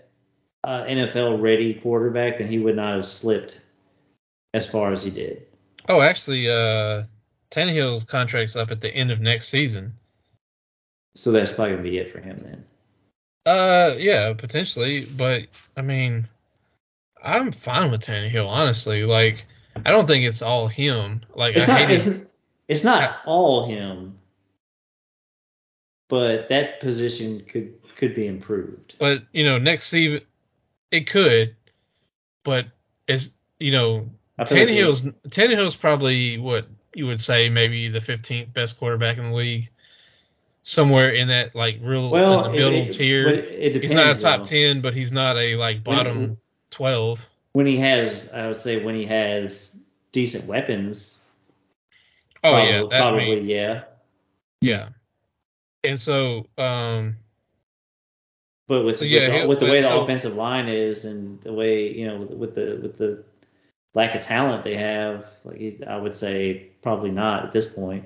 uh, 0.63 0.83
NFL 0.83 1.41
ready 1.41 1.73
quarterback, 1.75 2.39
then 2.39 2.47
he 2.47 2.59
would 2.59 2.75
not 2.75 2.95
have 2.95 3.05
slipped 3.05 3.61
as 4.53 4.65
far 4.69 4.91
as 4.91 5.03
he 5.03 5.09
did. 5.09 5.45
Oh, 5.87 6.01
actually, 6.01 6.49
uh, 6.49 7.03
Tannehill's 7.51 8.03
contract's 8.03 8.55
up 8.55 8.71
at 8.71 8.81
the 8.81 8.89
end 8.89 9.11
of 9.11 9.21
next 9.21 9.47
season. 9.47 9.93
So 11.19 11.33
that's 11.33 11.51
probably 11.51 11.71
gonna 11.71 11.83
be 11.83 11.97
it 11.97 12.13
for 12.13 12.21
him 12.21 12.39
then. 12.41 12.65
Uh, 13.45 13.95
yeah, 13.97 14.33
potentially, 14.33 15.03
but 15.03 15.47
I 15.75 15.81
mean, 15.81 16.29
I'm 17.21 17.51
fine 17.51 17.91
with 17.91 17.99
Tannehill, 17.99 18.47
honestly. 18.47 19.03
Like, 19.03 19.45
I 19.85 19.91
don't 19.91 20.07
think 20.07 20.23
it's 20.23 20.41
all 20.41 20.69
him. 20.69 21.21
Like, 21.35 21.57
It's 21.57 21.67
I 21.67 21.81
not 21.81 21.91
it's, 21.91 22.25
it's 22.69 22.85
not 22.85 23.17
all 23.25 23.67
him, 23.67 24.17
but 26.07 26.47
that 26.49 26.79
position 26.79 27.43
could 27.45 27.73
could 27.97 28.15
be 28.15 28.25
improved. 28.25 28.95
but 28.97 29.23
you 29.33 29.43
know, 29.43 29.57
next 29.57 29.87
season 29.87 30.21
it 30.89 31.09
could, 31.09 31.53
but 32.45 32.67
as 33.09 33.33
you 33.59 33.73
know, 33.73 34.09
feel 34.47 34.57
like 34.57 34.69
Tannehill's 34.69 35.01
Tannehill's 35.27 35.75
probably 35.75 36.37
what 36.37 36.65
you 36.93 37.07
would 37.07 37.19
say 37.19 37.49
maybe 37.49 37.89
the 37.89 37.99
15th 37.99 38.53
best 38.53 38.79
quarterback 38.79 39.17
in 39.17 39.31
the 39.31 39.35
league, 39.35 39.69
somewhere 40.69 41.09
in 41.09 41.27
that 41.29 41.55
like 41.55 41.79
real 41.81 42.09
well, 42.11 42.45
in 42.45 42.51
the 42.51 42.57
middle 42.57 42.73
it- 42.87 42.91
tier. 42.91 43.27
it 43.27 43.73
depends, 43.73 43.81
he's 43.81 43.93
not 43.93 44.15
a 44.15 44.19
top 44.19 44.41
though. 44.41 44.45
10, 44.45 44.81
but 44.81 44.93
he's 44.93 45.11
not 45.11 45.35
a 45.37 45.55
like 45.55 45.77
When- 45.85 45.97
bottom 45.97 46.37
12. 46.69 47.27
When 47.53 47.65
he 47.65 47.77
has, 47.77 48.29
I 48.31 48.45
would 48.47 48.57
say, 48.57 48.83
when 48.83 48.93
he 48.93 49.05
has 49.05 49.75
decent 50.11 50.45
weapons. 50.45 51.19
Oh 52.43 52.51
probably, 52.51 52.69
yeah, 52.69 52.81
that, 52.91 53.01
probably 53.01 53.35
mean, 53.37 53.45
yeah. 53.47 53.81
Yeah. 54.61 54.89
And 55.83 55.99
so, 55.99 56.45
um, 56.57 57.17
But 58.67 58.85
with 58.85 58.97
So, 58.97 59.03
with, 59.05 59.11
yeah, 59.11 59.41
the, 59.41 59.47
with 59.47 59.59
the 59.59 59.65
way 59.65 59.81
the 59.81 59.87
so- 59.87 60.03
offensive 60.03 60.35
line 60.35 60.67
is 60.69 61.05
and 61.05 61.41
the 61.41 61.51
way 61.51 61.91
you 61.91 62.05
know 62.05 62.17
with 62.17 62.53
the 62.53 62.77
with 62.81 62.97
the 62.97 63.23
lack 63.95 64.13
of 64.13 64.21
talent 64.21 64.63
they 64.63 64.77
have, 64.77 65.25
like 65.43 65.81
I 65.87 65.97
would 65.97 66.13
say 66.15 66.67
probably 66.83 67.09
not 67.09 67.45
at 67.45 67.51
this 67.51 67.65
point. 67.73 68.05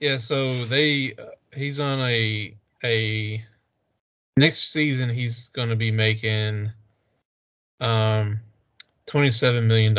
yeah, 0.00 0.18
so 0.18 0.64
they, 0.66 1.14
uh, 1.18 1.24
he's 1.54 1.80
on 1.80 2.00
a, 2.00 2.54
a, 2.82 3.44
next 4.36 4.72
season 4.72 5.10
he's 5.10 5.48
going 5.50 5.68
to 5.68 5.76
be 5.76 5.90
making, 5.90 6.70
um, 7.80 8.40
$27 9.06 9.64
million. 9.66 9.96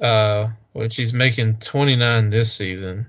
Uh, 0.00 0.50
which 0.72 0.96
he's 0.96 1.12
making 1.12 1.56
29 1.56 2.30
this 2.30 2.52
season. 2.52 3.06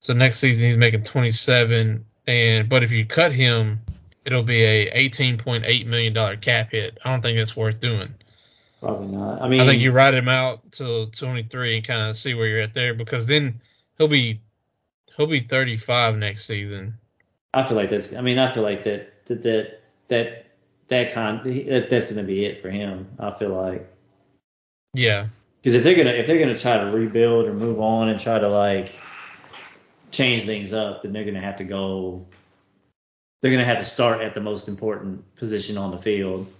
So 0.00 0.14
next 0.14 0.38
season 0.38 0.66
he's 0.66 0.76
making 0.76 1.04
27 1.04 2.04
and, 2.26 2.68
but 2.68 2.82
if 2.82 2.92
you 2.92 3.06
cut 3.06 3.32
him, 3.32 3.80
it'll 4.24 4.42
be 4.42 4.62
a 4.62 5.08
$18.8 5.08 5.86
million 5.86 6.40
cap 6.40 6.70
hit. 6.70 6.98
I 7.04 7.10
don't 7.10 7.22
think 7.22 7.38
it's 7.38 7.56
worth 7.56 7.80
doing. 7.80 8.14
Probably 8.80 9.08
not. 9.08 9.42
I 9.42 9.48
mean, 9.48 9.60
I 9.60 9.66
think 9.66 9.80
you 9.80 9.92
ride 9.92 10.14
him 10.14 10.28
out 10.28 10.72
till 10.72 11.06
23 11.06 11.76
and 11.76 11.86
kind 11.86 12.10
of 12.10 12.16
see 12.16 12.34
where 12.34 12.46
you're 12.48 12.62
at 12.62 12.74
there 12.74 12.94
because 12.94 13.26
then 13.26 13.60
he'll 14.02 14.08
be 14.08 14.40
he'll 15.16 15.28
be 15.28 15.40
35 15.40 16.16
next 16.16 16.44
season. 16.44 16.94
I 17.54 17.62
feel 17.62 17.76
like 17.76 17.90
that's. 17.90 18.14
I 18.14 18.20
mean, 18.20 18.38
I 18.38 18.52
feel 18.52 18.64
like 18.64 18.82
that 18.84 19.24
that 19.26 19.42
that 19.42 19.80
that 20.08 20.46
that 20.88 21.14
con 21.14 21.42
that, 21.44 21.88
that's 21.88 22.12
gonna 22.12 22.26
be 22.26 22.44
it 22.44 22.60
for 22.60 22.70
him. 22.70 23.08
I 23.20 23.30
feel 23.30 23.50
like 23.50 23.88
Yeah, 24.94 25.28
because 25.60 25.74
if 25.74 25.84
they're 25.84 25.94
gonna 25.94 26.10
if 26.10 26.26
they're 26.26 26.40
gonna 26.40 26.58
try 26.58 26.78
to 26.78 26.90
rebuild 26.90 27.46
or 27.46 27.54
move 27.54 27.80
on 27.80 28.08
and 28.08 28.18
try 28.18 28.38
to 28.38 28.48
like 28.48 28.96
change 30.10 30.44
things 30.44 30.72
up, 30.72 31.02
then 31.02 31.12
they're 31.12 31.24
gonna 31.24 31.40
have 31.40 31.56
to 31.56 31.64
go. 31.64 32.26
They're 33.40 33.52
gonna 33.52 33.64
have 33.64 33.78
to 33.78 33.84
start 33.84 34.20
at 34.20 34.34
the 34.34 34.40
most 34.40 34.66
important 34.66 35.22
position 35.36 35.78
on 35.78 35.92
the 35.92 35.98
field. 35.98 36.50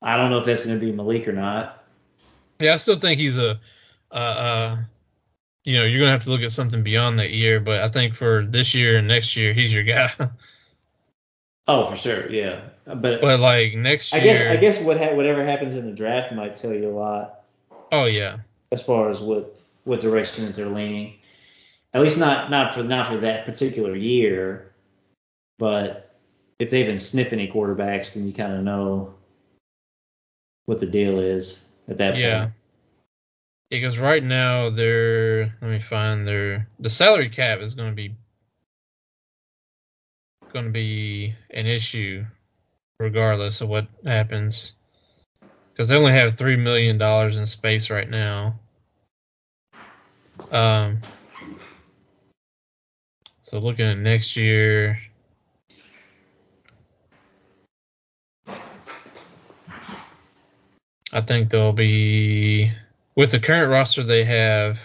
I 0.00 0.16
don't 0.16 0.30
know 0.30 0.38
if 0.38 0.46
that's 0.46 0.64
gonna 0.64 0.78
be 0.78 0.92
Malik 0.92 1.28
or 1.28 1.32
not. 1.32 1.84
yeah. 2.60 2.72
I 2.72 2.76
still 2.76 2.98
think 2.98 3.18
he's 3.20 3.36
a 3.36 3.60
uh, 4.12 4.14
uh 4.14 4.76
you 5.66 5.76
know 5.76 5.84
you're 5.84 6.00
gonna 6.00 6.12
have 6.12 6.24
to 6.24 6.30
look 6.30 6.40
at 6.40 6.52
something 6.52 6.82
beyond 6.82 7.18
that 7.18 7.32
year, 7.32 7.60
but 7.60 7.82
I 7.82 7.90
think 7.90 8.14
for 8.14 8.46
this 8.46 8.74
year 8.74 8.96
and 8.96 9.08
next 9.08 9.36
year 9.36 9.52
he's 9.52 9.74
your 9.74 9.84
guy. 9.84 10.10
Oh, 11.68 11.86
for 11.86 11.96
sure, 11.96 12.30
yeah. 12.30 12.60
But, 12.84 13.20
but 13.20 13.40
like 13.40 13.74
next 13.74 14.12
year, 14.12 14.22
I 14.22 14.24
guess 14.24 14.40
I 14.42 14.56
guess 14.56 14.78
what 14.78 14.98
ha- 14.98 15.14
whatever 15.14 15.44
happens 15.44 15.74
in 15.74 15.84
the 15.84 15.90
draft 15.90 16.32
might 16.32 16.54
tell 16.54 16.72
you 16.72 16.88
a 16.88 16.94
lot. 16.94 17.42
oh 17.90 18.04
yeah, 18.04 18.38
as 18.70 18.84
far 18.84 19.10
as 19.10 19.20
what 19.20 19.58
what 19.82 20.00
direction 20.00 20.44
that 20.44 20.54
they're 20.54 20.66
leaning. 20.66 21.14
At 21.92 22.02
least 22.02 22.18
not 22.18 22.52
not 22.52 22.72
for 22.72 22.84
not 22.84 23.08
for 23.08 23.16
that 23.16 23.46
particular 23.46 23.96
year, 23.96 24.72
but 25.58 26.14
if 26.60 26.70
they've 26.70 26.86
been 26.86 27.00
sniffing 27.00 27.40
any 27.40 27.50
quarterbacks, 27.50 28.14
then 28.14 28.28
you 28.28 28.32
kind 28.32 28.52
of 28.52 28.62
know 28.62 29.14
what 30.66 30.78
the 30.78 30.86
deal 30.86 31.18
is 31.18 31.64
at 31.88 31.98
that 31.98 32.16
yeah. 32.16 32.44
point. 32.44 32.52
Because 33.70 33.98
right 33.98 34.22
now 34.22 34.70
they're 34.70 35.54
let 35.60 35.70
me 35.70 35.80
find 35.80 36.26
their 36.26 36.68
the 36.78 36.90
salary 36.90 37.30
cap 37.30 37.60
is 37.60 37.74
going 37.74 37.90
to 37.90 37.96
be 37.96 38.14
going 40.52 40.66
to 40.66 40.70
be 40.70 41.34
an 41.50 41.66
issue 41.66 42.24
regardless 42.98 43.60
of 43.60 43.68
what 43.68 43.88
happens 44.04 44.72
because 45.72 45.88
they 45.88 45.96
only 45.96 46.12
have 46.12 46.36
three 46.36 46.56
million 46.56 46.96
dollars 46.96 47.36
in 47.36 47.44
space 47.44 47.90
right 47.90 48.08
now. 48.08 48.58
Um. 50.50 51.02
So 53.42 53.58
looking 53.58 53.86
at 53.86 53.98
next 53.98 54.36
year. 54.36 54.98
I 61.12 61.20
think 61.20 61.50
they'll 61.50 61.72
be 61.72 62.72
with 63.16 63.30
the 63.30 63.40
current 63.40 63.70
roster 63.70 64.02
they 64.02 64.24
have. 64.24 64.78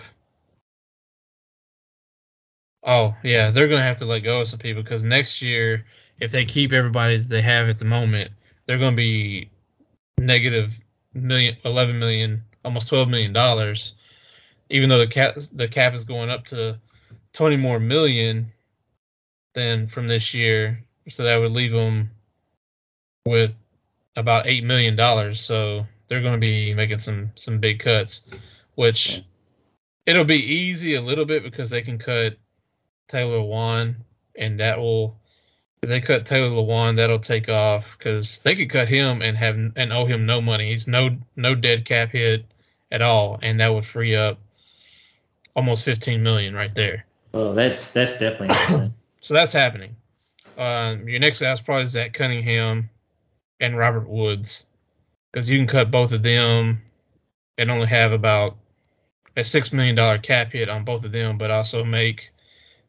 Oh 2.83 3.15
yeah, 3.23 3.51
they're 3.51 3.67
gonna 3.67 3.83
have 3.83 3.97
to 3.97 4.05
let 4.05 4.21
go 4.21 4.41
of 4.41 4.47
some 4.47 4.59
people 4.59 4.81
because 4.81 5.03
next 5.03 5.41
year, 5.41 5.85
if 6.19 6.31
they 6.31 6.45
keep 6.45 6.71
everybody 6.73 7.17
that 7.17 7.29
they 7.29 7.41
have 7.41 7.69
at 7.69 7.77
the 7.77 7.85
moment, 7.85 8.31
they're 8.65 8.79
gonna 8.79 8.95
be 8.95 9.49
negative 10.17 10.73
million, 11.13 11.57
11 11.65 11.99
million, 11.99 12.43
almost 12.65 12.87
12 12.89 13.09
million 13.09 13.33
dollars. 13.33 13.95
Even 14.69 14.89
though 14.89 14.99
the 14.99 15.07
cap 15.07 15.35
the 15.53 15.67
cap 15.67 15.93
is 15.93 16.05
going 16.05 16.29
up 16.29 16.45
to 16.45 16.79
20 17.33 17.57
more 17.57 17.79
million 17.79 18.51
than 19.53 19.85
from 19.85 20.07
this 20.07 20.33
year, 20.33 20.83
so 21.09 21.23
that 21.23 21.37
would 21.37 21.51
leave 21.51 21.71
them 21.71 22.09
with 23.25 23.53
about 24.15 24.47
eight 24.47 24.63
million 24.63 24.95
dollars. 24.95 25.41
So 25.41 25.85
they're 26.11 26.21
going 26.21 26.33
to 26.33 26.39
be 26.39 26.73
making 26.73 26.97
some 26.97 27.31
some 27.35 27.59
big 27.59 27.79
cuts, 27.79 28.23
which 28.75 29.23
it'll 30.05 30.25
be 30.25 30.43
easy 30.55 30.95
a 30.95 31.01
little 31.01 31.23
bit 31.23 31.41
because 31.41 31.69
they 31.69 31.83
can 31.83 31.99
cut 31.99 32.37
Taylor 33.07 33.37
Lewan, 33.37 33.95
and 34.35 34.59
that 34.59 34.77
will 34.77 35.17
if 35.81 35.87
they 35.87 36.01
cut 36.01 36.25
Taylor 36.25 36.49
Lewan, 36.49 36.97
that'll 36.97 37.19
take 37.19 37.47
off 37.47 37.95
because 37.97 38.39
they 38.39 38.57
could 38.57 38.69
cut 38.69 38.89
him 38.89 39.21
and 39.21 39.37
have 39.37 39.55
and 39.55 39.93
owe 39.93 40.03
him 40.03 40.25
no 40.25 40.41
money. 40.41 40.71
He's 40.71 40.85
no 40.85 41.17
no 41.37 41.55
dead 41.55 41.85
cap 41.85 42.09
hit 42.09 42.43
at 42.91 43.01
all, 43.01 43.39
and 43.41 43.61
that 43.61 43.69
would 43.73 43.85
free 43.85 44.13
up 44.13 44.37
almost 45.55 45.85
15 45.85 46.21
million 46.21 46.53
right 46.53 46.75
there. 46.75 47.05
Oh, 47.33 47.53
that's 47.53 47.93
that's 47.93 48.19
definitely. 48.19 48.91
So 49.23 49.35
that's 49.35 49.53
happening. 49.53 49.97
Um, 50.57 51.07
your 51.07 51.19
next 51.19 51.41
guy's 51.41 51.61
probably 51.61 51.85
Zach 51.85 52.11
Cunningham. 52.11 52.89
and 53.59 53.77
Robert 53.77 54.09
Woods 54.09 54.65
because 55.31 55.49
you 55.49 55.57
can 55.57 55.67
cut 55.67 55.91
both 55.91 56.11
of 56.11 56.23
them 56.23 56.81
and 57.57 57.71
only 57.71 57.87
have 57.87 58.11
about 58.11 58.57
a 59.35 59.43
six 59.43 59.71
million 59.71 59.95
dollar 59.95 60.17
cap 60.17 60.51
hit 60.51 60.69
on 60.69 60.83
both 60.83 61.03
of 61.05 61.11
them, 61.11 61.37
but 61.37 61.51
also 61.51 61.83
make 61.83 62.31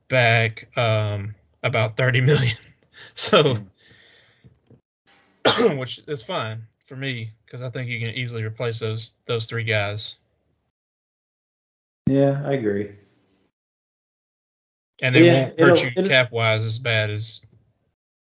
back 0.08 0.76
um, 0.76 1.34
about 1.62 1.96
thirty 1.96 2.20
million. 2.20 2.56
So, 3.14 3.56
which 5.76 6.00
is 6.06 6.22
fine 6.22 6.66
for 6.84 6.94
me 6.94 7.32
because 7.44 7.62
I 7.62 7.70
think 7.70 7.88
you 7.88 7.98
can 7.98 8.10
easily 8.10 8.44
replace 8.44 8.78
those 8.78 9.14
those 9.26 9.46
three 9.46 9.64
guys. 9.64 10.16
Yeah, 12.06 12.42
I 12.44 12.52
agree. 12.52 12.92
And 15.00 15.14
they 15.14 15.22
Yeah, 15.22 15.32
won't 15.32 15.58
hurt 15.58 15.82
you 15.82 15.90
cap 16.08 16.30
wise 16.32 16.64
as 16.64 16.78
bad 16.78 17.10
as 17.10 17.40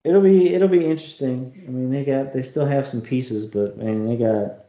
It'll 0.07 0.21
be 0.21 0.53
it'll 0.53 0.69
be 0.69 0.85
interesting. 0.85 1.65
I 1.67 1.69
mean, 1.69 1.91
they 1.91 2.05
got 2.05 2.33
they 2.33 2.41
still 2.41 2.65
have 2.65 2.87
some 2.87 3.01
pieces, 3.01 3.45
but 3.45 3.77
man, 3.77 4.07
they 4.07 4.15
got 4.15 4.63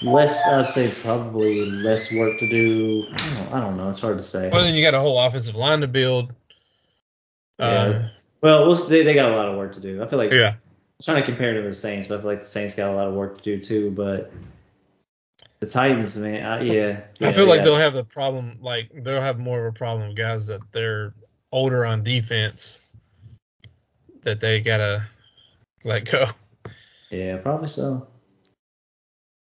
less. 0.00 0.46
I'd 0.46 0.66
say 0.66 0.94
probably 1.02 1.68
less 1.68 2.14
work 2.14 2.38
to 2.38 2.48
do. 2.48 3.04
I 3.10 3.16
don't, 3.16 3.52
I 3.54 3.60
don't 3.60 3.76
know. 3.76 3.90
It's 3.90 3.98
hard 3.98 4.18
to 4.18 4.22
say. 4.22 4.48
well 4.50 4.62
then 4.62 4.76
you 4.76 4.84
got 4.84 4.94
a 4.94 5.00
whole 5.00 5.18
offensive 5.18 5.56
line 5.56 5.80
to 5.80 5.88
build. 5.88 6.32
Yeah. 7.58 7.66
Uh, 7.66 8.08
well, 8.42 8.66
we'll 8.68 8.76
they, 8.76 9.02
they 9.02 9.14
got 9.14 9.32
a 9.32 9.34
lot 9.34 9.48
of 9.48 9.56
work 9.56 9.74
to 9.74 9.80
do. 9.80 10.00
I 10.00 10.06
feel 10.06 10.20
like 10.20 10.30
yeah. 10.30 10.50
I'm 10.50 11.04
trying 11.04 11.20
to 11.20 11.26
compare 11.26 11.50
it 11.50 11.60
to 11.60 11.68
the 11.68 11.74
Saints, 11.74 12.06
but 12.06 12.18
I 12.18 12.20
feel 12.20 12.30
like 12.30 12.40
the 12.40 12.46
Saints 12.46 12.76
got 12.76 12.92
a 12.92 12.94
lot 12.94 13.08
of 13.08 13.14
work 13.14 13.38
to 13.38 13.42
do 13.42 13.60
too. 13.60 13.90
But 13.90 14.32
the 15.58 15.66
Titans, 15.66 16.16
man, 16.16 16.46
I, 16.46 16.60
yeah, 16.62 17.00
yeah, 17.18 17.28
I 17.28 17.32
feel 17.32 17.46
like 17.46 17.58
got- 17.58 17.64
they'll 17.64 17.76
have 17.76 17.94
the 17.94 18.04
problem, 18.04 18.58
like 18.60 18.90
they'll 18.94 19.20
have 19.20 19.40
more 19.40 19.66
of 19.66 19.74
a 19.74 19.76
problem 19.76 20.06
with 20.06 20.16
guys 20.16 20.46
that 20.46 20.60
they're 20.70 21.12
older 21.52 21.84
on 21.84 22.02
defense 22.02 22.82
that 24.22 24.40
they 24.40 24.60
gotta 24.60 25.06
let 25.84 26.10
go. 26.10 26.26
Yeah, 27.10 27.36
probably 27.38 27.68
so. 27.68 28.08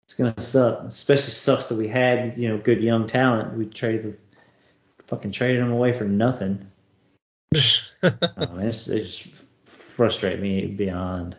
It's 0.05 0.15
gonna 0.15 0.39
suck. 0.41 0.83
Especially 0.85 1.31
sucks 1.31 1.67
that 1.67 1.75
we 1.75 1.87
had, 1.87 2.37
you 2.37 2.49
know, 2.49 2.57
good 2.57 2.81
young 2.81 3.07
talent. 3.07 3.57
We 3.57 3.65
traded 3.65 4.03
the 4.03 5.03
fucking 5.05 5.31
traded 5.31 5.61
them 5.61 5.71
away 5.71 5.93
for 5.93 6.05
nothing. 6.05 6.67
It's, 8.03 8.87
it 8.87 9.03
just 9.03 9.27
frustrate 9.65 10.39
me 10.39 10.65
beyond 10.65 11.35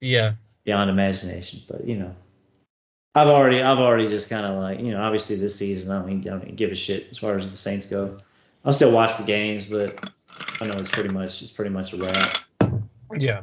yeah, 0.00 0.34
beyond 0.64 0.90
imagination. 0.90 1.62
But 1.68 1.86
you 1.86 1.96
know, 1.96 2.14
I've 3.14 3.28
already 3.28 3.60
I've 3.60 3.78
already 3.78 4.08
just 4.08 4.30
kind 4.30 4.46
of 4.46 4.60
like 4.62 4.80
you 4.80 4.92
know, 4.92 5.02
obviously 5.02 5.36
this 5.36 5.56
season 5.56 5.90
I 5.90 6.00
don't, 6.00 6.10
even, 6.20 6.32
I 6.32 6.38
don't 6.38 6.56
give 6.56 6.70
a 6.70 6.74
shit 6.74 7.08
as 7.10 7.18
far 7.18 7.36
as 7.36 7.50
the 7.50 7.56
Saints 7.56 7.86
go. 7.86 8.18
I'll 8.64 8.72
still 8.72 8.92
watch 8.92 9.16
the 9.18 9.24
games, 9.24 9.64
but 9.64 10.10
I 10.60 10.66
know 10.66 10.74
it's 10.74 10.90
pretty 10.90 11.12
much 11.12 11.42
it's 11.42 11.50
pretty 11.50 11.70
much 11.70 11.92
a 11.92 11.98
wrap. 11.98 12.36
yeah, 13.16 13.42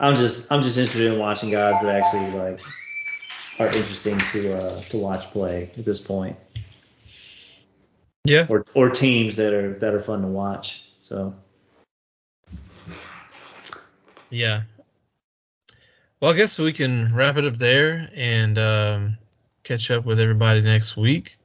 I'm 0.00 0.16
just 0.16 0.50
I'm 0.50 0.62
just 0.62 0.78
interested 0.78 1.12
in 1.12 1.18
watching 1.18 1.50
guys 1.50 1.80
that 1.82 1.94
actually 1.94 2.30
like 2.38 2.60
are 3.58 3.66
interesting 3.66 4.18
to 4.18 4.58
uh, 4.58 4.80
to 4.80 4.96
watch 4.96 5.24
play 5.30 5.70
at 5.76 5.84
this 5.84 6.00
point, 6.00 6.36
yeah. 8.24 8.46
or 8.48 8.64
or 8.74 8.90
teams 8.90 9.36
that 9.36 9.52
are 9.52 9.74
that 9.78 9.94
are 9.94 10.00
fun 10.00 10.22
to 10.22 10.28
watch. 10.28 10.90
So 11.02 11.34
Yeah. 14.34 14.62
Well, 16.20 16.32
I 16.32 16.36
guess 16.36 16.58
we 16.58 16.72
can 16.72 17.14
wrap 17.14 17.36
it 17.36 17.44
up 17.44 17.56
there 17.56 18.10
and 18.14 18.58
um, 18.58 19.18
catch 19.62 19.90
up 19.90 20.04
with 20.04 20.18
everybody 20.18 20.60
next 20.60 20.96
week. 20.96 21.36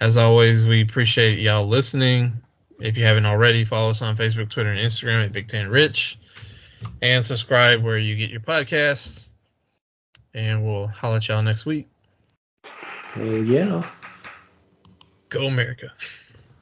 As 0.00 0.16
always, 0.16 0.64
we 0.64 0.82
appreciate 0.82 1.40
y'all 1.40 1.66
listening. 1.66 2.40
If 2.80 2.96
you 2.96 3.04
haven't 3.04 3.26
already, 3.26 3.64
follow 3.64 3.90
us 3.90 4.02
on 4.02 4.16
Facebook, 4.16 4.48
Twitter, 4.48 4.70
and 4.70 4.78
Instagram 4.78 5.24
at 5.24 5.32
Big 5.32 5.48
Ten 5.48 5.68
Rich, 5.68 6.18
and 7.02 7.24
subscribe 7.24 7.82
where 7.82 7.98
you 7.98 8.14
get 8.14 8.30
your 8.30 8.40
podcasts. 8.40 9.28
And 10.34 10.64
we'll 10.64 10.86
holler 10.86 11.16
at 11.16 11.26
y'all 11.26 11.42
next 11.42 11.66
week. 11.66 11.88
uh, 13.16 13.22
yeah. 13.22 13.82
Go 15.30 15.46
America. 15.46 15.90